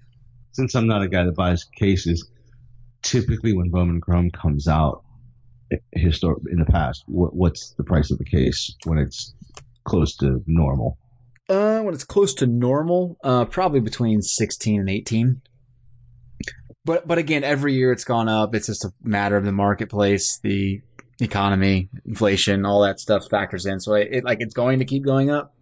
Since 0.54 0.74
I'm 0.74 0.88
not 0.88 1.04
a 1.04 1.08
guy 1.08 1.24
that 1.24 1.36
buys 1.36 1.64
cases, 1.64 2.28
typically 3.04 3.54
when 3.54 3.70
Bowman 3.70 4.02
Chrome 4.02 4.32
comes 4.32 4.68
out, 4.68 5.04
historic 5.92 6.40
in 6.52 6.58
the 6.58 6.66
past, 6.66 7.04
what, 7.06 7.36
what's 7.36 7.76
the 7.76 7.84
price 7.84 8.10
of 8.10 8.18
the 8.18 8.26
case 8.26 8.76
when 8.86 8.98
it's 8.98 9.36
close 9.84 10.16
to 10.18 10.44
normal? 10.48 10.98
Uh, 11.48 11.82
when 11.82 11.94
it's 11.94 12.04
close 12.04 12.34
to 12.34 12.48
normal, 12.48 13.18
uh, 13.24 13.46
probably 13.46 13.80
between 13.80 14.24
sixteen 14.24 14.80
and 14.80 14.90
eighteen. 14.90 15.42
But 16.84 17.08
but 17.08 17.20
again, 17.20 17.44
every 17.44 17.76
year 17.76 17.92
it's 17.92 18.06
gone 18.06 18.28
up. 18.28 18.56
It's 18.56 18.68
just 18.68 18.86
a 18.86 18.92
matter 19.04 19.38
of 19.38 19.46
the 19.46 19.52
marketplace, 19.52 20.40
the 20.42 20.82
economy, 21.24 21.90
inflation, 22.06 22.66
all 22.66 22.82
that 22.84 23.00
stuff 23.00 23.30
factors 23.30 23.66
in. 23.66 23.80
So 23.80 23.94
it, 23.94 24.10
it 24.12 24.24
like 24.24 24.40
it's 24.42 24.54
going 24.54 24.80
to 24.80 24.86
keep 24.86 25.04
going 25.04 25.30
up. 25.30 25.56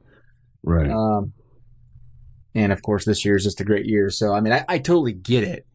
Right. 0.64 0.90
Um, 0.90 1.34
and 2.54 2.72
of 2.72 2.82
course, 2.82 3.06
this 3.06 3.24
year 3.26 3.36
is 3.36 3.44
just 3.44 3.62
a 3.62 3.66
great 3.66 3.86
year. 3.86 4.10
So 4.10 4.34
I 4.34 4.42
mean, 4.42 4.54
I, 4.54 4.66
I 4.68 4.78
totally 4.78 5.14
get 5.14 5.44
it, 5.44 5.66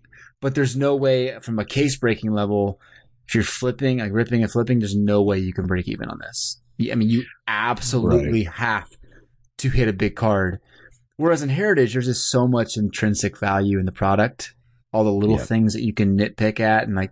but 0.40 0.54
there's 0.54 0.76
no 0.76 0.94
way 0.94 1.38
from 1.40 1.58
a 1.58 1.64
case 1.64 1.96
breaking 1.96 2.32
level. 2.32 2.80
If 3.28 3.34
you're 3.34 3.44
flipping, 3.44 3.98
like 3.98 4.12
ripping 4.12 4.42
and 4.42 4.52
flipping, 4.52 4.78
there's 4.78 4.96
no 4.96 5.22
way 5.22 5.38
you 5.38 5.52
can 5.52 5.66
break 5.66 5.88
even 5.88 6.08
on 6.08 6.18
this. 6.20 6.60
I 6.92 6.94
mean, 6.94 7.08
you 7.10 7.24
absolutely 7.48 8.44
Right. 8.46 8.54
have 8.54 8.88
to 9.58 9.70
hit 9.70 9.88
a 9.88 9.92
big 9.92 10.14
card. 10.14 10.60
Whereas 11.16 11.42
in 11.42 11.48
Heritage, 11.48 11.94
there's 11.94 12.04
just 12.06 12.30
so 12.30 12.46
much 12.46 12.76
intrinsic 12.76 13.38
value 13.40 13.78
in 13.78 13.86
the 13.86 13.90
product, 13.92 14.54
all 14.92 15.02
the 15.02 15.10
little 15.10 15.38
Yeah. 15.38 15.44
things 15.44 15.72
that 15.72 15.82
you 15.82 15.94
can 15.94 16.16
nitpick 16.16 16.60
at 16.60 16.84
and 16.86 16.94
like 16.94 17.10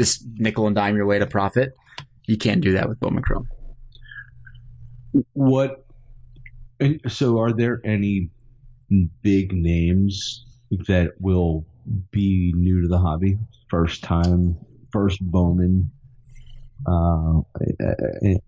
this 0.00 0.24
nickel 0.36 0.66
and 0.66 0.74
dime 0.74 0.96
your 0.96 1.04
way 1.04 1.18
to 1.18 1.26
profit. 1.26 1.74
You 2.26 2.38
can't 2.38 2.62
do 2.62 2.72
that 2.72 2.88
with 2.88 2.98
Bowman 3.00 3.22
Chrome. 3.22 3.46
What? 5.34 5.84
So, 7.06 7.38
are 7.38 7.52
there 7.52 7.82
any 7.84 8.30
big 9.22 9.52
names 9.52 10.46
that 10.88 11.12
will 11.20 11.66
be 12.12 12.54
new 12.56 12.80
to 12.80 12.88
the 12.88 12.98
hobby, 12.98 13.36
first 13.68 14.02
time, 14.02 14.56
first 14.90 15.20
Bowman? 15.20 15.90
Uh, 16.86 17.40
and, 18.22 18.40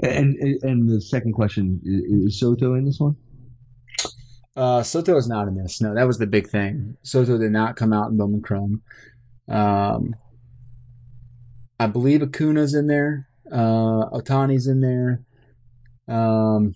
and 0.00 0.62
and 0.62 0.88
the 0.88 1.00
second 1.02 1.34
question 1.34 1.78
is, 1.84 2.32
is 2.32 2.40
Soto 2.40 2.72
in 2.72 2.86
this 2.86 2.98
one? 2.98 3.16
Uh, 4.56 4.82
Soto 4.82 5.14
is 5.18 5.28
not 5.28 5.46
in 5.46 5.56
this. 5.56 5.82
No, 5.82 5.94
that 5.94 6.06
was 6.06 6.16
the 6.16 6.26
big 6.26 6.48
thing. 6.48 6.96
Soto 7.02 7.36
did 7.36 7.52
not 7.52 7.76
come 7.76 7.92
out 7.92 8.10
in 8.10 8.16
Bowman 8.16 8.40
Chrome. 8.40 8.80
Um, 9.46 10.14
I 11.78 11.86
believe 11.86 12.22
Acuna's 12.22 12.74
in 12.74 12.86
there. 12.86 13.28
Uh, 13.50 14.10
Ohtani's 14.10 14.66
in 14.66 14.80
there. 14.80 15.22
Um, 16.08 16.74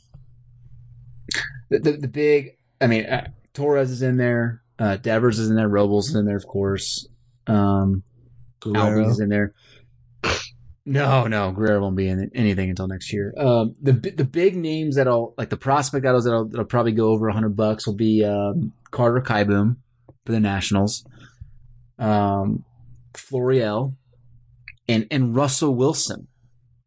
the, 1.70 1.78
the, 1.78 1.92
the 1.92 2.08
big, 2.08 2.56
I 2.80 2.86
mean, 2.86 3.06
uh, 3.06 3.28
Torres 3.54 3.90
is 3.90 4.02
in 4.02 4.16
there. 4.16 4.62
Uh, 4.78 4.96
Devers 4.96 5.38
is 5.38 5.50
in 5.50 5.56
there. 5.56 5.68
Robles 5.68 6.10
is 6.10 6.16
in 6.16 6.26
there, 6.26 6.36
of 6.36 6.46
course. 6.46 7.08
Um, 7.46 8.02
Albies 8.62 9.10
is 9.10 9.20
in 9.20 9.28
there. 9.28 9.54
No, 10.86 11.26
no, 11.26 11.52
Guerrero 11.52 11.82
won't 11.82 11.96
be 11.96 12.08
in 12.08 12.30
anything 12.34 12.70
until 12.70 12.88
next 12.88 13.12
year. 13.12 13.34
Um, 13.36 13.76
the 13.80 13.92
the 13.92 14.24
big 14.24 14.56
names 14.56 14.96
that'll 14.96 15.34
like 15.36 15.50
the 15.50 15.56
prospect 15.56 16.06
autos 16.06 16.24
that'll, 16.24 16.48
that'll 16.48 16.64
probably 16.64 16.92
go 16.92 17.10
over 17.10 17.28
hundred 17.30 17.54
bucks 17.54 17.86
will 17.86 17.94
be 17.94 18.24
um, 18.24 18.72
Carter 18.90 19.20
Kieboom 19.20 19.76
for 20.24 20.32
the 20.32 20.40
Nationals, 20.40 21.06
um, 21.98 22.64
Florial, 23.14 23.94
and 24.90 25.06
and 25.10 25.34
Russell 25.36 25.74
Wilson. 25.74 26.26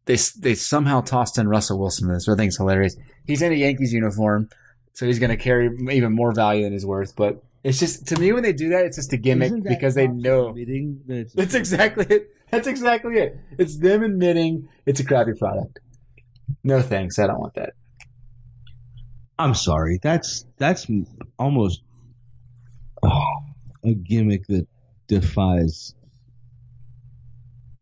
They 0.06 0.16
they 0.38 0.54
somehow 0.54 1.00
tossed 1.00 1.38
in 1.38 1.48
Russell 1.48 1.78
Wilson 1.78 2.08
this, 2.08 2.28
I 2.28 2.36
think 2.36 2.48
it's 2.48 2.58
hilarious. 2.58 2.96
He's 3.26 3.42
in 3.42 3.52
a 3.52 3.54
Yankees 3.54 3.92
uniform, 3.92 4.48
so 4.92 5.06
he's 5.06 5.18
going 5.18 5.30
to 5.30 5.36
carry 5.36 5.70
even 5.90 6.12
more 6.12 6.32
value 6.32 6.64
than 6.64 6.72
his 6.72 6.84
worth. 6.84 7.16
But 7.16 7.42
it's 7.62 7.78
just 7.78 8.06
to 8.08 8.20
me 8.20 8.32
when 8.32 8.42
they 8.42 8.52
do 8.52 8.68
that, 8.70 8.84
it's 8.84 8.96
just 8.96 9.12
a 9.12 9.16
gimmick 9.16 9.62
because 9.62 9.94
they 9.94 10.06
know 10.06 10.50
admitting 10.50 11.00
that 11.06 11.14
it's- 11.14 11.32
that's 11.34 11.54
exactly 11.54 12.06
it. 12.10 12.30
That's 12.50 12.66
exactly 12.66 13.16
it. 13.16 13.38
It's 13.58 13.78
them 13.78 14.02
admitting 14.02 14.68
it's 14.86 15.00
a 15.00 15.04
crappy 15.04 15.32
product. 15.32 15.80
No 16.62 16.82
thanks. 16.82 17.18
I 17.18 17.26
don't 17.26 17.40
want 17.40 17.54
that. 17.54 17.72
I'm 19.38 19.54
sorry. 19.54 19.98
That's 20.02 20.46
that's 20.58 20.86
almost 21.38 21.82
oh, 23.02 23.36
a 23.82 23.94
gimmick 23.94 24.46
that 24.48 24.66
defies. 25.08 25.94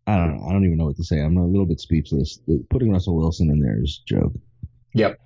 I 0.07 0.17
don't 0.17 0.37
know. 0.37 0.47
I 0.49 0.53
don't 0.53 0.65
even 0.65 0.79
know 0.79 0.87
what 0.87 0.97
to 0.97 1.05
say. 1.05 1.21
I'm 1.21 1.37
a 1.37 1.47
little 1.47 1.67
bit 1.67 1.81
speechless. 1.81 2.41
Putting 2.71 2.91
Russell 2.91 3.17
Wilson 3.17 3.51
in 3.51 3.61
there 3.61 3.81
is 3.83 4.01
a 4.05 4.15
joke. 4.15 4.33
Yep. 4.95 5.19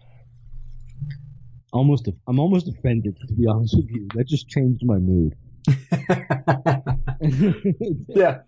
Almost, 1.72 2.08
I'm 2.28 2.38
almost 2.38 2.68
offended 2.68 3.16
to 3.26 3.34
be 3.34 3.46
honest 3.48 3.74
with 3.76 3.88
you. 3.90 4.06
That 4.14 4.26
just 4.28 4.48
changed 4.48 4.82
my 4.84 4.98
mood. 4.98 5.34
yeah. 8.08 8.38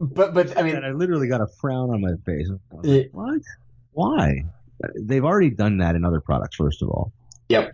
But 0.00 0.34
but 0.34 0.56
I 0.58 0.62
mean 0.62 0.76
and 0.76 0.84
I 0.84 0.90
literally 0.90 1.28
got 1.28 1.40
a 1.40 1.46
frown 1.60 1.90
on 1.90 2.00
my 2.00 2.12
face. 2.26 2.48
I 2.50 2.74
was 2.74 2.86
Yeah. 2.86 2.96
like, 2.96 3.10
what? 3.12 3.40
Why? 3.92 4.44
They've 5.00 5.24
already 5.24 5.50
done 5.50 5.78
that 5.78 5.94
in 5.94 6.04
other 6.04 6.20
products. 6.20 6.56
First 6.56 6.82
of 6.82 6.88
all. 6.88 7.12
Yep. 7.48 7.72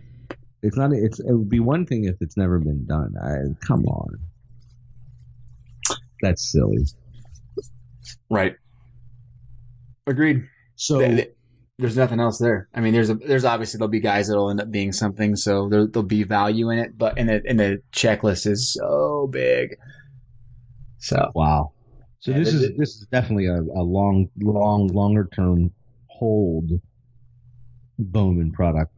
It's 0.63 0.77
not. 0.77 0.91
It's. 0.93 1.19
It 1.19 1.31
would 1.31 1.49
be 1.49 1.59
one 1.59 1.85
thing 1.85 2.05
if 2.05 2.15
it's 2.21 2.37
never 2.37 2.59
been 2.59 2.85
done. 2.85 3.15
I, 3.21 3.65
come 3.65 3.85
on. 3.85 4.15
That's 6.21 6.51
silly. 6.51 6.85
Right. 8.29 8.55
Agreed. 10.07 10.43
So 10.75 10.99
Th- 10.99 11.15
th- 11.15 11.35
There's 11.77 11.95
nothing 11.97 12.19
else 12.19 12.37
there. 12.39 12.67
I 12.73 12.81
mean, 12.81 12.93
there's 12.93 13.09
a, 13.09 13.15
there's 13.15 13.45
obviously 13.45 13.77
there'll 13.77 13.89
be 13.89 13.99
guys 13.99 14.27
that'll 14.27 14.49
end 14.49 14.61
up 14.61 14.71
being 14.71 14.91
something, 14.91 15.35
so 15.35 15.69
there, 15.69 15.85
there'll 15.87 16.07
be 16.07 16.23
value 16.23 16.69
in 16.69 16.79
it. 16.79 16.97
But 16.97 17.17
and 17.17 17.29
the 17.29 17.41
and 17.47 17.59
the 17.59 17.81
checklist 17.93 18.47
is 18.47 18.73
so 18.73 19.27
big. 19.31 19.77
So 20.97 21.31
wow. 21.35 21.71
So 22.19 22.31
Yeah, 22.31 22.39
this 22.39 22.51
th- 22.51 22.71
is 22.71 22.77
this 22.77 22.89
is 22.95 23.07
definitely 23.11 23.47
a, 23.47 23.55
a 23.59 23.83
long, 23.83 24.29
long, 24.39 24.87
longer 24.87 25.27
term 25.33 25.71
hold 26.07 26.69
Bowman 27.97 28.51
product, 28.51 28.93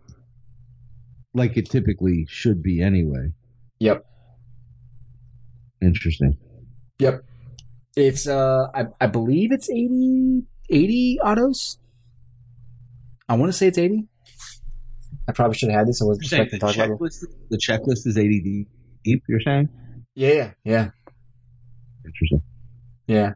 like 1.33 1.57
it 1.57 1.69
typically 1.69 2.25
should 2.29 2.61
be 2.63 2.81
anyway. 2.81 3.31
Yep. 3.79 4.05
Interesting. 5.81 6.37
Yep. 6.99 7.23
It's 7.95 8.27
uh 8.27 8.67
I, 8.73 8.85
I 9.01 9.07
believe 9.07 9.51
it's 9.51 9.69
80, 9.69 10.43
80 10.69 11.19
autos. 11.23 11.77
I 13.29 13.35
want 13.35 13.51
to 13.51 13.57
say 13.57 13.67
it's 13.67 13.77
80. 13.77 14.07
I 15.27 15.31
probably 15.31 15.55
should 15.57 15.69
have 15.69 15.79
had 15.79 15.87
this. 15.87 16.01
I 16.01 16.05
wasn't 16.05 16.25
expecting 16.25 16.59
the 16.59 16.67
to 16.67 16.73
talk 16.73 16.85
about 16.85 16.89
it. 16.89 16.99
checklist, 16.99 17.25
the 17.49 17.57
checklist 17.57 18.07
is 18.07 18.17
80 18.17 18.67
deep. 19.03 19.23
You're 19.27 19.39
saying? 19.41 19.69
Yeah, 20.15 20.51
yeah, 20.63 20.89
Interesting. 22.05 22.41
yeah. 23.07 23.33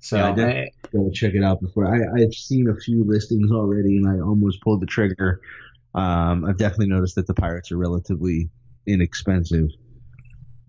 So 0.00 0.16
Yeah, 0.16 0.28
I 0.30 0.32
did. 0.34 0.48
eh, 0.48 0.66
Gotta 0.92 1.10
check 1.12 1.34
it 1.34 1.44
out 1.44 1.60
before. 1.60 1.86
I, 1.86 2.20
I've 2.22 2.34
seen 2.34 2.68
a 2.68 2.74
few 2.76 3.04
listings 3.04 3.50
already, 3.52 3.96
and 3.98 4.08
I 4.08 4.20
almost 4.24 4.60
pulled 4.62 4.80
the 4.82 4.86
trigger. 4.86 5.40
Um, 5.94 6.44
I've 6.44 6.56
definitely 6.58 6.88
noticed 6.88 7.14
that 7.16 7.26
the 7.26 7.34
pirates 7.34 7.70
are 7.72 7.76
relatively 7.78 8.50
inexpensive. 8.86 9.68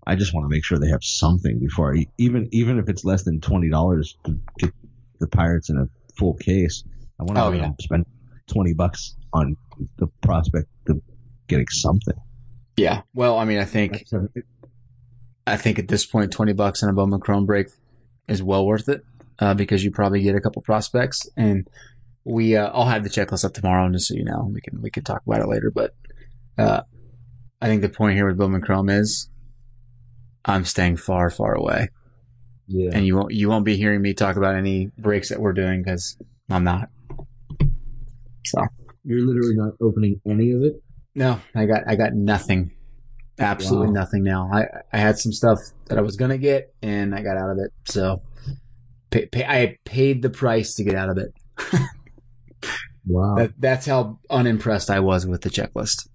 I 0.06 0.16
just 0.16 0.34
want 0.34 0.44
to 0.44 0.48
make 0.48 0.64
sure 0.64 0.78
they 0.78 0.88
have 0.88 1.04
something 1.04 1.58
before 1.60 1.94
I 1.94 2.06
even 2.18 2.48
even 2.52 2.78
if 2.78 2.88
it's 2.88 3.04
less 3.04 3.22
than 3.22 3.40
twenty 3.40 3.70
dollars 3.70 4.16
to 4.24 4.38
get 4.58 4.72
the 5.20 5.28
pirates 5.28 5.70
in 5.70 5.78
a 5.78 5.88
full 6.18 6.34
case. 6.34 6.84
I 7.20 7.24
want 7.24 7.36
to 7.36 7.42
Oh, 7.44 7.52
yeah. 7.52 7.70
spend 7.80 8.06
twenty 8.48 8.72
bucks 8.74 9.14
on 9.32 9.56
the 9.98 10.08
prospect 10.22 10.68
of 10.88 11.00
getting 11.48 11.68
something. 11.68 12.14
yeah. 12.76 13.02
Well, 13.14 13.38
I 13.38 13.44
mean, 13.44 13.58
I 13.58 13.64
think 13.64 14.04
I 15.46 15.56
think 15.56 15.78
at 15.78 15.88
this 15.88 16.04
point, 16.06 16.32
twenty 16.32 16.52
bucks 16.52 16.82
on 16.82 16.88
a 16.88 16.92
Bowman 16.92 17.20
Chrome 17.20 17.46
break 17.46 17.68
is 18.28 18.42
well 18.42 18.64
worth 18.66 18.88
it 18.88 19.04
uh, 19.38 19.54
because 19.54 19.84
you 19.84 19.90
probably 19.90 20.22
get 20.22 20.34
a 20.34 20.40
couple 20.40 20.62
prospects, 20.62 21.28
and 21.36 21.68
we 22.24 22.56
uh, 22.56 22.70
I'll 22.72 22.86
have 22.86 23.02
the 23.04 23.10
checklist 23.10 23.44
up 23.44 23.54
tomorrow, 23.54 23.84
and 23.84 23.94
just 23.94 24.08
so 24.08 24.14
you 24.14 24.24
know, 24.24 24.50
we 24.52 24.60
can 24.60 24.80
we 24.82 24.90
can 24.90 25.04
talk 25.04 25.22
about 25.26 25.40
it 25.40 25.48
later. 25.48 25.70
But 25.70 25.94
uh, 26.58 26.82
I 27.60 27.66
think 27.66 27.82
the 27.82 27.88
point 27.88 28.14
here 28.16 28.26
with 28.26 28.36
Bowman 28.38 28.60
Chrome 28.62 28.88
is 28.88 29.28
I'm 30.44 30.64
staying 30.64 30.96
far, 30.96 31.30
far 31.30 31.54
away, 31.54 31.88
yeah. 32.66 32.90
and 32.92 33.06
you 33.06 33.16
won't 33.16 33.32
you 33.32 33.48
won't 33.48 33.64
be 33.64 33.76
hearing 33.76 34.02
me 34.02 34.14
talk 34.14 34.36
about 34.36 34.54
any 34.56 34.90
breaks 34.98 35.28
that 35.28 35.38
we're 35.40 35.52
doing 35.52 35.82
because 35.82 36.16
I'm 36.50 36.64
not. 36.64 36.88
So 38.44 38.60
You're 39.04 39.20
literally 39.26 39.54
not 39.54 39.74
opening 39.80 40.20
any 40.26 40.52
of 40.52 40.62
it. 40.62 40.82
no, 41.14 41.40
I 41.54 41.66
got 41.66 41.82
I 41.86 41.94
got 41.96 42.14
nothing. 42.14 42.72
Absolutely 43.38 43.88
Wow. 43.88 43.92
nothing 43.94 44.22
now. 44.24 44.50
I 44.52 44.66
I 44.92 44.98
had 44.98 45.18
some 45.18 45.32
stuff 45.32 45.58
that 45.86 45.96
I 45.98 46.00
was 46.02 46.16
gonna 46.16 46.38
get 46.38 46.74
and 46.82 47.14
I 47.14 47.22
got 47.22 47.36
out 47.36 47.50
of 47.50 47.58
it. 47.58 47.72
So 47.84 48.22
pay, 49.10 49.26
pay, 49.26 49.44
I 49.44 49.78
paid 49.84 50.22
the 50.22 50.30
price 50.30 50.74
to 50.74 50.84
get 50.84 50.94
out 50.94 51.08
of 51.08 51.18
it. 51.18 51.32
Wow. 53.04 53.34
That, 53.34 53.52
that's 53.58 53.86
how 53.86 54.20
unimpressed 54.30 54.88
I 54.88 55.00
was 55.00 55.26
with 55.26 55.40
the 55.42 55.50
checklist. 55.50 56.08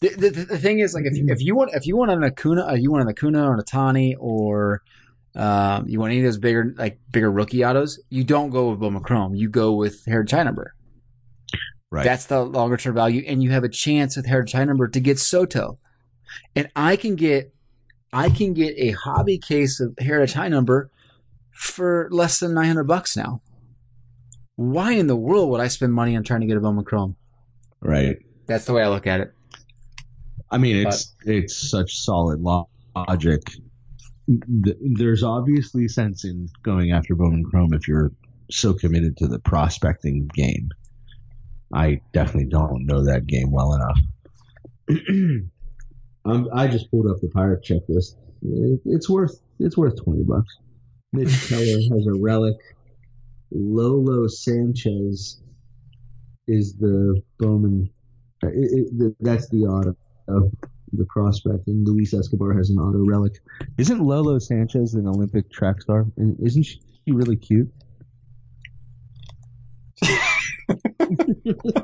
The, 0.00 0.08
the, 0.08 0.30
the 0.30 0.58
thing 0.58 0.78
is, 0.78 0.94
like, 0.94 1.04
if 1.04 1.16
you, 1.16 1.26
if 1.28 1.42
you 1.42 1.54
want 1.54 1.72
if 1.74 1.86
you 1.86 1.96
want 1.96 2.10
an 2.10 2.24
Acuna, 2.24 2.68
uh, 2.68 2.74
you 2.74 2.90
want 2.90 3.02
an 3.02 3.08
Acuna 3.10 3.44
or 3.46 3.54
an 3.54 3.60
Ohtani, 3.60 4.14
or 4.18 4.82
um, 5.34 5.86
you 5.88 6.00
want 6.00 6.12
any 6.12 6.20
of 6.20 6.24
those 6.24 6.38
bigger 6.38 6.74
like 6.76 6.98
bigger 7.10 7.30
rookie 7.30 7.64
autos, 7.64 8.00
you 8.08 8.24
don't 8.24 8.50
go 8.50 8.70
with 8.70 8.80
Bowman 8.80 9.02
Chrome. 9.02 9.34
You 9.34 9.50
go 9.50 9.72
with 9.72 10.04
Heritage 10.06 10.32
High 10.32 10.42
Number. 10.44 10.74
Right. 11.90 12.04
That's 12.04 12.26
the 12.26 12.42
longer 12.42 12.78
term 12.78 12.94
value, 12.94 13.24
and 13.26 13.42
you 13.42 13.50
have 13.50 13.64
a 13.64 13.68
chance 13.68 14.16
with 14.16 14.26
Heritage 14.26 14.52
High 14.52 14.64
Number 14.64 14.88
to 14.88 15.00
get 15.00 15.18
Soto. 15.18 15.78
And 16.56 16.70
I 16.74 16.96
can 16.96 17.14
get 17.14 17.52
I 18.10 18.30
can 18.30 18.54
get 18.54 18.74
a 18.78 18.92
hobby 18.92 19.36
case 19.36 19.80
of 19.80 19.94
Heritage 19.98 20.32
High 20.32 20.48
Number 20.48 20.90
for 21.50 22.08
less 22.10 22.40
than 22.40 22.54
nine 22.54 22.68
hundred 22.68 22.84
bucks 22.84 23.18
now. 23.18 23.42
Why 24.56 24.92
in 24.92 25.08
the 25.08 25.16
world 25.16 25.50
would 25.50 25.60
I 25.60 25.68
spend 25.68 25.92
money 25.92 26.16
on 26.16 26.22
trying 26.22 26.40
to 26.40 26.46
get 26.46 26.56
a 26.56 26.60
Bowman 26.60 26.84
Chrome? 26.84 27.16
right. 27.82 28.16
That's 28.46 28.64
the 28.64 28.72
way 28.72 28.82
I 28.82 28.88
look 28.88 29.06
at 29.06 29.20
it. 29.20 29.32
I 30.50 30.58
mean, 30.58 30.86
it's 30.86 31.14
it's 31.24 31.70
such 31.70 31.96
solid 31.98 32.40
lo- 32.40 32.68
logic. 32.94 33.42
There's 34.26 35.22
obviously 35.22 35.88
sense 35.88 36.24
in 36.24 36.48
going 36.62 36.92
after 36.92 37.14
Bowman 37.14 37.44
Chrome 37.44 37.72
if 37.74 37.88
you're 37.88 38.12
so 38.50 38.74
committed 38.74 39.16
to 39.18 39.26
the 39.28 39.38
prospecting 39.38 40.28
game. 40.34 40.70
I 41.72 42.00
definitely 42.12 42.48
don't 42.50 42.86
know 42.86 43.04
that 43.04 43.26
game 43.26 43.50
well 43.52 43.74
enough. 43.74 43.98
um, 46.24 46.48
I 46.52 46.66
just 46.68 46.90
pulled 46.90 47.06
up 47.06 47.20
the 47.20 47.28
pirate 47.28 47.64
checklist. 47.64 48.16
It- 48.42 48.80
It's 48.86 49.08
worth 49.08 49.40
it's 49.58 49.76
worth 49.76 50.02
twenty 50.02 50.24
bucks. 50.24 50.56
Mitch 51.12 51.28
Keller 51.48 51.62
has 51.64 52.06
a 52.06 52.18
relic. 52.20 52.56
Lolo 53.52 54.26
Sanchez 54.28 55.40
is 56.46 56.74
the 56.76 57.20
Bowman. 57.38 57.90
uh, 58.44 58.48
It, 58.48 58.88
it, 58.98 59.16
that's 59.20 59.48
the 59.48 59.58
auto 59.66 59.96
of 60.30 60.52
the 60.92 61.04
prospect, 61.06 61.66
and 61.68 61.86
Luis 61.86 62.12
Escobar 62.14 62.52
has 62.54 62.70
an 62.70 62.78
auto 62.78 63.04
relic. 63.06 63.34
Isn't 63.78 64.00
Lolo 64.00 64.38
Sanchez 64.38 64.94
an 64.94 65.06
Olympic 65.06 65.50
track 65.52 65.80
star? 65.82 66.06
And 66.16 66.36
Isn't 66.44 66.64
she 66.64 66.80
really 67.08 67.36
cute? 67.36 67.70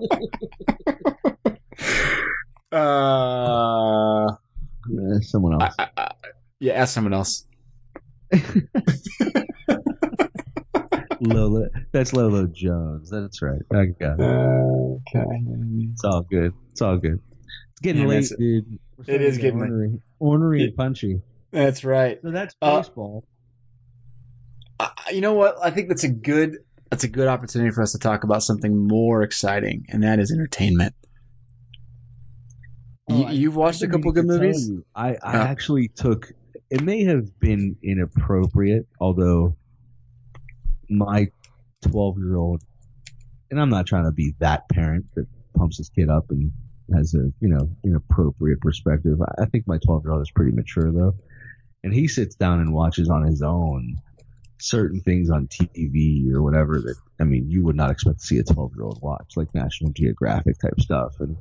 Uh, 2.73 4.27
Uh, 4.29 5.21
someone 5.21 5.61
else. 5.61 5.75
I, 5.79 5.89
I, 5.97 6.11
yeah, 6.61 6.75
ask 6.75 6.95
someone 6.95 7.13
else. 7.13 7.47
Lolo. 11.21 11.69
That's 11.93 12.13
Lolo 12.13 12.47
Jones. 12.47 13.11
That's 13.11 13.43
right. 13.43 13.61
I 13.73 13.87
got 13.87 14.21
it. 14.21 14.23
Okay. 14.23 15.25
It's 15.93 16.05
all 16.05 16.23
good. 16.23 16.53
It's 16.73 16.83
all 16.83 16.99
good. 16.99 17.21
It's 17.77 17.83
getting 17.83 18.03
Yeah, 18.03 18.09
late, 18.09 18.33
dude. 18.39 18.79
We're 18.97 19.03
it 19.03 19.05
starting 19.05 19.27
is 19.27 19.35
to 19.37 19.41
get 19.43 19.47
getting 19.55 19.61
late. 19.61 19.71
ornery, 19.71 20.01
ornery 20.19 20.65
and 20.65 20.77
punchy. 20.77 21.21
That's 21.51 21.85
right. 21.85 22.19
So 22.23 22.31
that's 22.31 22.55
Uh, 22.63 22.79
baseball. 22.79 23.25
Uh, 24.81 24.89
you 25.13 25.21
know 25.21 25.35
what? 25.35 25.57
I 25.63 25.71
think 25.71 25.89
that's 25.89 26.05
a 26.05 26.09
good 26.09 26.59
that's 26.91 27.05
a 27.05 27.09
good 27.09 27.29
opportunity 27.29 27.71
for 27.73 27.83
us 27.83 27.93
to 27.93 27.99
talk 27.99 28.25
about 28.25 28.43
something 28.43 28.87
more 28.87 29.23
exciting, 29.23 29.85
and 29.89 30.03
that 30.03 30.19
is 30.19 30.31
entertainment. 30.33 30.95
Oh, 33.11 33.29
you, 33.31 33.37
you've 33.39 33.57
watched 33.57 33.83
a 33.83 33.87
I've 33.87 33.93
couple 33.93 34.13
been 34.13 34.27
good 34.27 34.41
movies. 34.41 34.69
you, 34.69 34.85
I, 34.95 35.17
I 35.23 35.39
Uh. 35.39 35.45
actually 35.45 35.89
took. 35.89 36.33
It 36.71 36.83
may 36.83 37.05
have 37.05 37.39
been 37.39 37.77
inappropriate, 37.83 38.87
although 39.01 39.55
my 40.89 41.29
twelve-year-old, 41.83 42.63
and 43.51 43.61
I'm 43.61 43.71
not 43.71 43.87
trying 43.87 44.05
to 44.07 44.13
be 44.13 44.35
that 44.41 44.69
parent 44.69 45.07
that 45.15 45.27
pumps 45.55 45.79
his 45.79 45.89
kid 45.91 46.09
up 46.09 46.31
and 46.31 46.51
has 46.95 47.15
a 47.15 47.33
you 47.41 47.49
know 47.49 47.69
inappropriate 47.85 48.61
perspective. 48.61 49.19
I, 49.39 49.47
think 49.47 49.67
my 49.67 49.79
twelve-year-old 49.79 50.23
is 50.23 50.31
pretty 50.31 50.53
mature 50.53 50.93
though, 50.93 51.15
and 51.83 51.93
he 51.93 52.09
sits 52.09 52.35
down 52.37 52.61
and 52.61 52.73
watches 52.73 53.09
on 53.09 53.25
his 53.25 53.43
own 53.43 53.97
certain 54.59 55.01
things 55.01 55.29
on 55.31 55.49
TV 55.49 56.33
or 56.33 56.43
whatever 56.43 56.81
that 56.81 56.97
I 57.21 57.25
mean 57.25 57.51
you 57.51 57.63
would 57.65 57.77
not 57.77 57.91
expect 57.91 58.21
to 58.21 58.27
see 58.27 58.39
a 58.39 58.45
twelve-year-old 58.45 59.01
watch, 59.03 59.33
like 59.37 59.55
National 59.55 59.93
Geographic 59.93 60.59
type 60.59 60.81
stuff, 60.81 61.15
and 61.21 61.37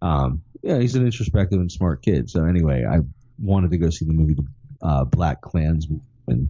um, 0.00 0.42
yeah, 0.62 0.78
he's 0.78 0.94
an 0.94 1.04
introspective 1.04 1.60
and 1.60 1.70
smart 1.70 2.02
kid. 2.02 2.30
So 2.30 2.44
anyway, 2.44 2.84
I 2.88 3.00
wanted 3.38 3.70
to 3.72 3.78
go 3.78 3.90
see 3.90 4.04
the 4.04 4.12
movie 4.12 4.36
uh, 4.82 5.04
BlacKkKlansman, 5.04 6.00
and 6.28 6.48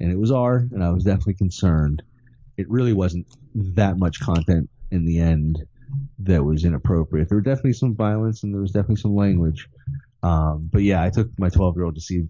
it 0.00 0.18
was 0.18 0.30
R, 0.30 0.56
and 0.56 0.82
I 0.82 0.90
was 0.90 1.04
definitely 1.04 1.34
concerned. 1.34 2.02
It 2.56 2.70
really 2.70 2.92
wasn't 2.92 3.26
that 3.54 3.98
much 3.98 4.20
content 4.20 4.70
in 4.90 5.04
the 5.04 5.18
end 5.18 5.64
that 6.20 6.44
was 6.44 6.64
inappropriate. 6.64 7.28
There 7.28 7.38
were 7.38 7.42
definitely 7.42 7.74
some 7.74 7.94
violence 7.94 8.42
and 8.42 8.52
there 8.52 8.60
was 8.60 8.72
definitely 8.72 8.96
some 8.96 9.14
language. 9.14 9.68
Um, 10.22 10.68
but 10.72 10.82
yeah, 10.82 11.02
I 11.02 11.10
took 11.10 11.30
my 11.38 11.48
12 11.48 11.76
year 11.76 11.84
old 11.84 11.94
to 11.96 12.00
see 12.00 12.24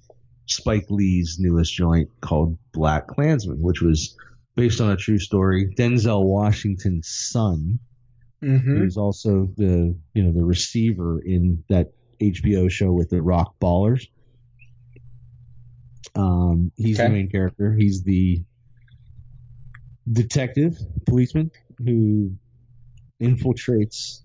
Spike 0.46 0.86
Lee's 0.90 1.36
newest 1.38 1.72
joint 1.72 2.10
called 2.20 2.58
BlacKkKlansman, 2.74 3.58
which 3.58 3.80
was 3.80 4.16
based 4.56 4.80
on 4.80 4.90
a 4.90 4.96
true 4.96 5.18
story. 5.18 5.74
Denzel 5.76 6.24
Washington's 6.24 7.08
son 7.08 7.78
Mm-hmm. 8.42 8.76
who's 8.76 8.98
also 8.98 9.48
the 9.56 9.96
you 10.12 10.22
know 10.22 10.32
the 10.32 10.44
receiver 10.44 11.18
in 11.18 11.64
that 11.70 11.92
HBO 12.20 12.70
show 12.70 12.92
with 12.92 13.08
the 13.08 13.22
Rock 13.22 13.54
Ballers. 13.58 14.06
Um, 16.14 16.70
he's 16.76 16.98
the 16.98 17.08
main 17.08 17.30
character. 17.30 17.72
He's 17.72 18.02
the 18.02 18.42
detective 20.10 20.76
policeman 21.06 21.52
who 21.82 22.32
infiltrates 23.24 24.20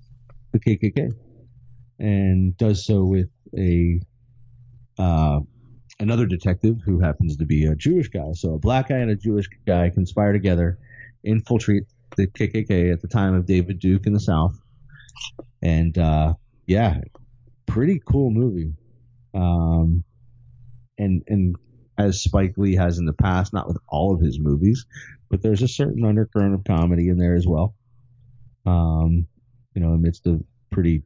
the 0.52 0.60
KKK 0.60 1.12
and 2.00 2.58
does 2.58 2.86
so 2.86 3.04
with 3.04 3.30
a 3.58 4.00
uh, 4.98 5.40
another 6.00 6.26
detective 6.26 6.78
who 6.84 7.00
happens 7.00 7.38
to 7.38 7.46
be 7.46 7.66
a 7.66 7.76
Jewish 7.76 8.10
guy. 8.10 8.32
So 8.34 8.54
a 8.54 8.60
black 8.60 8.90
guy 8.90 8.98
and 8.98 9.12
a 9.12 9.16
Jewish 9.16 9.48
guy 9.66 9.90
conspire 9.90 10.34
together, 10.34 10.78
infiltrate 11.24 11.84
the 12.18 12.28
KKK 12.28 12.92
at 12.92 13.02
the 13.02 13.08
time 13.08 13.36
of 13.36 13.46
David 13.46 13.80
Duke 13.80 14.06
in 14.06 14.14
the 14.14 14.20
South, 14.20 14.60
and 15.62 15.98
uh, 15.98 16.34
yeah, 16.68 17.02
pretty 17.66 18.02
cool 18.06 18.32
movie. 18.32 18.74
Um, 19.34 20.04
and 20.98 21.24
and 21.28 21.56
as 21.98 22.24
Spike 22.24 22.58
Lee 22.58 22.76
has 22.76 22.98
in 22.98 23.06
the 23.06 23.14
past, 23.14 23.54
not 23.54 23.68
with 23.68 23.78
all 23.88 24.14
of 24.14 24.22
his 24.22 24.40
movies, 24.40 24.86
but 25.30 25.42
there's 25.42 25.62
a 25.62 25.68
certain 25.68 26.06
undercurrent 26.06 26.56
of 26.56 26.64
comedy 26.64 27.10
in 27.10 27.18
there 27.18 27.36
as 27.36 27.46
well. 27.46 27.76
Um, 28.70 29.28
you 29.74 29.82
know, 29.82 29.94
amidst 29.94 30.28
a 30.28 30.40
pretty 30.72 31.04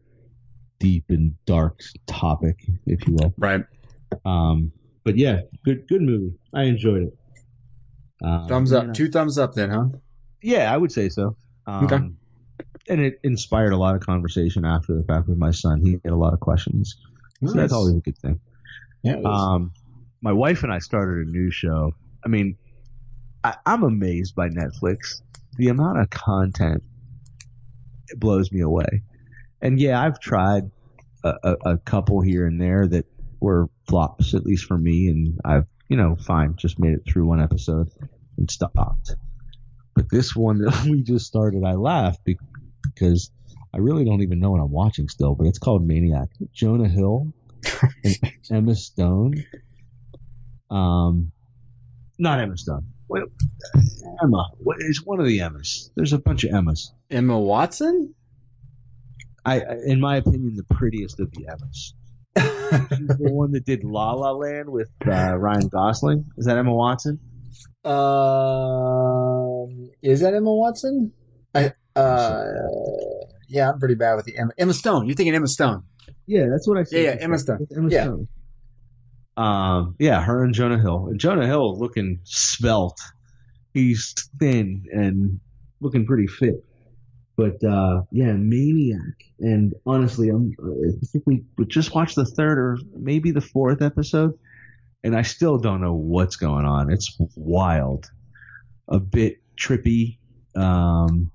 deep 0.79 1.05
and 1.09 1.33
dark 1.45 1.81
topic, 2.07 2.65
if 2.85 3.07
you 3.07 3.13
will. 3.13 3.33
Right. 3.37 3.63
Um, 4.25 4.71
but 5.03 5.17
yeah, 5.17 5.41
good 5.65 5.87
good 5.87 6.01
movie. 6.01 6.33
I 6.53 6.63
enjoyed 6.63 7.03
it. 7.03 7.17
Um, 8.23 8.47
Thumbs 8.47 8.71
up. 8.73 8.87
know- 8.87 8.93
Two 8.93 9.09
thumbs 9.09 9.37
up 9.37 9.53
then, 9.53 9.69
huh? 9.69 9.85
yeah, 10.41 10.73
I 10.73 10.77
would 10.77 10.91
say 10.91 11.09
so. 11.09 11.35
Um, 11.67 11.85
Okay. 11.85 11.99
And 12.89 12.99
it 12.99 13.19
inspired 13.23 13.71
a 13.71 13.77
lot 13.77 13.95
of 13.95 14.01
conversation 14.01 14.65
after 14.65 14.93
the 14.93 15.03
fact 15.03 15.27
with 15.29 15.37
my 15.37 15.51
son. 15.51 15.79
He 15.81 15.93
had 16.03 16.11
a 16.11 16.15
lot 16.17 16.33
of 16.33 16.41
questions. 16.41 16.97
So 17.45 17.53
that's 17.53 17.71
always 17.71 17.95
a 17.95 17.99
good 17.99 18.17
thing. 18.17 18.39
yeah. 19.03 19.21
Um, 19.23 19.71
my 20.21 20.33
wife 20.33 20.63
and 20.63 20.71
I 20.73 20.79
started 20.79 21.27
a 21.27 21.31
new 21.31 21.49
show. 21.49 21.93
I 22.25 22.27
mean, 22.29 22.57
I, 23.43 23.55
I'm 23.65 23.83
amazed 23.83 24.35
by 24.35 24.49
Netflix. 24.49 25.21
The 25.57 25.69
amount 25.69 25.99
of 25.99 26.09
content 26.09 26.83
it 28.13 28.19
blows 28.19 28.51
me 28.51 28.61
away. 28.61 29.01
And 29.61 29.79
yeah, 29.79 30.01
I've 30.01 30.19
tried 30.19 30.69
a, 31.23 31.33
a, 31.43 31.55
a 31.71 31.77
couple 31.79 32.21
here 32.21 32.45
and 32.45 32.61
there 32.61 32.87
that 32.87 33.05
were 33.39 33.69
flops, 33.87 34.33
at 34.33 34.45
least 34.45 34.65
for 34.65 34.77
me. 34.77 35.07
And 35.07 35.39
I've, 35.43 35.65
you 35.89 35.97
know, 35.97 36.15
fine, 36.15 36.55
just 36.55 36.79
made 36.79 36.93
it 36.93 37.01
through 37.05 37.25
one 37.25 37.41
episode 37.41 37.89
and 38.37 38.49
stopped. 38.49 39.15
But 39.95 40.09
this 40.09 40.35
one 40.35 40.59
that 40.59 40.85
we 40.89 41.01
just 41.01 41.25
started, 41.25 41.63
I 41.63 41.73
laughed 41.73 42.21
because 42.83 43.31
I 43.73 43.79
really 43.79 44.05
don't 44.05 44.21
even 44.21 44.39
know 44.39 44.51
what 44.51 44.61
I'm 44.61 44.71
watching 44.71 45.09
still, 45.09 45.33
but 45.33 45.47
it's 45.47 45.59
called 45.59 45.85
Maniac. 45.85 46.29
Jonah 46.53 46.89
Hill 46.89 47.33
and 48.03 48.17
Emma 48.51 48.75
Stone. 48.75 49.43
Um, 50.69 51.31
not 52.19 52.39
Emma 52.39 52.57
Stone. 52.57 52.92
Wait, 53.09 53.23
Emma. 54.23 54.49
What 54.59 54.77
is 54.79 55.05
one 55.05 55.19
of 55.19 55.25
the 55.25 55.41
Emmas? 55.41 55.91
There's 55.95 56.13
a 56.13 56.17
bunch 56.17 56.43
of 56.43 56.53
Emmas. 56.53 56.91
Emma 57.11 57.39
Watson? 57.39 58.13
I, 59.45 59.59
I- 59.61 59.77
in 59.85 59.99
my 59.99 60.17
opinion, 60.17 60.55
the 60.55 60.63
prettiest 60.75 61.19
of 61.19 61.31
the 61.31 61.47
Emmas. 61.47 61.93
She's 62.37 63.07
the 63.07 63.17
one 63.31 63.51
that 63.51 63.65
did 63.65 63.83
La 63.83 64.13
La 64.13 64.31
Land 64.31 64.69
with 64.69 64.89
uh, 65.05 65.35
Ryan 65.37 65.67
Gosling. 65.67 66.25
Is 66.37 66.45
that 66.45 66.57
Emma 66.57 66.73
Watson? 66.73 67.19
Um, 67.83 67.93
is 70.01 70.21
that 70.21 70.33
Emma 70.33 70.51
Watson? 70.53 71.11
I 71.53 71.73
uh, 71.95 72.45
yeah, 73.47 73.69
I'm 73.71 73.79
pretty 73.79 73.95
bad 73.95 74.15
with 74.15 74.25
the 74.25 74.37
Emma. 74.37 74.51
Emma 74.57 74.73
Stone. 74.73 75.05
You're 75.07 75.15
thinking 75.15 75.35
Emma 75.35 75.47
Stone? 75.47 75.83
Yeah, 76.25 76.47
that's 76.49 76.67
what 76.67 76.77
I 76.79 76.83
said. 76.83 77.03
Yeah, 77.03 77.09
yeah, 77.13 77.17
Emma 77.19 77.37
Stone. 77.37 77.67
Emma 77.75 77.89
Yeah. 77.89 78.03
Stone. 78.05 78.27
Um, 79.35 79.95
yeah, 79.99 80.21
her 80.21 80.43
and 80.43 80.53
Jonah 80.53 80.79
Hill. 80.79 81.13
Jonah 81.17 81.47
Hill 81.47 81.77
looking 81.77 82.19
svelte. 82.23 83.01
He's 83.73 84.13
thin 84.39 84.85
and 84.91 85.39
looking 85.81 86.05
pretty 86.05 86.27
fit. 86.27 86.63
But 87.35 87.63
uh, 87.63 88.03
yeah, 88.11 88.33
Maniac, 88.33 89.25
and 89.39 89.73
honestly, 89.85 90.29
I'm 90.29 90.53
I 90.61 91.05
think 91.07 91.25
we 91.25 91.43
just 91.65 91.93
watched 91.95 92.15
the 92.15 92.25
third 92.25 92.59
or 92.59 92.77
maybe 92.95 93.31
the 93.31 93.41
fourth 93.41 93.81
episode, 93.81 94.37
and 95.03 95.15
I 95.15 95.23
still 95.23 95.57
don't 95.57 95.81
know 95.81 95.95
what's 95.95 96.35
going 96.35 96.65
on. 96.65 96.91
It's 96.91 97.17
wild, 97.35 98.11
a 98.87 98.99
bit 98.99 99.41
trippy, 99.57 100.17
um, 100.55 101.31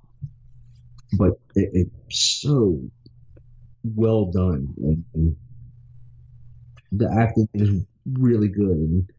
but 1.18 1.32
it, 1.56 1.88
it's 2.08 2.40
so 2.42 2.80
well 3.82 4.26
done, 4.26 4.74
and, 4.78 5.04
and 5.14 5.36
the 6.92 7.08
acting 7.20 7.48
is 7.54 7.84
really 8.14 8.48
good. 8.48 8.76
And 8.76 9.10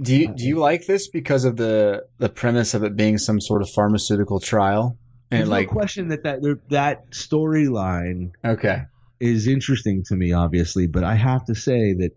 Do 0.00 0.16
you 0.16 0.34
do 0.34 0.44
you 0.44 0.56
like 0.58 0.86
this 0.86 1.08
because 1.08 1.44
of 1.44 1.56
the 1.56 2.04
the 2.18 2.28
premise 2.28 2.74
of 2.74 2.84
it 2.84 2.96
being 2.96 3.18
some 3.18 3.40
sort 3.40 3.62
of 3.62 3.70
pharmaceutical 3.70 4.40
trial? 4.40 4.98
And 5.30 5.40
there's 5.40 5.48
like 5.48 5.68
no 5.68 5.72
question 5.72 6.08
that 6.08 6.22
that 6.24 6.40
that 6.68 7.10
storyline 7.10 8.30
okay, 8.44 8.82
is 9.20 9.46
interesting 9.46 10.04
to 10.04 10.14
me, 10.14 10.32
obviously, 10.32 10.86
but 10.86 11.04
I 11.04 11.14
have 11.14 11.44
to 11.46 11.54
say 11.54 11.94
that 11.94 12.10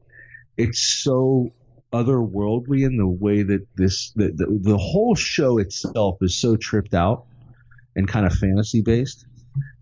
it's 0.58 1.02
so 1.04 1.52
otherworldly 1.92 2.86
in 2.86 2.98
the 2.98 3.08
way 3.08 3.42
that 3.42 3.66
this 3.76 4.12
the, 4.16 4.28
the, 4.28 4.60
the 4.62 4.78
whole 4.78 5.16
show 5.16 5.58
itself 5.58 6.18
is 6.22 6.40
so 6.40 6.56
tripped 6.56 6.94
out 6.94 7.26
and 7.96 8.08
kind 8.08 8.26
of 8.28 8.34
fantasy 8.34 8.82
based 8.82 9.26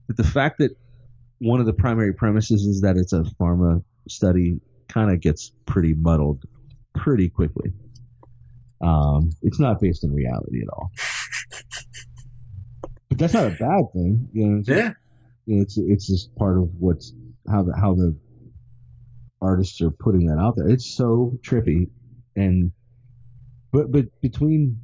that 0.08 0.16
the 0.16 0.24
fact 0.24 0.60
that 0.60 0.72
one 1.40 1.60
of 1.60 1.66
the 1.66 1.74
primary 1.74 2.14
premises 2.14 2.66
is 2.66 2.82
that 2.82 2.96
it's 2.96 3.14
a 3.14 3.24
pharma 3.40 3.84
study 4.08 4.60
kind 4.88 5.12
of 5.12 5.20
gets 5.22 5.52
pretty 5.66 5.94
muddled 5.94 6.44
pretty 6.96 7.30
quickly. 7.30 7.72
Um, 8.82 9.32
it's 9.42 9.60
not 9.60 9.80
based 9.80 10.04
in 10.04 10.14
reality 10.14 10.62
at 10.62 10.70
all. 10.70 10.92
But 13.10 13.18
that's 13.18 13.34
not 13.34 13.48
a 13.48 13.52
bad 13.52 13.92
thing, 13.94 14.30
you 14.34 14.46
know. 14.48 14.60
It's, 14.60 14.70
yeah, 14.70 14.94
it's 15.48 15.78
it's 15.78 16.08
just 16.08 16.36
part 16.36 16.58
of 16.58 16.70
what's 16.78 17.14
how 17.50 17.64
the 17.64 17.74
how 17.76 17.94
the 17.94 18.16
artists 19.42 19.82
are 19.82 19.92
putting 19.92 20.28
that 20.28 20.40
out 20.40 20.56
there. 20.56 20.70
It's 20.70 20.96
so 20.96 21.38
trippy, 21.42 21.90
and 22.36 22.72
but 23.72 23.92
but 23.92 24.06
between 24.22 24.80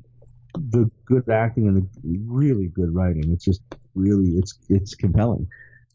the 0.55 0.89
good 1.05 1.27
acting 1.30 1.67
and 1.67 1.77
the 1.77 2.19
really 2.25 2.67
good 2.67 2.93
writing, 2.93 3.31
it's 3.31 3.45
just 3.45 3.61
really 3.95 4.31
it's 4.38 4.57
it's 4.69 4.95
compelling. 4.95 5.47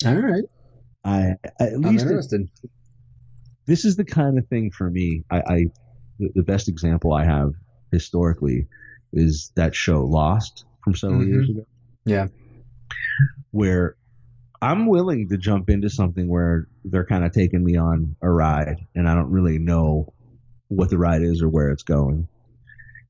all 0.05 0.15
right. 0.15 0.45
I 1.05 1.35
at 1.61 1.79
least 1.79 2.05
it, 2.05 2.09
interested. 2.09 2.49
This 3.69 3.85
is 3.85 3.95
the 3.97 4.05
kind 4.05 4.39
of 4.39 4.49
thing 4.49 4.71
for 4.73 4.91
me. 4.91 5.23
I, 5.31 5.39
I 5.41 5.65
the, 6.19 6.31
the 6.37 6.43
best 6.43 6.69
example 6.69 7.13
I 7.13 7.25
have 7.25 7.53
historically 7.93 8.67
is 9.13 9.53
that 9.55 9.75
show 9.75 10.05
Lost 10.05 10.65
from 10.83 10.95
several 10.97 11.21
Mhm. 11.21 11.29
years 11.29 11.49
ago. 11.51 11.67
Yeah. 12.05 12.27
where 13.51 13.97
I'm 14.61 14.87
willing 14.87 15.29
to 15.29 15.37
jump 15.39 15.71
into 15.71 15.89
something 15.89 16.27
where 16.29 16.67
they're 16.85 17.05
kind 17.05 17.25
of 17.25 17.33
taking 17.33 17.63
me 17.65 17.77
on 17.77 18.17
a 18.23 18.31
ride 18.31 18.87
and 18.95 19.09
I 19.09 19.15
don't 19.15 19.31
really 19.31 19.59
know 19.59 20.13
what 20.69 20.91
the 20.91 20.99
ride 20.99 21.23
is 21.23 21.43
or 21.43 21.49
where 21.49 21.71
it's 21.71 21.83
going. 21.85 22.27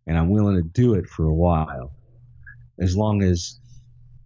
And 0.07 0.19
I'm 0.19 0.31
willing 0.31 0.57
to 0.57 0.63
do 0.63 0.95
it 0.95 1.07
for 1.07 1.25
a 1.27 1.35
while. 1.35 1.93
As 2.81 2.97
long 2.97 3.23
as, 3.23 3.59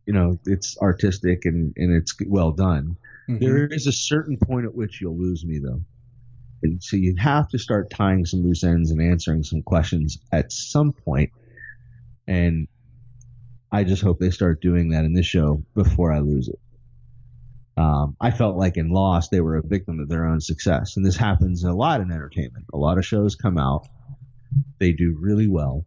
you 0.06 0.12
know, 0.12 0.38
it's 0.46 0.76
artistic 0.78 1.44
and, 1.44 1.72
and 1.76 1.94
it's 1.94 2.14
well 2.26 2.50
done. 2.52 2.96
Mhm. 3.28 3.40
There 3.40 3.66
is 3.66 3.86
a 3.86 3.92
certain 3.92 4.36
point 4.36 4.66
at 4.66 4.74
which 4.74 5.00
you'll 5.00 5.16
lose 5.18 5.44
me 5.44 5.58
though. 5.58 5.80
And 6.62 6.82
so 6.82 6.96
you 6.96 7.14
have 7.18 7.48
to 7.50 7.58
start 7.58 7.90
tying 7.90 8.24
some 8.24 8.42
loose 8.42 8.62
ends 8.64 8.90
and 8.90 9.00
answering 9.02 9.42
some 9.42 9.62
questions 9.62 10.18
at 10.32 10.52
some 10.52 10.92
point. 10.92 11.30
And 12.26 12.68
I 13.70 13.84
just 13.84 14.02
hope 14.02 14.18
they 14.20 14.30
start 14.30 14.60
doing 14.60 14.90
that 14.90 15.04
in 15.04 15.12
this 15.14 15.26
show 15.26 15.64
before 15.74 16.12
I 16.12 16.20
lose 16.20 16.48
it. 16.48 16.58
Um, 17.76 18.16
I 18.20 18.30
felt 18.30 18.56
like 18.56 18.76
in 18.76 18.90
Lost, 18.90 19.30
they 19.30 19.40
were 19.40 19.56
a 19.56 19.62
victim 19.62 19.98
of 19.98 20.08
their 20.08 20.26
own 20.26 20.40
success. 20.40 20.96
And 20.96 21.04
this 21.06 21.16
happens 21.16 21.64
a 21.64 21.72
lot 21.72 22.00
in 22.00 22.12
entertainment. 22.12 22.66
A 22.72 22.76
lot 22.76 22.98
of 22.98 23.06
shows 23.06 23.34
come 23.34 23.56
out, 23.58 23.88
they 24.78 24.92
do 24.92 25.16
really 25.18 25.48
well. 25.48 25.86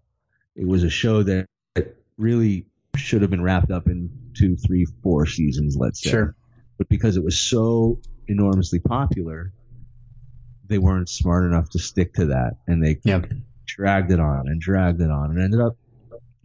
It 0.55 0.67
was 0.67 0.83
a 0.83 0.89
show 0.89 1.21
that 1.23 1.45
that 1.75 1.95
really 2.17 2.65
should 2.95 3.21
have 3.21 3.29
been 3.29 3.43
wrapped 3.43 3.71
up 3.71 3.87
in 3.87 4.09
two, 4.33 4.55
three, 4.55 4.85
four 5.03 5.25
seasons, 5.27 5.75
let's 5.77 6.01
say 6.01 6.09
Sure. 6.09 6.35
but 6.77 6.89
because 6.89 7.17
it 7.17 7.23
was 7.23 7.39
so 7.39 7.99
enormously 8.27 8.79
popular, 8.79 9.51
they 10.67 10.77
weren't 10.77 11.09
smart 11.09 11.45
enough 11.45 11.69
to 11.71 11.79
stick 11.79 12.13
to 12.15 12.25
that, 12.27 12.57
and 12.67 12.83
they 12.83 12.99
Yeah. 13.03 13.21
dragged 13.65 14.11
it 14.11 14.19
on 14.19 14.47
and 14.47 14.59
dragged 14.61 15.01
it 15.01 15.09
on, 15.11 15.31
and 15.31 15.39
ended 15.41 15.59
up 15.61 15.77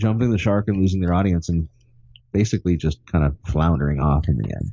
jumping 0.00 0.30
the 0.30 0.38
shark 0.38 0.68
and 0.68 0.78
losing 0.78 1.00
their 1.00 1.12
audience, 1.12 1.48
and 1.48 1.68
basically 2.32 2.76
just 2.76 3.04
kind 3.06 3.24
of 3.24 3.36
floundering 3.46 3.98
off 4.00 4.28
in 4.28 4.38
the 4.38 4.52
end. 4.54 4.70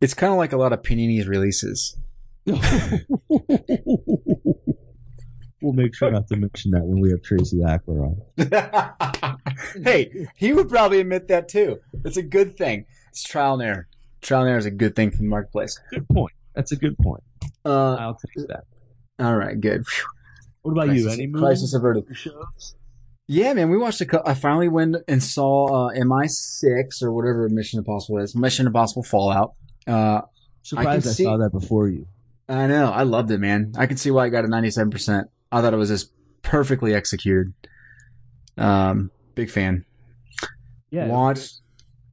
It's 0.00 0.14
kind 0.14 0.32
of 0.32 0.38
like 0.38 0.52
a 0.52 0.56
lot 0.56 0.72
of 0.72 0.82
Panini's 0.82 1.26
releases. 1.28 1.96
we'll 2.46 2.58
make 5.74 5.94
sure 5.94 6.10
not 6.10 6.26
to 6.28 6.36
mention 6.36 6.70
that 6.72 6.82
when 6.82 7.00
we 7.00 7.10
have 7.10 7.22
Tracy 7.22 7.60
Hackler 7.62 8.06
on. 8.06 8.16
hey, 9.84 10.26
he 10.36 10.52
would 10.52 10.68
probably 10.68 11.00
admit 11.00 11.28
that 11.28 11.48
too. 11.48 11.78
It's 12.04 12.16
a 12.16 12.22
good 12.22 12.56
thing. 12.56 12.86
It's 13.10 13.22
trial 13.22 13.54
and 13.54 13.62
error. 13.62 13.88
Trial 14.22 14.42
and 14.42 14.50
error 14.50 14.58
is 14.58 14.66
a 14.66 14.70
good 14.70 14.96
thing 14.96 15.10
for 15.10 15.18
the 15.18 15.24
marketplace. 15.24 15.78
Good 15.90 16.08
point. 16.08 16.32
That's 16.54 16.72
a 16.72 16.76
good 16.76 16.96
point. 16.98 17.22
Uh, 17.64 17.94
I'll 17.96 18.14
take 18.14 18.46
that. 18.48 18.64
all 19.18 19.36
right, 19.36 19.60
good. 19.60 19.84
What 20.62 20.72
about 20.72 20.86
crisis, 20.86 21.04
you? 21.04 21.10
Any 21.10 21.32
crisis 21.32 21.60
movies? 21.62 21.74
averted. 21.74 22.04
shows? 22.16 22.74
Yeah, 23.26 23.52
man, 23.54 23.70
we 23.70 23.78
watched 23.78 24.00
a. 24.00 24.06
cou- 24.06 24.22
I 24.26 24.34
finally 24.34 24.68
went 24.68 24.96
and 25.06 25.22
saw 25.22 25.88
uh, 25.88 25.94
MI6 25.94 27.02
or 27.02 27.12
whatever 27.12 27.48
Mission 27.48 27.78
Impossible 27.78 28.18
is. 28.18 28.34
Mission 28.34 28.66
Impossible 28.66 29.02
Fallout. 29.04 29.54
Uh, 29.86 30.22
Surprised 30.62 31.06
I, 31.06 31.10
see- 31.10 31.24
saw 31.24 31.36
that 31.38 31.50
before 31.52 31.88
you. 31.88 32.06
I 32.48 32.66
know. 32.66 32.90
I 32.90 33.04
loved 33.04 33.30
it, 33.30 33.38
man. 33.38 33.72
I 33.78 33.86
can 33.86 33.96
see 33.96 34.10
why 34.10 34.26
I 34.26 34.28
got 34.28 34.44
a 34.44 34.48
97%. 34.48 35.24
I 35.52 35.60
thought 35.62 35.72
it 35.72 35.76
was 35.76 35.88
just 35.88 36.12
perfectly 36.42 36.92
executed. 36.94 37.52
Um, 38.58 39.10
big 39.36 39.50
fan. 39.50 39.84
Yeah, 40.90 41.06
Watch. 41.06 41.48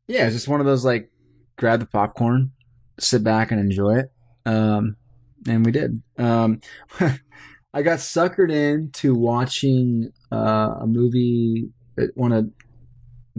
Yeah, 0.08 0.28
it's 0.28 0.36
just 0.36 0.48
one 0.48 0.60
of 0.60 0.66
those 0.68 0.86
like 0.86 1.10
grab 1.58 1.80
the 1.80 1.86
popcorn, 1.88 2.52
sit 3.00 3.24
back 3.24 3.52
and 3.52 3.60
enjoy 3.60 3.98
it. 3.98 4.12
Um, 4.46 4.96
and 5.48 5.66
we 5.66 5.72
did. 5.72 6.02
Um, 6.18 6.62
I 7.74 7.82
got 7.82 8.00
suckered 8.00 8.52
into 8.52 9.14
watching 9.14 10.12
uh, 10.32 10.76
a 10.82 10.88
movie, 10.88 11.70
uh, 12.00 12.06
one 12.16 12.32
of 12.32 12.50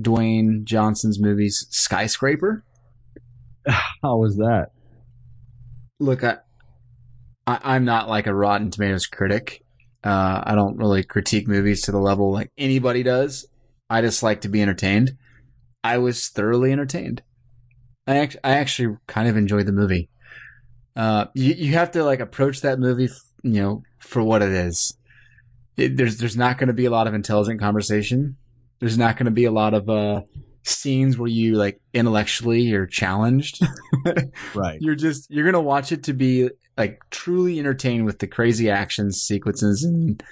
Dwayne 0.00 0.64
Johnson's 0.64 1.20
movies, 1.20 1.66
Skyscraper. 1.70 2.64
How 3.66 4.16
was 4.16 4.36
that? 4.36 4.70
Look, 6.00 6.22
I, 6.22 6.38
I 7.46 7.58
I'm 7.62 7.84
not 7.84 8.08
like 8.08 8.26
a 8.26 8.34
Rotten 8.34 8.70
Tomatoes 8.70 9.06
critic. 9.06 9.64
Uh, 10.04 10.42
I 10.44 10.54
don't 10.54 10.76
really 10.76 11.02
critique 11.02 11.48
movies 11.48 11.82
to 11.82 11.92
the 11.92 11.98
level 11.98 12.32
like 12.32 12.52
anybody 12.56 13.02
does. 13.02 13.46
I 13.90 14.00
just 14.00 14.22
like 14.22 14.42
to 14.42 14.48
be 14.48 14.62
entertained. 14.62 15.16
I 15.82 15.98
was 15.98 16.28
thoroughly 16.28 16.70
entertained. 16.70 17.22
I 18.06 18.28
I 18.44 18.54
actually 18.54 18.96
kind 19.06 19.28
of 19.28 19.36
enjoyed 19.36 19.66
the 19.66 19.72
movie. 19.72 20.08
Uh, 20.98 21.26
you 21.32 21.54
you 21.54 21.72
have 21.74 21.92
to 21.92 22.02
like 22.04 22.18
approach 22.20 22.60
that 22.62 22.78
movie, 22.80 23.04
f- 23.04 23.12
you 23.42 23.62
know, 23.62 23.82
for 24.00 24.22
what 24.22 24.42
it 24.42 24.50
is. 24.50 24.98
It, 25.76 25.96
there's 25.96 26.18
there's 26.18 26.36
not 26.36 26.58
going 26.58 26.66
to 26.66 26.74
be 26.74 26.86
a 26.86 26.90
lot 26.90 27.06
of 27.06 27.14
intelligent 27.14 27.60
conversation. 27.60 28.36
There's 28.80 28.98
not 28.98 29.16
going 29.16 29.26
to 29.26 29.30
be 29.30 29.44
a 29.44 29.52
lot 29.52 29.74
of 29.74 29.88
uh 29.88 30.22
scenes 30.64 31.16
where 31.16 31.30
you 31.30 31.54
like 31.54 31.80
intellectually 31.94 32.62
you're 32.62 32.86
challenged. 32.86 33.62
Right. 34.54 34.80
you're 34.80 34.94
just 34.96 35.30
you're 35.30 35.44
gonna 35.44 35.60
watch 35.60 35.92
it 35.92 36.04
to 36.04 36.12
be 36.12 36.50
like 36.76 37.00
truly 37.10 37.58
entertained 37.58 38.04
with 38.06 38.18
the 38.18 38.26
crazy 38.26 38.70
action 38.70 39.12
sequences, 39.12 39.84
and 39.84 40.22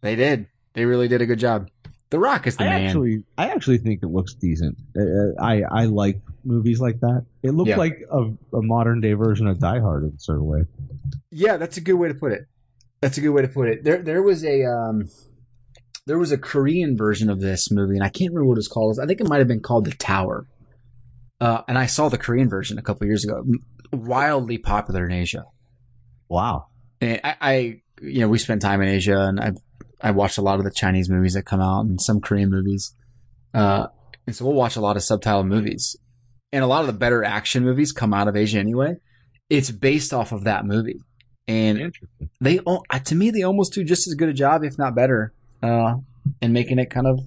they 0.00 0.14
did. 0.16 0.46
They 0.74 0.84
really 0.84 1.08
did 1.08 1.20
a 1.22 1.26
good 1.26 1.38
job. 1.38 1.68
The 2.10 2.18
Rock 2.18 2.46
is 2.46 2.56
the 2.56 2.64
I 2.64 2.68
man. 2.68 2.86
actually, 2.86 3.24
I 3.36 3.48
actually 3.50 3.78
think 3.78 4.02
it 4.02 4.06
looks 4.08 4.32
decent. 4.34 4.78
Uh, 4.96 5.42
I, 5.42 5.62
I 5.62 5.84
like 5.84 6.20
movies 6.48 6.80
like 6.80 6.98
that. 7.00 7.26
It 7.42 7.52
looked 7.52 7.68
Yeah. 7.68 7.76
like 7.76 8.00
a, 8.10 8.22
a 8.56 8.62
modern 8.62 9.00
day 9.00 9.12
version 9.12 9.46
of 9.46 9.58
Die 9.60 9.78
Hard 9.80 10.02
in 10.04 10.10
a 10.10 10.18
certain 10.18 10.46
way. 10.46 10.64
Yeah, 11.30 11.56
that's 11.58 11.76
a 11.76 11.80
good 11.80 11.94
way 11.94 12.08
to 12.08 12.14
put 12.14 12.32
it. 12.32 12.46
That's 13.00 13.18
a 13.18 13.20
good 13.20 13.30
way 13.30 13.42
to 13.42 13.48
put 13.48 13.68
it. 13.68 13.84
There, 13.84 14.02
there 14.02 14.22
was 14.22 14.44
a, 14.44 14.64
um, 14.64 15.08
there 16.06 16.18
was 16.18 16.32
a 16.32 16.38
Korean 16.38 16.96
version 16.96 17.30
of 17.30 17.40
this 17.40 17.70
movie, 17.70 17.94
and 17.94 18.02
I 18.02 18.08
can't 18.08 18.30
remember 18.32 18.46
what 18.48 18.58
it's 18.58 18.66
called. 18.66 18.98
I 18.98 19.06
think 19.06 19.20
it 19.20 19.28
might 19.28 19.38
have 19.38 19.46
been 19.48 19.60
called 19.60 19.84
The 19.84 19.92
Tower. 19.92 20.46
Uh, 21.40 21.62
and 21.68 21.78
I 21.78 21.86
saw 21.86 22.08
the 22.08 22.18
Korean 22.18 22.48
version 22.48 22.78
a 22.78 22.82
couple 22.82 23.06
years 23.06 23.24
ago. 23.24 23.44
Wildly 23.92 24.58
popular 24.58 25.06
in 25.06 25.12
Asia. 25.12 25.44
Wow. 26.28 26.66
And 27.00 27.20
I, 27.22 27.36
I, 27.40 27.80
you 28.02 28.20
know, 28.20 28.28
we 28.28 28.38
spent 28.38 28.60
time 28.62 28.82
in 28.82 28.88
Asia, 28.88 29.20
and 29.20 29.38
I, 29.38 29.52
I 30.00 30.10
watched 30.10 30.38
a 30.38 30.42
lot 30.42 30.58
of 30.58 30.64
the 30.64 30.70
Chinese 30.72 31.08
movies 31.08 31.34
that 31.34 31.42
come 31.44 31.60
out, 31.60 31.82
and 31.86 32.00
some 32.00 32.20
Korean 32.20 32.50
movies. 32.50 32.94
Uh, 33.54 33.86
and 34.26 34.34
so 34.34 34.44
we'll 34.44 34.54
watch 34.54 34.76
a 34.76 34.80
lot 34.80 34.96
of 34.96 35.02
subtitle 35.04 35.44
movies, 35.44 35.96
and 36.52 36.64
a 36.64 36.66
lot 36.66 36.80
of 36.82 36.86
the 36.86 36.92
better 36.92 37.22
action 37.24 37.64
movies 37.64 37.92
come 37.92 38.12
out 38.14 38.28
of 38.28 38.36
Asia 38.36 38.58
anyway. 38.58 38.96
It's 39.50 39.70
based 39.70 40.12
off 40.12 40.32
of 40.32 40.44
that 40.44 40.64
movie, 40.66 41.00
and 41.46 41.94
they 42.40 42.60
al- 42.66 42.84
uh, 42.90 42.98
to 43.00 43.14
me 43.14 43.30
they 43.30 43.42
almost 43.42 43.72
do 43.72 43.82
just 43.84 44.06
as 44.06 44.14
good 44.14 44.28
a 44.28 44.32
job, 44.34 44.62
if 44.64 44.76
not 44.78 44.94
better, 44.94 45.32
uh, 45.62 45.94
in 46.42 46.52
making 46.52 46.78
it 46.78 46.90
kind 46.90 47.06
of 47.06 47.20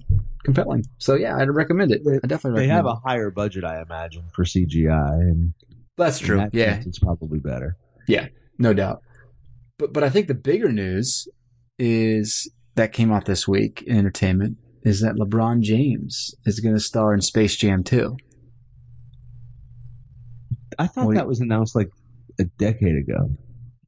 compelling. 0.44 0.84
So 0.98 1.14
yeah, 1.14 1.36
I'd 1.36 1.50
recommend 1.50 1.90
it. 1.92 2.02
I 2.22 2.26
definitely 2.26 2.62
They 2.62 2.68
have 2.68 2.86
it. 2.86 2.90
a 2.90 2.94
higher 2.94 3.30
budget, 3.30 3.64
I 3.64 3.82
imagine, 3.82 4.24
for 4.34 4.44
CGI, 4.44 5.14
and 5.20 5.52
That's 5.96 6.18
true. 6.20 6.36
that 6.38 6.54
Yeah, 6.54 6.74
sense, 6.74 6.86
it's 6.86 6.98
probably 7.00 7.38
better. 7.40 7.76
Yeah, 8.06 8.28
no 8.58 8.72
doubt. 8.72 9.02
But 9.78 9.92
but 9.92 10.04
I 10.04 10.10
think 10.10 10.28
the 10.28 10.34
bigger 10.34 10.70
news 10.70 11.26
is 11.78 12.48
that 12.76 12.92
came 12.92 13.10
out 13.12 13.24
this 13.24 13.48
week 13.48 13.82
in 13.86 13.96
entertainment 13.98 14.58
is 14.84 15.00
that 15.00 15.14
LeBron 15.16 15.60
James 15.60 16.34
is 16.46 16.60
going 16.60 16.74
to 16.74 16.80
star 16.80 17.12
in 17.14 17.20
Space 17.20 17.56
Jam 17.56 17.82
2. 17.84 18.16
I 20.82 20.86
thought 20.88 21.06
Well, 21.06 21.14
that 21.16 21.28
was 21.28 21.40
announced 21.40 21.76
like 21.76 21.90
a 22.40 22.44
decade 22.58 22.96
ago. 22.96 23.30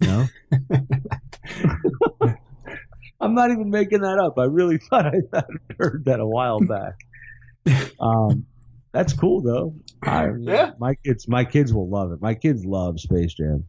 No, 0.00 0.26
I'm 3.20 3.34
not 3.34 3.50
even 3.50 3.70
making 3.70 4.00
that 4.02 4.18
up. 4.18 4.38
I 4.38 4.44
really 4.44 4.78
thought 4.78 5.06
I 5.06 5.20
heard 5.78 6.04
that 6.06 6.20
a 6.20 6.26
while 6.26 6.60
back. 6.60 6.94
Um, 7.98 8.46
that's 8.92 9.12
cool 9.12 9.40
though. 9.42 9.74
I, 10.02 10.28
Yeah. 10.38 10.72
my 10.78 10.94
kids, 11.04 11.26
my 11.26 11.44
kids 11.44 11.72
will 11.72 11.88
love 11.88 12.12
it. 12.12 12.20
My 12.20 12.34
kids 12.34 12.64
love 12.64 13.00
Space 13.00 13.34
Jam. 13.34 13.64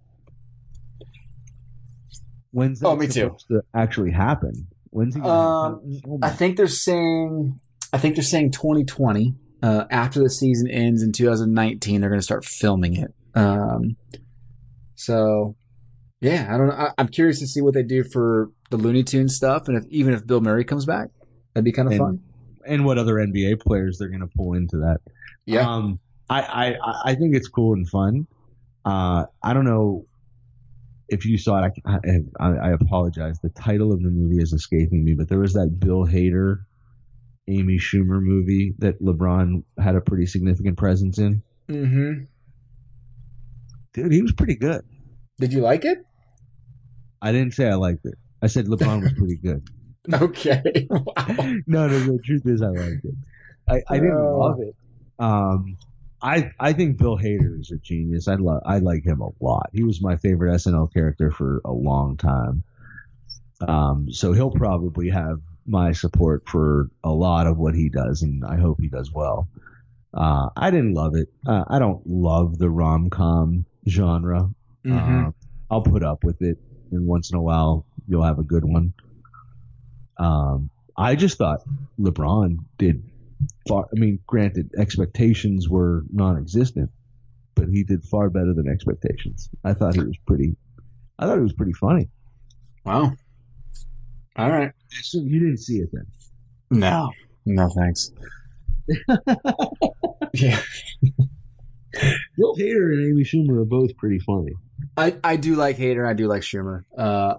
When's 2.52 2.80
that 2.82 2.88
Oh, 2.88 2.96
me 2.96 3.08
too. 3.08 3.36
to 3.50 3.62
actually 3.74 4.12
happen? 4.12 4.68
When's 4.92 5.16
he 5.16 5.22
Um, 5.22 5.82
to 6.04 6.20
I 6.22 6.30
think 6.30 6.58
they're 6.58 6.68
saying 6.68 7.60
I 7.94 7.98
think 7.98 8.16
they're 8.16 8.24
saying 8.24 8.52
2020. 8.52 9.36
Uh, 9.66 9.86
after 9.90 10.20
the 10.22 10.30
season 10.30 10.70
ends 10.70 11.02
in 11.02 11.12
2019, 11.12 12.00
they're 12.02 12.10
going 12.10 12.20
to 12.20 12.24
start 12.24 12.46
filming 12.46 12.96
it. 12.96 13.14
Um, 13.34 13.96
so 14.96 15.56
yeah, 16.22 16.48
I 16.54 16.58
don't 16.58 16.68
know. 16.68 16.74
I, 16.76 16.92
I'm 16.98 17.08
curious 17.08 17.40
to 17.40 17.48
see 17.48 17.62
what 17.62 17.74
they 17.74 17.84
do 17.84 18.04
for 18.04 18.52
the 18.70 18.78
Looney 18.78 19.04
Tunes 19.04 19.36
stuff, 19.36 19.68
and 19.68 19.78
if 19.78 19.86
even 19.90 20.14
if 20.14 20.26
Bill 20.26 20.42
Murray 20.42 20.64
comes 20.64 20.86
back, 20.86 21.10
that'd 21.54 21.66
be 21.66 21.72
kind 21.72 21.88
of 21.88 21.94
And- 21.94 22.00
fun. 22.02 22.20
and 22.68 22.86
what 22.86 22.98
other 22.98 23.16
NBA 23.16 23.60
players 23.62 23.98
they're 23.98 24.10
going 24.10 24.22
to 24.22 24.30
pull 24.36 24.54
into 24.54 24.78
that. 24.78 25.00
Yeah. 25.46 25.68
Um, 25.70 26.00
I, 26.30 26.42
I, 26.42 26.66
I- 26.84 27.02
I 27.12 27.16
think 27.16 27.36
it's 27.36 27.48
cool 27.48 27.74
and 27.74 27.88
fun. 27.90 28.28
Uh, 28.86 29.26
I 29.44 29.54
don't 29.54 29.66
know 29.66 30.06
if 31.10 31.26
you 31.26 31.38
saw 31.38 31.64
it. 31.64 31.74
I, 31.86 32.00
I, 32.40 32.48
I 32.50 32.72
apologize. 32.72 33.38
The 33.42 33.50
title 33.50 33.92
of 33.92 34.02
the 34.02 34.10
movie 34.10 34.42
is 34.42 34.54
escaping 34.54 35.04
me, 35.04 35.14
but 35.14 35.28
there 35.30 35.40
was 35.40 35.54
that 35.54 35.80
Bill 35.80 36.06
Hader, 36.06 36.62
Amy 37.48 37.78
Schumer 37.78 38.22
movie 38.22 38.74
that 38.80 39.02
LeBron 39.02 39.64
had 39.80 39.96
a 39.96 40.02
pretty 40.02 40.26
significant 40.26 40.78
presence 40.78 41.18
in. 41.20 41.42
Mm-hmm. 41.70 42.24
Dude, 43.94 44.12
he 44.12 44.22
was 44.22 44.34
pretty 44.34 44.56
good. 44.56 44.84
Did 45.40 45.54
you 45.54 45.62
like 45.62 45.86
it? 45.86 46.06
I 47.22 47.32
didn't 47.32 47.54
say 47.54 47.68
I 47.70 47.76
liked 47.76 48.06
it. 48.06 48.16
I 48.42 48.48
said 48.48 48.66
LeBron 48.66 49.02
was 49.04 49.14
pretty 49.14 49.38
good. 49.38 49.68
Okay. 50.14 50.86
Wow. 50.92 51.26
no, 51.66 51.88
no, 51.88 51.98
the 52.00 52.20
truth 52.24 52.44
is 52.46 52.62
I 52.62 52.68
liked 52.68 53.06
it. 53.06 53.16
I, 53.68 53.82
I 53.90 53.96
didn't 53.96 54.12
Oh. 54.16 54.38
love 54.38 54.60
it. 54.60 54.76
Um, 55.18 55.78
I 56.22 56.52
I 56.60 56.74
think 56.74 57.00
Bill 57.00 57.18
Hader 57.18 57.60
is 57.60 57.72
a 57.72 57.78
genius. 57.78 58.28
I 58.28 58.36
love 58.36 58.62
I 58.68 58.78
like 58.78 59.04
him 59.04 59.22
a 59.22 59.30
lot. 59.44 59.72
He 59.74 59.82
was 59.84 60.04
my 60.04 60.18
favorite 60.18 60.54
SNL 60.58 60.94
character 60.94 61.32
for 61.32 61.60
a 61.66 61.72
long 61.72 62.18
time. 62.18 62.64
Um, 63.68 64.12
so 64.12 64.32
he'll 64.34 64.52
probably 64.52 65.10
have 65.10 65.40
my 65.66 65.92
support 65.92 66.48
for 66.48 66.90
a 67.04 67.10
lot 67.12 67.48
of 67.48 67.58
what 67.58 67.76
he 67.76 67.90
does, 67.90 68.22
and 68.22 68.44
I 68.46 68.58
hope 68.58 68.80
he 68.80 68.88
does 68.88 69.12
well. 69.12 69.48
Uh, 70.14 70.50
I 70.56 70.72
didn't 70.72 70.94
love 70.94 71.16
it. 71.16 71.28
Uh, 71.46 71.64
I 71.68 71.80
don't 71.80 72.06
love 72.08 72.58
the 72.58 72.70
rom 72.70 73.10
com 73.10 73.66
genre. 73.88 74.50
Mhm. 74.86 75.28
Uh, 75.28 75.32
I'll 75.70 75.82
put 75.82 76.04
up 76.04 76.24
with 76.24 76.42
it, 76.42 76.58
and 76.92 77.06
once 77.08 77.32
in 77.32 77.38
a 77.38 77.42
while 77.42 77.86
you'll 78.08 78.24
have 78.24 78.40
a 78.40 78.44
good 78.44 78.64
one. 78.64 78.94
Um, 80.18 80.70
I 80.96 81.16
just 81.16 81.38
thought 81.38 81.62
LeBron 82.00 82.58
did 82.78 83.04
far. 83.68 83.88
I 83.94 84.00
mean, 84.00 84.20
granted, 84.28 84.72
expectations 84.78 85.68
were 85.68 86.06
non-existent, 86.12 86.90
but 87.56 87.68
he 87.68 87.84
did 87.84 88.04
far 88.04 88.30
better 88.30 88.54
than 88.54 88.68
expectations. 88.70 89.50
I 89.64 89.74
thought 89.74 89.96
he 89.96 90.02
was 90.04 90.18
pretty. 90.26 90.56
I 91.20 91.26
thought 91.26 91.38
it 91.38 91.42
was 91.42 91.54
pretty 91.54 91.74
funny. 91.74 92.10
Wow. 92.86 93.14
All 94.38 94.50
right. 94.52 94.72
So 95.02 95.20
you 95.20 95.40
didn't 95.40 95.58
see 95.60 95.78
it 95.80 95.90
then? 95.94 96.06
No. 96.72 97.12
No 97.46 97.70
thanks. 97.70 98.12
yeah. 100.34 100.60
Bill 102.38 102.56
Hader 102.58 102.94
and 102.94 103.06
Amy 103.12 103.24
Schumer 103.24 103.62
are 103.62 103.66
both 103.66 103.96
pretty 103.98 104.20
funny. 104.20 104.52
I, 104.98 105.16
I 105.24 105.36
do 105.38 105.56
like 105.56 105.78
Hader. 105.78 106.08
I 106.08 106.14
do 106.14 106.28
like 106.28 106.42
Schumer. 106.42 106.84
Uh, 106.98 107.36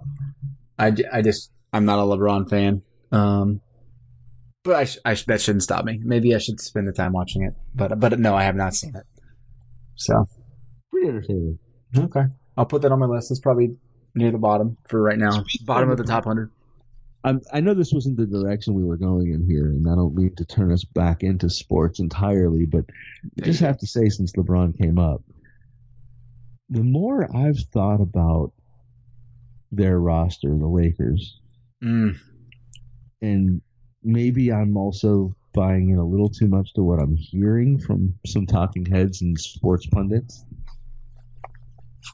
I, 0.79 0.95
I 1.13 1.23
just 1.23 1.51
I'm 1.73 1.85
not 1.85 1.99
a 1.99 2.03
LeBron 2.03 2.49
fan. 2.49 2.83
Um, 3.13 3.61
but 4.65 4.75
I, 4.77 4.85
sh- 4.85 4.99
I 5.05 5.15
sh- 5.15 5.25
that 5.27 5.41
shouldn't 5.41 5.63
stop 5.63 5.85
me. 5.85 6.01
Maybe 6.03 6.35
I 6.35 6.39
should 6.39 6.61
spend 6.61 6.89
the 6.89 6.93
time 6.93 7.13
watching 7.13 7.43
it. 7.43 7.55
But 7.75 8.01
but 8.01 8.19
no, 8.19 8.35
I 8.35 8.45
have 8.45 8.57
not 8.57 8.75
seen 8.75 8.97
it. 8.97 9.05
So 9.97 10.27
Pretty 10.91 11.09
entertaining. 11.09 11.59
okay, 11.97 12.25
I'll 12.57 12.67
put 12.67 12.83
that 12.83 12.93
on 12.93 12.99
my 12.99 13.07
list. 13.07 13.31
It's 13.31 13.41
probably 13.41 13.77
near 14.15 14.31
the 14.31 14.39
bottom 14.39 14.77
for 14.89 15.01
right 15.03 15.19
now. 15.19 15.45
Bottom 15.65 15.91
of 15.91 15.99
of- 16.01 16.07
the 16.07 16.11
top 16.11 16.25
hundred. 16.25 16.51
I'm, 17.27 17.41
I 17.53 17.61
know 17.61 17.75
this 17.75 17.93
wasn't 17.93 18.17
the 18.17 18.27
direction 18.27 18.75
we 18.75 18.85
were 18.85 18.97
going 18.97 19.33
in 19.33 19.45
here, 19.45 19.67
and 19.67 19.89
I 19.89 19.97
don't 19.97 20.15
mean 20.15 20.35
to 20.37 20.45
turn 20.45 20.73
us 20.73 20.85
back 20.85 21.25
into 21.25 21.51
sports 21.51 21.99
entirely, 21.99 22.67
but 22.67 22.85
I 23.43 23.47
just 23.47 23.61
have 23.61 23.79
to 23.79 23.87
say, 23.87 24.09
since 24.09 24.33
LeBron 24.33 24.79
came 24.81 24.99
up, 24.99 25.23
the 26.71 26.85
more 26.85 27.29
I've 27.37 27.59
thought 27.73 28.01
about 28.01 28.53
their 29.73 29.99
roster, 29.99 30.57
the 30.57 30.69
Lakers, 30.69 31.41
Mm, 31.83 32.17
and 33.21 33.61
maybe 34.03 34.53
I'm 34.53 34.77
also 34.77 35.35
buying 35.53 35.91
in 35.91 35.99
a 35.99 36.07
little 36.07 36.29
too 36.29 36.49
much 36.49 36.73
to 36.75 36.83
what 36.83 37.01
I'm 37.01 37.17
hearing 37.17 37.79
from 37.79 38.15
some 38.27 38.47
talking 38.47 38.85
heads 38.87 39.23
and 39.23 39.39
sports 39.39 39.87
pundits. 39.87 40.45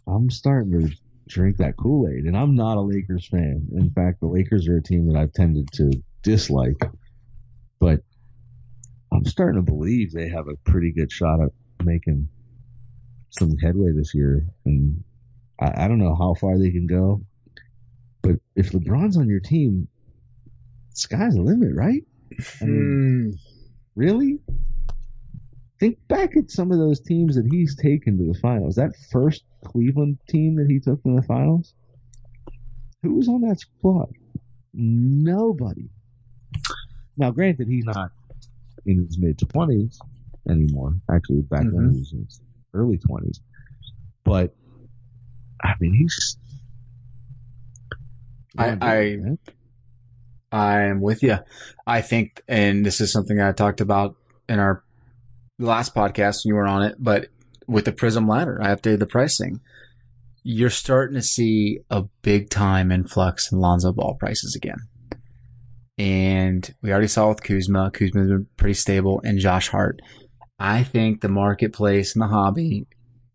I'm 0.06 0.30
starting 0.30 0.72
to 0.72 0.96
drink 1.28 1.58
that 1.58 1.76
Kool 1.76 2.08
Aid, 2.08 2.24
and 2.24 2.36
I'm 2.36 2.54
not 2.54 2.76
a 2.76 2.80
Lakers 2.80 3.26
fan. 3.26 3.68
In 3.72 3.90
fact, 3.90 4.20
the 4.20 4.26
Lakers 4.26 4.68
are 4.68 4.78
a 4.78 4.82
team 4.82 5.08
that 5.08 5.18
I've 5.18 5.32
tended 5.32 5.70
to 5.72 5.92
dislike, 6.22 6.80
but 7.78 8.00
I'm 9.12 9.24
starting 9.24 9.64
to 9.64 9.70
believe 9.70 10.12
they 10.12 10.28
have 10.28 10.48
a 10.48 10.56
pretty 10.64 10.92
good 10.92 11.12
shot 11.12 11.40
at 11.40 11.50
making 11.84 12.28
some 13.30 13.56
headway 13.58 13.92
this 13.92 14.14
year. 14.14 14.46
And 14.64 15.02
I, 15.60 15.84
I 15.84 15.88
don't 15.88 15.98
know 15.98 16.14
how 16.14 16.34
far 16.34 16.58
they 16.58 16.70
can 16.70 16.86
go, 16.86 17.22
but 18.22 18.36
if 18.56 18.72
LeBron's 18.72 19.16
on 19.16 19.28
your 19.28 19.40
team, 19.40 19.88
sky's 20.94 21.34
the 21.34 21.42
limit, 21.42 21.74
right? 21.74 22.02
I 22.60 22.64
mean, 22.64 23.32
mm, 23.34 23.38
really? 23.94 24.38
Think 25.82 25.98
back 26.06 26.36
at 26.36 26.48
some 26.48 26.70
of 26.70 26.78
those 26.78 27.00
teams 27.00 27.34
that 27.34 27.48
he's 27.50 27.74
taken 27.74 28.16
to 28.16 28.32
the 28.32 28.38
finals. 28.38 28.76
That 28.76 28.92
first 29.10 29.42
Cleveland 29.64 30.16
team 30.28 30.54
that 30.54 30.68
he 30.70 30.78
took 30.78 31.02
to 31.02 31.16
the 31.16 31.22
finals, 31.22 31.74
who 33.02 33.16
was 33.16 33.26
on 33.28 33.40
that 33.40 33.58
squad? 33.58 34.12
Nobody. 34.72 35.88
Now, 37.16 37.32
granted, 37.32 37.66
he's 37.66 37.84
not 37.84 38.12
in 38.86 39.04
his 39.04 39.18
mid 39.18 39.40
twenties 39.40 39.98
anymore. 40.48 40.94
Actually, 41.10 41.42
back 41.42 41.62
Mhm. 41.64 41.90
he 41.94 41.98
was 41.98 42.12
in 42.12 42.24
his 42.26 42.40
early 42.74 42.98
twenties. 42.98 43.40
But 44.22 44.54
I 45.64 45.74
mean, 45.80 45.94
he's. 45.94 46.36
I- 48.56 48.78
I- 48.80 49.38
I 50.52 50.82
am 50.82 51.00
with 51.00 51.24
you. 51.24 51.38
I 51.88 52.02
think, 52.02 52.44
and 52.46 52.86
this 52.86 53.00
is 53.00 53.10
something 53.10 53.40
I 53.40 53.50
talked 53.50 53.80
about 53.80 54.14
in 54.48 54.60
our 54.60 54.84
last 55.58 55.94
podcast. 55.94 56.44
You 56.44 56.54
were 56.54 56.66
on 56.66 56.82
it, 56.82 56.96
but 56.98 57.28
with 57.66 57.84
the 57.84 57.92
Prism 57.92 58.28
ladder, 58.28 58.60
I 58.62 58.74
updated 58.74 59.00
the 59.00 59.06
pricing. 59.06 59.60
You're 60.42 60.70
starting 60.70 61.14
to 61.14 61.22
see 61.22 61.80
a 61.90 62.02
big 62.22 62.50
time 62.50 62.90
influx 62.90 63.52
in 63.52 63.60
Lonzo 63.60 63.92
Ball 63.92 64.16
prices 64.18 64.56
again. 64.56 64.78
And 65.98 66.74
we 66.82 66.90
already 66.90 67.06
saw 67.06 67.28
with 67.28 67.42
Kuzma. 67.42 67.90
Kuzma's 67.92 68.28
been 68.28 68.46
pretty 68.56 68.74
stable, 68.74 69.20
and 69.24 69.38
Josh 69.38 69.68
Hart. 69.68 70.00
I 70.58 70.82
think 70.82 71.20
the 71.20 71.28
marketplace 71.28 72.14
and 72.14 72.22
the 72.22 72.28
hobby 72.28 72.86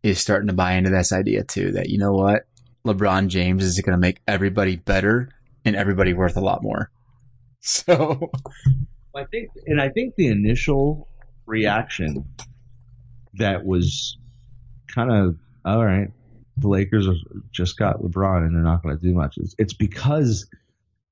is 0.03 0.19
starting 0.19 0.47
to 0.47 0.53
buy 0.53 0.73
into 0.73 0.89
this 0.89 1.11
idea 1.11 1.43
too. 1.43 1.71
That 1.71 1.89
you 1.89 1.97
know 1.97 2.13
what, 2.13 2.47
LeBron 2.85 3.27
James 3.27 3.63
is 3.63 3.79
going 3.79 3.95
to 3.95 4.01
make 4.01 4.21
everybody 4.27 4.75
better 4.77 5.29
and 5.65 5.75
everybody 5.75 6.13
worth 6.13 6.37
a 6.37 6.41
lot 6.41 6.63
more. 6.63 6.89
So 7.59 8.31
I 9.13 9.25
think, 9.25 9.49
and 9.65 9.81
I 9.81 9.89
think 9.89 10.15
the 10.15 10.27
initial 10.27 11.09
reaction 11.47 12.25
that 13.35 13.65
was 13.65 14.17
kind 14.93 15.11
of 15.11 15.37
all 15.65 15.85
right. 15.85 16.09
The 16.57 16.67
Lakers 16.67 17.07
just 17.51 17.77
got 17.77 18.01
LeBron, 18.01 18.45
and 18.45 18.55
they're 18.55 18.63
not 18.63 18.81
going 18.81 18.97
to 18.97 19.03
do 19.03 19.13
much. 19.13 19.37
It's, 19.37 19.55
it's 19.59 19.73
because 19.73 20.49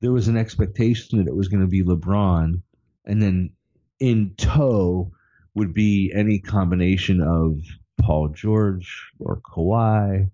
there 0.01 0.11
was 0.11 0.27
an 0.27 0.37
expectation 0.37 1.19
that 1.19 1.27
it 1.27 1.35
was 1.35 1.49
going 1.49 1.61
to 1.61 1.67
be 1.67 1.83
LeBron, 1.83 2.61
and 3.05 3.21
then 3.21 3.51
in 3.99 4.33
tow 4.37 5.11
would 5.53 5.73
be 5.73 6.11
any 6.15 6.39
combination 6.39 7.21
of 7.21 7.59
Paul 8.01 8.29
George 8.29 9.11
or 9.19 9.39
Kawhi, 9.41 10.29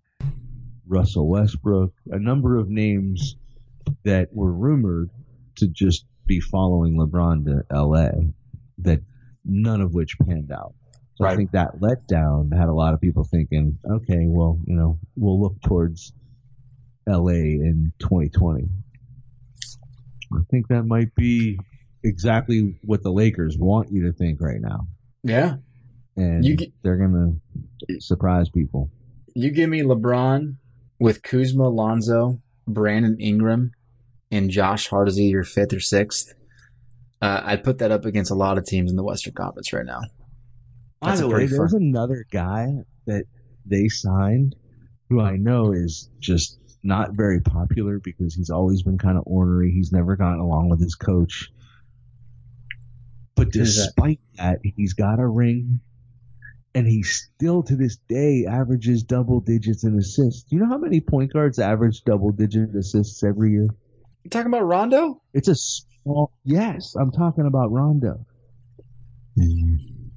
Russell 0.88 1.28
Westbrook, 1.28 1.94
a 2.12 2.20
number 2.20 2.58
of 2.58 2.70
names 2.70 3.36
that 4.04 4.34
were 4.34 4.52
rumored 4.52 5.10
to 5.56 5.68
just 5.68 6.06
be 6.26 6.40
following 6.40 6.96
LeBron 6.96 7.46
to 7.46 7.66
LA. 7.76 8.10
that 8.80 9.02
none 9.46 9.82
of 9.82 9.94
which 9.94 10.18
panned 10.20 10.52
out. 10.52 10.74
So 11.16 11.26
I 11.26 11.36
think 11.36 11.52
that 11.52 11.80
letdown 11.80 12.56
had 12.58 12.68
a 12.68 12.74
lot 12.74 12.94
of 12.94 13.02
people 13.02 13.24
thinking, 13.24 13.78
okay, 13.88 14.26
well, 14.28 14.60
you 14.66 14.76
know, 14.76 14.98
we'll 15.16 15.40
look 15.40 15.62
towards 15.62 16.14
LA 17.08 17.60
in 17.60 17.94
2020. 18.00 18.68
I 20.34 20.38
think 20.50 20.68
that 20.70 20.84
might 20.84 21.14
be 21.16 21.60
exactly 22.04 22.80
what 22.84 23.04
the 23.04 23.12
Lakers 23.12 23.58
want 23.58 23.92
you 23.92 24.04
to 24.06 24.14
think 24.14 24.42
right 24.42 24.62
now. 24.62 24.88
Yeah. 25.24 25.56
And 26.16 26.44
get- 26.58 26.74
they're 26.82 26.98
going 26.98 27.40
to 27.88 28.02
surprise 28.02 28.50
people. 28.50 28.90
You 29.36 29.52
give 29.52 29.70
me 29.70 29.82
LeBron 29.82 30.56
with 31.00 31.24
Kuzma, 31.24 31.70
Lonzo, 31.70 32.42
Brandon 32.68 33.18
Ingram, 33.20 33.72
and 34.32 34.50
Josh 34.50 34.88
Hart 34.88 35.08
as 35.08 35.20
either 35.20 35.44
fifth 35.44 35.74
or 35.74 35.80
sixth. 35.80 36.34
Uh, 37.22 37.42
I'd 37.44 37.64
put 37.64 37.80
that 37.80 37.92
up 37.92 38.06
against 38.06 38.32
a 38.32 38.36
lot 38.36 38.58
of 38.58 38.66
teams 38.66 38.90
in 38.90 38.98
the 38.98 39.04
Western 39.04 39.34
Conference 39.34 39.72
right 39.74 39.86
now. 39.86 40.02
By 41.00 41.16
the 41.16 41.28
way, 41.28 41.46
there's 41.46 41.74
another 41.74 42.26
guy 42.32 42.68
that 43.06 43.26
they 43.66 43.88
signed 43.88 44.56
who 45.10 45.20
I 45.20 45.36
know 45.36 45.72
is 45.72 46.10
just 46.20 46.60
not 46.84 47.14
very 47.14 47.42
popular 47.42 48.00
because 48.00 48.34
he's 48.34 48.50
always 48.50 48.82
been 48.82 48.98
kind 48.98 49.18
of 49.18 49.24
ornery. 49.26 49.72
He's 49.72 49.92
never 49.92 50.16
gotten 50.16 50.40
along 50.40 50.70
with 50.70 50.82
his 50.82 50.96
coach. 50.96 51.52
But 53.36 53.52
despite 53.52 54.20
that? 54.36 54.60
he's 54.64 54.94
got 54.94 55.20
a 55.20 55.28
ring 55.28 55.80
and 56.74 56.88
he 56.88 57.04
still 57.04 57.64
to 57.64 57.76
this 57.76 57.98
day 58.08 58.46
averages 58.48 59.04
double 59.04 59.40
digits 59.40 59.84
in 59.84 59.98
assists. 59.98 60.44
Do 60.44 60.56
you 60.56 60.62
know 60.62 60.70
how 60.70 60.78
many 60.78 61.02
point 61.02 61.34
guards 61.34 61.60
average 61.60 62.04
double 62.04 62.32
digit 62.32 62.76
assists 62.76 63.24
every 63.24 63.52
year? 63.52 63.68
You 64.24 64.30
talking 64.30 64.48
about 64.48 64.66
Rondo? 64.66 65.22
It's 65.34 65.48
a 65.48 65.56
small, 66.04 66.32
yes, 66.44 66.96
I'm 66.96 67.12
talking 67.12 67.46
about 67.46 67.72
Rondo. 67.72 68.26
Mm-hmm. 69.38 70.08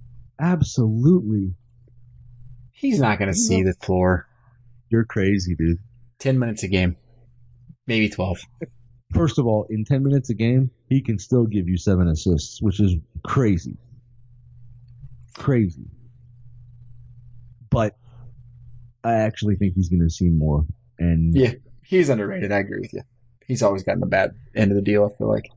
Absolutely. 0.40 1.54
He's 2.72 3.00
not 3.00 3.18
going 3.18 3.30
to 3.30 3.38
see 3.38 3.62
the 3.62 3.74
floor. 3.74 4.26
You're 4.90 5.04
crazy, 5.04 5.54
dude. 5.54 5.78
10 6.18 6.38
minutes 6.38 6.62
a 6.62 6.68
game, 6.68 6.96
maybe 7.86 8.08
12. 8.08 8.38
First 9.14 9.38
of 9.38 9.46
all, 9.46 9.66
in 9.70 9.84
10 9.84 10.02
minutes 10.02 10.30
a 10.30 10.34
game, 10.34 10.70
he 10.88 11.00
can 11.00 11.18
still 11.18 11.46
give 11.46 11.68
you 11.68 11.76
seven 11.76 12.08
assists, 12.08 12.60
which 12.60 12.80
is 12.80 12.96
crazy. 13.24 13.76
Crazy. 15.36 15.86
But 17.70 17.96
I 19.02 19.14
actually 19.14 19.56
think 19.56 19.74
he's 19.74 19.88
going 19.88 20.02
to 20.02 20.10
see 20.10 20.28
more. 20.28 20.64
And 20.98 21.34
Yeah. 21.34 21.52
He's 21.84 22.08
underrated. 22.08 22.50
I 22.50 22.58
agree 22.58 22.80
with 22.80 22.94
you. 22.94 23.02
He's 23.46 23.62
always 23.62 23.82
gotten 23.82 24.00
the 24.00 24.06
bad 24.06 24.34
end 24.54 24.70
of 24.70 24.76
the 24.76 24.82
deal, 24.82 25.04
I 25.04 25.16
feel 25.16 25.28
like. 25.28 25.50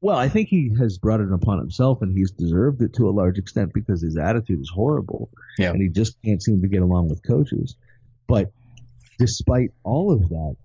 Well, 0.00 0.16
I 0.16 0.28
think 0.28 0.48
he 0.48 0.70
has 0.78 0.98
brought 0.98 1.20
it 1.20 1.32
upon 1.32 1.58
himself, 1.58 2.02
and 2.02 2.16
he's 2.16 2.30
deserved 2.30 2.82
it 2.82 2.94
to 2.94 3.08
a 3.08 3.10
large 3.10 3.38
extent 3.38 3.72
because 3.74 4.02
his 4.02 4.16
attitude 4.16 4.60
is 4.60 4.70
horrible, 4.72 5.30
Yeah. 5.58 5.70
and 5.70 5.80
he 5.82 5.88
just 5.88 6.16
can't 6.22 6.42
seem 6.42 6.60
to 6.62 6.68
get 6.68 6.82
along 6.82 7.08
with 7.08 7.26
coaches. 7.26 7.76
But 8.28 8.52
despite 9.18 9.70
all 9.84 10.12
of 10.12 10.28
that, 10.28 10.56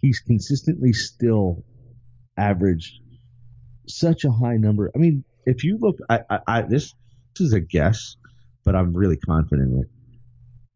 he's 0.00 0.20
consistently 0.20 0.92
still 0.92 1.64
averaged 2.36 3.00
such 3.88 4.24
a 4.24 4.30
high 4.30 4.56
number. 4.56 4.90
I 4.94 4.98
mean, 4.98 5.24
if 5.44 5.64
you 5.64 5.78
look, 5.78 5.98
I, 6.08 6.20
I, 6.30 6.38
I 6.46 6.62
this, 6.62 6.94
this 7.36 7.46
is 7.48 7.52
a 7.52 7.60
guess, 7.60 8.16
but 8.64 8.76
I'm 8.76 8.94
really 8.94 9.16
confident 9.16 9.72
in 9.72 9.80
it. 9.80 9.88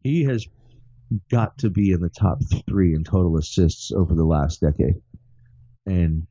He 0.03 0.23
has 0.25 0.45
got 1.31 1.57
to 1.59 1.69
be 1.69 1.91
in 1.91 2.01
the 2.01 2.09
top 2.09 2.39
three 2.67 2.93
in 2.93 3.03
total 3.03 3.37
assists 3.37 3.91
over 3.91 4.13
the 4.15 4.25
last 4.25 4.59
decade, 4.61 5.01
and 5.85 6.27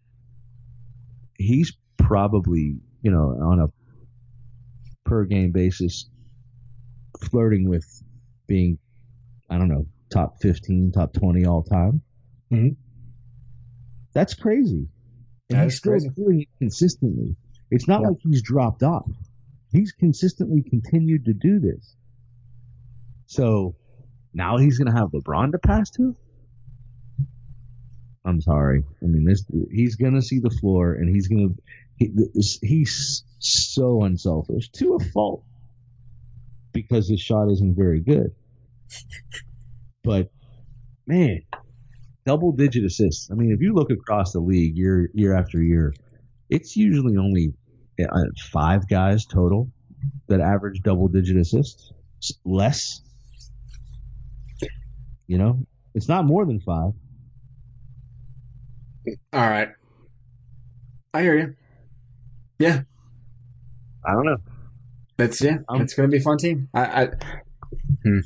he's 1.39 1.77
probably, 1.97 2.77
you 3.03 3.11
know, 3.11 3.39
on 3.43 3.61
a 3.61 3.67
per 5.05 5.25
game 5.25 5.53
basis, 5.53 6.09
flirting 7.31 7.69
with 7.69 7.85
being, 8.47 8.79
I 9.51 9.59
don't 9.59 9.69
know, 9.69 9.87
top 10.13 10.41
15, 10.41 10.93
top 10.93 11.13
20 11.13 11.45
all 11.45 11.63
time. 11.63 12.03
Mhm. 12.51 12.77
That's 14.13 14.35
crazy. 14.35 14.89
And 15.51 15.59
That 15.59 15.65
he's 15.65 15.77
still 15.77 15.93
crazy. 15.93 16.09
doing 16.11 16.41
it 16.43 16.49
consistently. 16.59 17.37
It's 17.71 17.89
not 17.89 18.01
Yeah. 18.03 18.09
like 18.09 18.19
he's 18.21 18.43
dropped 18.43 18.83
off. 18.83 19.11
He's 19.71 19.93
consistently 19.93 20.63
continued 20.63 21.25
to 21.25 21.35
do 21.35 21.59
this. 21.59 21.97
So 23.27 23.75
now 24.33 24.57
he's 24.59 24.79
going 24.79 24.93
to 24.93 24.99
have 24.99 25.11
LeBron 25.11 25.53
to 25.53 25.59
pass 25.59 25.91
to? 25.93 26.15
I'm 28.25 28.41
sorry. 28.41 28.85
I 29.03 29.07
mean, 29.07 29.25
this 29.25 29.45
he's 29.71 29.97
going 29.97 30.15
to 30.15 30.23
see 30.23 30.39
the 30.39 30.51
floor 30.51 30.95
and 30.95 31.15
he's 31.15 31.29
going 31.29 31.55
to 31.55 31.63
he, 31.97 32.11
this- 32.35 32.59
he's 32.63 33.25
so 33.39 34.03
unselfish 34.03 34.71
to 34.71 34.95
a 34.95 35.05
fault 35.13 35.45
because 36.73 37.09
his 37.09 37.21
shot 37.21 37.51
isn't 37.51 37.77
very 37.77 38.01
good. 38.01 38.35
But 40.05 40.31
man, 41.07 41.43
double 42.27 42.53
digit 42.53 42.85
assists. 42.85 43.31
I 43.31 43.35
mean, 43.35 43.53
if 43.53 43.61
you 43.61 43.75
look 43.75 43.91
across 43.91 44.33
the 44.33 44.41
league 44.41 44.77
year 44.77 45.11
year 45.15 45.35
after 45.35 45.63
year, 45.63 45.95
it's 46.51 46.77
usually 46.77 47.17
only 47.17 47.55
uh, 48.01 48.25
five 48.53 48.89
guys 48.89 49.27
total 49.27 49.71
that 50.29 50.41
average 50.41 50.83
double 50.83 51.09
digit 51.09 51.37
assists. 51.39 51.93
Less, 52.45 53.03
you 55.27 55.39
know, 55.39 55.67
it's 55.95 56.09
not 56.09 56.25
more 56.25 56.45
than 56.47 56.61
five. 56.61 56.93
All 59.33 59.49
right. 59.49 59.69
I 61.13 61.23
hear 61.23 61.39
you. 61.39 61.57
Yeah. 62.59 62.83
I 64.07 64.13
don't 64.13 64.27
know. 64.27 64.37
That's 65.17 65.41
yeah. 65.41 65.59
Um, 65.69 65.81
it's 65.81 65.95
going 65.95 66.09
to 66.09 66.13
be 66.13 66.21
a 66.21 66.25
fun 66.25 66.39
team. 66.39 66.69
I 66.75 67.03
I, 67.03 67.09
hmm. 68.03 68.19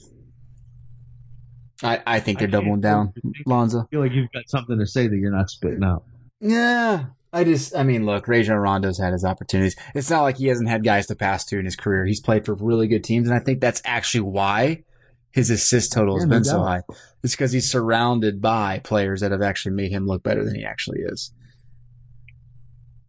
I 1.83 2.03
I 2.07 2.21
think 2.21 2.39
they're 2.39 2.49
I 2.49 2.51
doubling 2.51 2.81
down, 2.81 3.13
Lonzo. 3.47 3.83
I 3.83 3.87
feel 3.91 4.01
like 4.01 4.13
you've 4.13 4.33
got 4.33 4.49
something 4.49 4.79
to 4.79 4.87
say 4.87 5.07
that 5.07 5.17
you're 5.17 5.31
not 5.31 5.51
spitting 5.51 5.85
out. 5.85 6.05
Yeah. 6.41 7.07
I 7.31 7.45
just, 7.45 7.77
I 7.77 7.83
mean, 7.83 8.07
look, 8.07 8.27
Rajon 8.27 8.57
Rondo's 8.57 8.99
had 8.99 9.13
his 9.13 9.25
opportunities. 9.25 9.77
It's 9.95 10.09
not 10.09 10.23
like 10.23 10.39
he 10.39 10.47
hasn't 10.47 10.71
had 10.71 10.83
guys 10.83 11.07
to 11.09 11.15
pass 11.15 11.45
to 11.47 11.59
in 11.59 11.67
his 11.67 11.77
career. 11.77 12.07
He's 12.07 12.21
played 12.21 12.47
for 12.47 12.55
really 12.55 12.89
good 12.89 13.05
teams, 13.05 13.29
and 13.29 13.37
I 13.37 13.41
think 13.41 13.61
that's 13.61 13.83
actually 13.85 14.23
why 14.23 14.85
his 15.33 15.51
assist 15.51 15.93
total 15.93 16.17
has 16.17 16.25
Yeah, 16.25 16.29
no 16.29 16.37
been 16.37 16.45
so 16.45 16.61
high. 16.61 16.83
It's 17.23 17.35
because 17.35 17.53
he's 17.53 17.71
surrounded 17.71 18.41
by 18.41 18.81
players 18.81 19.21
that 19.21 19.33
have 19.33 19.43
actually 19.43 19.75
made 19.75 19.91
him 19.91 20.07
look 20.07 20.23
better 20.23 20.45
than 20.45 20.55
he 20.55 20.65
actually 20.65 21.01
is. 21.01 21.33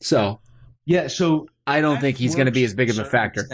So 0.01 0.39
Yeah, 0.85 1.07
so 1.07 1.47
I 1.67 1.81
don't 1.81 1.99
think 1.99 2.17
he's 2.17 2.35
going 2.35 2.47
to 2.47 2.51
be 2.51 2.63
as 2.63 2.73
big 2.73 2.89
of 2.89 2.97
a 2.99 3.05
factor. 3.05 3.45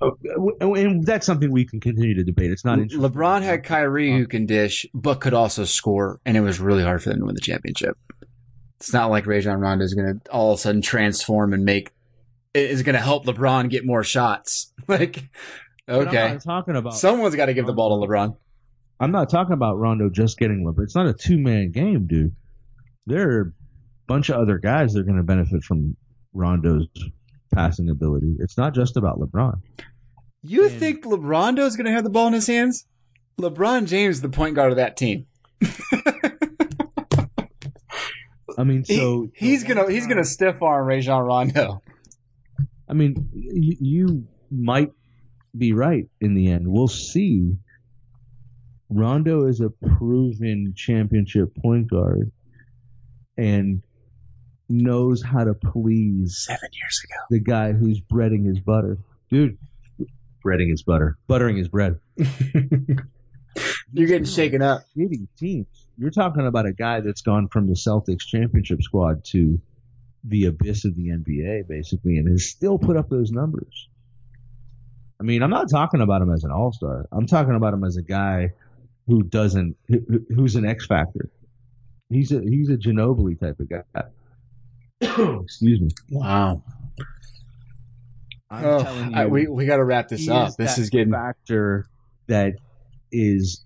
Oh, 0.00 0.16
and 0.60 1.04
that's 1.06 1.24
something 1.24 1.50
we 1.50 1.64
can 1.64 1.80
continue 1.80 2.14
to 2.14 2.24
debate. 2.24 2.50
It's 2.50 2.64
not 2.64 2.78
interesting. 2.78 3.00
LeBron 3.00 3.42
had 3.42 3.64
Kyrie 3.64 4.12
who 4.12 4.26
can 4.26 4.44
dish, 4.44 4.84
but 4.92 5.20
could 5.20 5.34
also 5.34 5.64
score, 5.64 6.20
and 6.26 6.36
it 6.36 6.40
was 6.40 6.60
really 6.60 6.82
hard 6.82 7.02
for 7.02 7.10
them 7.10 7.20
to 7.20 7.24
win 7.26 7.34
the 7.34 7.40
championship. 7.40 7.96
It's 8.78 8.92
not 8.92 9.10
like 9.10 9.26
Rajon 9.26 9.60
Rondo 9.60 9.84
is 9.84 9.94
going 9.94 10.20
to 10.20 10.30
all 10.30 10.52
of 10.52 10.58
a 10.58 10.60
sudden 10.60 10.82
transform 10.82 11.54
and 11.54 11.64
make 11.64 11.92
is 12.54 12.82
going 12.82 12.94
to 12.94 13.00
help 13.00 13.24
LeBron 13.24 13.70
get 13.70 13.86
more 13.86 14.04
shots. 14.04 14.72
like, 14.88 15.24
I'm 15.88 16.08
okay, 16.08 16.32
not 16.34 16.42
talking 16.42 16.76
about. 16.76 16.94
someone's 16.94 17.34
got 17.36 17.46
to 17.46 17.54
give 17.54 17.66
the 17.66 17.72
ball 17.72 18.00
to 18.00 18.06
LeBron. 18.06 18.36
I'm 19.00 19.10
not 19.10 19.28
talking 19.28 19.52
about 19.52 19.76
Rondo 19.78 20.08
just 20.08 20.38
getting 20.38 20.64
LeBron. 20.64 20.84
It's 20.84 20.94
not 20.94 21.06
a 21.06 21.12
two 21.12 21.38
man 21.38 21.70
game, 21.72 22.06
dude. 22.06 22.34
There 23.06 23.28
are 23.28 23.40
a 23.42 23.52
bunch 24.06 24.30
of 24.30 24.36
other 24.40 24.58
guys 24.58 24.92
that 24.94 25.00
are 25.00 25.04
going 25.04 25.16
to 25.18 25.22
benefit 25.22 25.62
from 25.62 25.96
Rondo's 26.32 26.86
passing 27.52 27.90
ability. 27.90 28.36
It's 28.38 28.56
not 28.56 28.74
just 28.74 28.96
about 28.96 29.18
LeBron. 29.20 29.60
You 30.42 30.68
And- 30.68 30.78
think 30.78 31.04
LeBrondo's 31.04 31.76
going 31.76 31.86
to 31.86 31.92
have 31.92 32.04
the 32.04 32.10
ball 32.10 32.28
in 32.28 32.32
his 32.32 32.46
hands? 32.46 32.86
LeBron 33.40 33.86
James 33.86 34.20
the 34.20 34.28
point 34.28 34.54
guard 34.54 34.70
of 34.72 34.76
that 34.76 34.96
team. 34.96 35.26
I 38.56 38.62
mean, 38.64 38.84
He- 38.86 38.96
so 38.96 39.28
he's 39.34 39.64
gonna 39.64 39.90
he's 39.90 40.06
gonna 40.06 40.24
stiff 40.24 40.62
arm 40.62 40.86
Rajon 40.86 41.22
Rondo. 41.24 41.82
I 42.88 42.92
mean, 42.92 43.28
you, 43.32 43.76
you 43.80 44.26
might 44.50 44.92
be 45.56 45.72
right 45.72 46.08
in 46.20 46.34
the 46.34 46.50
end. 46.50 46.66
We'll 46.66 46.88
see. 46.88 47.56
Rondo 48.90 49.46
is 49.46 49.60
a 49.60 49.70
proven 49.70 50.74
championship 50.76 51.54
point 51.56 51.88
guard 51.90 52.30
and 53.36 53.82
knows 54.68 55.22
how 55.22 55.44
to 55.44 55.54
please 55.54 56.44
Seven 56.46 56.68
years 56.72 57.00
ago. 57.04 57.20
the 57.30 57.40
guy 57.40 57.72
who's 57.72 58.00
breading 58.00 58.46
his 58.46 58.60
butter. 58.60 58.98
Dude, 59.30 59.58
breading 60.44 60.70
his 60.70 60.82
butter. 60.82 61.16
Buttering 61.28 61.56
his 61.56 61.68
bread. 61.68 61.98
You're 63.92 64.08
getting 64.08 64.24
shaken 64.26 64.62
up. 64.62 64.82
Shitty 64.96 65.28
teams. 65.38 65.66
You're 65.96 66.10
talking 66.10 66.46
about 66.46 66.66
a 66.66 66.72
guy 66.72 67.00
that's 67.00 67.22
gone 67.22 67.48
from 67.48 67.68
the 67.68 67.74
Celtics 67.74 68.26
championship 68.26 68.82
squad 68.82 69.24
to 69.26 69.60
the 70.24 70.46
abyss 70.46 70.84
of 70.84 70.96
the 70.96 71.08
NBA, 71.10 71.68
basically, 71.68 72.16
and 72.18 72.28
has 72.28 72.48
still 72.50 72.78
put 72.78 72.96
up 72.96 73.08
those 73.08 73.30
numbers. 73.30 73.88
I 75.20 75.22
mean, 75.22 75.42
I'm 75.42 75.50
not 75.50 75.70
talking 75.70 76.00
about 76.00 76.22
him 76.22 76.32
as 76.32 76.44
an 76.44 76.50
all 76.50 76.72
star. 76.72 77.06
I'm 77.12 77.26
talking 77.26 77.54
about 77.54 77.72
him 77.74 77.84
as 77.84 77.96
a 77.96 78.02
guy 78.02 78.50
who 79.06 79.22
doesn't, 79.22 79.76
who, 79.88 80.00
who's 80.34 80.56
an 80.56 80.66
X 80.66 80.86
factor. 80.86 81.30
He's 82.10 82.32
a 82.32 82.40
he's 82.40 82.68
a 82.70 82.76
Ginobili 82.76 83.38
type 83.38 83.58
of 83.60 83.68
guy. 83.68 83.82
Excuse 85.42 85.80
me. 85.80 85.88
Wow. 86.10 86.62
I'm 88.50 88.64
Oh, 88.64 88.82
telling 88.82 89.10
you, 89.10 89.16
I- 89.16 89.26
we 89.26 89.46
we 89.46 89.66
got 89.66 89.76
to 89.76 89.84
wrap 89.84 90.08
this 90.08 90.20
he 90.20 90.30
up. 90.30 90.48
is 90.50 90.56
This 90.56 90.76
that 90.76 90.82
is 90.82 90.90
getting 90.90 91.12
factor 91.12 91.86
that 92.26 92.54
is 93.12 93.64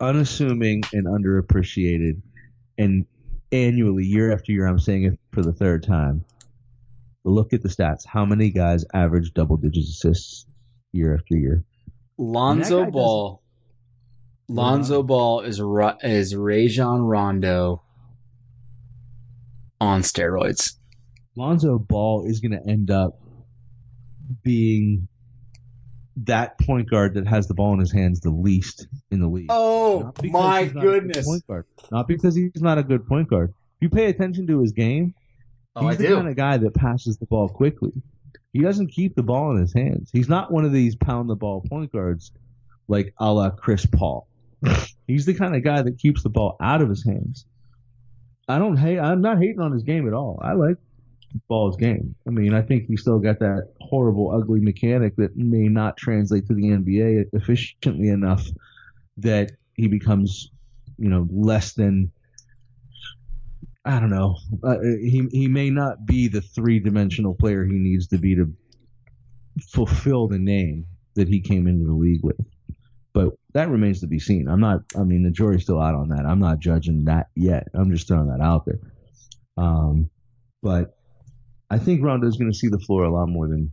unassuming 0.00 0.82
and 0.92 1.06
underappreciated, 1.06 2.20
and 2.78 3.06
annually, 3.52 4.04
year 4.04 4.32
after 4.32 4.52
year, 4.52 4.66
I'm 4.66 4.78
saying 4.78 5.04
it 5.04 5.18
for 5.32 5.42
the 5.42 5.52
third 5.52 5.82
time. 5.82 6.24
Look 7.24 7.52
at 7.52 7.62
the 7.62 7.68
stats. 7.68 8.04
How 8.06 8.24
many 8.24 8.50
guys 8.50 8.84
average 8.92 9.32
double 9.32 9.56
digit 9.56 9.84
assists 9.84 10.46
year 10.94 11.14
after 11.14 11.36
year? 11.36 11.64
Lonzo 12.16 12.90
Ball. 12.90 13.42
What 14.46 14.54
Lonzo 14.62 15.00
about 15.00 15.06
Ball 15.08 15.40
is 15.40 15.60
Ro- 15.60 15.96
is 16.02 16.36
Rajon 16.36 17.00
Rondo 17.02 17.82
on 19.80 20.02
steroids. 20.02 20.74
Lonzo 21.36 21.78
Ball 21.78 22.26
is 22.26 22.40
going 22.40 22.52
to 22.52 22.70
end 22.70 22.90
up 22.90 23.18
being 24.42 25.08
that 26.16 26.58
point 26.60 26.88
guard 26.88 27.14
that 27.14 27.26
has 27.26 27.48
the 27.48 27.54
ball 27.54 27.72
in 27.74 27.80
his 27.80 27.90
hands 27.92 28.20
the 28.20 28.30
least 28.30 28.86
in 29.10 29.20
the 29.20 29.26
league. 29.26 29.46
Oh 29.48 30.12
my 30.22 30.64
he's 30.64 30.72
good 30.72 30.82
goodness! 30.82 31.26
point 31.26 31.46
guard. 31.46 31.66
Not 31.90 32.06
because 32.06 32.36
he's 32.36 32.50
not 32.62 32.78
a 32.78 32.84
good 32.84 33.06
point 33.08 33.28
guard. 33.28 33.50
If 33.50 33.82
you 33.82 33.88
pay 33.90 34.06
attention 34.06 34.46
to 34.46 34.60
his 34.60 34.72
game, 34.72 35.14
Oh, 35.76 35.86
I 35.86 35.90
he's 35.90 35.98
the 35.98 36.06
do. 36.08 36.14
kind 36.16 36.28
of 36.28 36.36
guy 36.36 36.56
that 36.56 36.72
passes 36.74 37.16
the 37.18 37.26
ball 37.26 37.48
quickly. 37.48 37.90
He 38.54 38.60
doesn't 38.60 38.86
keep 38.86 39.16
the 39.16 39.22
ball 39.22 39.50
in 39.50 39.60
his 39.60 39.74
hands. 39.74 40.10
He's 40.12 40.28
not 40.28 40.52
one 40.52 40.64
of 40.64 40.72
these 40.72 40.94
pound 40.94 41.28
the 41.28 41.34
ball 41.34 41.60
point 41.60 41.92
guards 41.92 42.30
like 42.86 43.12
a 43.18 43.30
la 43.32 43.50
Chris 43.50 43.84
Paul. 43.84 44.28
he's 45.08 45.26
the 45.26 45.34
kind 45.34 45.56
of 45.56 45.64
guy 45.64 45.82
that 45.82 45.98
keeps 45.98 46.22
the 46.22 46.28
ball 46.30 46.56
out 46.60 46.80
of 46.80 46.88
his 46.88 47.04
hands. 47.04 47.46
I 48.48 48.60
don't 48.60 48.76
hate. 48.76 49.00
I'm 49.00 49.20
not 49.20 49.38
hating 49.38 49.60
on 49.60 49.72
his 49.72 49.82
game 49.82 50.06
at 50.06 50.14
all. 50.14 50.40
I 50.40 50.52
like 50.52 50.76
Ball's 51.48 51.76
game. 51.76 52.14
I 52.28 52.30
mean, 52.30 52.54
I 52.54 52.62
think 52.62 52.86
he's 52.86 53.00
still 53.00 53.18
got 53.18 53.40
that 53.40 53.72
horrible, 53.80 54.30
ugly 54.30 54.60
mechanic 54.60 55.16
that 55.16 55.36
may 55.36 55.66
not 55.66 55.96
translate 55.96 56.46
to 56.46 56.54
the 56.54 56.62
NBA 56.62 57.30
efficiently 57.32 58.08
enough 58.08 58.46
that 59.16 59.50
he 59.74 59.88
becomes, 59.88 60.52
you 60.96 61.08
know, 61.08 61.26
less 61.32 61.72
than 61.72 62.12
I 63.84 64.00
don't 64.00 64.10
know. 64.10 64.36
Uh, 64.62 64.78
he 64.80 65.28
he 65.30 65.48
may 65.48 65.70
not 65.70 66.06
be 66.06 66.28
the 66.28 66.40
three 66.40 66.80
dimensional 66.80 67.34
player 67.34 67.64
he 67.64 67.74
needs 67.74 68.08
to 68.08 68.18
be 68.18 68.34
to 68.34 68.52
fulfill 69.60 70.26
the 70.26 70.38
name 70.38 70.86
that 71.16 71.28
he 71.28 71.40
came 71.40 71.66
into 71.66 71.84
the 71.84 71.92
league 71.92 72.22
with. 72.22 72.40
But 73.12 73.34
that 73.52 73.68
remains 73.68 74.00
to 74.00 74.06
be 74.06 74.18
seen. 74.18 74.48
I'm 74.48 74.60
not. 74.60 74.80
I 74.98 75.04
mean, 75.04 75.22
the 75.22 75.30
jury's 75.30 75.62
still 75.62 75.80
out 75.80 75.94
on 75.94 76.08
that. 76.08 76.24
I'm 76.26 76.40
not 76.40 76.60
judging 76.60 77.04
that 77.04 77.28
yet. 77.36 77.68
I'm 77.74 77.90
just 77.90 78.08
throwing 78.08 78.28
that 78.28 78.40
out 78.42 78.64
there. 78.64 78.80
Um, 79.56 80.10
but 80.62 80.96
I 81.70 81.78
think 81.78 82.02
Rondo's 82.02 82.36
going 82.36 82.50
to 82.50 82.56
see 82.56 82.68
the 82.68 82.80
floor 82.80 83.04
a 83.04 83.12
lot 83.12 83.28
more 83.28 83.48
than 83.48 83.70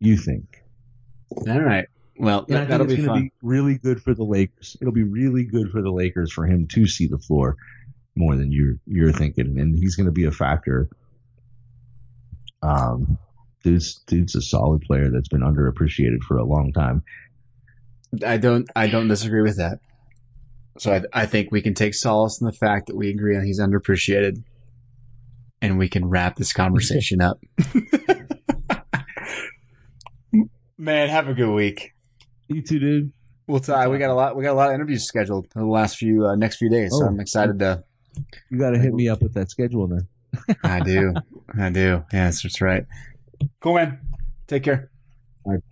you 0.00 0.16
think. 0.16 0.62
All 1.48 1.60
right. 1.60 1.86
Well, 2.16 2.46
that, 2.48 2.70
it's 2.70 2.94
be 2.94 2.96
going 2.96 3.00
to 3.00 3.06
fun. 3.06 3.22
be 3.22 3.32
really 3.42 3.78
good 3.78 4.00
for 4.00 4.14
the 4.14 4.22
Lakers. 4.22 4.76
It'll 4.80 4.92
be 4.92 5.02
really 5.02 5.44
good 5.44 5.70
for 5.70 5.82
the 5.82 5.90
Lakers 5.90 6.32
for 6.32 6.46
him 6.46 6.68
to 6.68 6.86
see 6.86 7.08
the 7.08 7.18
floor 7.18 7.56
more 8.16 8.36
than 8.36 8.52
you're 8.52 8.74
you're 8.86 9.12
thinking, 9.12 9.58
and 9.58 9.76
he's 9.78 9.96
going 9.96 10.06
to 10.06 10.12
be 10.12 10.24
a 10.24 10.30
factor. 10.30 10.88
Um, 12.62 13.18
dude's 13.62 13.96
dude's 14.06 14.34
a 14.36 14.40
solid 14.42 14.82
player 14.82 15.10
that's 15.10 15.28
been 15.28 15.40
underappreciated 15.42 16.22
for 16.26 16.36
a 16.38 16.44
long 16.44 16.72
time. 16.72 17.02
I 18.24 18.36
don't. 18.36 18.68
I 18.76 18.86
don't 18.86 19.08
disagree 19.08 19.42
with 19.42 19.56
that. 19.58 19.78
So 20.78 20.92
I, 20.92 21.02
I 21.22 21.26
think 21.26 21.50
we 21.52 21.62
can 21.62 21.74
take 21.74 21.94
solace 21.94 22.40
in 22.40 22.46
the 22.46 22.52
fact 22.52 22.86
that 22.86 22.96
we 22.96 23.08
agree 23.10 23.36
on 23.36 23.44
he's 23.44 23.60
underappreciated, 23.60 24.42
and 25.62 25.78
we 25.78 25.88
can 25.88 26.06
wrap 26.06 26.36
this 26.36 26.52
conversation 26.52 27.20
up. 27.20 27.38
Man, 30.76 31.08
have 31.08 31.28
a 31.28 31.34
good 31.34 31.52
week. 31.54 31.92
You 32.48 32.60
too, 32.62 32.78
dude. 32.78 33.12
We'll 33.46 33.60
talk. 33.60 33.88
We 33.88 33.98
got 33.98 34.10
a 34.10 34.14
lot. 34.14 34.36
We 34.36 34.42
got 34.42 34.52
a 34.52 34.54
lot 34.58 34.68
of 34.70 34.74
interviews 34.74 35.04
scheduled 35.06 35.46
in 35.54 35.60
the 35.62 35.68
last 35.68 35.96
few 35.96 36.26
uh, 36.26 36.34
next 36.34 36.56
few 36.56 36.68
days. 36.70 36.90
So 36.92 37.04
Oh. 37.04 37.08
I'm 37.08 37.20
excited 37.20 37.58
to. 37.60 37.84
You 38.50 38.58
got 38.58 38.70
to 38.70 38.78
hit 38.78 38.94
me 38.94 39.08
up 39.08 39.22
with 39.22 39.34
that 39.34 39.50
schedule 39.50 39.86
then. 39.86 40.06
I 40.62 40.80
do. 40.80 41.14
I 41.58 41.70
do. 41.70 42.04
Yes, 42.12 42.42
that's 42.42 42.60
right. 42.60 42.84
Cool, 43.60 43.74
man. 43.74 44.00
Take 44.46 44.64
care. 44.64 44.90
All 45.44 45.52
right. 45.52 45.62